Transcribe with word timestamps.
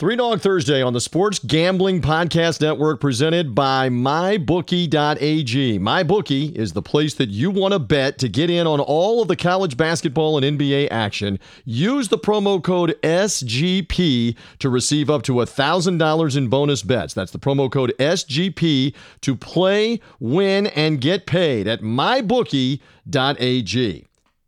Three 0.00 0.16
Dog 0.16 0.40
Thursday 0.40 0.80
on 0.80 0.94
the 0.94 1.00
Sports 1.00 1.38
Gambling 1.40 2.00
Podcast 2.00 2.62
Network 2.62 3.02
presented 3.02 3.54
by 3.54 3.90
MyBookie.ag. 3.90 5.78
MyBookie 5.78 6.54
is 6.56 6.72
the 6.72 6.80
place 6.80 7.12
that 7.16 7.28
you 7.28 7.50
want 7.50 7.74
to 7.74 7.78
bet 7.78 8.16
to 8.20 8.30
get 8.30 8.48
in 8.48 8.66
on 8.66 8.80
all 8.80 9.20
of 9.20 9.28
the 9.28 9.36
college 9.36 9.76
basketball 9.76 10.42
and 10.42 10.58
NBA 10.58 10.88
action. 10.90 11.38
Use 11.66 12.08
the 12.08 12.16
promo 12.16 12.64
code 12.64 12.96
SGP 13.02 14.36
to 14.60 14.70
receive 14.70 15.10
up 15.10 15.22
to 15.24 15.32
$1,000 15.32 16.36
in 16.38 16.48
bonus 16.48 16.82
bets. 16.82 17.12
That's 17.12 17.32
the 17.32 17.38
promo 17.38 17.70
code 17.70 17.92
SGP 17.98 18.94
to 19.20 19.36
play, 19.36 20.00
win, 20.18 20.68
and 20.68 20.98
get 20.98 21.26
paid 21.26 21.68
at 21.68 21.82
MyBookie.ag. 21.82 22.80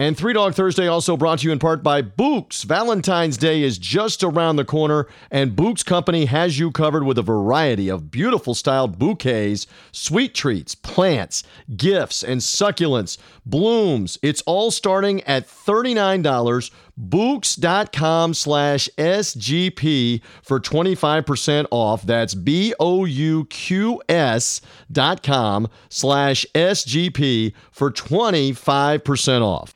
And 0.00 0.16
Three 0.16 0.32
Dog 0.32 0.54
Thursday 0.54 0.86
also 0.86 1.16
brought 1.16 1.40
to 1.40 1.46
you 1.46 1.52
in 1.52 1.58
part 1.58 1.82
by 1.82 2.02
Bouqs. 2.02 2.64
Valentine's 2.64 3.36
Day 3.36 3.64
is 3.64 3.78
just 3.78 4.22
around 4.22 4.54
the 4.54 4.64
corner, 4.64 5.08
and 5.28 5.56
Bouqs 5.56 5.84
Company 5.84 6.26
has 6.26 6.56
you 6.56 6.70
covered 6.70 7.02
with 7.02 7.18
a 7.18 7.22
variety 7.22 7.88
of 7.88 8.08
beautiful 8.08 8.54
styled 8.54 8.96
bouquets, 8.96 9.66
sweet 9.90 10.36
treats, 10.36 10.76
plants, 10.76 11.42
gifts, 11.76 12.22
and 12.22 12.40
succulents, 12.40 13.18
blooms. 13.44 14.18
It's 14.22 14.40
all 14.42 14.70
starting 14.70 15.20
at 15.24 15.48
$39. 15.48 16.70
Bouqs.com 17.00 18.34
slash 18.34 18.88
SGP 18.96 20.20
for 20.42 20.60
25% 20.60 21.66
off. 21.72 22.02
That's 22.02 22.34
B 22.34 22.72
O 22.78 23.04
U 23.04 23.46
Q 23.46 24.00
S 24.08 24.60
dot 24.90 25.24
com 25.24 25.68
slash 25.88 26.46
SGP 26.54 27.52
for 27.72 27.90
25% 27.90 29.42
off. 29.42 29.74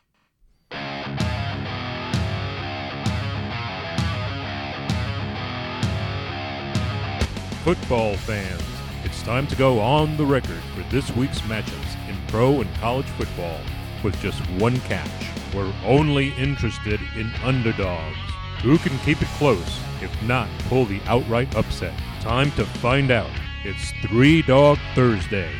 Football 7.64 8.16
fans, 8.16 8.60
it's 9.04 9.22
time 9.22 9.46
to 9.46 9.54
go 9.54 9.78
on 9.78 10.16
the 10.16 10.26
record 10.26 10.60
for 10.74 10.82
this 10.90 11.14
week's 11.14 11.40
matchups 11.42 12.08
in 12.08 12.16
pro 12.26 12.60
and 12.60 12.74
college 12.76 13.06
football 13.06 13.60
with 14.02 14.20
just 14.20 14.40
one 14.58 14.80
catch. 14.80 15.08
We're 15.54 15.72
only 15.84 16.30
interested 16.34 17.00
in 17.14 17.32
underdogs. 17.44 18.16
Who 18.62 18.78
can 18.78 18.98
keep 19.00 19.22
it 19.22 19.28
close, 19.38 19.78
if 20.00 20.10
not 20.22 20.48
pull 20.68 20.86
the 20.86 21.00
outright 21.06 21.54
upset? 21.54 21.94
Time 22.20 22.50
to 22.52 22.64
find 22.64 23.10
out. 23.10 23.30
It's 23.64 23.92
Three 24.08 24.42
Dog 24.42 24.78
Thursday. 24.94 25.54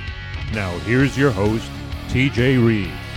Now, 0.53 0.77
here's 0.81 1.17
your 1.17 1.31
host, 1.31 1.71
TJ 2.09 2.65
Reeves. 2.67 3.12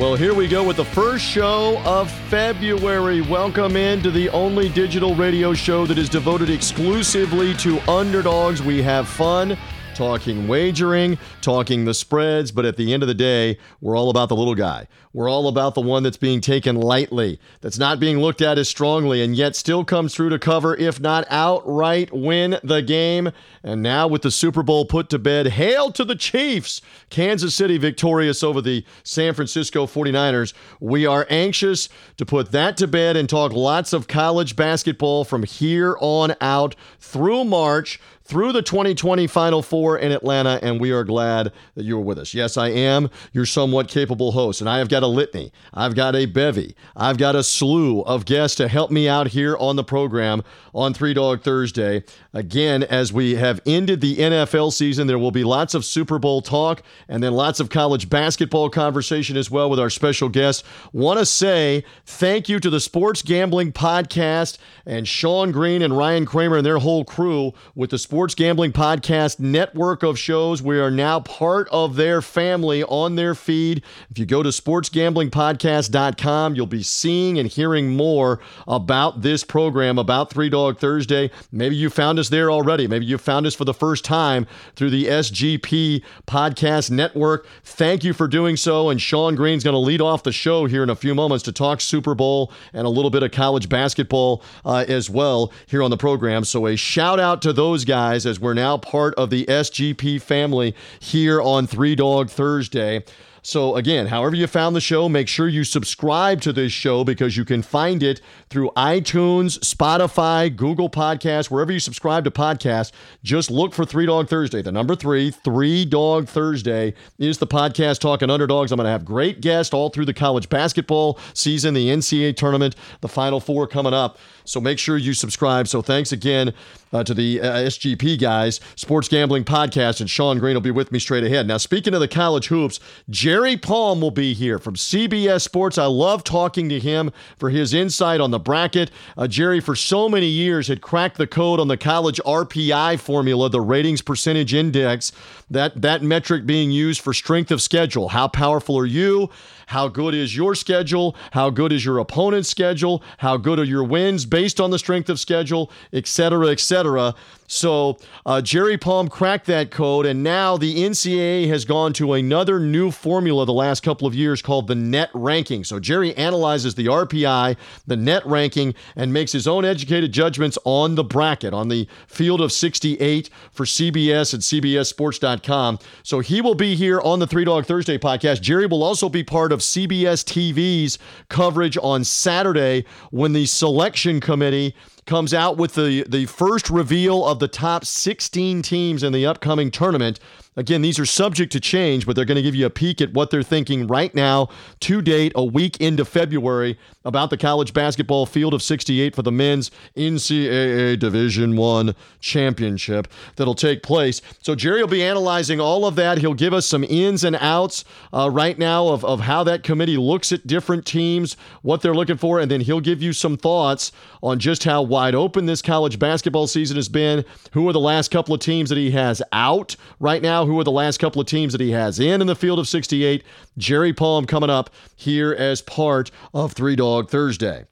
Well, 0.00 0.16
here 0.16 0.32
we 0.32 0.48
go 0.48 0.64
with 0.66 0.78
the 0.78 0.84
first 0.86 1.22
show 1.22 1.78
of 1.84 2.10
February. 2.10 3.20
Welcome 3.20 3.76
into 3.76 4.10
the 4.10 4.30
only 4.30 4.70
digital 4.70 5.14
radio 5.14 5.52
show 5.52 5.84
that 5.84 5.98
is 5.98 6.08
devoted 6.08 6.48
exclusively 6.48 7.52
to 7.56 7.80
underdogs. 7.80 8.62
We 8.62 8.80
have 8.80 9.06
fun 9.06 9.58
talking 10.00 10.48
wagering, 10.48 11.18
talking 11.42 11.84
the 11.84 11.92
spreads, 11.92 12.50
but 12.50 12.64
at 12.64 12.78
the 12.78 12.94
end 12.94 13.02
of 13.02 13.06
the 13.06 13.12
day, 13.12 13.58
we're 13.82 13.94
all 13.94 14.08
about 14.08 14.30
the 14.30 14.34
little 14.34 14.54
guy. 14.54 14.86
We're 15.12 15.28
all 15.28 15.46
about 15.46 15.74
the 15.74 15.82
one 15.82 16.02
that's 16.02 16.16
being 16.16 16.40
taken 16.40 16.74
lightly, 16.74 17.38
that's 17.60 17.78
not 17.78 18.00
being 18.00 18.18
looked 18.18 18.40
at 18.40 18.56
as 18.56 18.66
strongly, 18.66 19.22
and 19.22 19.36
yet 19.36 19.56
still 19.56 19.84
comes 19.84 20.14
through 20.14 20.30
to 20.30 20.38
cover, 20.38 20.74
if 20.74 21.00
not 21.00 21.26
outright 21.28 22.14
win 22.14 22.58
the 22.64 22.80
game. 22.80 23.30
And 23.62 23.82
now 23.82 24.08
with 24.08 24.22
the 24.22 24.30
Super 24.30 24.62
Bowl 24.62 24.86
put 24.86 25.10
to 25.10 25.18
bed, 25.18 25.48
hail 25.48 25.92
to 25.92 26.04
the 26.06 26.16
Chiefs! 26.16 26.80
Kansas 27.10 27.54
City 27.54 27.76
victorious 27.76 28.42
over 28.42 28.62
the 28.62 28.86
San 29.02 29.34
Francisco 29.34 29.84
49ers. 29.84 30.54
We 30.80 31.04
are 31.04 31.26
anxious 31.28 31.90
to 32.16 32.24
put 32.24 32.52
that 32.52 32.78
to 32.78 32.86
bed 32.86 33.18
and 33.18 33.28
talk 33.28 33.52
lots 33.52 33.92
of 33.92 34.08
college 34.08 34.56
basketball 34.56 35.24
from 35.24 35.42
here 35.42 35.98
on 36.00 36.36
out 36.40 36.74
through 37.00 37.44
March 37.44 38.00
through 38.30 38.52
the 38.52 38.62
2020 38.62 39.26
Final 39.26 39.60
Four 39.60 39.98
in 39.98 40.12
Atlanta, 40.12 40.60
and 40.62 40.80
we 40.80 40.92
are 40.92 41.02
glad 41.02 41.52
that 41.74 41.84
you 41.84 41.98
are 41.98 42.00
with 42.00 42.16
us. 42.16 42.32
Yes, 42.32 42.56
I 42.56 42.68
am 42.68 43.10
your 43.32 43.44
somewhat 43.44 43.88
capable 43.88 44.30
host, 44.30 44.60
and 44.60 44.70
I 44.70 44.78
have 44.78 44.88
got 44.88 45.02
a 45.02 45.08
litany, 45.08 45.52
I've 45.74 45.96
got 45.96 46.14
a 46.14 46.26
bevy, 46.26 46.76
I've 46.94 47.18
got 47.18 47.34
a 47.34 47.42
slew 47.42 48.02
of 48.02 48.24
guests 48.26 48.56
to 48.58 48.68
help 48.68 48.92
me 48.92 49.08
out 49.08 49.26
here 49.26 49.56
on 49.56 49.74
the 49.74 49.82
program 49.82 50.44
on 50.72 50.94
Three 50.94 51.12
Dog 51.12 51.42
Thursday. 51.42 52.04
Again, 52.32 52.84
as 52.84 53.12
we 53.12 53.34
have 53.34 53.60
ended 53.66 54.00
the 54.00 54.18
NFL 54.18 54.72
season, 54.72 55.08
there 55.08 55.18
will 55.18 55.32
be 55.32 55.42
lots 55.42 55.74
of 55.74 55.84
Super 55.84 56.20
Bowl 56.20 56.40
talk 56.40 56.84
and 57.08 57.24
then 57.24 57.32
lots 57.32 57.58
of 57.58 57.68
college 57.68 58.08
basketball 58.08 58.70
conversation 58.70 59.36
as 59.36 59.50
well 59.50 59.68
with 59.68 59.80
our 59.80 59.90
special 59.90 60.28
guest. 60.28 60.64
Want 60.92 61.18
to 61.18 61.26
say 61.26 61.82
thank 62.06 62.48
you 62.48 62.60
to 62.60 62.70
the 62.70 62.78
Sports 62.78 63.22
Gambling 63.22 63.72
Podcast 63.72 64.58
and 64.86 65.08
Sean 65.08 65.50
Green 65.50 65.82
and 65.82 65.98
Ryan 65.98 66.26
Kramer 66.26 66.58
and 66.58 66.66
their 66.66 66.78
whole 66.78 67.04
crew 67.04 67.52
with 67.74 67.90
the 67.90 67.98
Sports 67.98 68.19
Gambling 68.20 68.72
Podcast 68.72 69.40
network 69.40 70.02
of 70.02 70.18
shows. 70.18 70.62
We 70.62 70.78
are 70.78 70.90
now 70.90 71.20
part 71.20 71.66
of 71.70 71.96
their 71.96 72.20
family 72.20 72.84
on 72.84 73.16
their 73.16 73.34
feed. 73.34 73.82
If 74.10 74.18
you 74.18 74.26
go 74.26 74.42
to 74.42 74.50
sportsgamblingpodcast.com, 74.50 76.54
you'll 76.54 76.66
be 76.66 76.82
seeing 76.82 77.38
and 77.38 77.48
hearing 77.48 77.96
more 77.96 78.38
about 78.68 79.22
this 79.22 79.42
program, 79.42 79.98
about 79.98 80.28
Three 80.28 80.50
Dog 80.50 80.78
Thursday. 80.78 81.30
Maybe 81.50 81.76
you 81.76 81.88
found 81.88 82.18
us 82.18 82.28
there 82.28 82.50
already. 82.50 82.86
Maybe 82.86 83.06
you 83.06 83.16
found 83.16 83.46
us 83.46 83.54
for 83.54 83.64
the 83.64 83.72
first 83.72 84.04
time 84.04 84.46
through 84.76 84.90
the 84.90 85.06
SGP 85.06 86.02
Podcast 86.26 86.90
Network. 86.90 87.46
Thank 87.64 88.04
you 88.04 88.12
for 88.12 88.28
doing 88.28 88.58
so. 88.58 88.90
And 88.90 89.00
Sean 89.00 89.34
Green's 89.34 89.64
going 89.64 89.72
to 89.72 89.78
lead 89.78 90.02
off 90.02 90.24
the 90.24 90.32
show 90.32 90.66
here 90.66 90.82
in 90.82 90.90
a 90.90 90.96
few 90.96 91.14
moments 91.14 91.42
to 91.44 91.52
talk 91.52 91.80
Super 91.80 92.14
Bowl 92.14 92.52
and 92.74 92.86
a 92.86 92.90
little 92.90 93.10
bit 93.10 93.22
of 93.22 93.30
college 93.30 93.70
basketball 93.70 94.42
uh, 94.66 94.84
as 94.86 95.08
well 95.08 95.50
here 95.66 95.82
on 95.82 95.90
the 95.90 95.96
program. 95.96 96.44
So 96.44 96.66
a 96.66 96.76
shout 96.76 97.18
out 97.18 97.40
to 97.40 97.54
those 97.54 97.86
guys 97.86 98.09
as 98.10 98.40
we're 98.40 98.54
now 98.54 98.76
part 98.76 99.14
of 99.14 99.30
the 99.30 99.44
SGP 99.46 100.20
family 100.20 100.74
here 100.98 101.40
on 101.40 101.66
Three 101.66 101.94
Dog 101.94 102.30
Thursday. 102.30 103.04
So, 103.42 103.76
again, 103.76 104.08
however 104.08 104.36
you 104.36 104.46
found 104.46 104.76
the 104.76 104.80
show, 104.80 105.08
make 105.08 105.26
sure 105.26 105.48
you 105.48 105.64
subscribe 105.64 106.42
to 106.42 106.52
this 106.52 106.72
show 106.72 107.04
because 107.04 107.36
you 107.36 107.44
can 107.46 107.62
find 107.62 108.02
it 108.02 108.20
through 108.50 108.70
iTunes, 108.76 109.58
Spotify, 109.60 110.54
Google 110.54 110.90
Podcasts, 110.90 111.50
wherever 111.50 111.72
you 111.72 111.80
subscribe 111.80 112.24
to 112.24 112.30
podcasts. 112.30 112.92
Just 113.24 113.50
look 113.50 113.72
for 113.72 113.86
Three 113.86 114.04
Dog 114.04 114.28
Thursday. 114.28 114.60
The 114.60 114.72
number 114.72 114.94
three, 114.94 115.30
Three 115.30 115.86
Dog 115.86 116.28
Thursday, 116.28 116.92
is 117.18 117.38
the 117.38 117.46
podcast 117.46 118.00
talking 118.00 118.28
underdogs. 118.28 118.72
I'm 118.72 118.76
going 118.76 118.84
to 118.84 118.90
have 118.90 119.06
great 119.06 119.40
guests 119.40 119.72
all 119.72 119.88
through 119.88 120.06
the 120.06 120.14
college 120.14 120.50
basketball 120.50 121.18
season, 121.32 121.72
the 121.72 121.88
NCAA 121.88 122.36
tournament, 122.36 122.76
the 123.00 123.08
Final 123.08 123.40
Four 123.40 123.66
coming 123.66 123.94
up. 123.94 124.18
So 124.50 124.60
make 124.60 124.80
sure 124.80 124.96
you 124.96 125.14
subscribe. 125.14 125.68
So 125.68 125.80
thanks 125.80 126.10
again 126.10 126.52
uh, 126.92 127.04
to 127.04 127.14
the 127.14 127.40
uh, 127.40 127.52
SGP 127.58 128.20
guys, 128.20 128.58
Sports 128.74 129.06
Gambling 129.06 129.44
Podcast, 129.44 130.00
and 130.00 130.10
Sean 130.10 130.40
Green 130.40 130.54
will 130.54 130.60
be 130.60 130.72
with 130.72 130.90
me 130.90 130.98
straight 130.98 131.22
ahead. 131.22 131.46
Now, 131.46 131.56
speaking 131.56 131.94
of 131.94 132.00
the 132.00 132.08
college 132.08 132.48
hoops, 132.48 132.80
Jerry 133.08 133.56
Palm 133.56 134.00
will 134.00 134.10
be 134.10 134.34
here 134.34 134.58
from 134.58 134.74
CBS 134.74 135.42
Sports. 135.42 135.78
I 135.78 135.84
love 135.86 136.24
talking 136.24 136.68
to 136.68 136.80
him 136.80 137.12
for 137.38 137.50
his 137.50 137.72
insight 137.72 138.20
on 138.20 138.32
the 138.32 138.40
bracket. 138.40 138.90
Uh, 139.16 139.28
Jerry, 139.28 139.60
for 139.60 139.76
so 139.76 140.08
many 140.08 140.26
years, 140.26 140.66
had 140.66 140.80
cracked 140.80 141.16
the 141.16 141.28
code 141.28 141.60
on 141.60 141.68
the 141.68 141.76
college 141.76 142.20
RPI 142.26 142.98
formula, 142.98 143.48
the 143.48 143.60
ratings 143.60 144.02
percentage 144.02 144.52
index, 144.52 145.12
that, 145.48 145.80
that 145.80 146.02
metric 146.02 146.44
being 146.44 146.72
used 146.72 147.00
for 147.00 147.12
strength 147.12 147.52
of 147.52 147.62
schedule. 147.62 148.08
How 148.08 148.26
powerful 148.26 148.76
are 148.76 148.86
you? 148.86 149.30
How 149.70 149.86
good 149.86 150.16
is 150.16 150.34
your 150.34 150.56
schedule? 150.56 151.14
How 151.30 151.48
good 151.48 151.70
is 151.70 151.84
your 151.84 151.98
opponent's 151.98 152.48
schedule? 152.48 153.04
How 153.18 153.36
good 153.36 153.60
are 153.60 153.64
your 153.64 153.84
wins 153.84 154.26
based 154.26 154.60
on 154.60 154.72
the 154.72 154.80
strength 154.80 155.08
of 155.08 155.20
schedule, 155.20 155.70
et 155.92 156.08
cetera, 156.08 156.48
et 156.48 156.58
cetera. 156.58 157.14
So 157.50 157.98
uh, 158.24 158.40
Jerry 158.42 158.78
Palm 158.78 159.08
cracked 159.08 159.46
that 159.46 159.72
code, 159.72 160.06
and 160.06 160.22
now 160.22 160.56
the 160.56 160.76
NCAA 160.84 161.48
has 161.48 161.64
gone 161.64 161.92
to 161.94 162.12
another 162.12 162.60
new 162.60 162.92
formula 162.92 163.44
the 163.44 163.52
last 163.52 163.82
couple 163.82 164.06
of 164.06 164.14
years 164.14 164.40
called 164.40 164.68
the 164.68 164.76
net 164.76 165.10
ranking. 165.14 165.64
So 165.64 165.80
Jerry 165.80 166.16
analyzes 166.16 166.76
the 166.76 166.86
RPI, 166.86 167.56
the 167.88 167.96
net 167.96 168.24
ranking, 168.24 168.72
and 168.94 169.12
makes 169.12 169.32
his 169.32 169.48
own 169.48 169.64
educated 169.64 170.12
judgments 170.12 170.58
on 170.64 170.94
the 170.94 171.02
bracket, 171.02 171.52
on 171.52 171.66
the 171.66 171.88
field 172.06 172.40
of 172.40 172.52
68 172.52 173.28
for 173.50 173.66
CBS 173.66 174.32
and 174.32 174.42
CBSSports.com. 174.44 175.80
So 176.04 176.20
he 176.20 176.40
will 176.40 176.54
be 176.54 176.76
here 176.76 177.00
on 177.00 177.18
the 177.18 177.26
Three 177.26 177.44
Dog 177.44 177.66
Thursday 177.66 177.98
podcast. 177.98 178.42
Jerry 178.42 178.66
will 178.66 178.84
also 178.84 179.08
be 179.08 179.24
part 179.24 179.50
of 179.50 179.58
CBS 179.58 180.22
TV's 180.22 181.00
coverage 181.28 181.76
on 181.82 182.04
Saturday 182.04 182.84
when 183.10 183.32
the 183.32 183.46
selection 183.46 184.20
committee 184.20 184.76
comes 185.06 185.34
out 185.34 185.56
with 185.56 185.74
the, 185.74 186.04
the 186.08 186.26
first 186.26 186.70
reveal 186.70 187.26
of 187.26 187.38
the 187.38 187.48
top 187.48 187.84
16 187.84 188.62
teams 188.62 189.02
in 189.02 189.12
the 189.12 189.26
upcoming 189.26 189.70
tournament. 189.70 190.20
Again, 190.56 190.82
these 190.82 190.98
are 190.98 191.06
subject 191.06 191.52
to 191.52 191.60
change, 191.60 192.06
but 192.06 192.16
they're 192.16 192.24
going 192.24 192.36
to 192.36 192.42
give 192.42 192.56
you 192.56 192.66
a 192.66 192.70
peek 192.70 193.00
at 193.00 193.12
what 193.12 193.30
they're 193.30 193.42
thinking 193.42 193.86
right 193.86 194.12
now, 194.14 194.48
to 194.80 195.00
date, 195.00 195.32
a 195.36 195.44
week 195.44 195.80
into 195.80 196.04
February, 196.04 196.76
about 197.04 197.30
the 197.30 197.36
college 197.36 197.72
basketball 197.72 198.26
field 198.26 198.52
of 198.52 198.60
68 198.60 199.14
for 199.14 199.22
the 199.22 199.30
men's 199.30 199.70
NCAA 199.96 200.98
Division 200.98 201.56
One 201.56 201.94
championship 202.18 203.06
that'll 203.36 203.54
take 203.54 203.82
place. 203.84 204.20
So 204.42 204.54
Jerry 204.56 204.80
will 204.80 204.88
be 204.88 205.02
analyzing 205.04 205.60
all 205.60 205.86
of 205.86 205.94
that. 205.96 206.18
He'll 206.18 206.34
give 206.34 206.52
us 206.52 206.66
some 206.66 206.84
ins 206.84 207.22
and 207.22 207.36
outs 207.36 207.84
uh, 208.12 208.28
right 208.28 208.58
now 208.58 208.88
of, 208.88 209.04
of 209.04 209.20
how 209.20 209.44
that 209.44 209.62
committee 209.62 209.96
looks 209.96 210.32
at 210.32 210.46
different 210.46 210.84
teams, 210.84 211.36
what 211.62 211.80
they're 211.80 211.94
looking 211.94 212.18
for, 212.18 212.40
and 212.40 212.50
then 212.50 212.60
he'll 212.60 212.80
give 212.80 213.00
you 213.00 213.12
some 213.12 213.36
thoughts 213.36 213.92
on 214.20 214.40
just 214.40 214.64
how 214.64 214.82
wide 214.82 215.14
open 215.14 215.46
this 215.46 215.62
college 215.62 215.98
basketball 215.98 216.48
season 216.48 216.76
has 216.76 216.88
been. 216.88 217.24
Who 217.52 217.68
are 217.68 217.72
the 217.72 217.80
last 217.80 218.10
couple 218.10 218.34
of 218.34 218.40
teams 218.40 218.68
that 218.68 218.78
he 218.78 218.90
has 218.90 219.22
out 219.32 219.76
right 220.00 220.20
now? 220.20 220.39
Who 220.46 220.58
are 220.60 220.64
the 220.64 220.70
last 220.70 220.98
couple 220.98 221.20
of 221.20 221.26
teams 221.26 221.52
that 221.52 221.60
he 221.60 221.70
has 221.70 221.98
in 222.00 222.20
in 222.20 222.26
the 222.26 222.36
field 222.36 222.58
of 222.58 222.68
68? 222.68 223.24
Jerry 223.58 223.92
Palm 223.92 224.26
coming 224.26 224.50
up 224.50 224.70
here 224.96 225.32
as 225.32 225.62
part 225.62 226.10
of 226.34 226.52
Three 226.52 226.76
Dog 226.76 227.10
Thursday. 227.10 227.66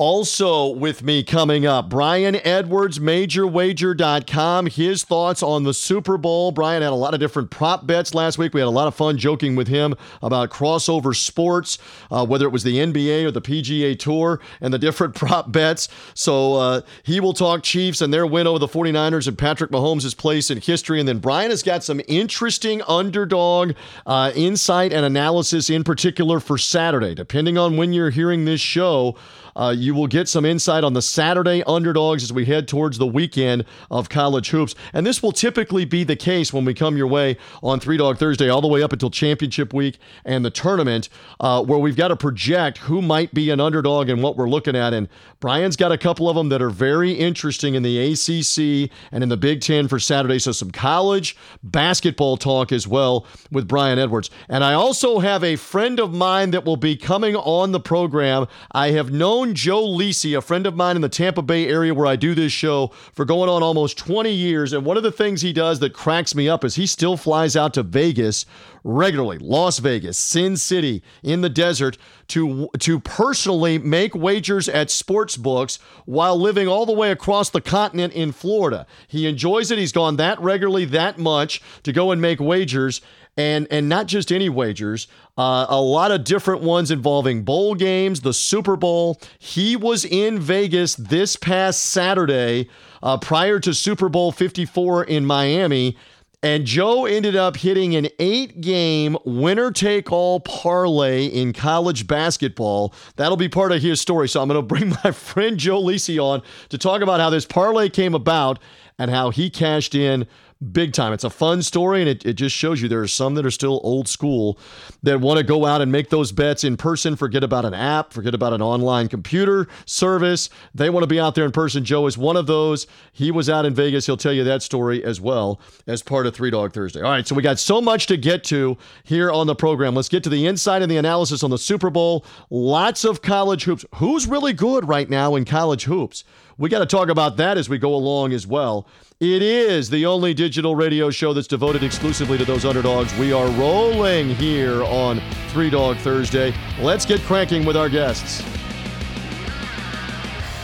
Also, 0.00 0.68
with 0.68 1.02
me 1.02 1.24
coming 1.24 1.66
up, 1.66 1.88
Brian 1.88 2.36
Edwards, 2.46 3.00
MajorWager.com. 3.00 4.66
His 4.66 5.02
thoughts 5.02 5.42
on 5.42 5.64
the 5.64 5.74
Super 5.74 6.16
Bowl. 6.16 6.52
Brian 6.52 6.82
had 6.82 6.92
a 6.92 6.94
lot 6.94 7.14
of 7.14 7.20
different 7.20 7.50
prop 7.50 7.84
bets 7.84 8.14
last 8.14 8.38
week. 8.38 8.54
We 8.54 8.60
had 8.60 8.68
a 8.68 8.70
lot 8.70 8.86
of 8.86 8.94
fun 8.94 9.18
joking 9.18 9.56
with 9.56 9.66
him 9.66 9.96
about 10.22 10.50
crossover 10.50 11.16
sports, 11.16 11.78
uh, 12.12 12.24
whether 12.24 12.46
it 12.46 12.50
was 12.50 12.62
the 12.62 12.76
NBA 12.76 13.24
or 13.24 13.32
the 13.32 13.42
PGA 13.42 13.98
Tour, 13.98 14.38
and 14.60 14.72
the 14.72 14.78
different 14.78 15.14
prop 15.16 15.50
bets. 15.50 15.88
So 16.14 16.54
uh, 16.54 16.80
he 17.02 17.18
will 17.18 17.34
talk 17.34 17.64
Chiefs 17.64 18.00
and 18.00 18.14
their 18.14 18.24
win 18.24 18.46
over 18.46 18.60
the 18.60 18.68
49ers 18.68 19.26
and 19.26 19.36
Patrick 19.36 19.72
Mahomes' 19.72 20.16
place 20.16 20.48
in 20.48 20.60
history. 20.60 21.00
And 21.00 21.08
then 21.08 21.18
Brian 21.18 21.50
has 21.50 21.64
got 21.64 21.82
some 21.82 22.00
interesting 22.06 22.82
underdog 22.86 23.72
uh, 24.06 24.30
insight 24.36 24.92
and 24.92 25.04
analysis, 25.04 25.68
in 25.68 25.82
particular 25.82 26.38
for 26.38 26.56
Saturday. 26.56 27.16
Depending 27.16 27.58
on 27.58 27.76
when 27.76 27.92
you're 27.92 28.10
hearing 28.10 28.44
this 28.44 28.60
show, 28.60 29.16
uh, 29.58 29.74
you 29.76 29.92
will 29.92 30.06
get 30.06 30.28
some 30.28 30.44
insight 30.44 30.84
on 30.84 30.92
the 30.92 31.02
Saturday 31.02 31.62
underdogs 31.66 32.22
as 32.22 32.32
we 32.32 32.44
head 32.44 32.68
towards 32.68 32.96
the 32.96 33.06
weekend 33.06 33.64
of 33.90 34.08
college 34.08 34.50
hoops. 34.50 34.74
And 34.92 35.04
this 35.04 35.22
will 35.22 35.32
typically 35.32 35.84
be 35.84 36.04
the 36.04 36.16
case 36.16 36.52
when 36.52 36.64
we 36.64 36.74
come 36.74 36.96
your 36.96 37.08
way 37.08 37.36
on 37.62 37.80
Three 37.80 37.96
Dog 37.96 38.18
Thursday, 38.18 38.48
all 38.48 38.60
the 38.60 38.68
way 38.68 38.82
up 38.82 38.92
until 38.92 39.10
championship 39.10 39.74
week 39.74 39.98
and 40.24 40.44
the 40.44 40.50
tournament, 40.50 41.08
uh, 41.40 41.62
where 41.64 41.78
we've 41.78 41.96
got 41.96 42.08
to 42.08 42.16
project 42.16 42.78
who 42.78 43.02
might 43.02 43.34
be 43.34 43.50
an 43.50 43.58
underdog 43.60 44.08
and 44.08 44.22
what 44.22 44.36
we're 44.36 44.48
looking 44.48 44.76
at. 44.76 44.94
And 44.94 45.08
Brian's 45.40 45.76
got 45.76 45.90
a 45.90 45.98
couple 45.98 46.28
of 46.28 46.36
them 46.36 46.48
that 46.50 46.62
are 46.62 46.70
very 46.70 47.12
interesting 47.12 47.74
in 47.74 47.82
the 47.82 47.98
ACC 47.98 48.90
and 49.10 49.22
in 49.22 49.28
the 49.28 49.36
Big 49.36 49.60
Ten 49.60 49.88
for 49.88 49.98
Saturday. 49.98 50.38
So 50.38 50.52
some 50.52 50.70
college 50.70 51.36
basketball 51.64 52.36
talk 52.36 52.70
as 52.70 52.86
well 52.86 53.26
with 53.50 53.66
Brian 53.66 53.98
Edwards. 53.98 54.30
And 54.48 54.62
I 54.62 54.74
also 54.74 55.18
have 55.18 55.42
a 55.42 55.56
friend 55.56 55.98
of 55.98 56.14
mine 56.14 56.52
that 56.52 56.64
will 56.64 56.76
be 56.76 56.96
coming 56.96 57.34
on 57.34 57.72
the 57.72 57.80
program. 57.80 58.46
I 58.70 58.92
have 58.92 59.10
known 59.10 59.47
Joe 59.54 59.82
Lisi, 59.82 60.36
a 60.36 60.40
friend 60.40 60.66
of 60.66 60.76
mine 60.76 60.96
in 60.96 61.02
the 61.02 61.08
Tampa 61.08 61.42
Bay 61.42 61.66
area 61.68 61.94
where 61.94 62.06
I 62.06 62.16
do 62.16 62.34
this 62.34 62.52
show, 62.52 62.88
for 63.12 63.24
going 63.24 63.48
on 63.48 63.62
almost 63.62 63.98
20 63.98 64.30
years. 64.30 64.72
And 64.72 64.84
one 64.84 64.96
of 64.96 65.02
the 65.02 65.12
things 65.12 65.42
he 65.42 65.52
does 65.52 65.80
that 65.80 65.92
cracks 65.92 66.34
me 66.34 66.48
up 66.48 66.64
is 66.64 66.74
he 66.74 66.86
still 66.86 67.16
flies 67.16 67.56
out 67.56 67.74
to 67.74 67.82
Vegas 67.82 68.46
regularly, 68.84 69.38
Las 69.38 69.78
Vegas, 69.78 70.16
Sin 70.18 70.56
City, 70.56 71.02
in 71.22 71.40
the 71.40 71.48
desert, 71.48 71.98
to 72.28 72.68
to 72.78 73.00
personally 73.00 73.78
make 73.78 74.14
wagers 74.14 74.68
at 74.68 74.90
sports 74.90 75.36
books 75.36 75.78
while 76.04 76.38
living 76.38 76.68
all 76.68 76.86
the 76.86 76.92
way 76.92 77.10
across 77.10 77.50
the 77.50 77.60
continent 77.60 78.12
in 78.12 78.32
Florida. 78.32 78.86
He 79.06 79.26
enjoys 79.26 79.70
it. 79.70 79.78
He's 79.78 79.92
gone 79.92 80.16
that 80.16 80.40
regularly, 80.40 80.84
that 80.86 81.18
much 81.18 81.62
to 81.82 81.92
go 81.92 82.10
and 82.10 82.20
make 82.20 82.40
wagers 82.40 83.00
and 83.38 83.68
and 83.70 83.88
not 83.88 84.06
just 84.06 84.32
any 84.32 84.48
wagers, 84.48 85.06
uh, 85.38 85.66
a 85.68 85.80
lot 85.80 86.10
of 86.10 86.24
different 86.24 86.62
ones 86.62 86.90
involving 86.90 87.44
bowl 87.44 87.76
games, 87.76 88.22
the 88.22 88.34
Super 88.34 88.74
Bowl. 88.74 89.20
He 89.38 89.76
was 89.76 90.04
in 90.04 90.40
Vegas 90.40 90.96
this 90.96 91.36
past 91.36 91.86
Saturday, 91.86 92.68
uh, 93.04 93.18
prior 93.18 93.60
to 93.60 93.72
Super 93.72 94.08
Bowl 94.08 94.32
54 94.32 95.04
in 95.04 95.24
Miami. 95.24 95.96
And 96.42 96.66
Joe 96.66 97.04
ended 97.04 97.34
up 97.34 97.56
hitting 97.56 97.96
an 97.96 98.08
eight 98.20 98.60
game 98.60 99.16
winner 99.24 99.72
take 99.72 100.12
all 100.12 100.40
parlay 100.40 101.26
in 101.26 101.52
college 101.52 102.06
basketball. 102.06 102.94
That'll 103.16 103.36
be 103.36 103.48
part 103.48 103.72
of 103.72 103.82
his 103.82 104.00
story. 104.00 104.28
So 104.28 104.40
I'm 104.40 104.48
going 104.48 104.60
to 104.60 104.66
bring 104.66 104.90
my 105.04 105.12
friend 105.12 105.56
Joe 105.58 105.82
Lisi 105.82 106.22
on 106.22 106.42
to 106.68 106.78
talk 106.78 107.00
about 107.00 107.20
how 107.20 107.30
this 107.30 107.44
parlay 107.44 107.88
came 107.88 108.14
about 108.14 108.58
and 108.98 109.10
how 109.10 109.30
he 109.30 109.50
cashed 109.50 109.94
in 109.94 110.26
big 110.72 110.92
time. 110.92 111.12
It's 111.12 111.24
a 111.24 111.30
fun 111.30 111.62
story, 111.62 112.00
and 112.00 112.08
it, 112.08 112.26
it 112.26 112.34
just 112.34 112.54
shows 112.54 112.82
you 112.82 112.88
there 112.88 113.00
are 113.00 113.08
some 113.08 113.34
that 113.34 113.46
are 113.46 113.50
still 113.50 113.80
old 113.84 114.08
school 114.08 114.58
that 115.02 115.20
want 115.20 115.38
to 115.38 115.44
go 115.44 115.64
out 115.64 115.80
and 115.80 115.92
make 115.92 116.10
those 116.10 116.32
bets 116.32 116.64
in 116.64 116.76
person, 116.76 117.16
forget 117.16 117.44
about 117.44 117.64
an 117.64 117.74
app, 117.74 118.12
forget 118.12 118.34
about 118.34 118.52
an 118.52 118.62
online 118.62 119.08
computer 119.08 119.68
service. 119.86 120.50
They 120.74 120.90
want 120.90 121.04
to 121.04 121.08
be 121.08 121.20
out 121.20 121.34
there 121.34 121.44
in 121.44 121.52
person. 121.52 121.84
Joe 121.84 122.06
is 122.06 122.18
one 122.18 122.36
of 122.36 122.46
those. 122.46 122.86
He 123.12 123.30
was 123.30 123.48
out 123.48 123.66
in 123.66 123.74
Vegas. 123.74 124.06
He'll 124.06 124.16
tell 124.16 124.32
you 124.32 124.44
that 124.44 124.62
story 124.62 125.04
as 125.04 125.20
well 125.20 125.60
as 125.86 126.02
part 126.02 126.26
of 126.26 126.34
Three 126.34 126.50
Dog 126.50 126.72
Thursday. 126.72 127.02
All 127.02 127.10
right, 127.10 127.26
so 127.26 127.34
we 127.34 127.42
got 127.42 127.58
so 127.58 127.80
much 127.80 128.06
to 128.08 128.16
get 128.16 128.42
to 128.44 128.76
here 129.04 129.30
on 129.30 129.46
the 129.46 129.54
program. 129.54 129.94
Let's 129.94 130.08
get 130.08 130.24
to 130.24 130.30
the 130.30 130.46
insight 130.46 130.82
and 130.82 130.90
the 130.90 130.96
analysis 130.96 131.42
on 131.44 131.50
the 131.50 131.58
Super 131.58 131.90
Bowl. 131.90 132.24
Lots 132.50 133.04
of 133.04 133.22
college 133.22 133.64
hoops. 133.64 133.84
Who's 133.96 134.26
really 134.26 134.52
good 134.52 134.88
right 134.88 135.08
now 135.08 135.36
in 135.36 135.44
college 135.44 135.84
hoops? 135.84 136.24
We 136.58 136.68
got 136.68 136.80
to 136.80 136.86
talk 136.86 137.08
about 137.08 137.36
that 137.36 137.56
as 137.56 137.68
we 137.68 137.78
go 137.78 137.94
along 137.94 138.32
as 138.32 138.44
well. 138.44 138.88
It 139.20 139.42
is 139.42 139.90
the 139.90 140.06
only 140.06 140.34
digital 140.34 140.74
radio 140.74 141.08
show 141.08 141.32
that's 141.32 141.46
devoted 141.46 141.84
exclusively 141.84 142.36
to 142.36 142.44
those 142.44 142.64
underdogs. 142.64 143.16
We 143.16 143.32
are 143.32 143.48
rolling 143.50 144.30
here 144.30 144.82
on 144.82 145.22
Three 145.50 145.70
Dog 145.70 145.98
Thursday. 145.98 146.52
Let's 146.80 147.06
get 147.06 147.20
cranking 147.20 147.64
with 147.64 147.76
our 147.76 147.88
guests. 147.88 148.42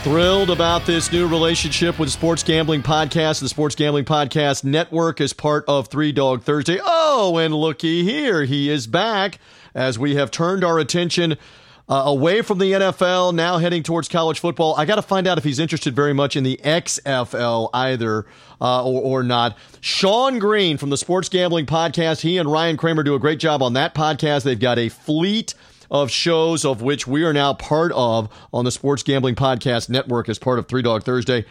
Thrilled 0.03 0.49
about 0.49 0.85
this 0.85 1.13
new 1.13 1.29
relationship 1.29 1.97
with 1.97 2.11
Sports 2.11 2.43
Gambling 2.43 2.83
Podcast, 2.83 3.39
the 3.39 3.47
Sports 3.47 3.75
Gambling 3.75 4.03
Podcast 4.05 4.65
Network, 4.65 5.21
as 5.21 5.31
part 5.31 5.63
of 5.69 5.87
Three 5.87 6.11
Dog 6.11 6.43
Thursday. 6.43 6.77
Oh, 6.83 7.37
and 7.37 7.55
looky 7.55 8.03
here, 8.03 8.43
he 8.43 8.69
is 8.69 8.85
back 8.85 9.39
as 9.73 9.97
we 9.97 10.15
have 10.15 10.29
turned 10.29 10.65
our 10.65 10.77
attention 10.77 11.37
uh, 11.87 12.03
away 12.05 12.41
from 12.41 12.57
the 12.57 12.71
NFL, 12.71 13.33
now 13.33 13.57
heading 13.57 13.83
towards 13.83 14.07
college 14.07 14.39
football. 14.39 14.75
I 14.75 14.85
got 14.85 14.95
to 14.95 15.01
find 15.01 15.27
out 15.27 15.37
if 15.37 15.43
he's 15.43 15.59
interested 15.59 15.95
very 15.95 16.13
much 16.13 16.35
in 16.35 16.43
the 16.43 16.59
XFL 16.63 17.69
either 17.73 18.25
uh, 18.59 18.83
or, 18.83 19.01
or 19.01 19.23
not. 19.23 19.57
Sean 19.81 20.39
Green 20.39 20.77
from 20.77 20.89
the 20.89 20.97
Sports 20.97 21.29
Gambling 21.29 21.67
Podcast, 21.67 22.21
he 22.21 22.37
and 22.37 22.51
Ryan 22.51 22.77
Kramer 22.77 23.03
do 23.03 23.13
a 23.13 23.19
great 23.19 23.39
job 23.39 23.61
on 23.61 23.73
that 23.73 23.93
podcast. 23.93 24.43
They've 24.43 24.59
got 24.59 24.79
a 24.79 24.89
fleet 24.89 25.53
of 25.91 26.09
shows 26.09 26.65
of 26.65 26.81
which 26.81 27.05
we 27.05 27.23
are 27.23 27.33
now 27.33 27.53
part 27.53 27.91
of 27.93 28.29
on 28.51 28.65
the 28.65 28.71
Sports 28.71 29.03
Gambling 29.03 29.35
Podcast 29.35 29.89
Network 29.89 30.27
as 30.27 30.39
part 30.39 30.57
of 30.57 30.67
Three 30.67 30.81
Dog 30.81 31.03
Thursday. 31.03 31.45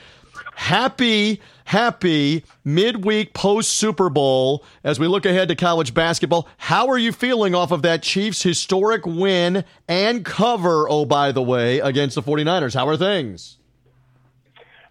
Happy, 0.54 1.40
happy 1.64 2.44
midweek 2.64 3.34
post 3.34 3.70
Super 3.70 4.08
Bowl 4.08 4.64
as 4.82 5.00
we 5.00 5.06
look 5.06 5.26
ahead 5.26 5.48
to 5.48 5.56
college 5.56 5.94
basketball. 5.94 6.48
How 6.56 6.88
are 6.88 6.98
you 6.98 7.12
feeling 7.12 7.54
off 7.54 7.72
of 7.72 7.82
that 7.82 8.02
Chiefs 8.02 8.42
historic 8.42 9.04
win 9.04 9.64
and 9.88 10.24
cover, 10.24 10.88
oh, 10.88 11.04
by 11.04 11.32
the 11.32 11.42
way, 11.42 11.80
against 11.80 12.14
the 12.14 12.22
49ers? 12.22 12.74
How 12.74 12.88
are 12.88 12.96
things? 12.96 13.58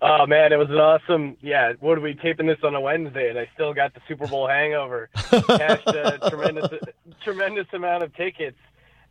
Oh 0.05 0.25
man, 0.25 0.51
it 0.51 0.57
was 0.57 0.69
an 0.69 0.75
awesome. 0.75 1.37
Yeah, 1.41 1.73
what 1.79 1.97
are 1.97 2.01
we 2.01 2.13
taping 2.13 2.45
this 2.45 2.57
on 2.61 2.75
a 2.75 2.81
Wednesday, 2.81 3.29
and 3.29 3.39
I 3.39 3.49
still 3.53 3.73
got 3.73 3.93
the 3.93 4.01
Super 4.05 4.27
Bowl 4.27 4.49
hangover. 4.49 5.09
Cashed 5.15 5.87
a 5.87 6.19
tremendous, 6.29 6.67
tremendous 7.23 7.67
amount 7.71 8.03
of 8.03 8.13
tickets, 8.13 8.57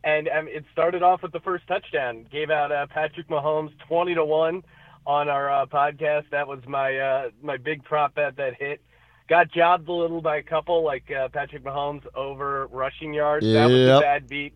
and 0.03 0.29
um, 0.29 0.47
it 0.47 0.65
started 0.71 1.01
off 1.01 1.23
with 1.23 1.31
the 1.31 1.39
first 1.39 1.65
touchdown. 1.67 2.27
Gave 2.31 2.51
out 2.51 2.71
uh, 2.71 2.85
Patrick 2.85 3.27
Mahomes 3.27 3.71
twenty 3.87 4.13
to 4.13 4.23
one 4.23 4.63
on 5.05 5.29
our 5.29 5.51
uh, 5.51 5.65
podcast. 5.65 6.29
That 6.31 6.47
was 6.47 6.59
my 6.67 6.97
uh, 6.97 7.29
my 7.41 7.57
big 7.57 7.83
prop 7.83 8.15
bet 8.15 8.37
that 8.37 8.55
hit. 8.55 8.81
Got 9.29 9.51
jobbed 9.51 9.87
a 9.87 9.93
little 9.93 10.21
by 10.21 10.37
a 10.37 10.43
couple, 10.43 10.83
like 10.83 11.09
uh, 11.11 11.29
Patrick 11.29 11.63
Mahomes 11.63 12.05
over 12.13 12.67
rushing 12.67 13.13
yards. 13.13 13.45
Yep. 13.45 13.53
That 13.55 13.73
was 13.73 13.89
a 13.89 13.99
bad 14.01 14.27
beat. 14.27 14.53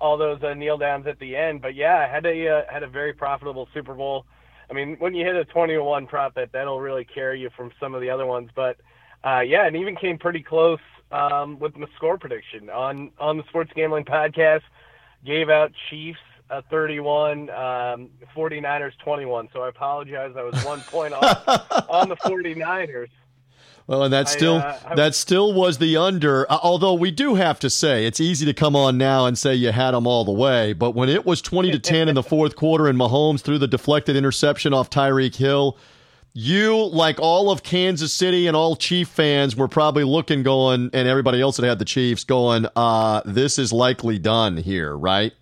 All 0.00 0.18
those 0.18 0.42
uh, 0.42 0.54
kneel 0.54 0.76
downs 0.76 1.06
at 1.06 1.18
the 1.18 1.36
end, 1.36 1.62
but 1.62 1.74
yeah, 1.74 1.96
I 1.96 2.12
had 2.12 2.26
a 2.26 2.48
uh, 2.48 2.62
had 2.68 2.82
a 2.82 2.88
very 2.88 3.12
profitable 3.12 3.68
Super 3.72 3.94
Bowl. 3.94 4.26
I 4.68 4.72
mean, 4.72 4.96
when 4.98 5.14
you 5.14 5.24
hit 5.24 5.36
a 5.36 5.44
twenty 5.44 5.74
to 5.74 5.82
one 5.82 6.06
prop 6.06 6.34
bet, 6.34 6.52
that'll 6.52 6.80
really 6.80 7.04
carry 7.04 7.40
you 7.40 7.50
from 7.56 7.70
some 7.78 7.94
of 7.94 8.00
the 8.00 8.10
other 8.10 8.26
ones. 8.26 8.50
But 8.54 8.76
uh, 9.24 9.40
yeah, 9.40 9.66
and 9.66 9.76
even 9.76 9.96
came 9.96 10.18
pretty 10.18 10.42
close 10.42 10.80
um, 11.12 11.58
with 11.58 11.76
my 11.76 11.86
score 11.96 12.18
prediction 12.18 12.68
on 12.70 13.12
on 13.18 13.36
the 13.36 13.44
Sports 13.48 13.70
Gambling 13.74 14.04
Podcast. 14.04 14.62
Gave 15.24 15.48
out 15.48 15.72
Chiefs 15.88 16.18
uh, 16.54 16.62
31, 16.70 17.50
um, 17.50 18.10
49ers 18.36 18.92
21. 19.02 19.48
So 19.52 19.62
I 19.62 19.68
apologize. 19.68 20.32
I 20.36 20.42
was 20.42 20.64
one 20.64 20.80
point 20.90 21.12
off 21.14 21.48
on 21.88 22.08
the 22.08 22.16
49ers. 22.16 23.08
Well, 23.86 24.04
and 24.04 24.12
that 24.14 24.30
still 24.30 24.56
uh, 24.56 24.94
that 24.96 25.14
still 25.14 25.52
was 25.52 25.76
the 25.76 25.98
under. 25.98 26.50
Uh, 26.50 26.58
although 26.62 26.94
we 26.94 27.10
do 27.10 27.34
have 27.34 27.60
to 27.60 27.68
say 27.68 28.06
it's 28.06 28.18
easy 28.18 28.46
to 28.46 28.54
come 28.54 28.74
on 28.74 28.96
now 28.96 29.26
and 29.26 29.36
say 29.36 29.54
you 29.54 29.72
had 29.72 29.90
them 29.90 30.06
all 30.06 30.24
the 30.24 30.32
way, 30.32 30.72
but 30.72 30.92
when 30.92 31.10
it 31.10 31.26
was 31.26 31.42
twenty 31.42 31.70
to 31.70 31.78
ten 31.78 32.08
in 32.08 32.14
the 32.14 32.22
fourth 32.34 32.56
quarter 32.56 32.88
and 32.88 32.98
Mahomes 32.98 33.42
threw 33.42 33.58
the 33.58 33.68
deflected 33.68 34.16
interception 34.16 34.72
off 34.72 34.88
Tyreek 34.88 35.36
Hill, 35.36 35.76
you, 36.32 36.86
like 36.86 37.20
all 37.20 37.50
of 37.50 37.62
Kansas 37.62 38.10
City 38.10 38.46
and 38.46 38.56
all 38.56 38.74
Chief 38.74 39.06
fans, 39.06 39.54
were 39.54 39.68
probably 39.68 40.04
looking, 40.04 40.42
going, 40.42 40.88
and 40.94 41.06
everybody 41.06 41.42
else 41.42 41.58
that 41.58 41.66
had 41.66 41.78
the 41.78 41.84
Chiefs 41.84 42.24
going, 42.24 42.66
uh, 42.76 43.20
this 43.26 43.58
is 43.58 43.70
likely 43.70 44.18
done 44.18 44.56
here, 44.56 44.96
right? 44.96 45.34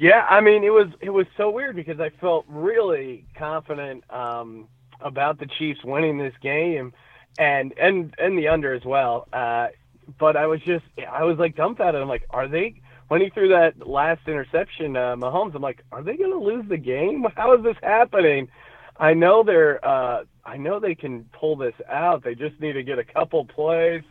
Yeah, 0.00 0.26
I 0.30 0.40
mean, 0.40 0.64
it 0.64 0.70
was 0.70 0.88
it 1.02 1.10
was 1.10 1.26
so 1.36 1.50
weird 1.50 1.76
because 1.76 2.00
I 2.00 2.08
felt 2.22 2.46
really 2.48 3.26
confident 3.36 4.02
um, 4.10 4.66
about 5.02 5.38
the 5.38 5.46
Chiefs 5.58 5.80
winning 5.84 6.16
this 6.16 6.32
game, 6.42 6.94
and 7.38 7.74
and 7.78 8.14
and 8.16 8.38
the 8.38 8.48
under 8.48 8.72
as 8.72 8.82
well. 8.86 9.28
Uh, 9.30 9.68
but 10.18 10.38
I 10.38 10.46
was 10.46 10.62
just 10.62 10.86
I 11.06 11.24
was 11.24 11.36
like 11.38 11.54
dumbfounded. 11.54 12.00
I'm 12.00 12.08
like, 12.08 12.24
are 12.30 12.48
they? 12.48 12.80
When 13.08 13.20
he 13.20 13.28
threw 13.28 13.50
that 13.50 13.86
last 13.86 14.22
interception, 14.26 14.96
uh, 14.96 15.16
Mahomes, 15.16 15.54
I'm 15.54 15.60
like, 15.62 15.84
are 15.92 16.02
they 16.02 16.16
going 16.16 16.30
to 16.32 16.38
lose 16.38 16.64
the 16.68 16.78
game? 16.78 17.26
How 17.36 17.54
is 17.54 17.62
this 17.62 17.76
happening? 17.82 18.48
I 18.96 19.12
know 19.12 19.42
they're 19.42 19.84
uh, 19.86 20.24
I 20.46 20.56
know 20.56 20.80
they 20.80 20.94
can 20.94 21.26
pull 21.38 21.56
this 21.56 21.74
out. 21.90 22.24
They 22.24 22.34
just 22.34 22.58
need 22.58 22.72
to 22.72 22.82
get 22.82 22.98
a 22.98 23.04
couple 23.04 23.44
plays. 23.44 24.02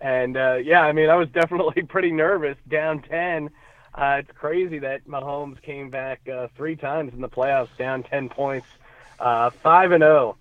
And 0.00 0.36
uh, 0.36 0.56
yeah, 0.56 0.80
I 0.80 0.90
mean, 0.92 1.10
I 1.10 1.14
was 1.14 1.28
definitely 1.32 1.84
pretty 1.84 2.10
nervous 2.10 2.56
down 2.68 3.02
ten 3.02 3.50
uh, 3.98 4.16
it's 4.20 4.30
crazy 4.38 4.78
that 4.78 5.06
Mahomes 5.08 5.60
came 5.60 5.90
back 5.90 6.20
uh, 6.28 6.46
three 6.56 6.76
times 6.76 7.12
in 7.12 7.20
the 7.20 7.28
playoffs, 7.28 7.76
down 7.76 8.04
ten 8.04 8.28
points, 8.28 8.68
uh, 9.18 9.50
five 9.50 9.90
and 9.90 10.02
zero, 10.02 10.36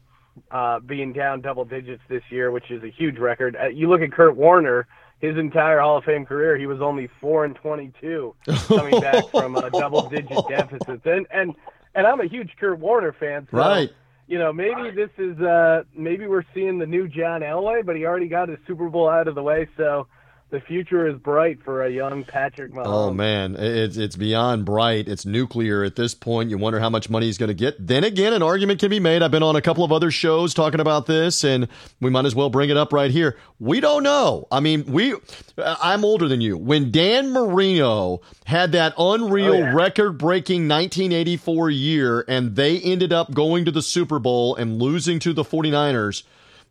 oh, 0.51 0.55
uh, 0.55 0.79
being 0.79 1.11
down 1.11 1.41
double 1.41 1.65
digits 1.65 2.03
this 2.07 2.21
year, 2.29 2.51
which 2.51 2.69
is 2.69 2.83
a 2.83 2.89
huge 2.89 3.17
record. 3.17 3.55
Uh, 3.59 3.67
you 3.67 3.89
look 3.89 4.01
at 4.01 4.11
Kurt 4.11 4.35
Warner, 4.35 4.87
his 5.19 5.37
entire 5.37 5.79
Hall 5.79 5.97
of 5.97 6.03
Fame 6.03 6.25
career, 6.25 6.55
he 6.55 6.67
was 6.67 6.81
only 6.81 7.09
four 7.19 7.45
and 7.45 7.55
twenty-two, 7.55 8.35
coming 8.67 9.01
back 9.01 9.27
from 9.31 9.55
uh, 9.55 9.69
double-digit 9.69 10.37
deficits. 10.47 11.05
And 11.05 11.25
and 11.31 11.55
and 11.95 12.05
I'm 12.05 12.21
a 12.21 12.27
huge 12.27 12.51
Kurt 12.59 12.77
Warner 12.77 13.13
fan, 13.13 13.47
so, 13.49 13.57
right? 13.57 13.89
You 14.27 14.37
know, 14.37 14.53
maybe 14.53 14.91
this 14.91 15.09
is 15.17 15.39
uh, 15.39 15.83
maybe 15.95 16.27
we're 16.27 16.45
seeing 16.53 16.77
the 16.77 16.85
new 16.85 17.07
John 17.07 17.41
Elway, 17.41 17.83
but 17.83 17.95
he 17.95 18.05
already 18.05 18.27
got 18.27 18.49
his 18.49 18.59
Super 18.67 18.87
Bowl 18.87 19.09
out 19.09 19.27
of 19.27 19.33
the 19.33 19.41
way, 19.41 19.67
so 19.77 20.05
the 20.49 20.61
future 20.61 21.07
is 21.07 21.17
bright 21.17 21.61
for 21.61 21.83
a 21.83 21.89
young 21.89 22.23
Patrick 22.23 22.71
Mahomes. 22.71 22.85
Oh 22.85 23.13
man, 23.13 23.57
it's 23.57 23.97
it's 23.97 24.15
beyond 24.15 24.63
bright. 24.63 25.09
It's 25.09 25.25
nuclear 25.25 25.83
at 25.83 25.97
this 25.97 26.13
point. 26.15 26.49
You 26.49 26.57
wonder 26.57 26.79
how 26.79 26.89
much 26.89 27.09
money 27.09 27.25
he's 27.25 27.37
going 27.37 27.49
to 27.49 27.53
get. 27.53 27.85
Then 27.85 28.05
again, 28.05 28.31
an 28.31 28.41
argument 28.41 28.79
can 28.79 28.89
be 28.89 29.01
made. 29.01 29.21
I've 29.21 29.31
been 29.31 29.43
on 29.43 29.57
a 29.57 29.61
couple 29.61 29.83
of 29.83 29.91
other 29.91 30.09
shows 30.09 30.53
talking 30.53 30.79
about 30.79 31.05
this, 31.05 31.43
and 31.43 31.67
we 31.99 32.09
might 32.09 32.25
as 32.25 32.33
well 32.33 32.49
bring 32.49 32.69
it 32.69 32.77
up 32.77 32.93
right 32.93 33.11
here. 33.11 33.37
We 33.59 33.81
don't 33.81 34.03
know. 34.03 34.47
I 34.49 34.61
mean, 34.61 34.85
we. 34.85 35.15
I'm 35.57 36.05
older 36.05 36.29
than 36.29 36.39
you. 36.39 36.57
When 36.57 36.91
Dan 36.91 37.31
Marino 37.31 38.21
had 38.45 38.71
that 38.71 38.93
unreal 38.97 39.53
oh, 39.53 39.57
yeah. 39.57 39.73
record-breaking 39.73 40.67
1984 40.67 41.69
year, 41.71 42.25
and 42.27 42.55
they 42.55 42.79
ended 42.79 43.11
up 43.11 43.33
going 43.33 43.65
to 43.65 43.71
the 43.71 43.81
Super 43.81 44.19
Bowl 44.19 44.55
and 44.55 44.81
losing 44.81 45.19
to 45.19 45.33
the 45.33 45.43
49ers 45.43 46.23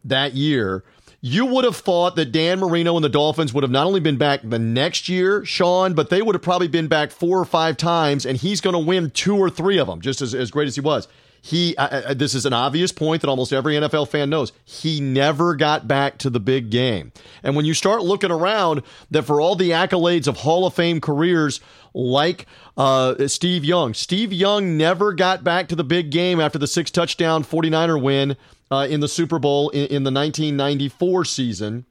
that 0.05 0.35
year 0.35 0.85
you 1.27 1.45
would 1.45 1.65
have 1.65 1.75
thought 1.75 2.15
that 2.15 2.31
Dan 2.31 2.61
Marino 2.61 2.95
and 2.95 3.05
the 3.05 3.09
Dolphins 3.09 3.53
would 3.53 3.65
have 3.65 3.71
not 3.71 3.85
only 3.85 3.99
been 3.99 4.17
back 4.17 4.43
the 4.45 4.61
next 4.61 5.09
year, 5.09 5.45
Sean, 5.45 5.93
but 5.93 6.09
they 6.09 6.23
would 6.23 6.37
have 6.37 6.43
probably 6.43 6.69
been 6.69 6.87
back 6.87 7.11
four 7.11 7.41
or 7.41 7.45
five 7.45 7.77
times, 7.77 8.25
and 8.25 8.39
he's 8.39 8.61
going 8.61 8.75
to 8.75 8.79
win 8.79 9.11
two 9.11 9.37
or 9.37 9.51
three 9.51 9.77
of 9.77 9.89
them, 9.89 10.01
just 10.01 10.23
as, 10.23 10.37
as 10.37 10.53
great 10.53 10.69
as 10.69 10.77
he 10.77 10.81
was. 10.81 11.09
He, 11.43 11.75
this 12.15 12.33
is 12.33 12.47
an 12.47 12.53
obvious 12.53 12.93
point 12.93 13.23
that 13.23 13.29
almost 13.29 13.53
every 13.53 13.75
NFL 13.75 14.09
fan 14.09 14.31
knows. 14.31 14.53
He 14.65 15.01
never 15.01 15.57
got 15.57 15.89
back 15.89 16.19
to 16.19 16.31
the 16.31 16.39
big 16.39 16.71
game. 16.71 17.11
And 17.43 17.57
when 17.57 17.65
you 17.65 17.75
start 17.75 18.03
looking 18.03 18.31
around, 18.31 18.83
that 19.11 19.25
for 19.25 19.41
all 19.41 19.57
the 19.57 19.71
accolades 19.71 20.29
of 20.29 20.39
Hall 20.39 20.65
of 20.65 20.75
Fame 20.75 21.01
careers 21.01 21.61
like 21.93 22.47
uh, 22.77 23.27
Steve 23.27 23.65
Young, 23.65 23.95
Steve 23.95 24.33
Young 24.33 24.77
never 24.77 25.13
got 25.13 25.43
back 25.43 25.67
to 25.69 25.75
the 25.75 25.85
big 25.85 26.11
game 26.11 26.39
after 26.39 26.59
the 26.59 26.69
six 26.69 26.93
touchdown 26.93 27.43
49er 27.43 28.01
win 28.01 28.37
uh, 28.71 28.87
in 28.89 29.01
the 29.01 29.09
Super 29.09 29.39
Bowl 29.39 29.71
in, 29.71 29.87
in 29.87 30.03
the 30.05 30.13
1994 30.13 31.25
season. 31.25 31.87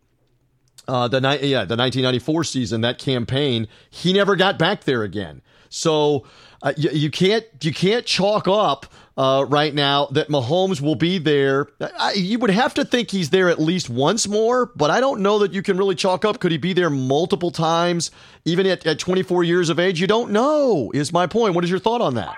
Uh, 0.88 1.08
the 1.08 1.20
ni- 1.20 1.48
yeah, 1.48 1.66
the 1.66 1.76
1994 1.76 2.44
season, 2.44 2.82
that 2.82 3.00
campaign, 3.00 3.68
he 3.90 4.14
never 4.14 4.36
got 4.36 4.60
back 4.60 4.84
there 4.84 5.02
again. 5.02 5.42
So 5.70 6.26
uh, 6.62 6.74
you, 6.78 6.90
you, 6.92 7.12
can't 7.12 7.44
you 7.62 7.74
can't 7.74 8.06
chalk 8.06 8.48
up 8.48 8.86
uh, 9.18 9.46
right 9.48 9.74
now 9.74 10.06
that 10.08 10.30
Mahomes 10.30 10.82
will 10.82 10.96
be 10.96 11.18
there. 11.18 11.68
I, 11.98 12.14
you 12.14 12.38
would 12.40 12.50
have 12.50 12.74
to 12.76 12.86
think 12.86 13.12
he's 13.12 13.30
there 13.30 13.50
at 13.50 13.60
least 13.60 13.90
once 13.90 14.28
more, 14.28 14.68
but 14.76 14.92
I 14.92 15.00
don't 15.00 15.22
know 15.22 15.40
that 15.40 15.54
you 15.54 15.62
can 15.62 15.78
really 15.78 15.96
chalk 15.96 16.24
up. 16.24 16.40
Could 16.40 16.52
he 16.52 16.58
be 16.58 16.74
there 16.74 16.90
multiple 16.90 17.52
times, 17.52 18.12
even 18.46 18.68
at, 18.68 18.86
at 18.86 19.00
24 19.00 19.44
years 19.44 19.70
of 19.70 19.80
age? 19.80 20.00
You 20.00 20.08
don't 20.08 20.32
know. 20.32 20.92
Is 20.94 21.12
my 21.12 21.28
point. 21.28 21.56
What 21.56 21.64
is 21.64 21.70
your 21.70 21.80
thought 21.80 22.02
on 22.02 22.16
that? 22.16 22.38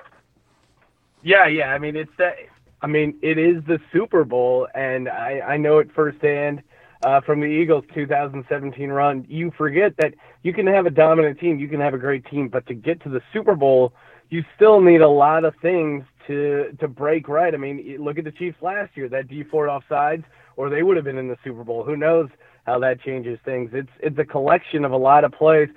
Yeah, 1.22 1.46
yeah. 1.46 1.74
I 1.74 1.78
mean, 1.78 1.96
it's 1.96 2.14
that 2.16 2.36
I 2.80 2.86
mean, 2.86 3.18
it 3.22 3.38
is 3.38 3.62
the 3.66 3.78
Super 3.92 4.24
Bowl, 4.24 4.68
and 4.74 5.08
I, 5.08 5.40
I 5.40 5.56
know 5.56 5.78
it 5.78 5.88
firsthand 5.94 6.62
uh, 7.04 7.20
from 7.20 7.40
the 7.40 7.46
Eagles' 7.46 7.84
2017 7.94 8.90
run. 8.90 9.26
You 9.28 9.52
forget 9.56 9.96
that 9.98 10.14
you 10.42 10.52
can 10.52 10.66
have 10.66 10.86
a 10.86 10.90
dominant 10.90 11.38
team, 11.40 11.58
you 11.58 11.68
can 11.68 11.80
have 11.80 11.94
a 11.94 11.98
great 11.98 12.24
team, 12.26 12.48
but 12.48 12.66
to 12.66 12.74
get 12.74 13.02
to 13.02 13.08
the 13.08 13.20
Super 13.32 13.54
Bowl, 13.54 13.92
you 14.30 14.44
still 14.54 14.80
need 14.80 15.00
a 15.00 15.08
lot 15.08 15.44
of 15.44 15.54
things 15.62 16.04
to 16.26 16.76
to 16.80 16.88
break 16.88 17.28
right. 17.28 17.54
I 17.54 17.56
mean, 17.56 17.96
look 17.98 18.18
at 18.18 18.24
the 18.24 18.32
Chiefs 18.32 18.58
last 18.60 18.96
year. 18.96 19.08
That 19.08 19.28
Dee 19.28 19.44
Ford 19.44 19.68
offsides, 19.68 20.24
or 20.56 20.68
they 20.68 20.82
would 20.82 20.96
have 20.96 21.04
been 21.04 21.18
in 21.18 21.28
the 21.28 21.38
Super 21.42 21.64
Bowl. 21.64 21.82
Who 21.82 21.96
knows 21.96 22.28
how 22.66 22.78
that 22.80 23.00
changes 23.00 23.38
things? 23.44 23.70
It's 23.72 23.90
it's 24.00 24.18
a 24.18 24.24
collection 24.24 24.84
of 24.84 24.92
a 24.92 24.96
lot 24.96 25.24
of 25.24 25.32
plays. 25.32 25.68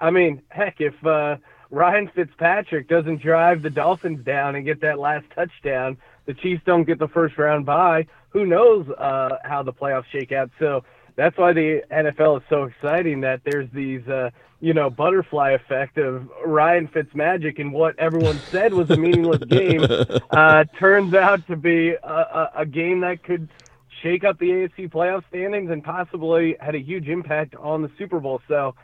I 0.00 0.10
mean, 0.10 0.42
heck, 0.50 0.80
if 0.80 0.94
uh, 1.06 1.36
Ryan 1.70 2.10
Fitzpatrick 2.14 2.88
doesn't 2.88 3.22
drive 3.22 3.62
the 3.62 3.70
Dolphins 3.70 4.24
down 4.24 4.54
and 4.54 4.64
get 4.64 4.80
that 4.80 4.98
last 4.98 5.26
touchdown, 5.34 5.96
the 6.28 6.34
Chiefs 6.34 6.62
don't 6.66 6.84
get 6.84 6.98
the 6.98 7.08
first 7.08 7.38
round 7.38 7.64
bye, 7.64 8.06
who 8.28 8.44
knows 8.44 8.86
uh, 8.98 9.38
how 9.42 9.62
the 9.62 9.72
playoffs 9.72 10.04
shake 10.12 10.30
out? 10.30 10.50
So 10.58 10.84
that's 11.16 11.36
why 11.38 11.54
the 11.54 11.80
NFL 11.90 12.36
is 12.36 12.42
so 12.50 12.64
exciting 12.64 13.22
that 13.22 13.40
there's 13.44 13.68
these, 13.72 14.06
uh, 14.06 14.28
you 14.60 14.74
know, 14.74 14.90
butterfly 14.90 15.52
effect 15.52 15.96
of 15.96 16.28
Ryan 16.44 16.86
Fitzmagic 16.86 17.58
and 17.58 17.72
what 17.72 17.98
everyone 17.98 18.38
said 18.50 18.74
was 18.74 18.90
a 18.90 18.96
meaningless 18.98 19.42
game 19.44 19.86
uh, 20.30 20.64
turns 20.78 21.14
out 21.14 21.46
to 21.46 21.56
be 21.56 21.94
a, 21.94 22.06
a, 22.06 22.50
a 22.58 22.66
game 22.66 23.00
that 23.00 23.24
could 23.24 23.48
shake 24.02 24.22
up 24.22 24.38
the 24.38 24.50
AFC 24.50 24.90
playoff 24.90 25.24
standings 25.30 25.70
and 25.70 25.82
possibly 25.82 26.56
had 26.60 26.74
a 26.74 26.78
huge 26.78 27.08
impact 27.08 27.56
on 27.56 27.80
the 27.80 27.90
Super 27.96 28.20
Bowl. 28.20 28.42
So, 28.48 28.74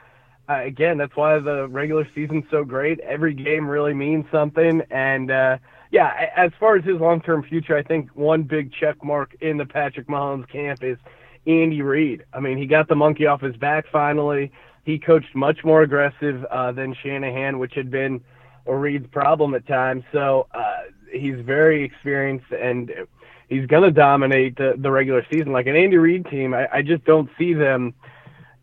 uh, 0.48 0.62
again, 0.62 0.96
that's 0.96 1.14
why 1.14 1.38
the 1.40 1.68
regular 1.68 2.08
season's 2.14 2.44
so 2.50 2.64
great. 2.64 3.00
Every 3.00 3.34
game 3.34 3.68
really 3.68 3.94
means 3.94 4.24
something, 4.32 4.80
and 4.90 5.30
uh, 5.30 5.58
yeah, 5.94 6.28
as 6.36 6.50
far 6.58 6.74
as 6.74 6.84
his 6.84 7.00
long-term 7.00 7.44
future, 7.44 7.76
I 7.76 7.82
think 7.84 8.10
one 8.16 8.42
big 8.42 8.72
check 8.72 8.96
mark 9.04 9.36
in 9.40 9.56
the 9.56 9.64
Patrick 9.64 10.08
Mahomes 10.08 10.48
camp 10.50 10.82
is 10.82 10.98
Andy 11.46 11.82
Reid. 11.82 12.24
I 12.32 12.40
mean, 12.40 12.58
he 12.58 12.66
got 12.66 12.88
the 12.88 12.96
monkey 12.96 13.26
off 13.26 13.40
his 13.40 13.56
back 13.56 13.84
finally. 13.92 14.50
He 14.84 14.98
coached 14.98 15.32
much 15.36 15.62
more 15.62 15.82
aggressive 15.82 16.44
uh, 16.46 16.72
than 16.72 16.96
Shanahan, 17.00 17.60
which 17.60 17.74
had 17.74 17.92
been 17.92 18.20
a 18.66 18.74
Reid's 18.74 19.06
problem 19.12 19.54
at 19.54 19.68
times. 19.68 20.02
So 20.10 20.48
uh, 20.52 20.90
he's 21.12 21.38
very 21.44 21.84
experienced 21.84 22.50
and 22.50 22.90
he's 23.48 23.66
going 23.66 23.84
to 23.84 23.92
dominate 23.92 24.56
the, 24.56 24.74
the 24.76 24.90
regular 24.90 25.24
season. 25.32 25.52
Like 25.52 25.68
an 25.68 25.76
Andy 25.76 25.98
Reid 25.98 26.26
team, 26.26 26.54
I, 26.54 26.66
I 26.72 26.82
just 26.82 27.04
don't 27.04 27.30
see 27.38 27.54
them 27.54 27.94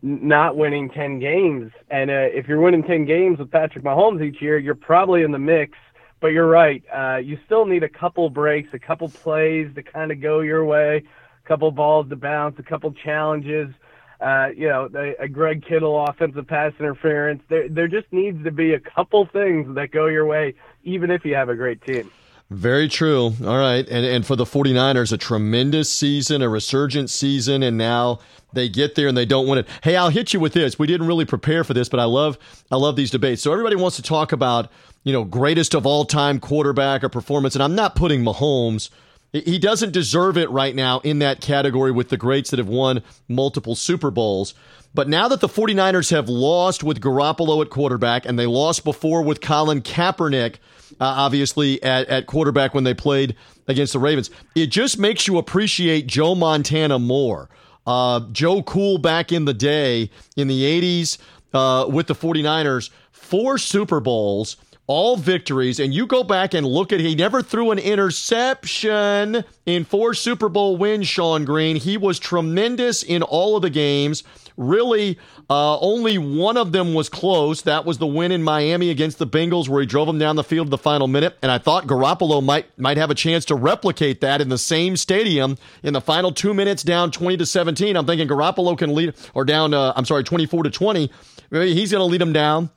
not 0.02 0.58
winning 0.58 0.90
10 0.90 1.18
games. 1.18 1.72
And 1.88 2.10
uh, 2.10 2.28
if 2.34 2.46
you're 2.46 2.60
winning 2.60 2.82
10 2.82 3.06
games 3.06 3.38
with 3.38 3.50
Patrick 3.50 3.84
Mahomes 3.84 4.22
each 4.22 4.42
year, 4.42 4.58
you're 4.58 4.74
probably 4.74 5.22
in 5.22 5.32
the 5.32 5.38
mix– 5.38 5.78
but 6.22 6.28
you're 6.28 6.46
right. 6.46 6.82
Uh, 6.94 7.16
you 7.16 7.36
still 7.44 7.66
need 7.66 7.82
a 7.82 7.88
couple 7.88 8.30
breaks, 8.30 8.72
a 8.72 8.78
couple 8.78 9.08
plays 9.08 9.74
to 9.74 9.82
kind 9.82 10.12
of 10.12 10.22
go 10.22 10.40
your 10.40 10.64
way, 10.64 11.02
a 11.44 11.48
couple 11.48 11.70
balls 11.72 12.08
to 12.08 12.16
bounce, 12.16 12.58
a 12.60 12.62
couple 12.62 12.92
challenges. 12.92 13.74
Uh, 14.20 14.50
you 14.56 14.68
know, 14.68 14.88
a, 14.94 15.24
a 15.24 15.28
Greg 15.28 15.66
Kittle 15.66 16.02
offensive 16.06 16.46
pass 16.46 16.72
interference. 16.78 17.42
There, 17.48 17.68
there 17.68 17.88
just 17.88 18.06
needs 18.12 18.42
to 18.44 18.52
be 18.52 18.72
a 18.72 18.78
couple 18.78 19.26
things 19.26 19.74
that 19.74 19.90
go 19.90 20.06
your 20.06 20.24
way, 20.24 20.54
even 20.84 21.10
if 21.10 21.24
you 21.24 21.34
have 21.34 21.48
a 21.48 21.56
great 21.56 21.84
team. 21.84 22.08
Very 22.50 22.88
true. 22.88 23.32
All 23.44 23.58
right. 23.58 23.88
And 23.88 24.04
and 24.04 24.26
for 24.26 24.36
the 24.36 24.44
49ers, 24.44 25.12
a 25.12 25.16
tremendous 25.16 25.90
season, 25.90 26.42
a 26.42 26.48
resurgent 26.48 27.08
season, 27.08 27.62
and 27.62 27.78
now 27.78 28.18
they 28.52 28.68
get 28.68 28.94
there 28.94 29.08
and 29.08 29.16
they 29.16 29.24
don't 29.24 29.46
win 29.46 29.58
it. 29.58 29.68
Hey, 29.82 29.96
I'll 29.96 30.10
hit 30.10 30.34
you 30.34 30.40
with 30.40 30.52
this. 30.52 30.78
We 30.78 30.86
didn't 30.86 31.06
really 31.06 31.24
prepare 31.24 31.64
for 31.64 31.72
this, 31.72 31.88
but 31.88 31.98
I 31.98 32.04
love 32.04 32.38
I 32.70 32.76
love 32.76 32.96
these 32.96 33.10
debates. 33.10 33.42
So 33.42 33.52
everybody 33.52 33.76
wants 33.76 33.96
to 33.96 34.02
talk 34.02 34.32
about 34.32 34.70
you 35.04 35.12
know, 35.12 35.24
greatest 35.24 35.74
of 35.74 35.86
all 35.86 36.04
time 36.04 36.38
quarterback 36.38 37.02
or 37.02 37.08
performance. 37.08 37.54
And 37.54 37.62
I'm 37.62 37.74
not 37.74 37.96
putting 37.96 38.22
Mahomes. 38.22 38.90
He 39.32 39.58
doesn't 39.58 39.92
deserve 39.92 40.36
it 40.36 40.50
right 40.50 40.74
now 40.74 41.00
in 41.00 41.18
that 41.20 41.40
category 41.40 41.90
with 41.90 42.10
the 42.10 42.18
greats 42.18 42.50
that 42.50 42.58
have 42.58 42.68
won 42.68 43.02
multiple 43.28 43.74
Super 43.74 44.10
Bowls. 44.10 44.52
But 44.94 45.08
now 45.08 45.26
that 45.28 45.40
the 45.40 45.48
49ers 45.48 46.10
have 46.10 46.28
lost 46.28 46.84
with 46.84 47.00
Garoppolo 47.00 47.62
at 47.62 47.70
quarterback 47.70 48.26
and 48.26 48.38
they 48.38 48.44
lost 48.44 48.84
before 48.84 49.22
with 49.22 49.40
Colin 49.40 49.80
Kaepernick, 49.80 50.56
uh, 51.02 51.14
obviously 51.16 51.82
at, 51.82 52.06
at 52.06 52.26
quarterback 52.26 52.74
when 52.74 52.84
they 52.84 52.94
played 52.94 53.34
against 53.66 53.92
the 53.92 53.98
Ravens, 53.98 54.30
it 54.54 54.68
just 54.68 55.00
makes 55.00 55.26
you 55.26 55.36
appreciate 55.36 56.06
Joe 56.06 56.36
Montana 56.36 57.00
more. 57.00 57.50
Uh, 57.84 58.20
Joe 58.30 58.62
Cool 58.62 58.98
back 58.98 59.32
in 59.32 59.44
the 59.44 59.52
day 59.52 60.10
in 60.36 60.46
the 60.46 60.62
80s 60.62 61.18
uh, 61.52 61.88
with 61.88 62.06
the 62.06 62.14
49ers, 62.14 62.90
four 63.10 63.58
Super 63.58 63.98
Bowls 63.98 64.56
all 64.86 65.16
victories, 65.16 65.80
and 65.80 65.94
you 65.94 66.06
go 66.06 66.22
back 66.22 66.54
and 66.54 66.66
look 66.66 66.92
at 66.92 67.00
he 67.00 67.14
never 67.14 67.42
threw 67.42 67.70
an 67.70 67.78
interception 67.78 69.44
in 69.64 69.84
four 69.84 70.12
Super 70.12 70.48
Bowl 70.48 70.76
wins, 70.76 71.08
Sean 71.08 71.44
Green. 71.44 71.76
He 71.76 71.96
was 71.96 72.18
tremendous 72.18 73.02
in 73.02 73.22
all 73.22 73.56
of 73.56 73.62
the 73.62 73.70
games. 73.70 74.22
Really, 74.56 75.18
uh, 75.48 75.78
only 75.78 76.18
one 76.18 76.56
of 76.56 76.72
them 76.72 76.94
was 76.94 77.08
close. 77.08 77.62
That 77.62 77.84
was 77.84 77.98
the 77.98 78.06
win 78.06 78.32
in 78.32 78.42
Miami 78.42 78.90
against 78.90 79.18
the 79.18 79.26
Bengals, 79.26 79.68
where 79.68 79.80
he 79.80 79.86
drove 79.86 80.06
them 80.06 80.18
down 80.18 80.36
the 80.36 80.44
field 80.44 80.70
the 80.70 80.78
final 80.78 81.08
minute. 81.08 81.38
And 81.42 81.50
I 81.50 81.58
thought 81.58 81.86
Garoppolo 81.86 82.44
might 82.44 82.78
might 82.78 82.96
have 82.96 83.10
a 83.10 83.14
chance 83.14 83.44
to 83.46 83.54
replicate 83.54 84.20
that 84.20 84.40
in 84.40 84.48
the 84.48 84.58
same 84.58 84.96
stadium 84.96 85.56
in 85.82 85.94
the 85.94 86.00
final 86.00 86.32
two 86.32 86.52
minutes, 86.54 86.82
down 86.82 87.10
twenty 87.10 87.36
to 87.38 87.46
seventeen. 87.46 87.96
I'm 87.96 88.06
thinking 88.06 88.28
Garoppolo 88.28 88.76
can 88.76 88.94
lead, 88.94 89.14
or 89.34 89.44
down. 89.44 89.74
Uh, 89.74 89.92
I'm 89.96 90.04
sorry, 90.04 90.24
twenty 90.24 90.46
four 90.46 90.62
to 90.62 90.70
twenty. 90.70 91.10
Maybe 91.50 91.74
he's 91.74 91.92
going 91.92 92.00
to 92.00 92.06
lead 92.06 92.20
them 92.20 92.32
down 92.32 92.70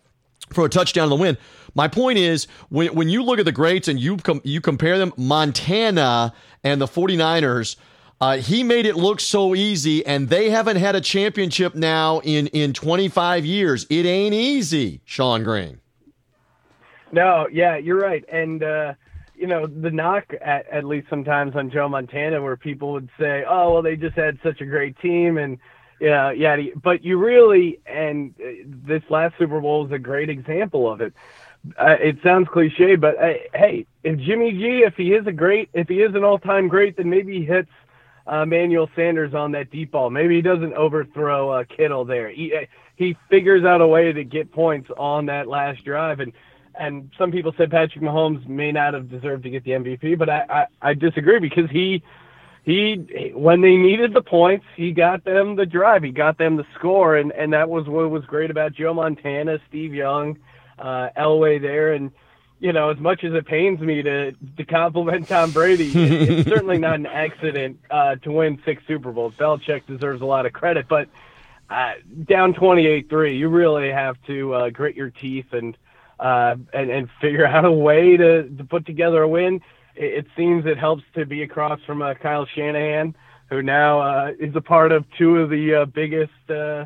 for 0.54 0.66
a 0.66 0.70
touchdown 0.70 1.10
the 1.10 1.16
win. 1.16 1.38
My 1.74 1.88
point 1.88 2.18
is, 2.18 2.48
when, 2.70 2.96
when 2.96 3.10
you 3.10 3.24
look 3.24 3.40
at 3.40 3.46
the 3.46 3.52
greats 3.52 3.88
and 3.88 4.00
you 4.00 4.18
com- 4.18 4.42
you 4.44 4.62
compare 4.62 4.98
them, 4.98 5.12
Montana 5.18 6.34
and 6.64 6.80
the 6.80 6.86
49ers, 6.86 7.76
uh, 8.22 8.38
he 8.38 8.64
made 8.64 8.86
it 8.86 8.96
look 8.96 9.20
so 9.20 9.56
easy, 9.56 10.06
and 10.06 10.30
they 10.30 10.50
haven't 10.50 10.78
had 10.78 10.96
a 10.96 11.02
championship 11.02 11.76
now 11.76 12.20
in, 12.24 12.48
in 12.48 12.74
25 12.74 13.46
years. 13.46 13.86
It 13.90 14.06
ain't 14.06 14.34
easy, 14.34 15.02
Sean 15.04 15.44
Green. 15.44 15.80
No, 17.12 17.48
yeah, 17.52 17.76
you're 17.78 18.00
right. 18.00 18.24
And, 18.32 18.64
uh, 18.64 18.94
you 19.36 19.48
know, 19.48 19.68
the 19.68 19.92
knock, 19.92 20.34
at, 20.42 20.68
at 20.68 20.86
least 20.86 21.08
sometimes 21.10 21.56
on 21.56 21.70
Joe 21.70 21.90
Montana, 21.90 22.42
where 22.42 22.56
people 22.56 22.94
would 22.94 23.10
say, 23.20 23.44
oh, 23.48 23.74
well, 23.74 23.82
they 23.82 23.98
just 23.98 24.16
had 24.16 24.40
such 24.42 24.62
a 24.62 24.66
great 24.66 24.98
team. 25.00 25.38
And, 25.38 25.58
yeah, 26.00 26.32
yeah. 26.32 26.58
But 26.82 27.04
you 27.04 27.18
really, 27.18 27.80
and 27.86 28.34
uh, 28.40 28.64
this 28.66 29.04
last 29.10 29.36
Super 29.38 29.60
Bowl 29.60 29.86
is 29.86 29.92
a 29.92 30.00
great 30.00 30.30
example 30.30 30.92
of 30.92 31.02
it. 31.02 31.14
Uh, 31.78 31.96
it 32.00 32.18
sounds 32.24 32.48
cliche, 32.48 32.96
but 32.96 33.18
uh, 33.18 33.34
hey, 33.56 33.88
if 34.04 34.20
Jimmy 34.20 34.52
G, 34.52 34.84
if 34.86 34.96
he 34.96 35.14
is 35.14 35.26
a 35.26 35.32
great, 35.32 35.68
if 35.74 35.88
he 35.88 36.02
is 36.02 36.14
an 36.14 36.24
all-time 36.24 36.68
great, 36.68 36.96
then 36.96 37.10
maybe 37.10 37.40
he 37.40 37.44
hits 37.44 37.72
uh, 38.28 38.46
Manuel 38.46 38.90
Sanders 38.96 39.34
on 39.34 39.52
that 39.52 39.72
deep 39.72 39.92
ball. 39.92 40.10
Maybe 40.10 40.36
he 40.36 40.42
doesn't 40.42 40.74
overthrow 40.74 41.50
uh, 41.50 41.64
Kittle 41.66 42.06
there. 42.06 42.30
He 42.30 42.54
uh, 42.56 42.66
he 42.96 43.16
figures 43.30 43.66
out 43.66 43.82
a 43.82 43.88
way 43.88 44.12
to 44.12 44.24
get 44.24 44.52
points 44.52 44.90
on 44.98 45.26
that 45.28 45.48
last 45.48 45.84
drive, 45.84 46.20
and 46.20 46.32
and 46.80 47.10
some 47.18 47.32
people 47.32 47.54
said 47.58 47.72
Patrick 47.72 48.04
Mahomes 48.04 48.46
may 48.48 48.72
not 48.72 48.94
have 48.94 49.10
deserved 49.10 49.44
to 49.44 49.50
get 49.50 49.64
the 49.64 49.72
MVP, 49.72 50.18
but 50.18 50.30
I 50.30 50.46
I, 50.50 50.66
I 50.90 50.94
disagree 50.94 51.40
because 51.40 51.70
he 51.70 52.02
he 52.64 53.32
when 53.36 53.62
they 53.62 53.76
needed 53.76 54.14
the 54.14 54.24
points, 54.24 54.66
he 54.76 54.92
got 54.92 55.24
them 55.24 55.56
the 55.56 55.66
drive, 55.66 56.04
he 56.04 56.12
got 56.12 56.38
them 56.38 56.56
the 56.56 56.66
score, 56.78 57.18
and 57.18 57.32
and 57.34 57.54
that 57.54 57.70
was 57.70 57.88
what 57.88 58.10
was 58.10 58.26
great 58.26 58.50
about 58.50 58.74
Joe 58.74 58.94
Montana, 58.94 59.60
Steve 59.70 59.94
Young, 59.94 60.38
uh, 60.80 61.10
Elway 61.16 61.62
there, 61.62 61.94
and 61.94 62.12
you 62.60 62.74
know 62.74 62.90
as 62.90 62.98
much 62.98 63.24
as 63.24 63.34
it 63.34 63.46
pains 63.46 63.80
me 63.80 64.02
to 64.02 64.32
to 64.32 64.66
compliment 64.66 65.28
Tom 65.28 65.52
Brady, 65.52 65.90
it, 65.90 66.30
it's 66.30 66.50
certainly 66.50 66.78
not 66.78 66.96
an 66.96 67.06
accident 67.06 67.80
uh, 67.90 68.16
to 68.16 68.32
win 68.32 68.62
six 68.66 68.84
Super 68.88 69.12
Bowls. 69.12 69.34
Belichick 69.36 69.86
deserves 69.86 70.22
a 70.22 70.26
lot 70.26 70.46
of 70.46 70.54
credit, 70.54 70.88
but 70.88 71.10
uh, 71.70 71.94
down 72.26 72.54
twenty 72.54 72.88
eight 72.88 73.10
three, 73.10 73.38
you 73.38 73.50
really 73.50 73.92
have 73.92 74.18
to 74.28 74.54
uh, 74.54 74.70
grit 74.70 74.96
your 74.96 75.10
teeth 75.10 75.54
and. 75.54 75.78
Uh, 76.18 76.56
and, 76.72 76.90
and 76.90 77.10
figure 77.20 77.46
out 77.46 77.66
a 77.66 77.72
way 77.72 78.16
to, 78.16 78.44
to 78.44 78.64
put 78.64 78.86
together 78.86 79.24
a 79.24 79.28
win 79.28 79.60
it, 79.96 80.28
seems 80.36 80.66
it 80.66 80.78
helps 80.78 81.04
to 81.16 81.26
be 81.26 81.44
across 81.44 81.80
from 81.86 82.02
uh, 82.02 82.14
Kyle 82.16 82.46
Shanahan, 82.46 83.16
who 83.50 83.62
now 83.62 84.02
uh, 84.02 84.32
is 84.40 84.56
a 84.56 84.62
part 84.62 84.92
of 84.92 85.06
two 85.18 85.38
of 85.38 85.50
the 85.50 85.76
uh, 85.76 85.86
biggest, 85.86 86.32
uh, 86.50 86.86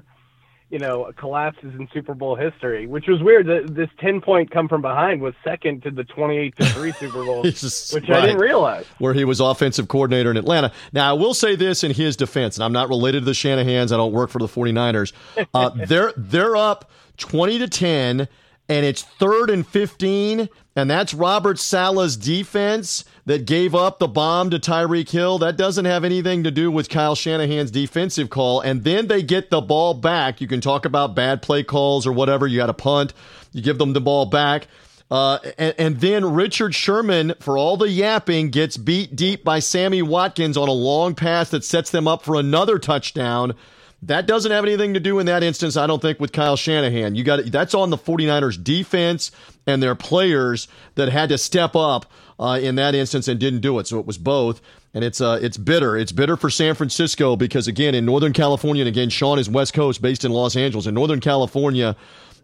you 0.69 0.79
know, 0.79 1.11
collapses 1.17 1.73
in 1.77 1.87
Super 1.93 2.13
Bowl 2.13 2.35
history. 2.35 2.85
Which 2.87 3.07
was 3.07 3.21
weird. 3.21 3.47
That 3.47 3.73
this 3.73 3.89
ten 3.99 4.21
point 4.21 4.51
come 4.51 4.67
from 4.67 4.81
behind 4.81 5.21
was 5.21 5.33
second 5.43 5.83
to 5.83 5.91
the 5.91 6.03
twenty 6.03 6.37
eight 6.37 6.55
to 6.57 6.65
three 6.65 6.91
Super 6.99 7.23
Bowl, 7.25 7.43
which 7.43 7.63
right. 7.93 8.09
I 8.09 8.21
didn't 8.21 8.39
realize. 8.39 8.85
Where 8.99 9.13
he 9.13 9.25
was 9.25 9.39
offensive 9.39 9.87
coordinator 9.87 10.31
in 10.31 10.37
Atlanta. 10.37 10.71
Now 10.93 11.09
I 11.09 11.13
will 11.13 11.33
say 11.33 11.55
this 11.55 11.83
in 11.83 11.91
his 11.91 12.15
defense, 12.15 12.57
and 12.57 12.63
I'm 12.63 12.73
not 12.73 12.89
related 12.89 13.21
to 13.21 13.25
the 13.25 13.31
Shanahans. 13.31 13.91
I 13.91 13.97
don't 13.97 14.13
work 14.13 14.29
for 14.29 14.39
the 14.39 14.47
49ers. 14.47 15.13
Uh, 15.53 15.69
they're 15.87 16.13
they're 16.15 16.55
up 16.55 16.91
twenty 17.17 17.57
to 17.59 17.67
ten 17.67 18.27
and 18.69 18.85
it's 18.85 19.01
third 19.01 19.49
and 19.49 19.65
15, 19.67 20.47
and 20.75 20.89
that's 20.89 21.13
Robert 21.13 21.57
Saleh's 21.57 22.15
defense 22.15 23.03
that 23.29 23.45
gave 23.45 23.75
up 23.75 23.99
the 23.99 24.07
bomb 24.07 24.49
to 24.49 24.57
Tyreek 24.57 25.11
Hill. 25.11 25.37
That 25.37 25.55
doesn't 25.55 25.85
have 25.85 26.03
anything 26.03 26.45
to 26.45 26.49
do 26.49 26.71
with 26.71 26.89
Kyle 26.89 27.13
Shanahan's 27.13 27.69
defensive 27.69 28.31
call. 28.31 28.59
And 28.59 28.83
then 28.83 29.05
they 29.05 29.21
get 29.21 29.51
the 29.51 29.61
ball 29.61 29.93
back. 29.93 30.41
You 30.41 30.47
can 30.47 30.61
talk 30.61 30.83
about 30.83 31.13
bad 31.13 31.43
play 31.43 31.61
calls 31.61 32.07
or 32.07 32.11
whatever. 32.11 32.47
You 32.47 32.57
got 32.57 32.71
a 32.71 32.73
punt, 32.73 33.13
you 33.51 33.61
give 33.61 33.77
them 33.77 33.93
the 33.93 34.01
ball 34.01 34.25
back. 34.25 34.65
Uh, 35.11 35.37
and, 35.59 35.75
and, 35.77 36.01
then 36.01 36.33
Richard 36.33 36.73
Sherman, 36.73 37.35
for 37.39 37.55
all 37.55 37.77
the 37.77 37.89
yapping, 37.89 38.49
gets 38.49 38.77
beat 38.77 39.15
deep 39.15 39.43
by 39.43 39.59
Sammy 39.59 40.01
Watkins 40.01 40.57
on 40.57 40.67
a 40.67 40.71
long 40.71 41.13
pass 41.13 41.51
that 41.51 41.63
sets 41.63 41.91
them 41.91 42.07
up 42.07 42.23
for 42.23 42.33
another 42.33 42.79
touchdown. 42.79 43.53
That 44.01 44.25
doesn't 44.25 44.51
have 44.51 44.63
anything 44.63 44.95
to 44.95 44.99
do 44.99 45.19
in 45.19 45.27
that 45.27 45.43
instance, 45.43 45.77
I 45.77 45.85
don't 45.85 46.01
think, 46.01 46.19
with 46.19 46.31
Kyle 46.31 46.55
Shanahan. 46.55 47.13
You 47.13 47.23
got 47.23 47.45
that's 47.51 47.75
on 47.75 47.91
the 47.91 47.97
49ers 47.97 48.63
defense 48.63 49.29
and 49.67 49.83
their 49.83 49.95
players 49.95 50.67
that 50.95 51.09
had 51.09 51.29
to 51.29 51.37
step 51.37 51.75
up 51.75 52.11
uh, 52.39 52.59
in 52.61 52.75
that 52.75 52.95
instance 52.95 53.27
and 53.27 53.39
didn't 53.39 53.59
do 53.59 53.77
it. 53.79 53.87
So 53.87 53.99
it 53.99 54.05
was 54.05 54.17
both. 54.17 54.61
And 54.93 55.03
it's 55.03 55.21
uh, 55.21 55.39
it's 55.41 55.57
bitter. 55.57 55.95
It's 55.97 56.11
bitter 56.11 56.35
for 56.35 56.49
San 56.49 56.73
Francisco 56.73 57.35
because 57.35 57.67
again 57.67 57.93
in 57.93 58.05
Northern 58.05 58.33
California, 58.33 58.81
and 58.81 58.87
again 58.87 59.09
Sean 59.09 59.37
is 59.37 59.49
West 59.49 59.73
Coast, 59.73 60.01
based 60.01 60.25
in 60.25 60.31
Los 60.31 60.55
Angeles. 60.55 60.87
In 60.87 60.95
Northern 60.95 61.19
California, 61.19 61.95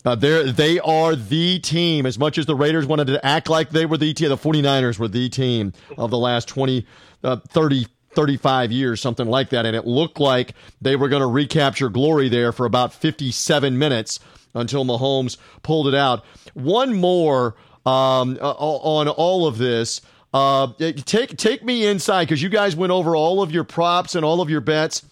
uh, 0.05 0.13
they 0.15 0.79
are 0.79 1.15
the 1.15 1.59
team. 1.59 2.05
As 2.05 2.19
much 2.19 2.37
as 2.37 2.45
the 2.45 2.55
Raiders 2.55 2.85
wanted 2.85 3.07
to 3.07 3.25
act 3.25 3.49
like 3.49 3.71
they 3.71 3.87
were 3.87 3.97
the 3.97 4.13
team, 4.13 4.29
the 4.29 4.37
49ers 4.37 4.99
were 4.99 5.07
the 5.07 5.27
team 5.29 5.73
of 5.97 6.11
the 6.11 6.19
last 6.19 6.47
20, 6.47 6.85
uh, 7.23 7.37
30 7.37 7.87
35 8.11 8.71
years, 8.71 9.01
something 9.01 9.27
like 9.27 9.49
that. 9.49 9.65
And 9.65 9.75
it 9.75 9.85
looked 9.85 10.19
like 10.19 10.53
they 10.81 10.95
were 10.95 11.09
going 11.09 11.21
to 11.21 11.27
recapture 11.27 11.89
glory 11.89 12.29
there 12.29 12.53
for 12.53 12.65
about 12.65 12.93
57 12.93 13.77
minutes 13.77 14.19
until 14.53 14.85
Mahomes 14.85 15.37
pulled 15.63 15.87
it 15.87 15.93
out. 15.93 16.23
One 16.53 16.93
more 16.93 17.55
um, 17.85 18.37
on 18.37 19.07
all 19.07 19.47
of 19.47 19.57
this. 19.57 20.01
Uh, 20.33 20.67
take 21.05 21.37
take 21.37 21.63
me 21.63 21.85
inside 21.85 22.25
because 22.25 22.41
you 22.41 22.49
guys 22.49 22.75
went 22.75 22.91
over 22.91 23.15
all 23.15 23.41
of 23.41 23.51
your 23.51 23.63
props 23.63 24.15
and 24.15 24.25
all 24.25 24.41
of 24.41 24.49
your 24.49 24.61
bets. 24.61 25.03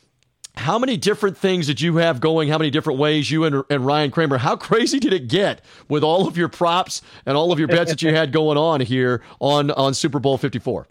How 0.55 0.77
many 0.77 0.97
different 0.97 1.37
things 1.37 1.65
did 1.65 1.81
you 1.81 1.95
have 1.97 2.19
going? 2.19 2.49
How 2.49 2.57
many 2.57 2.69
different 2.69 2.99
ways 2.99 3.31
you 3.31 3.45
and, 3.45 3.63
and 3.69 3.85
Ryan 3.85 4.11
Kramer? 4.11 4.37
How 4.37 4.55
crazy 4.55 4.99
did 4.99 5.13
it 5.13 5.27
get 5.27 5.61
with 5.87 6.03
all 6.03 6.27
of 6.27 6.37
your 6.37 6.49
props 6.49 7.01
and 7.25 7.35
all 7.35 7.51
of 7.51 7.57
your 7.57 7.67
bets 7.67 7.89
that 7.89 8.01
you 8.01 8.13
had 8.13 8.31
going 8.31 8.57
on 8.57 8.81
here 8.81 9.21
on 9.39 9.71
on 9.71 9.93
Super 9.93 10.19
Bowl 10.19 10.37
Fifty 10.37 10.59
Four? 10.59 10.87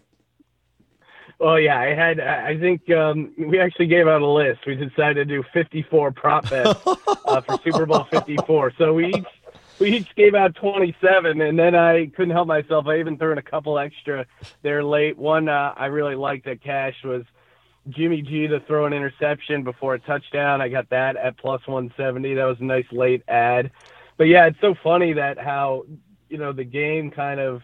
Well, 1.42 1.59
yeah, 1.59 1.79
I 1.79 1.92
had. 1.92 2.21
I 2.21 2.57
think 2.59 2.88
um, 2.90 3.33
we 3.37 3.59
actually 3.59 3.87
gave 3.87 4.07
out 4.07 4.23
a 4.23 4.27
list. 4.27 4.61
We 4.64 4.77
decided 4.77 5.29
to 5.29 5.42
do 5.42 5.45
54 5.53 6.12
prop 6.12 6.49
bets 6.49 6.81
uh, 6.87 7.40
for 7.40 7.59
Super 7.64 7.85
Bowl 7.85 8.07
54. 8.12 8.75
So 8.79 8.95
we 8.95 9.09
each 9.09 9.27
we 9.83 9.97
each 9.97 10.14
gave 10.14 10.37
out 10.37 10.55
27, 10.55 11.40
and 11.40 11.59
then 11.59 11.75
I 11.75 12.07
couldn't 12.07 12.31
help 12.31 12.47
myself. 12.47 12.87
I 12.87 13.01
even 13.01 13.18
threw 13.18 13.33
in 13.33 13.38
a 13.38 13.42
couple 13.42 13.81
extra 13.81 14.27
there 14.62 14.85
late. 14.85 15.18
One 15.18 15.49
uh, 15.49 15.75
I 15.77 15.87
really 15.87 16.14
liked 16.14 16.45
that 16.45 16.62
cash 16.62 16.95
was 17.05 17.25
Jimmy 17.88 18.23
G 18.23 18.47
to 18.47 18.61
throw 18.61 18.87
an 18.87 18.92
interception 18.92 19.64
before 19.64 19.95
a 19.95 19.99
touchdown. 19.99 20.61
I 20.61 20.68
got 20.68 20.88
that 20.90 21.16
at 21.16 21.37
plus 21.37 21.66
170. 21.66 22.35
That 22.35 22.45
was 22.45 22.59
a 22.61 22.64
nice 22.64 22.87
late 22.92 23.25
ad. 23.27 23.73
But 24.16 24.25
yeah, 24.29 24.47
it's 24.47 24.61
so 24.61 24.77
funny 24.85 25.14
that 25.14 25.37
how 25.37 25.85
you 26.29 26.38
know 26.38 26.53
the 26.53 26.64
game 26.64 27.11
kind 27.11 27.40
of 27.40 27.62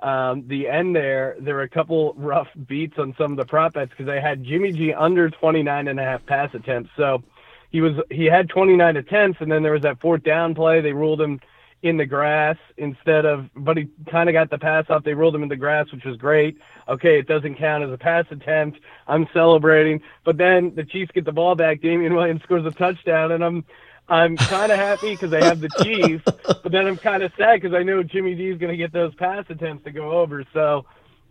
um, 0.00 0.48
the 0.48 0.68
end 0.68 0.96
there, 0.96 1.36
there 1.38 1.56
were 1.56 1.62
a 1.62 1.68
couple 1.68 2.14
rough 2.16 2.48
beats 2.66 2.98
on 2.98 3.14
some 3.18 3.32
of 3.32 3.36
the 3.36 3.44
prop 3.44 3.74
bets 3.74 3.90
because 3.90 4.08
I 4.08 4.20
had 4.20 4.42
Jimmy 4.42 4.72
G 4.72 4.94
under 4.94 5.28
29 5.28 5.86
and 5.86 6.00
a 6.00 6.02
half 6.02 6.24
pass 6.24 6.54
attempts. 6.54 6.90
So 6.96 7.22
he 7.70 7.82
was 7.82 7.92
he 8.10 8.24
had 8.24 8.48
29 8.48 8.96
attempts, 8.96 9.42
and 9.42 9.52
then 9.52 9.62
there 9.62 9.72
was 9.72 9.82
that 9.82 10.00
fourth 10.00 10.22
down 10.22 10.54
play. 10.54 10.80
They 10.80 10.92
ruled 10.92 11.20
him 11.20 11.40
in 11.82 11.96
the 11.96 12.06
grass 12.06 12.56
instead 12.76 13.24
of, 13.24 13.48
but 13.54 13.76
he 13.76 13.88
kind 14.10 14.28
of 14.28 14.32
got 14.32 14.50
the 14.50 14.58
pass 14.58 14.84
off. 14.88 15.04
They 15.04 15.14
ruled 15.14 15.34
him 15.34 15.42
in 15.42 15.48
the 15.48 15.56
grass, 15.56 15.90
which 15.92 16.04
was 16.04 16.16
great. 16.16 16.58
Okay, 16.88 17.18
it 17.18 17.28
doesn't 17.28 17.56
count 17.56 17.84
as 17.84 17.90
a 17.92 17.98
pass 17.98 18.24
attempt. 18.30 18.80
I'm 19.06 19.28
celebrating, 19.32 20.00
but 20.24 20.36
then 20.36 20.74
the 20.74 20.84
Chiefs 20.84 21.12
get 21.14 21.24
the 21.24 21.32
ball 21.32 21.54
back. 21.54 21.80
Damien 21.80 22.14
Williams 22.14 22.42
scores 22.42 22.66
a 22.66 22.72
touchdown, 22.72 23.32
and 23.32 23.44
I'm 23.44 23.64
I'm 24.08 24.36
kind 24.36 24.72
of 24.72 24.78
happy 24.78 25.10
because 25.10 25.32
I 25.32 25.44
have 25.44 25.60
the 25.60 25.68
Chiefs, 25.82 26.24
but 26.24 26.72
then 26.72 26.86
I'm 26.86 26.96
kind 26.96 27.22
of 27.22 27.30
sad 27.36 27.60
because 27.60 27.74
I 27.74 27.82
know 27.82 28.02
Jimmy 28.02 28.34
G 28.34 28.48
is 28.48 28.58
going 28.58 28.72
to 28.72 28.76
get 28.76 28.92
those 28.92 29.14
pass 29.14 29.44
attempts 29.48 29.84
to 29.84 29.92
go 29.92 30.12
over. 30.12 30.44
So, 30.54 30.86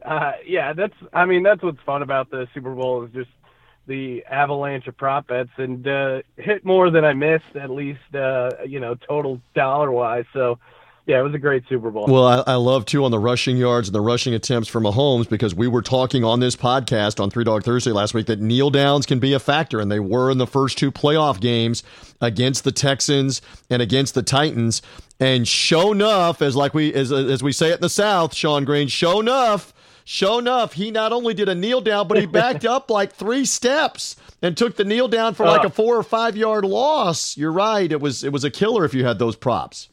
uh, 0.05 0.33
yeah, 0.45 0.73
that's 0.73 0.93
I 1.11 1.25
mean 1.25 1.43
that's 1.43 1.63
what's 1.63 1.81
fun 1.85 2.03
about 2.03 2.29
the 2.29 2.47
Super 2.53 2.73
Bowl 2.73 3.03
is 3.03 3.11
just 3.11 3.29
the 3.87 4.23
avalanche 4.25 4.87
of 4.87 4.97
prop 4.97 5.27
bets 5.27 5.49
and 5.57 5.87
uh, 5.87 6.21
hit 6.35 6.63
more 6.65 6.89
than 6.89 7.05
I 7.05 7.13
missed 7.13 7.55
at 7.55 7.69
least 7.69 8.13
uh, 8.13 8.51
you 8.65 8.79
know 8.79 8.95
total 8.95 9.41
dollar 9.55 9.91
wise. 9.91 10.25
So 10.33 10.59
Yeah, 11.07 11.21
it 11.21 11.23
was 11.23 11.33
a 11.33 11.39
great 11.39 11.63
Super 11.69 11.89
Bowl. 11.89 12.05
Well, 12.05 12.27
I, 12.27 12.43
I, 12.45 12.55
love 12.55 12.85
too 12.85 13.05
on 13.05 13.11
the 13.11 13.19
rushing 13.19 13.55
yards 13.55 13.87
and 13.87 13.95
the 13.95 14.01
rushing 14.01 14.33
attempts 14.33 14.67
for 14.67 14.81
Mahomes 14.81 15.29
because 15.29 15.55
we 15.55 15.65
were 15.65 15.81
talking 15.81 16.25
on 16.25 16.41
this 16.41 16.53
podcast 16.57 17.21
on 17.23 17.29
Three 17.29 17.45
Dog 17.45 17.63
Thursday 17.63 17.91
last 17.91 18.13
week 18.13 18.25
that 18.25 18.41
kneel 18.41 18.69
downs 18.69 19.05
can 19.05 19.19
be 19.19 19.31
a 19.31 19.39
factor, 19.39 19.79
and 19.79 19.89
they 19.89 20.01
were 20.01 20.29
in 20.29 20.37
the 20.37 20.45
first 20.45 20.77
two 20.77 20.91
playoff 20.91 21.39
games 21.39 21.81
against 22.19 22.65
the 22.65 22.73
Texans 22.73 23.41
and 23.69 23.81
against 23.81 24.15
the 24.15 24.21
Titans. 24.21 24.81
And 25.17 25.47
show 25.47 25.93
enough, 25.93 26.41
as 26.41 26.57
like 26.57 26.73
we 26.73 26.93
as 26.93 27.13
as 27.13 27.41
we 27.41 27.53
say 27.53 27.71
it 27.71 27.75
in 27.75 27.81
the 27.81 27.89
South, 27.89 28.35
Sean 28.35 28.65
Green, 28.65 28.89
show 28.89 29.21
enough, 29.21 29.73
show 30.07 30.39
enough, 30.39 30.73
he 30.73 30.89
not 30.89 31.11
only 31.11 31.33
did 31.33 31.49
a 31.49 31.55
kneel 31.55 31.81
down, 31.81 32.07
but 32.07 32.17
he 32.17 32.25
backed 32.41 32.65
up 32.65 32.89
like 32.89 33.11
three 33.13 33.43
steps 33.45 34.15
and 34.41 34.55
took 34.55 34.77
the 34.77 34.85
kneel 34.85 35.09
down 35.09 35.33
for 35.33 35.45
like 35.45 35.65
a 35.65 35.69
four 35.69 35.97
or 35.97 36.03
five 36.03 36.37
yard 36.37 36.63
loss. 36.63 37.37
You're 37.37 37.51
right. 37.51 37.91
It 37.91 37.99
was 37.99 38.23
it 38.23 38.31
was 38.31 38.43
a 38.43 38.49
killer 38.49 38.85
if 38.85 38.93
you 38.93 39.05
had 39.05 39.19
those 39.19 39.35
props. 39.35 39.89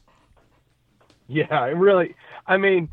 Yeah, 1.27 1.47
I 1.49 1.67
really. 1.67 2.15
I 2.47 2.57
mean, 2.57 2.89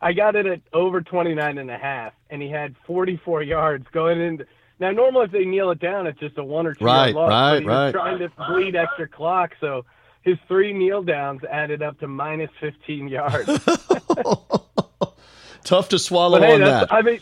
I 0.00 0.12
got 0.12 0.36
it 0.36 0.46
at 0.46 0.60
over 0.72 1.00
29 1.00 1.58
and 1.58 1.70
a 1.70 1.78
half, 1.78 2.12
and 2.28 2.40
he 2.40 2.48
had 2.48 2.76
44 2.86 3.42
yards 3.42 3.86
going 3.92 4.20
in. 4.20 4.44
Now, 4.78 4.92
normally 4.92 5.24
if 5.24 5.32
they 5.32 5.44
kneel 5.44 5.70
it 5.70 5.80
down, 5.80 6.06
it's 6.06 6.20
just 6.20 6.38
a 6.38 6.44
one 6.44 6.66
or 6.66 6.74
two 6.74 6.84
right, 6.84 7.12
yard 7.12 7.14
loss. 7.14 7.30
Right, 7.30 7.66
right, 7.66 7.84
was 7.86 7.92
trying 7.92 8.18
to 8.18 8.30
bleed 8.48 8.76
extra 8.76 9.08
clock, 9.08 9.52
so 9.60 9.84
his 10.22 10.36
three 10.46 10.72
kneel 10.72 11.02
downs 11.02 11.40
added 11.50 11.82
up 11.82 11.98
to 12.00 12.06
minus 12.06 12.50
15 12.60 13.08
yards. 13.08 13.48
Tough 15.64 15.88
to 15.90 15.98
swallow 15.98 16.38
but, 16.38 16.48
hey, 16.48 16.54
on 16.54 16.60
that. 16.60 16.92
I 16.92 17.02
mean, 17.02 17.20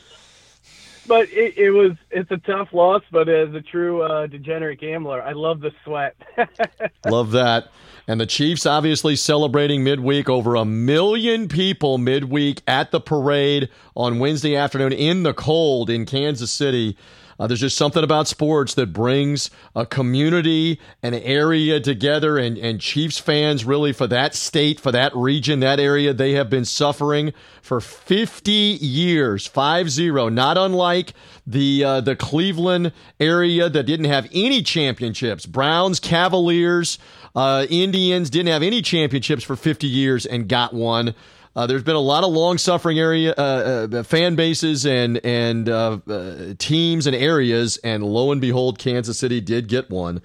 but 1.06 1.28
it, 1.30 1.56
it, 1.56 1.70
was 1.70 1.92
it's 2.10 2.30
a 2.30 2.36
tough 2.36 2.72
loss. 2.72 3.02
But 3.10 3.28
as 3.28 3.52
a 3.54 3.60
true 3.60 4.02
uh, 4.02 4.26
degenerate 4.26 4.80
gambler, 4.80 5.22
I 5.22 5.32
love 5.32 5.60
the 5.60 5.72
sweat. 5.84 6.16
love 7.06 7.32
that. 7.32 7.68
And 8.06 8.20
the 8.20 8.26
Chiefs 8.26 8.64
obviously 8.64 9.16
celebrating 9.16 9.84
midweek. 9.84 10.28
Over 10.28 10.54
a 10.54 10.64
million 10.64 11.48
people 11.48 11.98
midweek 11.98 12.62
at 12.66 12.90
the 12.90 13.00
parade 13.00 13.68
on 13.96 14.18
Wednesday 14.18 14.56
afternoon 14.56 14.92
in 14.92 15.24
the 15.24 15.34
cold 15.34 15.90
in 15.90 16.06
Kansas 16.06 16.50
City. 16.50 16.96
Uh, 17.38 17.46
there's 17.46 17.60
just 17.60 17.76
something 17.76 18.02
about 18.02 18.26
sports 18.26 18.74
that 18.74 18.92
brings 18.92 19.50
a 19.76 19.86
community, 19.86 20.80
an 21.02 21.14
area 21.14 21.78
together, 21.78 22.36
and, 22.36 22.58
and 22.58 22.80
Chiefs 22.80 23.18
fans 23.18 23.64
really 23.64 23.92
for 23.92 24.08
that 24.08 24.34
state, 24.34 24.80
for 24.80 24.90
that 24.90 25.14
region, 25.14 25.60
that 25.60 25.78
area, 25.78 26.12
they 26.12 26.32
have 26.32 26.50
been 26.50 26.64
suffering 26.64 27.32
for 27.62 27.80
50 27.80 28.52
years, 28.52 29.46
5 29.46 29.90
0, 29.90 30.28
not 30.28 30.58
unlike 30.58 31.12
the, 31.46 31.84
uh, 31.84 32.00
the 32.00 32.16
Cleveland 32.16 32.92
area 33.20 33.68
that 33.68 33.84
didn't 33.84 34.06
have 34.06 34.28
any 34.32 34.62
championships. 34.62 35.46
Browns, 35.46 36.00
Cavaliers, 36.00 36.98
uh, 37.36 37.66
Indians 37.70 38.30
didn't 38.30 38.50
have 38.50 38.64
any 38.64 38.82
championships 38.82 39.44
for 39.44 39.54
50 39.54 39.86
years 39.86 40.26
and 40.26 40.48
got 40.48 40.74
one. 40.74 41.14
Uh, 41.58 41.66
there's 41.66 41.82
been 41.82 41.96
a 41.96 42.00
lot 42.00 42.22
of 42.22 42.30
long 42.30 42.56
suffering 42.56 43.00
area 43.00 43.34
uh, 43.36 43.88
uh, 43.92 44.02
fan 44.04 44.36
bases 44.36 44.86
and 44.86 45.18
and 45.24 45.68
uh, 45.68 45.98
uh, 46.08 46.54
teams 46.56 47.04
and 47.08 47.16
areas, 47.16 47.78
and 47.78 48.04
lo 48.04 48.30
and 48.30 48.40
behold, 48.40 48.78
Kansas 48.78 49.18
City 49.18 49.40
did 49.40 49.66
get 49.66 49.90
one. 49.90 50.22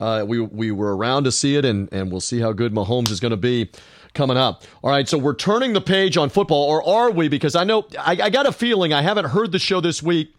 Uh, 0.00 0.24
we 0.26 0.40
we 0.40 0.72
were 0.72 0.96
around 0.96 1.22
to 1.22 1.30
see 1.30 1.54
it, 1.54 1.64
and 1.64 1.88
and 1.92 2.10
we'll 2.10 2.20
see 2.20 2.40
how 2.40 2.52
good 2.52 2.74
Mahomes 2.74 3.12
is 3.12 3.20
going 3.20 3.30
to 3.30 3.36
be 3.36 3.70
coming 4.12 4.36
up. 4.36 4.64
All 4.82 4.90
right, 4.90 5.08
so 5.08 5.18
we're 5.18 5.36
turning 5.36 5.72
the 5.72 5.80
page 5.80 6.16
on 6.16 6.30
football, 6.30 6.64
or 6.64 6.84
are 6.84 7.12
we? 7.12 7.28
Because 7.28 7.54
I 7.54 7.62
know 7.62 7.86
I, 7.96 8.18
I 8.20 8.30
got 8.30 8.46
a 8.46 8.52
feeling 8.52 8.92
I 8.92 9.02
haven't 9.02 9.26
heard 9.26 9.52
the 9.52 9.60
show 9.60 9.80
this 9.80 10.02
week 10.02 10.34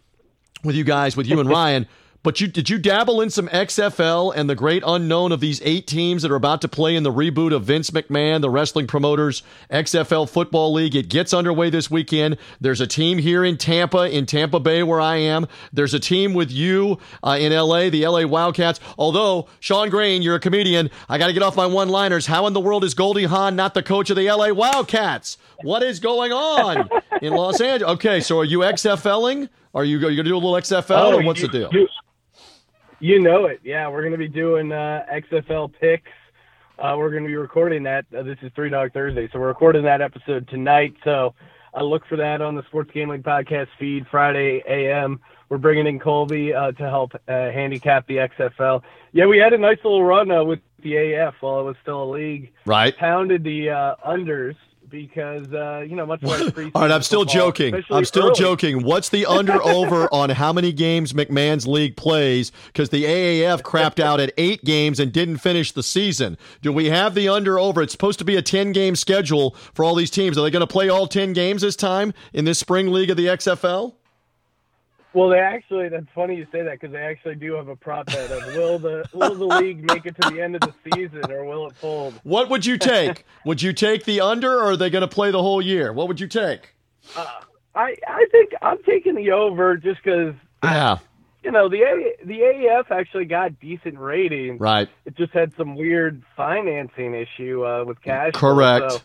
with 0.61 0.75
you 0.75 0.83
guys, 0.83 1.15
with 1.15 1.25
you 1.25 1.39
and 1.39 1.47
Ryan. 1.57 1.87
But 2.23 2.39
you 2.39 2.47
did 2.47 2.69
you 2.69 2.77
dabble 2.77 3.19
in 3.19 3.29
some 3.29 3.49
XFL 3.49 4.33
and 4.33 4.49
the 4.49 4.55
great 4.55 4.81
unknown 4.87 5.33
of 5.33 5.41
these 5.41 5.61
eight 5.65 5.85
teams 5.85 6.21
that 6.21 6.31
are 6.31 6.35
about 6.35 6.61
to 6.61 6.69
play 6.69 6.95
in 6.95 7.03
the 7.03 7.11
reboot 7.11 7.53
of 7.53 7.65
Vince 7.65 7.91
McMahon, 7.91 8.39
the 8.39 8.49
wrestling 8.49 8.87
promoters 8.87 9.43
XFL 9.69 10.29
Football 10.29 10.71
League? 10.71 10.95
It 10.95 11.09
gets 11.09 11.33
underway 11.33 11.69
this 11.69 11.91
weekend. 11.91 12.37
There's 12.61 12.79
a 12.79 12.87
team 12.87 13.17
here 13.17 13.43
in 13.43 13.57
Tampa, 13.57 14.09
in 14.09 14.25
Tampa 14.25 14.61
Bay, 14.61 14.83
where 14.83 15.01
I 15.01 15.17
am. 15.17 15.47
There's 15.73 15.93
a 15.93 15.99
team 15.99 16.33
with 16.33 16.49
you 16.49 16.97
uh, 17.23 17.37
in 17.37 17.51
LA, 17.51 17.89
the 17.89 18.07
LA 18.07 18.25
Wildcats. 18.25 18.79
Although 18.97 19.49
Sean 19.59 19.89
Green, 19.89 20.21
you're 20.21 20.35
a 20.35 20.39
comedian, 20.39 20.91
I 21.09 21.17
got 21.17 21.27
to 21.27 21.33
get 21.33 21.43
off 21.43 21.57
my 21.57 21.67
one-liners. 21.67 22.25
How 22.25 22.47
in 22.47 22.53
the 22.53 22.61
world 22.61 22.85
is 22.85 22.93
Goldie 22.93 23.25
Hawn 23.25 23.57
not 23.57 23.73
the 23.73 23.83
coach 23.83 24.09
of 24.09 24.15
the 24.15 24.31
LA 24.31 24.53
Wildcats? 24.53 25.37
What 25.63 25.83
is 25.83 25.99
going 25.99 26.31
on 26.31 26.89
in 27.21 27.33
Los 27.33 27.59
Angeles? 27.59 27.95
Okay, 27.95 28.21
so 28.21 28.39
are 28.39 28.45
you 28.45 28.59
XFLing? 28.59 29.49
Are 29.73 29.83
you, 29.83 29.97
you 29.97 30.01
going 30.01 30.15
to 30.15 30.23
do 30.23 30.35
a 30.35 30.37
little 30.37 30.53
XFL, 30.53 30.91
oh, 30.91 31.19
or 31.19 31.23
what's 31.23 31.41
you, 31.41 31.47
the 31.47 31.59
deal? 31.59 31.69
You, 31.73 31.87
you 33.03 33.19
know 33.19 33.47
it. 33.47 33.59
Yeah, 33.65 33.89
we're 33.89 33.99
going 33.99 34.13
to 34.13 34.17
be 34.17 34.29
doing 34.29 34.71
uh, 34.71 35.03
XFL 35.13 35.73
picks. 35.77 36.09
Uh, 36.79 36.95
we're 36.97 37.11
going 37.11 37.23
to 37.23 37.27
be 37.27 37.35
recording 37.35 37.83
that. 37.83 38.05
Uh, 38.17 38.23
this 38.23 38.37
is 38.41 38.49
Three 38.55 38.69
Dog 38.69 38.93
Thursday, 38.93 39.27
so 39.33 39.39
we're 39.39 39.47
recording 39.47 39.83
that 39.83 40.01
episode 40.01 40.47
tonight. 40.47 40.93
So 41.03 41.35
I 41.73 41.81
uh, 41.81 41.83
look 41.83 42.05
for 42.07 42.15
that 42.15 42.41
on 42.41 42.55
the 42.55 42.63
Sports 42.63 42.91
Gambling 42.93 43.21
Podcast 43.21 43.67
feed 43.77 44.07
Friday 44.09 44.63
AM. 44.65 45.19
We're 45.49 45.57
bringing 45.57 45.85
in 45.85 45.99
Colby 45.99 46.53
uh, 46.53 46.71
to 46.71 46.83
help 46.89 47.13
uh, 47.13 47.19
handicap 47.27 48.07
the 48.07 48.15
XFL. 48.15 48.81
Yeah, 49.11 49.25
we 49.25 49.37
had 49.37 49.51
a 49.51 49.57
nice 49.57 49.79
little 49.83 50.05
run 50.05 50.31
uh, 50.31 50.45
with 50.45 50.59
the 50.81 50.95
AF 50.95 51.33
while 51.41 51.59
it 51.59 51.63
was 51.63 51.75
still 51.81 52.03
a 52.03 52.09
league. 52.09 52.53
Right. 52.65 52.95
Pounded 52.95 53.43
the 53.43 53.69
uh, 53.69 53.95
unders 54.07 54.55
because 54.93 55.51
uh, 55.51 55.79
you 55.79 55.95
know 55.95 56.05
much 56.05 56.21
like 56.21 56.55
All 56.75 56.83
right, 56.83 56.91
I'm 56.91 57.01
still 57.01 57.21
football, 57.21 57.51
joking. 57.51 57.83
I'm 57.89 58.05
still 58.05 58.27
early. 58.27 58.35
joking. 58.35 58.83
What's 58.83 59.09
the 59.09 59.25
under 59.39 59.61
over 59.63 60.07
on 60.13 60.29
how 60.29 60.53
many 60.53 60.71
games 60.71 61.13
McMahon's 61.13 61.65
league 61.65 61.97
plays? 61.97 62.51
Because 62.67 62.89
the 62.89 63.03
AAF 63.03 63.63
crapped 63.63 63.99
out 63.99 64.19
at 64.19 64.31
eight 64.37 64.63
games 64.63 64.99
and 64.99 65.11
didn't 65.11 65.39
finish 65.39 65.71
the 65.71 65.81
season. 65.81 66.37
Do 66.61 66.71
we 66.71 66.85
have 66.91 67.15
the 67.15 67.27
under 67.27 67.57
over? 67.57 67.81
It's 67.81 67.91
supposed 67.91 68.19
to 68.19 68.25
be 68.25 68.35
a 68.35 68.43
10 68.43 68.71
game 68.71 68.95
schedule 68.95 69.55
for 69.73 69.83
all 69.83 69.95
these 69.95 70.11
teams. 70.11 70.37
Are 70.37 70.43
they 70.43 70.51
going 70.51 70.61
to 70.61 70.67
play 70.67 70.89
all 70.89 71.07
10 71.07 71.33
games 71.33 71.63
this 71.63 71.75
time 71.75 72.13
in 72.31 72.45
this 72.45 72.59
spring 72.59 72.91
league 72.91 73.09
of 73.09 73.17
the 73.17 73.25
XFL? 73.25 73.95
Well, 75.13 75.29
they 75.29 75.39
actually, 75.39 75.89
that's 75.89 76.07
funny 76.15 76.35
you 76.35 76.47
say 76.51 76.63
that 76.63 76.79
because 76.79 76.91
they 76.91 77.01
actually 77.01 77.35
do 77.35 77.53
have 77.53 77.67
a 77.67 77.75
prop 77.75 78.07
bet 78.07 78.31
of 78.31 78.55
will 78.55 78.79
the 78.79 79.07
will 79.13 79.35
the 79.35 79.45
league 79.45 79.83
make 79.83 80.05
it 80.05 80.15
to 80.19 80.29
the 80.31 80.41
end 80.41 80.55
of 80.55 80.61
the 80.61 80.73
season 80.91 81.31
or 81.31 81.45
will 81.45 81.67
it 81.67 81.75
fold? 81.75 82.19
What 82.23 82.49
would 82.49 82.65
you 82.65 82.77
take? 82.77 83.23
would 83.45 83.61
you 83.61 83.73
take 83.73 84.05
the 84.05 84.21
under 84.21 84.51
or 84.51 84.71
are 84.71 84.77
they 84.77 84.89
going 84.89 85.01
to 85.01 85.07
play 85.07 85.29
the 85.29 85.41
whole 85.41 85.61
year? 85.61 85.93
What 85.93 86.07
would 86.07 86.19
you 86.19 86.27
take? 86.27 86.73
Uh, 87.15 87.25
I 87.75 87.95
I 88.07 88.25
think 88.31 88.53
I'm 88.61 88.81
taking 88.83 89.15
the 89.15 89.31
over 89.31 89.77
just 89.77 90.03
because. 90.03 90.33
Yeah. 90.63 90.97
You 91.43 91.51
know 91.51 91.67
the 91.67 91.81
A, 91.81 92.25
the 92.25 92.39
AAF 92.39 92.89
actually 92.89 93.25
got 93.25 93.59
decent 93.59 93.99
ratings. 93.99 94.61
Right. 94.61 94.87
It 95.05 95.17
just 95.17 95.33
had 95.33 95.53
some 95.57 95.75
weird 95.75 96.23
financing 96.37 97.13
issue 97.13 97.65
uh, 97.65 97.83
with 97.83 98.01
cash. 98.01 98.31
Correct. 98.33 98.93
So 98.93 98.99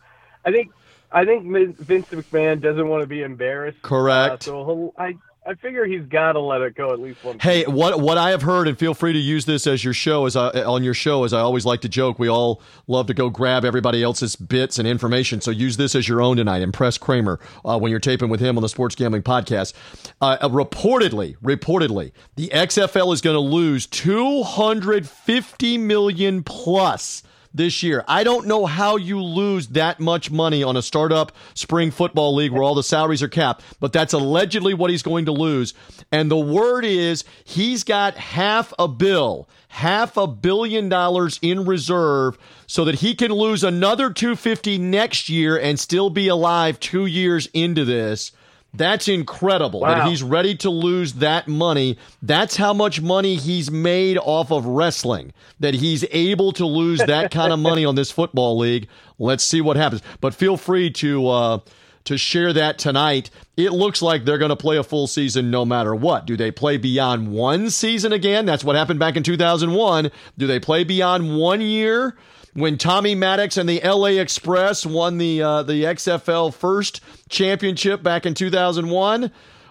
I 0.44 0.52
think 0.52 0.70
I 1.10 1.24
think 1.24 1.50
Vince 1.78 2.06
McMahon 2.08 2.60
doesn't 2.60 2.86
want 2.88 3.02
to 3.02 3.08
be 3.08 3.22
embarrassed. 3.22 3.82
Correct. 3.82 4.42
Uh, 4.42 4.44
so 4.44 4.94
I 4.96 5.16
I 5.48 5.54
figure 5.54 5.86
he's 5.86 6.04
got 6.04 6.32
to 6.32 6.40
let 6.40 6.60
it 6.60 6.74
go 6.74 6.92
at 6.92 7.00
least 7.00 7.24
once. 7.24 7.42
Hey, 7.42 7.64
what 7.64 8.00
what 8.00 8.18
I 8.18 8.30
have 8.30 8.42
heard, 8.42 8.68
and 8.68 8.78
feel 8.78 8.92
free 8.92 9.14
to 9.14 9.18
use 9.18 9.46
this 9.46 9.66
as 9.66 9.82
your 9.82 9.94
show, 9.94 10.26
as 10.26 10.36
I, 10.36 10.50
on 10.62 10.84
your 10.84 10.92
show, 10.92 11.24
as 11.24 11.32
I 11.32 11.40
always 11.40 11.64
like 11.64 11.80
to 11.80 11.88
joke, 11.88 12.18
we 12.18 12.28
all 12.28 12.60
love 12.86 13.06
to 13.06 13.14
go 13.14 13.30
grab 13.30 13.64
everybody 13.64 14.02
else's 14.02 14.36
bits 14.36 14.78
and 14.78 14.86
information. 14.86 15.40
So 15.40 15.50
use 15.50 15.78
this 15.78 15.94
as 15.94 16.06
your 16.06 16.20
own 16.20 16.36
tonight. 16.36 16.60
Impress 16.60 16.98
Kramer 16.98 17.40
uh, 17.64 17.78
when 17.78 17.90
you're 17.90 17.98
taping 17.98 18.28
with 18.28 18.40
him 18.40 18.58
on 18.58 18.62
the 18.62 18.68
Sports 18.68 18.94
Gambling 18.94 19.22
Podcast. 19.22 19.72
Uh, 20.20 20.36
reportedly, 20.50 21.38
reportedly, 21.38 22.12
the 22.36 22.48
XFL 22.48 23.14
is 23.14 23.22
going 23.22 23.34
to 23.34 23.40
lose 23.40 23.86
250 23.86 25.78
million 25.78 26.42
plus 26.42 27.22
this 27.52 27.82
year. 27.82 28.04
I 28.06 28.24
don't 28.24 28.46
know 28.46 28.66
how 28.66 28.96
you 28.96 29.22
lose 29.22 29.68
that 29.68 30.00
much 30.00 30.30
money 30.30 30.62
on 30.62 30.76
a 30.76 30.82
startup 30.82 31.32
spring 31.54 31.90
football 31.90 32.34
league 32.34 32.52
where 32.52 32.62
all 32.62 32.74
the 32.74 32.82
salaries 32.82 33.22
are 33.22 33.28
capped, 33.28 33.64
but 33.80 33.92
that's 33.92 34.12
allegedly 34.12 34.74
what 34.74 34.90
he's 34.90 35.02
going 35.02 35.26
to 35.26 35.32
lose. 35.32 35.74
And 36.12 36.30
the 36.30 36.38
word 36.38 36.84
is 36.84 37.24
he's 37.44 37.84
got 37.84 38.16
half 38.16 38.72
a 38.78 38.88
bill, 38.88 39.48
half 39.68 40.16
a 40.16 40.26
billion 40.26 40.88
dollars 40.88 41.38
in 41.42 41.64
reserve 41.64 42.38
so 42.66 42.84
that 42.84 42.96
he 42.96 43.14
can 43.14 43.32
lose 43.32 43.64
another 43.64 44.10
250 44.10 44.78
next 44.78 45.28
year 45.28 45.58
and 45.58 45.78
still 45.78 46.10
be 46.10 46.28
alive 46.28 46.78
2 46.80 47.06
years 47.06 47.48
into 47.54 47.84
this. 47.84 48.32
That's 48.74 49.08
incredible 49.08 49.80
wow. 49.80 49.94
that 49.94 50.08
he's 50.08 50.22
ready 50.22 50.54
to 50.56 50.70
lose 50.70 51.14
that 51.14 51.48
money. 51.48 51.96
That's 52.22 52.56
how 52.56 52.74
much 52.74 53.00
money 53.00 53.36
he's 53.36 53.70
made 53.70 54.18
off 54.18 54.52
of 54.52 54.66
wrestling, 54.66 55.32
that 55.60 55.74
he's 55.74 56.04
able 56.10 56.52
to 56.52 56.66
lose 56.66 57.00
that 57.00 57.30
kind 57.30 57.52
of 57.52 57.58
money 57.58 57.84
on 57.84 57.94
this 57.94 58.10
football 58.10 58.58
league. 58.58 58.88
Let's 59.18 59.42
see 59.42 59.60
what 59.60 59.76
happens. 59.76 60.02
But 60.20 60.34
feel 60.34 60.56
free 60.56 60.90
to 60.90 61.28
uh, 61.28 61.58
to 62.04 62.18
share 62.18 62.52
that 62.52 62.78
tonight. 62.78 63.30
It 63.56 63.72
looks 63.72 64.02
like 64.02 64.24
they're 64.24 64.38
going 64.38 64.50
to 64.50 64.56
play 64.56 64.76
a 64.76 64.84
full 64.84 65.06
season 65.06 65.50
no 65.50 65.64
matter 65.64 65.94
what. 65.94 66.26
Do 66.26 66.36
they 66.36 66.50
play 66.50 66.76
beyond 66.76 67.32
one 67.32 67.70
season 67.70 68.12
again? 68.12 68.46
That's 68.46 68.64
what 68.64 68.76
happened 68.76 69.00
back 69.00 69.16
in 69.16 69.22
2001. 69.22 70.10
Do 70.36 70.46
they 70.46 70.60
play 70.60 70.84
beyond 70.84 71.36
one 71.38 71.60
year? 71.60 72.16
When 72.58 72.78
Tommy 72.78 73.14
Maddox 73.14 73.56
and 73.56 73.68
the 73.68 73.80
LA 73.80 74.20
Express 74.20 74.84
won 74.84 75.18
the 75.18 75.42
uh, 75.42 75.62
the 75.62 75.84
XFL 75.84 76.52
first 76.52 77.00
championship 77.28 78.02
back 78.02 78.26
in 78.26 78.34
2001? 78.34 79.30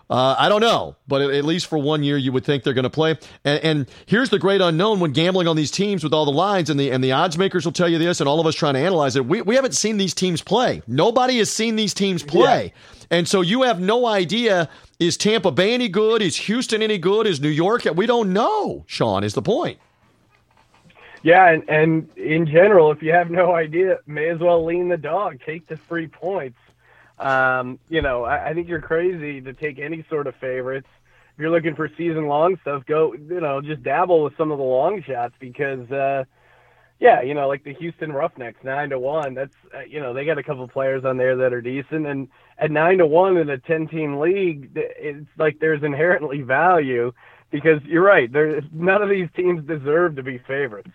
Uh, 0.09 0.35
I 0.39 0.47
don't 0.47 0.61
know, 0.61 0.95
but 1.05 1.21
at 1.21 1.43
least 1.43 1.67
for 1.67 1.77
one 1.77 2.01
year, 2.01 2.15
you 2.15 2.31
would 2.31 2.45
think 2.45 2.63
they're 2.63 2.73
going 2.73 2.83
to 2.83 2.89
play. 2.89 3.17
And, 3.43 3.63
and, 3.63 3.91
here's 4.05 4.29
the 4.29 4.39
great 4.39 4.61
unknown 4.61 5.01
when 5.01 5.11
gambling 5.11 5.49
on 5.49 5.57
these 5.57 5.69
teams 5.69 6.01
with 6.01 6.13
all 6.13 6.23
the 6.23 6.31
lines, 6.31 6.69
and 6.69 6.79
the 6.79 6.91
and 6.91 7.03
the 7.03 7.11
odds 7.11 7.37
makers 7.37 7.65
will 7.65 7.73
tell 7.73 7.89
you 7.89 7.97
this, 7.97 8.21
and 8.21 8.29
all 8.29 8.39
of 8.39 8.47
us 8.47 8.55
trying 8.55 8.75
to 8.75 8.79
analyze 8.79 9.17
it. 9.17 9.25
We, 9.25 9.41
we 9.41 9.55
haven't 9.55 9.75
seen 9.75 9.97
these 9.97 10.13
teams 10.13 10.41
play. 10.41 10.81
Nobody 10.87 11.39
has 11.39 11.51
seen 11.51 11.75
these 11.75 11.93
teams 11.93 12.23
play, 12.23 12.73
yeah. 12.73 13.17
and 13.17 13.27
so 13.27 13.41
you 13.41 13.63
have 13.63 13.81
no 13.81 14.05
idea. 14.05 14.69
Is 14.97 15.17
Tampa 15.17 15.51
Bay 15.51 15.73
any 15.73 15.89
good? 15.89 16.21
Is 16.21 16.37
Houston 16.37 16.81
any 16.81 16.97
good? 16.97 17.27
Is 17.27 17.41
New 17.41 17.49
York? 17.49 17.83
We 17.93 18.05
don't 18.05 18.31
know. 18.31 18.85
Sean 18.87 19.25
is 19.25 19.33
the 19.33 19.41
point. 19.41 19.77
Yeah, 21.23 21.49
and, 21.49 21.69
and 21.69 22.09
in 22.17 22.45
general, 22.45 22.91
if 22.91 23.01
you 23.01 23.11
have 23.11 23.29
no 23.29 23.53
idea, 23.53 23.99
may 24.05 24.29
as 24.29 24.39
well 24.39 24.63
lean 24.63 24.87
the 24.87 24.97
dog. 24.97 25.39
Take 25.45 25.67
the 25.67 25.77
free 25.77 26.07
points. 26.07 26.59
Um, 27.19 27.79
you 27.89 28.01
know, 28.01 28.23
I, 28.23 28.49
I 28.49 28.53
think 28.53 28.67
you're 28.67 28.81
crazy 28.81 29.41
to 29.41 29.53
take 29.53 29.79
any 29.79 30.05
sort 30.09 30.27
of 30.27 30.35
favorites. 30.35 30.87
If 31.33 31.41
you're 31.41 31.51
looking 31.51 31.75
for 31.75 31.89
season 31.97 32.27
long 32.27 32.57
stuff, 32.61 32.85
go, 32.85 33.13
you 33.13 33.41
know, 33.41 33.61
just 33.61 33.83
dabble 33.83 34.23
with 34.23 34.37
some 34.37 34.51
of 34.51 34.57
the 34.57 34.63
long 34.63 35.03
shots 35.03 35.35
because, 35.39 35.91
uh, 35.91 36.23
yeah, 36.99 37.21
you 37.21 37.33
know, 37.33 37.47
like 37.47 37.63
the 37.63 37.73
Houston 37.75 38.11
Roughnecks, 38.11 38.63
nine 38.63 38.89
to 38.89 38.99
one. 38.99 39.35
That's 39.35 39.55
uh, 39.75 39.81
you 39.81 39.99
know 39.99 40.13
they 40.13 40.25
got 40.25 40.39
a 40.39 40.43
couple 40.43 40.67
players 40.67 41.05
on 41.05 41.17
there 41.17 41.35
that 41.35 41.53
are 41.53 41.61
decent, 41.61 42.07
and 42.07 42.27
at 42.57 42.71
nine 42.71 42.97
to 42.97 43.05
one 43.05 43.37
in 43.37 43.49
a 43.49 43.57
ten 43.59 43.87
team 43.87 44.19
league, 44.19 44.71
it's 44.75 45.27
like 45.37 45.59
there's 45.59 45.83
inherently 45.83 46.41
value 46.41 47.13
because 47.51 47.83
you're 47.83 48.03
right. 48.03 48.31
There, 48.31 48.61
none 48.71 49.03
of 49.03 49.09
these 49.09 49.29
teams 49.35 49.63
deserve 49.67 50.15
to 50.15 50.23
be 50.23 50.39
favorites. 50.39 50.89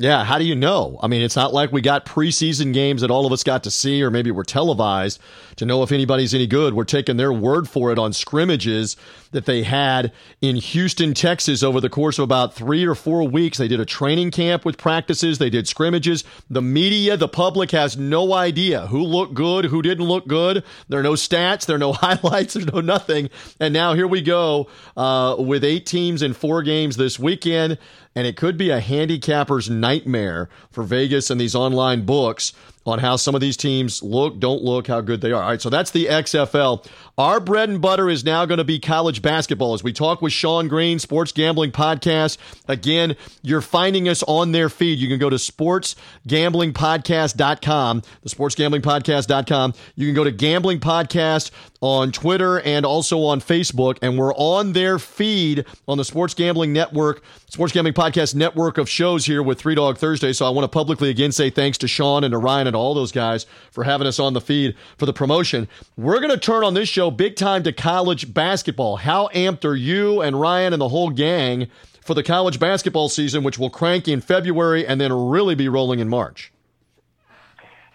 Yeah, 0.00 0.24
how 0.24 0.38
do 0.38 0.44
you 0.44 0.56
know? 0.56 0.98
I 1.02 1.06
mean, 1.06 1.22
it's 1.22 1.36
not 1.36 1.52
like 1.54 1.70
we 1.70 1.80
got 1.80 2.04
preseason 2.04 2.72
games 2.72 3.00
that 3.02 3.12
all 3.12 3.26
of 3.26 3.32
us 3.32 3.44
got 3.44 3.62
to 3.62 3.70
see, 3.70 4.02
or 4.02 4.10
maybe 4.10 4.32
were 4.32 4.42
televised 4.44 5.20
to 5.56 5.64
know 5.64 5.84
if 5.84 5.92
anybody's 5.92 6.34
any 6.34 6.48
good. 6.48 6.74
We're 6.74 6.84
taking 6.84 7.16
their 7.16 7.32
word 7.32 7.68
for 7.68 7.92
it 7.92 7.98
on 7.98 8.12
scrimmages 8.12 8.96
that 9.30 9.46
they 9.46 9.62
had 9.62 10.12
in 10.40 10.56
Houston, 10.56 11.14
Texas 11.14 11.62
over 11.62 11.80
the 11.80 11.88
course 11.88 12.18
of 12.18 12.24
about 12.24 12.54
three 12.54 12.84
or 12.84 12.96
four 12.96 13.28
weeks. 13.28 13.58
They 13.58 13.68
did 13.68 13.78
a 13.78 13.84
training 13.84 14.32
camp 14.32 14.64
with 14.64 14.78
practices, 14.78 15.38
they 15.38 15.50
did 15.50 15.68
scrimmages. 15.68 16.24
The 16.50 16.62
media, 16.62 17.16
the 17.16 17.28
public 17.28 17.70
has 17.70 17.96
no 17.96 18.32
idea 18.34 18.88
who 18.88 19.02
looked 19.02 19.34
good, 19.34 19.66
who 19.66 19.80
didn't 19.80 20.06
look 20.06 20.26
good. 20.26 20.64
There 20.88 20.98
are 20.98 21.04
no 21.04 21.12
stats, 21.12 21.66
there 21.66 21.76
are 21.76 21.80
no 21.80 21.92
highlights, 21.92 22.54
there's 22.54 22.66
no 22.66 22.80
nothing. 22.80 23.30
And 23.60 23.72
now 23.72 23.94
here 23.94 24.08
we 24.08 24.22
go 24.22 24.68
uh, 24.96 25.36
with 25.38 25.62
eight 25.62 25.86
teams 25.86 26.22
in 26.22 26.34
four 26.34 26.62
games 26.62 26.96
this 26.96 27.16
weekend 27.16 27.78
and 28.14 28.26
it 28.26 28.36
could 28.36 28.56
be 28.56 28.70
a 28.70 28.80
handicapper's 28.80 29.68
nightmare 29.68 30.48
for 30.70 30.84
Vegas 30.84 31.30
and 31.30 31.40
these 31.40 31.54
online 31.54 32.04
books 32.04 32.52
on 32.86 32.98
how 32.98 33.16
some 33.16 33.34
of 33.34 33.40
these 33.40 33.56
teams 33.56 34.02
look, 34.02 34.38
don't 34.38 34.62
look, 34.62 34.86
how 34.86 35.00
good 35.00 35.20
they 35.20 35.32
are. 35.32 35.42
All 35.42 35.50
right, 35.50 35.60
so 35.60 35.70
that's 35.70 35.90
the 35.90 36.06
XFL. 36.06 36.86
Our 37.16 37.38
bread 37.40 37.68
and 37.68 37.80
butter 37.80 38.10
is 38.10 38.24
now 38.24 38.44
going 38.44 38.58
to 38.58 38.64
be 38.64 38.80
college 38.80 39.22
basketball. 39.22 39.74
As 39.74 39.84
we 39.84 39.92
talk 39.92 40.20
with 40.20 40.32
Sean 40.32 40.66
Green, 40.68 40.98
Sports 40.98 41.30
Gambling 41.32 41.70
Podcast. 41.72 42.38
Again, 42.66 43.16
you're 43.42 43.60
finding 43.60 44.08
us 44.08 44.22
on 44.24 44.50
their 44.52 44.68
feed. 44.68 44.98
You 44.98 45.08
can 45.08 45.18
go 45.18 45.30
to 45.30 45.36
sportsgamblingpodcast.com, 45.36 48.02
the 48.22 48.28
sportsgamblingpodcast.com. 48.28 49.74
You 49.94 50.06
can 50.06 50.14
go 50.14 50.24
to 50.24 50.32
Gambling 50.32 50.80
Podcast 50.80 51.50
on 51.80 52.12
Twitter 52.12 52.60
and 52.60 52.84
also 52.86 53.22
on 53.24 53.40
Facebook, 53.40 53.98
and 54.02 54.18
we're 54.18 54.34
on 54.34 54.72
their 54.72 54.98
feed 54.98 55.64
on 55.86 55.98
the 55.98 56.04
Sports 56.04 56.34
Gambling 56.34 56.72
Network, 56.72 57.22
Sports 57.48 57.74
Gambling 57.74 57.94
Podcast 57.94 58.34
network 58.34 58.78
of 58.78 58.88
shows 58.88 59.26
here 59.26 59.42
with 59.42 59.60
Three 59.60 59.74
Dog 59.74 59.98
Thursday. 59.98 60.32
So 60.32 60.46
I 60.46 60.50
want 60.50 60.64
to 60.64 60.68
publicly 60.68 61.10
again 61.10 61.30
say 61.30 61.50
thanks 61.50 61.76
to 61.78 61.86
Sean 61.86 62.24
and 62.24 62.32
to 62.32 62.38
Ryan 62.38 62.66
and 62.68 62.73
all 62.74 62.94
those 62.94 63.12
guys 63.12 63.46
for 63.70 63.84
having 63.84 64.06
us 64.06 64.18
on 64.18 64.32
the 64.32 64.40
feed 64.40 64.76
for 64.96 65.06
the 65.06 65.12
promotion. 65.12 65.68
We're 65.96 66.20
going 66.20 66.30
to 66.30 66.38
turn 66.38 66.64
on 66.64 66.74
this 66.74 66.88
show 66.88 67.10
big 67.10 67.36
time 67.36 67.62
to 67.64 67.72
college 67.72 68.32
basketball. 68.32 68.96
How 68.96 69.28
amped 69.28 69.64
are 69.64 69.76
you 69.76 70.20
and 70.20 70.40
Ryan 70.40 70.72
and 70.72 70.80
the 70.80 70.88
whole 70.88 71.10
gang 71.10 71.68
for 72.00 72.14
the 72.14 72.22
college 72.22 72.60
basketball 72.60 73.08
season, 73.08 73.42
which 73.42 73.58
will 73.58 73.70
crank 73.70 74.08
in 74.08 74.20
February 74.20 74.86
and 74.86 75.00
then 75.00 75.12
really 75.12 75.54
be 75.54 75.68
rolling 75.68 76.00
in 76.00 76.08
March? 76.08 76.52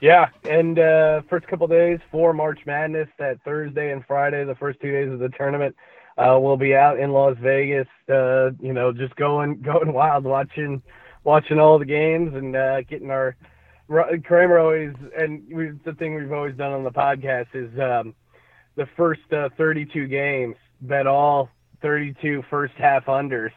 Yeah, 0.02 0.30
and 0.44 0.80
uh, 0.80 1.22
first 1.30 1.48
couple 1.48 1.68
days 1.68 2.00
for 2.10 2.34
March 2.34 2.60
Madness, 2.66 3.10
that 3.20 3.44
Thursday 3.44 3.92
and 3.92 4.06
Friday, 4.06 4.46
the 4.46 4.56
first 4.56 4.80
two 4.80 4.92
days 4.92 5.12
of 5.12 5.20
the 5.20 5.28
tournament, 5.30 5.76
uh, 6.18 6.38
we'll 6.40 6.58
be 6.58 6.74
out 6.74 7.00
in 7.00 7.12
Las 7.12 7.36
Vegas. 7.42 7.88
Uh, 8.10 8.52
you 8.62 8.74
know, 8.74 8.94
just 8.94 9.16
going 9.16 9.62
going 9.62 9.92
wild, 9.92 10.24
watching 10.24 10.82
watching 11.24 11.60
all 11.60 11.80
the 11.80 11.86
games 11.86 12.34
and 12.34 12.56
uh, 12.56 12.82
getting 12.84 13.12
our 13.12 13.36
Kramer 13.90 14.60
always, 14.60 14.94
and 15.18 15.44
we, 15.52 15.72
the 15.84 15.94
thing 15.94 16.16
we've 16.16 16.32
always 16.32 16.56
done 16.56 16.72
on 16.72 16.84
the 16.84 16.92
podcast 16.92 17.48
is 17.54 17.72
um, 17.80 18.14
the 18.76 18.88
first 18.96 19.22
uh, 19.34 19.50
32 19.58 20.08
games, 20.08 20.56
bet 20.82 21.08
all 21.08 21.50
32 21.82 22.44
first 22.50 22.74
half 22.76 23.06
unders. 23.06 23.52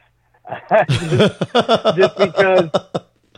just, 0.89 1.39
just 1.97 2.17
because, 2.17 2.71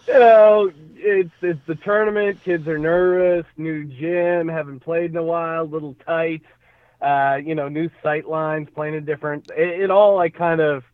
you 0.07 0.15
know, 0.15 0.71
it's 0.97 1.31
it's 1.43 1.61
the 1.67 1.75
tournament. 1.75 2.43
Kids 2.45 2.67
are 2.69 2.79
nervous. 2.79 3.45
New 3.57 3.85
gym, 3.85 4.49
haven't 4.49 4.81
played 4.81 5.11
in 5.11 5.17
a 5.17 5.23
while. 5.23 5.65
Little 5.65 5.97
tight. 6.07 6.43
Uh, 7.01 7.39
you 7.45 7.55
know, 7.55 7.69
new 7.69 7.91
sight 8.03 8.27
lines, 8.27 8.69
playing 8.75 8.95
a 8.95 9.01
different. 9.01 9.51
It, 9.57 9.81
it 9.83 9.91
all 9.91 10.15
like 10.15 10.35
kind 10.35 10.61
of 10.61 10.85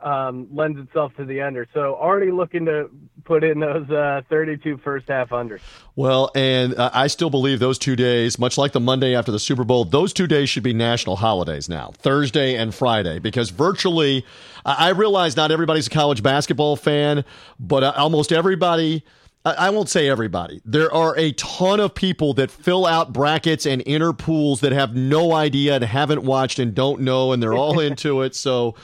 um, 0.00 0.48
lends 0.52 0.78
itself 0.78 1.14
to 1.16 1.24
the 1.24 1.40
under. 1.42 1.66
So 1.74 1.94
already 1.94 2.30
looking 2.30 2.64
to 2.66 2.90
put 3.24 3.44
in 3.44 3.60
those 3.60 3.88
uh, 3.90 4.22
32 4.28 4.78
first 4.78 5.08
half 5.08 5.30
unders. 5.30 5.60
Well, 5.96 6.30
and 6.34 6.74
uh, 6.74 6.90
I 6.92 7.08
still 7.08 7.30
believe 7.30 7.58
those 7.58 7.78
two 7.78 7.96
days, 7.96 8.38
much 8.38 8.56
like 8.56 8.72
the 8.72 8.80
Monday 8.80 9.14
after 9.14 9.32
the 9.32 9.38
Super 9.38 9.64
Bowl, 9.64 9.84
those 9.84 10.12
two 10.12 10.26
days 10.26 10.48
should 10.48 10.62
be 10.62 10.72
national 10.72 11.16
holidays 11.16 11.68
now, 11.68 11.92
Thursday 11.98 12.56
and 12.56 12.74
Friday, 12.74 13.18
because 13.18 13.50
virtually, 13.50 14.24
I 14.64 14.90
realize 14.90 15.36
not 15.36 15.50
everybody's 15.50 15.88
a 15.88 15.90
college 15.90 16.22
basketball 16.22 16.76
fan, 16.76 17.24
but 17.58 17.82
uh, 17.82 17.92
almost 17.96 18.32
everybody. 18.32 19.04
I 19.44 19.70
won't 19.70 19.88
say 19.88 20.08
everybody. 20.08 20.60
There 20.64 20.92
are 20.92 21.16
a 21.16 21.32
ton 21.32 21.80
of 21.80 21.94
people 21.94 22.34
that 22.34 22.50
fill 22.50 22.84
out 22.84 23.12
brackets 23.14 23.64
and 23.64 23.82
inner 23.86 24.12
pools 24.12 24.60
that 24.60 24.72
have 24.72 24.94
no 24.94 25.32
idea 25.32 25.76
and 25.76 25.84
haven't 25.84 26.22
watched 26.22 26.58
and 26.58 26.74
don't 26.74 27.00
know, 27.00 27.32
and 27.32 27.42
they're 27.42 27.54
all 27.54 27.78
into 27.80 28.22
it. 28.22 28.34
So 28.34 28.74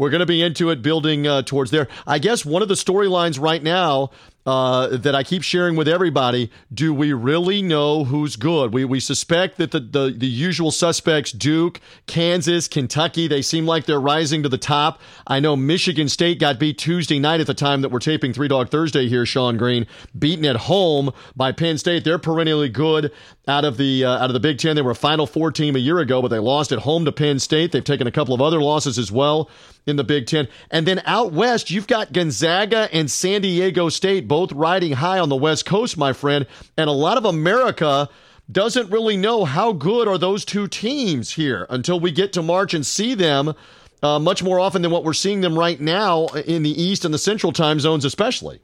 we're 0.00 0.08
going 0.08 0.20
to 0.20 0.26
be 0.26 0.40
into 0.40 0.70
it, 0.70 0.80
building 0.80 1.26
uh, 1.26 1.42
towards 1.42 1.70
there. 1.70 1.86
I 2.06 2.18
guess 2.18 2.42
one 2.42 2.62
of 2.62 2.68
the 2.68 2.74
storylines 2.74 3.38
right 3.38 3.62
now 3.62 4.10
uh, 4.46 4.96
that 4.96 5.14
I 5.14 5.22
keep 5.22 5.42
sharing 5.42 5.76
with 5.76 5.86
everybody. 5.86 6.50
Do 6.72 6.94
we 6.94 7.12
really 7.12 7.60
know 7.60 8.04
who's 8.04 8.36
good? 8.36 8.72
We, 8.72 8.86
we 8.86 8.98
suspect 8.98 9.58
that 9.58 9.72
the, 9.72 9.80
the, 9.80 10.14
the 10.16 10.26
usual 10.26 10.70
suspects, 10.70 11.32
Duke, 11.32 11.80
Kansas, 12.06 12.66
Kentucky, 12.66 13.28
they 13.28 13.42
seem 13.42 13.66
like 13.66 13.84
they're 13.84 14.00
rising 14.00 14.42
to 14.42 14.48
the 14.48 14.56
top. 14.56 15.02
I 15.26 15.38
know 15.38 15.54
Michigan 15.54 16.08
State 16.08 16.40
got 16.40 16.58
beat 16.58 16.78
Tuesday 16.78 17.18
night 17.18 17.40
at 17.40 17.46
the 17.46 17.54
time 17.54 17.82
that 17.82 17.90
we're 17.90 17.98
taping 17.98 18.32
Three 18.32 18.48
Dog 18.48 18.70
Thursday 18.70 19.06
here, 19.06 19.26
Sean 19.26 19.58
Green, 19.58 19.86
beaten 20.18 20.46
at 20.46 20.56
home 20.56 21.10
by 21.36 21.52
Penn 21.52 21.76
State. 21.76 22.04
They're 22.04 22.18
perennially 22.18 22.70
good 22.70 23.12
out 23.46 23.66
of 23.66 23.76
the 23.76 24.04
uh, 24.04 24.18
out 24.18 24.30
of 24.30 24.32
the 24.32 24.40
Big 24.40 24.58
Ten. 24.58 24.76
They 24.76 24.82
were 24.82 24.92
a 24.92 24.96
Final 24.96 25.26
Four 25.26 25.52
team 25.52 25.76
a 25.76 25.80
year 25.80 25.98
ago, 25.98 26.22
but 26.22 26.28
they 26.28 26.38
lost 26.38 26.72
at 26.72 26.78
home 26.80 27.04
to 27.04 27.12
Penn 27.12 27.38
State. 27.38 27.72
They've 27.72 27.84
taken 27.84 28.06
a 28.06 28.12
couple 28.12 28.34
of 28.34 28.40
other 28.40 28.60
losses 28.60 28.98
as 28.98 29.12
well 29.12 29.50
in 29.86 29.96
the 29.96 30.04
Big 30.04 30.26
Ten. 30.26 30.48
And 30.70 30.86
then 30.86 31.02
out 31.04 31.32
west, 31.32 31.70
you've 31.70 31.86
got 31.86 32.12
Gonzaga 32.12 32.88
and 32.92 33.10
San 33.10 33.42
Diego 33.42 33.88
State 33.88 34.28
both 34.28 34.52
riding 34.52 34.92
high 34.92 35.18
on 35.18 35.28
the 35.28 35.36
West 35.36 35.66
Coast, 35.66 35.96
my 35.96 36.12
friend. 36.12 36.46
And 36.76 36.88
a 36.88 36.92
lot 36.92 37.16
of 37.16 37.24
America 37.24 38.08
doesn't 38.50 38.90
really 38.90 39.16
know 39.16 39.44
how 39.44 39.72
good 39.72 40.08
are 40.08 40.18
those 40.18 40.44
two 40.44 40.66
teams 40.66 41.32
here 41.32 41.66
until 41.70 42.00
we 42.00 42.10
get 42.10 42.32
to 42.32 42.42
March 42.42 42.74
and 42.74 42.84
see 42.84 43.14
them 43.14 43.54
uh, 44.02 44.18
much 44.18 44.42
more 44.42 44.58
often 44.58 44.82
than 44.82 44.90
what 44.90 45.04
we're 45.04 45.12
seeing 45.12 45.40
them 45.40 45.58
right 45.58 45.80
now 45.80 46.26
in 46.28 46.62
the 46.62 46.82
East 46.82 47.04
and 47.04 47.12
the 47.12 47.18
Central 47.18 47.52
time 47.52 47.80
zones, 47.80 48.04
especially. 48.04 48.60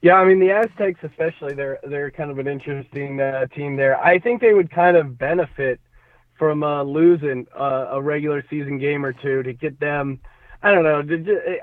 Yeah, 0.00 0.14
I 0.14 0.24
mean 0.24 0.38
the 0.38 0.52
Aztecs, 0.52 1.00
especially, 1.02 1.54
they're 1.54 1.80
they're 1.82 2.10
kind 2.12 2.30
of 2.30 2.38
an 2.38 2.46
interesting 2.46 3.20
uh, 3.20 3.46
team 3.46 3.74
there. 3.76 4.00
I 4.00 4.20
think 4.20 4.40
they 4.40 4.54
would 4.54 4.70
kind 4.70 4.96
of 4.96 5.18
benefit 5.18 5.80
from 6.38 6.62
uh, 6.62 6.82
losing 6.82 7.46
uh, 7.58 7.88
a 7.90 8.02
regular 8.02 8.44
season 8.48 8.78
game 8.78 9.04
or 9.04 9.12
two 9.12 9.42
to 9.42 9.52
get 9.52 9.78
them. 9.80 10.20
I 10.62 10.72
don't 10.72 10.84
know. 10.84 11.02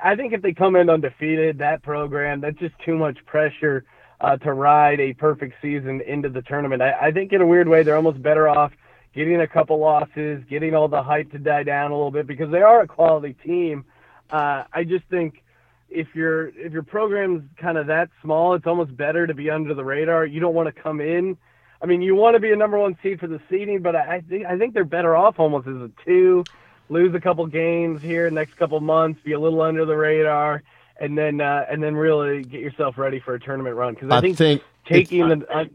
I 0.03 0.15
think 0.15 0.33
if 0.33 0.41
they 0.41 0.53
come 0.53 0.75
in 0.75 0.89
undefeated, 0.89 1.57
that 1.57 1.83
program, 1.83 2.41
that's 2.41 2.57
just 2.57 2.75
too 2.85 2.97
much 2.97 3.17
pressure 3.25 3.83
uh, 4.21 4.37
to 4.37 4.53
ride 4.53 4.99
a 4.99 5.13
perfect 5.13 5.55
season 5.61 6.01
into 6.01 6.29
the 6.29 6.41
tournament. 6.41 6.81
I, 6.81 7.07
I 7.07 7.11
think 7.11 7.33
in 7.33 7.41
a 7.41 7.45
weird 7.45 7.67
way, 7.67 7.83
they're 7.83 7.97
almost 7.97 8.21
better 8.21 8.47
off 8.47 8.71
getting 9.13 9.41
a 9.41 9.47
couple 9.47 9.79
losses, 9.79 10.43
getting 10.49 10.75
all 10.75 10.87
the 10.87 11.01
hype 11.01 11.31
to 11.31 11.39
die 11.39 11.63
down 11.63 11.91
a 11.91 11.95
little 11.95 12.11
bit 12.11 12.27
because 12.27 12.51
they 12.51 12.61
are 12.61 12.81
a 12.81 12.87
quality 12.87 13.35
team. 13.45 13.85
Uh, 14.29 14.63
I 14.73 14.83
just 14.83 15.05
think 15.09 15.41
if 15.89 16.07
your 16.13 16.47
if 16.49 16.73
your 16.73 16.83
program's 16.83 17.43
kind 17.57 17.77
of 17.77 17.87
that 17.87 18.09
small, 18.21 18.53
it's 18.53 18.65
almost 18.65 18.95
better 18.95 19.27
to 19.27 19.33
be 19.33 19.49
under 19.49 19.73
the 19.73 19.85
radar. 19.85 20.25
You 20.25 20.39
don't 20.39 20.53
want 20.53 20.73
to 20.73 20.81
come 20.81 20.99
in 20.99 21.37
I 21.85 21.87
mean, 21.87 22.01
you 22.01 22.15
want 22.15 22.33
to 22.33 22.39
be 22.39 22.51
a 22.51 22.55
number 22.55 22.79
one 22.79 22.97
seed 23.03 23.19
for 23.19 23.27
the 23.27 23.39
seeding, 23.47 23.83
but 23.83 23.95
I 23.95 24.21
think 24.21 24.47
I 24.47 24.57
think 24.57 24.73
they're 24.73 24.83
better 24.83 25.15
off 25.15 25.39
almost 25.39 25.67
as 25.67 25.75
a 25.75 25.91
two, 26.03 26.43
lose 26.89 27.13
a 27.13 27.19
couple 27.19 27.45
games 27.45 28.01
here 28.01 28.27
next 28.31 28.55
couple 28.55 28.79
months, 28.79 29.19
be 29.23 29.33
a 29.33 29.39
little 29.39 29.61
under 29.61 29.85
the 29.85 29.95
radar, 29.95 30.63
and 30.99 31.15
then 31.15 31.41
uh, 31.41 31.63
and 31.69 31.83
then 31.83 31.95
really 31.95 32.41
get 32.41 32.61
yourself 32.61 32.97
ready 32.97 33.19
for 33.19 33.35
a 33.35 33.39
tournament 33.39 33.75
run. 33.75 33.93
Because 33.93 34.09
I, 34.09 34.17
I, 34.17 34.21
think, 34.21 34.35
think 34.35 34.63
taking 34.87 35.29
the 35.29 35.45
uh, 35.47 35.65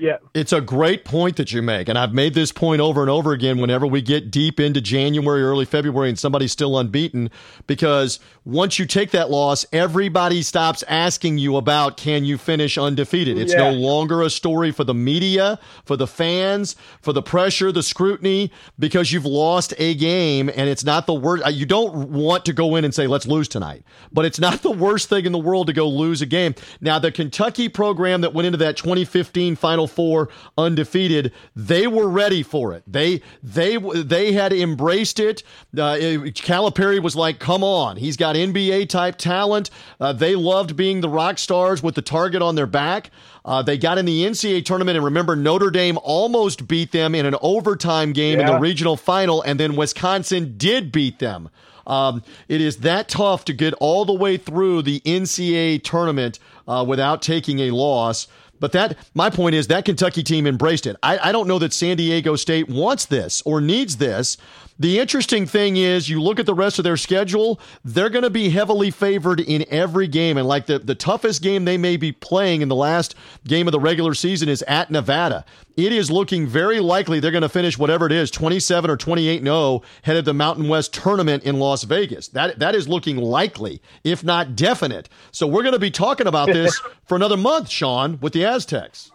Yeah. 0.00 0.16
It's 0.32 0.52
a 0.52 0.62
great 0.62 1.04
point 1.04 1.36
that 1.36 1.52
you 1.52 1.60
make. 1.60 1.88
And 1.88 1.98
I've 1.98 2.14
made 2.14 2.32
this 2.32 2.52
point 2.52 2.80
over 2.80 3.02
and 3.02 3.10
over 3.10 3.32
again 3.32 3.58
whenever 3.58 3.86
we 3.86 4.00
get 4.00 4.30
deep 4.30 4.58
into 4.58 4.80
January, 4.80 5.42
early 5.42 5.66
February, 5.66 6.08
and 6.08 6.18
somebody's 6.18 6.52
still 6.52 6.78
unbeaten. 6.78 7.30
Because 7.66 8.18
once 8.44 8.78
you 8.78 8.86
take 8.86 9.10
that 9.10 9.30
loss, 9.30 9.66
everybody 9.72 10.42
stops 10.42 10.82
asking 10.88 11.38
you 11.38 11.56
about 11.56 11.96
can 11.96 12.24
you 12.24 12.38
finish 12.38 12.78
undefeated. 12.78 13.36
It's 13.38 13.52
Yeah. 13.52 13.70
no 13.70 13.76
longer 13.76 14.22
a 14.22 14.30
story 14.30 14.70
for 14.72 14.84
the 14.84 14.94
media, 14.94 15.58
for 15.84 15.96
the 15.96 16.06
fans, 16.06 16.74
for 17.02 17.12
the 17.12 17.22
pressure, 17.22 17.70
the 17.70 17.82
scrutiny, 17.82 18.50
because 18.78 19.12
you've 19.12 19.26
lost 19.26 19.74
a 19.78 19.94
game 19.94 20.48
and 20.54 20.68
it's 20.70 20.84
not 20.84 21.06
the 21.06 21.14
worst. 21.14 21.44
You 21.54 21.66
don't 21.66 22.08
want 22.10 22.44
to 22.46 22.52
go 22.52 22.76
in 22.76 22.84
and 22.84 22.94
say, 22.94 23.06
let's 23.06 23.26
lose 23.26 23.46
tonight. 23.48 23.82
But 24.12 24.24
it's 24.24 24.40
not 24.40 24.62
the 24.62 24.70
worst 24.70 25.08
thing 25.08 25.26
in 25.26 25.32
the 25.32 25.38
world 25.38 25.66
to 25.66 25.72
go 25.72 25.88
lose 25.88 26.22
a 26.22 26.26
game. 26.26 26.54
Now, 26.80 26.98
the 26.98 27.12
Kentucky 27.12 27.68
program 27.68 28.22
that 28.22 28.32
went 28.32 28.46
into 28.46 28.58
that 28.58 28.76
2015 28.76 29.54
Final 29.56 29.86
Four 29.86 30.28
undefeated, 30.56 31.32
they 31.54 31.86
were 31.86 32.08
ready 32.08 32.42
for 32.42 32.72
it. 32.72 32.82
They 32.86 33.20
they 33.42 33.76
they 33.76 34.32
had 34.32 34.52
embraced 34.52 35.20
it. 35.20 35.42
Uh, 35.76 35.96
it- 36.00 36.34
Calipari 36.34 37.02
was 37.02 37.16
like, 37.16 37.38
"Come 37.38 37.62
on, 37.64 37.96
he's 37.96 38.16
got 38.16 38.36
NBA 38.46 38.88
type 38.88 39.16
talent." 39.16 39.70
Uh, 39.98 40.12
they 40.12 40.34
loved 40.34 40.76
being 40.76 41.00
the 41.00 41.08
rock 41.08 41.38
stars 41.38 41.82
with 41.82 41.94
the 41.94 42.02
target 42.02 42.42
on 42.42 42.54
their 42.54 42.66
back. 42.66 43.10
Uh, 43.44 43.62
they 43.62 43.78
got 43.78 43.98
in 43.98 44.04
the 44.04 44.24
NCAA 44.24 44.64
tournament, 44.64 44.96
and 44.96 45.04
remember, 45.04 45.34
Notre 45.36 45.70
Dame 45.70 45.98
almost 46.02 46.68
beat 46.68 46.92
them 46.92 47.14
in 47.14 47.26
an 47.26 47.36
overtime 47.40 48.12
game 48.12 48.38
in 48.38 48.46
the 48.46 48.58
regional 48.58 48.96
final, 48.96 49.42
and 49.42 49.58
then 49.58 49.76
Wisconsin 49.76 50.54
did 50.56 50.92
beat 50.92 51.18
them. 51.18 51.48
Um, 51.86 52.22
it 52.48 52.60
is 52.60 52.78
that 52.78 53.08
tough 53.08 53.44
to 53.46 53.52
get 53.52 53.74
all 53.74 54.04
the 54.04 54.12
way 54.12 54.36
through 54.36 54.82
the 54.82 55.00
NCAA 55.00 55.82
tournament 55.82 56.38
uh, 56.68 56.84
without 56.86 57.22
taking 57.22 57.60
a 57.60 57.70
loss. 57.70 58.28
But 58.60 58.72
that, 58.72 58.98
my 59.14 59.30
point 59.30 59.54
is, 59.54 59.68
that 59.68 59.86
Kentucky 59.86 60.22
team 60.22 60.46
embraced 60.46 60.86
it. 60.86 60.96
I, 61.02 61.18
I 61.18 61.32
don't 61.32 61.48
know 61.48 61.58
that 61.58 61.72
San 61.72 61.96
Diego 61.96 62.36
State 62.36 62.68
wants 62.68 63.06
this 63.06 63.42
or 63.42 63.60
needs 63.60 63.96
this. 63.96 64.36
The 64.80 64.98
interesting 64.98 65.44
thing 65.44 65.76
is, 65.76 66.08
you 66.08 66.22
look 66.22 66.40
at 66.40 66.46
the 66.46 66.54
rest 66.54 66.78
of 66.78 66.84
their 66.84 66.96
schedule, 66.96 67.60
they're 67.84 68.08
going 68.08 68.22
to 68.22 68.30
be 68.30 68.48
heavily 68.48 68.90
favored 68.90 69.38
in 69.38 69.66
every 69.68 70.08
game. 70.08 70.38
And 70.38 70.48
like 70.48 70.64
the, 70.64 70.78
the 70.78 70.94
toughest 70.94 71.42
game 71.42 71.66
they 71.66 71.76
may 71.76 71.98
be 71.98 72.12
playing 72.12 72.62
in 72.62 72.68
the 72.68 72.74
last 72.74 73.14
game 73.46 73.68
of 73.68 73.72
the 73.72 73.78
regular 73.78 74.14
season 74.14 74.48
is 74.48 74.62
at 74.62 74.90
Nevada. 74.90 75.44
It 75.76 75.92
is 75.92 76.10
looking 76.10 76.46
very 76.46 76.80
likely 76.80 77.20
they're 77.20 77.30
going 77.30 77.42
to 77.42 77.48
finish 77.50 77.76
whatever 77.76 78.06
it 78.06 78.12
is, 78.12 78.30
27 78.30 78.90
or 78.90 78.96
28 78.96 79.42
0, 79.42 79.82
headed 80.00 80.24
the 80.24 80.32
Mountain 80.32 80.66
West 80.66 80.94
tournament 80.94 81.44
in 81.44 81.58
Las 81.58 81.82
Vegas. 81.82 82.28
That 82.28 82.58
That 82.58 82.74
is 82.74 82.88
looking 82.88 83.18
likely, 83.18 83.82
if 84.02 84.24
not 84.24 84.56
definite. 84.56 85.10
So 85.30 85.46
we're 85.46 85.62
going 85.62 85.74
to 85.74 85.78
be 85.78 85.90
talking 85.90 86.26
about 86.26 86.46
this 86.46 86.80
for 87.04 87.16
another 87.16 87.36
month, 87.36 87.68
Sean, 87.68 88.18
with 88.20 88.32
the 88.32 88.46
Aztecs. 88.46 89.12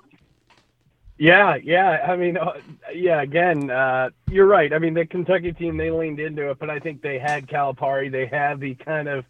Yeah, 1.18 1.56
yeah. 1.56 2.06
I 2.08 2.16
mean, 2.18 2.38
uh, 2.38 2.54
yeah. 2.94 3.22
Again, 3.22 3.70
uh, 3.70 4.10
you're 4.30 4.48
right. 4.48 4.74
I 4.74 4.80
mean, 4.80 4.94
the 4.94 5.06
Kentucky 5.06 5.54
team 5.54 5.78
they 5.78 5.90
leaned 5.90 6.20
into 6.20 6.50
it, 6.50 6.60
but 6.60 6.70
I 6.70 6.80
think 6.80 7.02
they 7.02 7.20
had 7.20 7.48
Calipari. 7.48 8.12
They 8.12 8.26
have 8.28 8.60
the 8.60 8.76
kind 8.76 9.08
of 9.08 9.26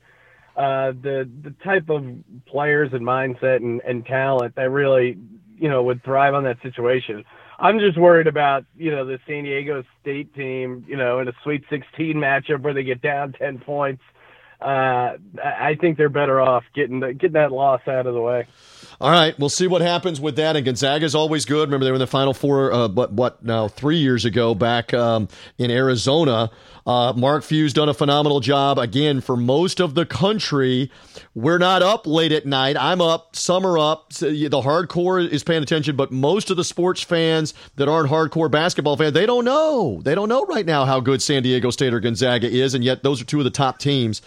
uh, 0.57 0.93
the 1.01 1.29
the 1.43 1.53
type 1.63 1.89
of 1.89 2.03
players 2.47 2.91
and 2.93 3.05
mindset 3.05 3.57
and, 3.57 3.81
and 3.81 4.03
talent 4.05 4.55
that 4.55 4.71
really, 4.71 5.17
you 5.57 5.69
know, 5.69 5.83
would 5.83 6.03
thrive 6.03 6.33
on 6.33 6.43
that 6.45 6.59
situation. 6.63 7.23
I'm 7.59 7.79
just 7.79 7.99
worried 7.99 8.27
about 8.27 8.65
you 8.75 8.89
know 8.89 9.05
the 9.05 9.19
San 9.27 9.43
Diego 9.43 9.83
State 10.01 10.33
team, 10.33 10.85
you 10.87 10.97
know, 10.97 11.19
in 11.19 11.27
a 11.27 11.33
Sweet 11.43 11.65
16 11.69 12.15
matchup 12.15 12.61
where 12.61 12.73
they 12.73 12.83
get 12.83 13.01
down 13.01 13.33
10 13.33 13.59
points. 13.59 14.01
Uh, 14.59 15.17
I 15.43 15.69
I 15.69 15.75
think 15.79 15.97
they're 15.97 16.09
better 16.09 16.41
off 16.41 16.63
getting 16.73 16.99
the, 17.01 17.13
getting 17.13 17.33
that 17.33 17.51
loss 17.51 17.81
out 17.87 18.07
of 18.07 18.15
the 18.15 18.21
way. 18.21 18.47
All 19.01 19.11
right, 19.11 19.37
we'll 19.37 19.49
see 19.49 19.67
what 19.67 19.81
happens 19.81 20.21
with 20.21 20.37
that. 20.37 20.55
And 20.55 20.65
Gonzaga 20.65 21.05
is 21.05 21.15
always 21.15 21.45
good. 21.45 21.67
Remember, 21.67 21.83
they 21.83 21.91
were 21.91 21.95
in 21.95 21.99
the 21.99 22.07
Final 22.07 22.33
Four, 22.33 22.71
uh, 22.71 22.87
what, 22.87 23.11
what 23.11 23.43
now, 23.43 23.67
three 23.67 23.97
years 23.97 24.25
ago 24.25 24.55
back 24.55 24.93
um, 24.93 25.27
in 25.57 25.69
Arizona. 25.69 26.49
Uh, 26.85 27.11
Mark 27.13 27.43
Few's 27.43 27.73
done 27.73 27.89
a 27.89 27.93
phenomenal 27.93 28.39
job. 28.39 28.77
Again, 28.77 29.19
for 29.19 29.35
most 29.35 29.79
of 29.79 29.95
the 29.95 30.05
country, 30.05 30.91
we're 31.33 31.57
not 31.57 31.81
up 31.81 32.05
late 32.05 32.31
at 32.31 32.45
night. 32.45 32.77
I'm 32.79 33.01
up, 33.01 33.35
some 33.35 33.65
are 33.65 33.77
up. 33.77 34.13
So 34.13 34.29
the 34.29 34.61
hardcore 34.61 35.27
is 35.27 35.43
paying 35.43 35.63
attention, 35.63 35.95
but 35.95 36.11
most 36.11 36.51
of 36.51 36.57
the 36.57 36.63
sports 36.63 37.01
fans 37.01 37.55
that 37.75 37.89
aren't 37.89 38.09
hardcore 38.09 38.51
basketball 38.51 38.97
fans, 38.97 39.13
they 39.13 39.25
don't 39.25 39.45
know. 39.45 40.01
They 40.03 40.13
don't 40.13 40.29
know 40.29 40.45
right 40.45 40.65
now 40.65 40.85
how 40.85 40.99
good 40.99 41.23
San 41.23 41.41
Diego 41.41 41.71
State 41.71 41.93
or 41.93 41.99
Gonzaga 41.99 42.47
is, 42.47 42.75
and 42.75 42.83
yet 42.83 43.01
those 43.01 43.19
are 43.19 43.25
two 43.25 43.39
of 43.39 43.45
the 43.45 43.49
top 43.49 43.79
teams 43.79 44.21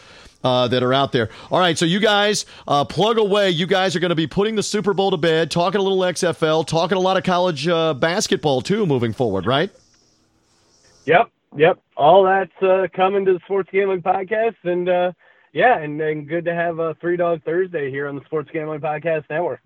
uh, 0.45 0.69
that 0.69 0.83
are 0.83 0.93
out 0.93 1.13
there. 1.13 1.29
All 1.51 1.59
right, 1.59 1.77
so 1.77 1.85
you 1.85 2.01
guys 2.01 2.47
uh, 2.67 2.85
plug 2.85 3.19
away. 3.19 3.51
You 3.51 3.67
guys 3.67 3.97
are 3.97 4.01
going 4.01 4.11
to 4.11 4.15
be 4.15 4.27
putting 4.27 4.55
the 4.55 4.63
Super 4.63 4.95
Bowl 4.95 5.11
to 5.11 5.17
bed, 5.17 5.51
talking 5.51 5.81
a 5.81 5.83
little 5.83 5.99
XFL, 5.99 6.67
talking 6.67 6.97
a 6.97 7.01
lot 7.01 7.17
of 7.17 7.25
college 7.25 7.67
uh, 7.69 7.95
basketball 7.95 8.61
too, 8.61 8.87
moving 8.87 9.13
forward, 9.13 9.47
right? 9.47 9.71
Yep, 11.07 11.31
yep. 11.57 11.79
All 11.97 12.25
that's 12.25 12.63
uh, 12.63 12.87
coming 12.95 13.25
to 13.25 13.33
the 13.33 13.41
Sports 13.41 13.71
Gambling 13.73 14.03
Podcast, 14.03 14.57
and 14.65 14.89
uh, 14.89 15.13
yeah, 15.53 15.79
and, 15.79 16.01
and 16.01 16.29
good 16.29 16.45
to 16.45 16.55
have 16.55 16.79
a 16.79 16.95
Three 17.01 17.17
Dog 17.17 17.43
Thursday 17.45 17.91
here 17.91 18.09
on 18.09 18.15
the 18.15 18.25
Sports 18.25 18.51
Gambling 18.53 18.81
Podcast 18.81 19.25
Network. 19.31 19.61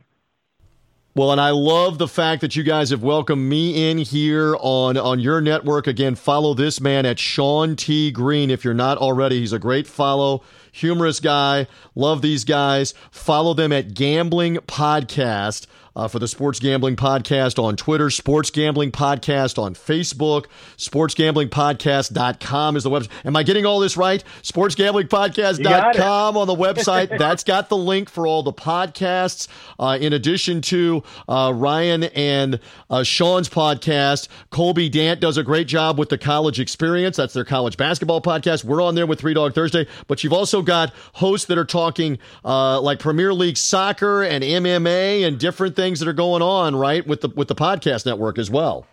Well, 1.14 1.30
and 1.30 1.40
I 1.42 1.50
love 1.50 1.98
the 1.98 2.08
fact 2.08 2.40
that 2.40 2.56
you 2.56 2.62
guys 2.62 2.88
have 2.88 3.02
welcomed 3.02 3.46
me 3.46 3.90
in 3.90 3.98
here 3.98 4.56
on 4.58 4.96
on 4.96 5.20
your 5.20 5.42
network. 5.42 5.86
Again, 5.86 6.14
follow 6.14 6.54
this 6.54 6.80
man 6.80 7.04
at 7.04 7.18
Sean 7.18 7.76
T. 7.76 8.10
Green 8.10 8.50
if 8.50 8.64
you're 8.64 8.72
not 8.72 8.96
already. 8.96 9.40
He's 9.40 9.52
a 9.52 9.58
great 9.58 9.86
follow, 9.86 10.42
humorous 10.72 11.20
guy. 11.20 11.66
Love 11.94 12.22
these 12.22 12.44
guys. 12.44 12.94
Follow 13.10 13.52
them 13.52 13.72
at 13.72 13.92
Gambling 13.92 14.56
Podcast. 14.66 15.66
Uh, 15.94 16.08
for 16.08 16.18
the 16.18 16.26
Sports 16.28 16.58
Gambling 16.58 16.96
Podcast 16.96 17.62
on 17.62 17.76
Twitter, 17.76 18.08
Sports 18.08 18.50
Gambling 18.50 18.92
Podcast 18.92 19.58
on 19.62 19.74
Facebook, 19.74 20.46
SportsGamblingPodcast.com 20.78 22.76
is 22.76 22.84
the 22.84 22.90
website. 22.90 23.10
Am 23.26 23.36
I 23.36 23.42
getting 23.42 23.66
all 23.66 23.78
this 23.78 23.98
right? 23.98 24.24
SportsGamblingPodcast.com 24.42 26.36
on 26.36 26.46
the 26.46 26.54
website. 26.54 27.18
That's 27.18 27.44
got 27.44 27.68
the 27.68 27.76
link 27.76 28.08
for 28.08 28.26
all 28.26 28.42
the 28.42 28.54
podcasts. 28.54 29.48
Uh, 29.78 29.98
in 30.00 30.14
addition 30.14 30.62
to 30.62 31.02
uh, 31.28 31.52
Ryan 31.54 32.04
and 32.04 32.58
uh, 32.88 33.02
Sean's 33.02 33.50
podcast, 33.50 34.28
Colby 34.48 34.88
Dant 34.88 35.20
does 35.20 35.36
a 35.36 35.42
great 35.42 35.66
job 35.66 35.98
with 35.98 36.08
the 36.08 36.18
college 36.18 36.58
experience. 36.58 37.18
That's 37.18 37.34
their 37.34 37.44
college 37.44 37.76
basketball 37.76 38.22
podcast. 38.22 38.64
We're 38.64 38.82
on 38.82 38.94
there 38.94 39.06
with 39.06 39.20
Three 39.20 39.34
Dog 39.34 39.54
Thursday, 39.54 39.86
but 40.06 40.24
you've 40.24 40.32
also 40.32 40.62
got 40.62 40.94
hosts 41.14 41.46
that 41.48 41.58
are 41.58 41.66
talking 41.66 42.18
uh, 42.46 42.80
like 42.80 42.98
Premier 42.98 43.34
League 43.34 43.58
soccer 43.58 44.22
and 44.22 44.42
MMA 44.42 45.26
and 45.26 45.38
different 45.38 45.76
things 45.76 45.81
that 45.90 46.08
are 46.08 46.12
going 46.12 46.42
on, 46.42 46.76
right, 46.76 47.06
with 47.06 47.20
the 47.20 47.28
with 47.28 47.48
the 47.48 47.54
podcast 47.54 48.06
network 48.06 48.38
as 48.38 48.50
well. 48.50 48.86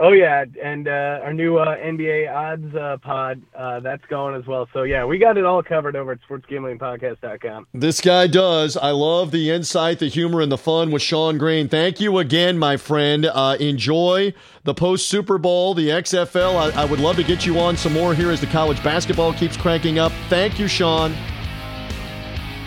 Oh 0.00 0.12
yeah, 0.12 0.44
and 0.62 0.86
uh, 0.86 1.20
our 1.24 1.32
new 1.32 1.58
uh, 1.58 1.76
NBA 1.76 2.32
odds 2.32 2.72
uh, 2.72 2.98
pod 3.02 3.42
uh, 3.56 3.80
that's 3.80 4.04
going 4.06 4.36
as 4.36 4.46
well. 4.46 4.68
So 4.72 4.84
yeah, 4.84 5.04
we 5.04 5.18
got 5.18 5.36
it 5.36 5.44
all 5.44 5.60
covered 5.60 5.96
over 5.96 6.12
at 6.12 6.20
SportsGamblingPodcast.com. 6.28 7.66
This 7.74 8.00
guy 8.00 8.28
does. 8.28 8.76
I 8.76 8.90
love 8.90 9.32
the 9.32 9.50
insight, 9.50 9.98
the 9.98 10.06
humor, 10.06 10.40
and 10.40 10.52
the 10.52 10.58
fun 10.58 10.92
with 10.92 11.02
Sean 11.02 11.36
Green. 11.36 11.68
Thank 11.68 11.98
you 12.00 12.18
again, 12.18 12.58
my 12.58 12.76
friend. 12.76 13.26
Uh, 13.26 13.56
enjoy 13.58 14.34
the 14.62 14.74
post 14.74 15.08
Super 15.08 15.36
Bowl, 15.36 15.74
the 15.74 15.88
XFL. 15.88 16.72
I, 16.76 16.82
I 16.82 16.84
would 16.84 17.00
love 17.00 17.16
to 17.16 17.24
get 17.24 17.44
you 17.44 17.58
on 17.58 17.76
some 17.76 17.92
more 17.92 18.14
here 18.14 18.30
as 18.30 18.40
the 18.40 18.46
college 18.46 18.80
basketball 18.84 19.32
keeps 19.32 19.56
cranking 19.56 19.98
up. 19.98 20.12
Thank 20.28 20.60
you, 20.60 20.68
Sean. 20.68 21.12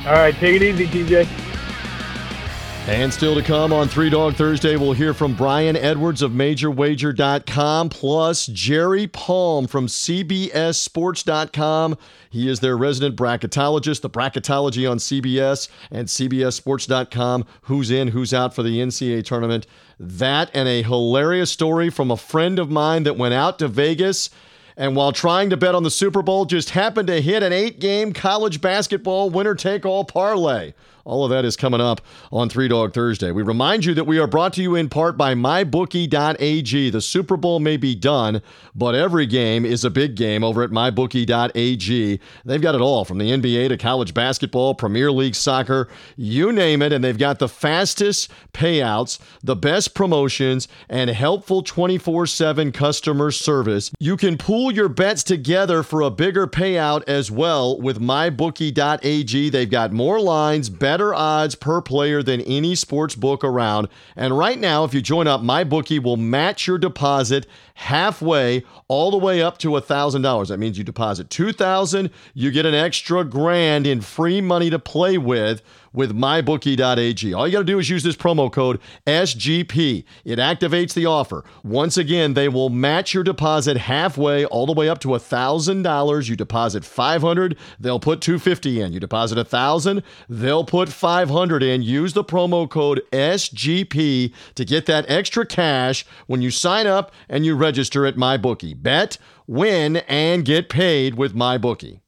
All 0.05 0.13
right, 0.13 0.35
take 0.35 0.61
it 0.61 0.63
easy, 0.63 0.85
TJ. 0.85 1.40
And 2.87 3.13
still 3.13 3.35
to 3.35 3.43
come 3.43 3.71
on 3.71 3.87
Three 3.87 4.09
Dog 4.09 4.33
Thursday, 4.33 4.75
we'll 4.75 4.93
hear 4.93 5.13
from 5.13 5.35
Brian 5.35 5.75
Edwards 5.75 6.23
of 6.23 6.31
MajorWager.com, 6.31 7.89
plus 7.89 8.47
Jerry 8.47 9.05
Palm 9.05 9.67
from 9.67 9.85
CBSSports.com. 9.85 11.95
He 12.31 12.49
is 12.49 12.59
their 12.59 12.75
resident 12.75 13.15
bracketologist, 13.15 14.01
the 14.01 14.09
bracketology 14.09 14.89
on 14.89 14.97
CBS 14.97 15.69
and 15.91 16.07
CBSSports.com. 16.07 17.45
Who's 17.63 17.91
in, 17.91 18.07
who's 18.09 18.33
out 18.33 18.55
for 18.55 18.63
the 18.63 18.79
NCAA 18.79 19.23
tournament. 19.23 19.67
That 19.99 20.49
and 20.53 20.67
a 20.67 20.81
hilarious 20.81 21.51
story 21.51 21.91
from 21.91 22.09
a 22.09 22.17
friend 22.17 22.57
of 22.57 22.71
mine 22.71 23.03
that 23.03 23.15
went 23.15 23.35
out 23.35 23.59
to 23.59 23.67
Vegas 23.67 24.31
and 24.77 24.95
while 24.95 25.11
trying 25.11 25.49
to 25.51 25.57
bet 25.57 25.75
on 25.75 25.83
the 25.83 25.91
Super 25.91 26.21
Bowl, 26.21 26.45
just 26.45 26.71
happened 26.71 27.07
to 27.07 27.21
hit 27.21 27.43
an 27.43 27.53
eight 27.53 27.79
game 27.79 28.13
college 28.13 28.61
basketball 28.61 29.29
winner 29.29 29.53
take 29.53 29.85
all 29.85 30.03
parlay. 30.03 30.73
All 31.05 31.23
of 31.23 31.31
that 31.31 31.45
is 31.45 31.55
coming 31.55 31.81
up 31.81 32.01
on 32.31 32.49
Three 32.49 32.67
Dog 32.67 32.93
Thursday. 32.93 33.31
We 33.31 33.43
remind 33.43 33.85
you 33.85 33.93
that 33.95 34.05
we 34.05 34.19
are 34.19 34.27
brought 34.27 34.53
to 34.53 34.61
you 34.61 34.75
in 34.75 34.89
part 34.89 35.17
by 35.17 35.33
MyBookie.ag. 35.33 36.89
The 36.89 37.01
Super 37.01 37.37
Bowl 37.37 37.59
may 37.59 37.77
be 37.77 37.95
done, 37.95 38.41
but 38.75 38.95
every 38.95 39.25
game 39.25 39.65
is 39.65 39.83
a 39.83 39.89
big 39.89 40.15
game 40.15 40.43
over 40.43 40.63
at 40.63 40.69
MyBookie.ag. 40.69 42.19
They've 42.45 42.61
got 42.61 42.75
it 42.75 42.81
all 42.81 43.03
from 43.05 43.17
the 43.17 43.31
NBA 43.31 43.69
to 43.69 43.77
college 43.77 44.13
basketball, 44.13 44.75
Premier 44.75 45.11
League 45.11 45.35
soccer, 45.35 45.87
you 46.15 46.51
name 46.51 46.81
it, 46.81 46.93
and 46.93 47.03
they've 47.03 47.17
got 47.17 47.39
the 47.39 47.49
fastest 47.49 48.31
payouts, 48.53 49.19
the 49.43 49.55
best 49.55 49.93
promotions, 49.93 50.67
and 50.89 51.09
helpful 51.09 51.61
24 51.63 52.27
7 52.27 52.71
customer 52.71 53.31
service. 53.31 53.91
You 53.99 54.17
can 54.17 54.37
pool 54.37 54.71
your 54.71 54.89
bets 54.89 55.23
together 55.23 55.83
for 55.83 56.01
a 56.01 56.09
bigger 56.09 56.47
payout 56.47 57.03
as 57.07 57.31
well 57.31 57.79
with 57.79 57.99
MyBookie.ag. 57.99 59.49
They've 59.49 59.69
got 59.69 59.91
more 59.91 60.19
lines, 60.19 60.69
better 60.69 60.90
better 60.91 61.15
odds 61.15 61.55
per 61.55 61.81
player 61.81 62.21
than 62.21 62.41
any 62.41 62.75
sports 62.75 63.15
book 63.15 63.45
around. 63.45 63.87
And 64.17 64.37
right 64.37 64.59
now, 64.59 64.83
if 64.83 64.93
you 64.93 65.01
join 65.01 65.25
up, 65.25 65.41
my 65.41 65.63
bookie 65.63 65.99
will 65.99 66.17
match 66.17 66.67
your 66.67 66.77
deposit 66.77 67.47
halfway 67.75 68.65
all 68.89 69.09
the 69.09 69.17
way 69.17 69.41
up 69.41 69.57
to 69.59 69.69
$1,000. 69.69 70.47
That 70.49 70.57
means 70.57 70.77
you 70.77 70.83
deposit 70.83 71.29
2000 71.29 72.09
you 72.33 72.51
get 72.51 72.65
an 72.65 72.73
extra 72.73 73.23
grand 73.23 73.87
in 73.87 74.01
free 74.01 74.41
money 74.41 74.69
to 74.69 74.79
play 74.79 75.17
with 75.17 75.61
with 75.93 76.15
mybookie.ag. 76.15 77.33
All 77.33 77.47
you 77.47 77.53
got 77.53 77.59
to 77.59 77.65
do 77.65 77.79
is 77.79 77.89
use 77.89 78.03
this 78.03 78.15
promo 78.15 78.51
code 78.51 78.79
SGP. 79.07 80.03
It 80.25 80.39
activates 80.39 80.93
the 80.93 81.05
offer. 81.05 81.43
Once 81.63 81.97
again, 81.97 82.33
they 82.33 82.49
will 82.49 82.69
match 82.69 83.13
your 83.13 83.23
deposit 83.23 83.77
halfway 83.77 84.45
all 84.45 84.65
the 84.65 84.73
way 84.73 84.89
up 84.89 84.99
to 84.99 85.09
$1,000. 85.09 86.29
You 86.29 86.35
deposit 86.35 86.85
500, 86.85 87.57
they'll 87.79 87.99
put 87.99 88.21
250 88.21 88.81
in. 88.81 88.93
You 88.93 88.99
deposit 88.99 89.37
1000, 89.37 90.03
they'll 90.29 90.65
put 90.65 90.89
500 90.89 91.63
in. 91.63 91.81
Use 91.81 92.13
the 92.13 92.23
promo 92.23 92.69
code 92.69 93.01
SGP 93.11 94.33
to 94.55 94.65
get 94.65 94.85
that 94.85 95.09
extra 95.09 95.45
cash 95.45 96.05
when 96.27 96.41
you 96.41 96.51
sign 96.51 96.87
up 96.87 97.11
and 97.29 97.45
you 97.45 97.55
register 97.55 98.05
at 98.05 98.15
MyBookie. 98.15 98.81
Bet, 98.81 99.17
win, 99.47 99.97
and 99.97 100.45
get 100.45 100.69
paid 100.69 101.15
with 101.15 101.35
MyBookie. 101.35 102.00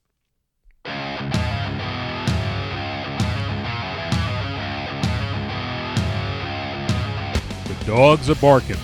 Dogs 7.86 8.30
are 8.30 8.36
barking. 8.36 8.78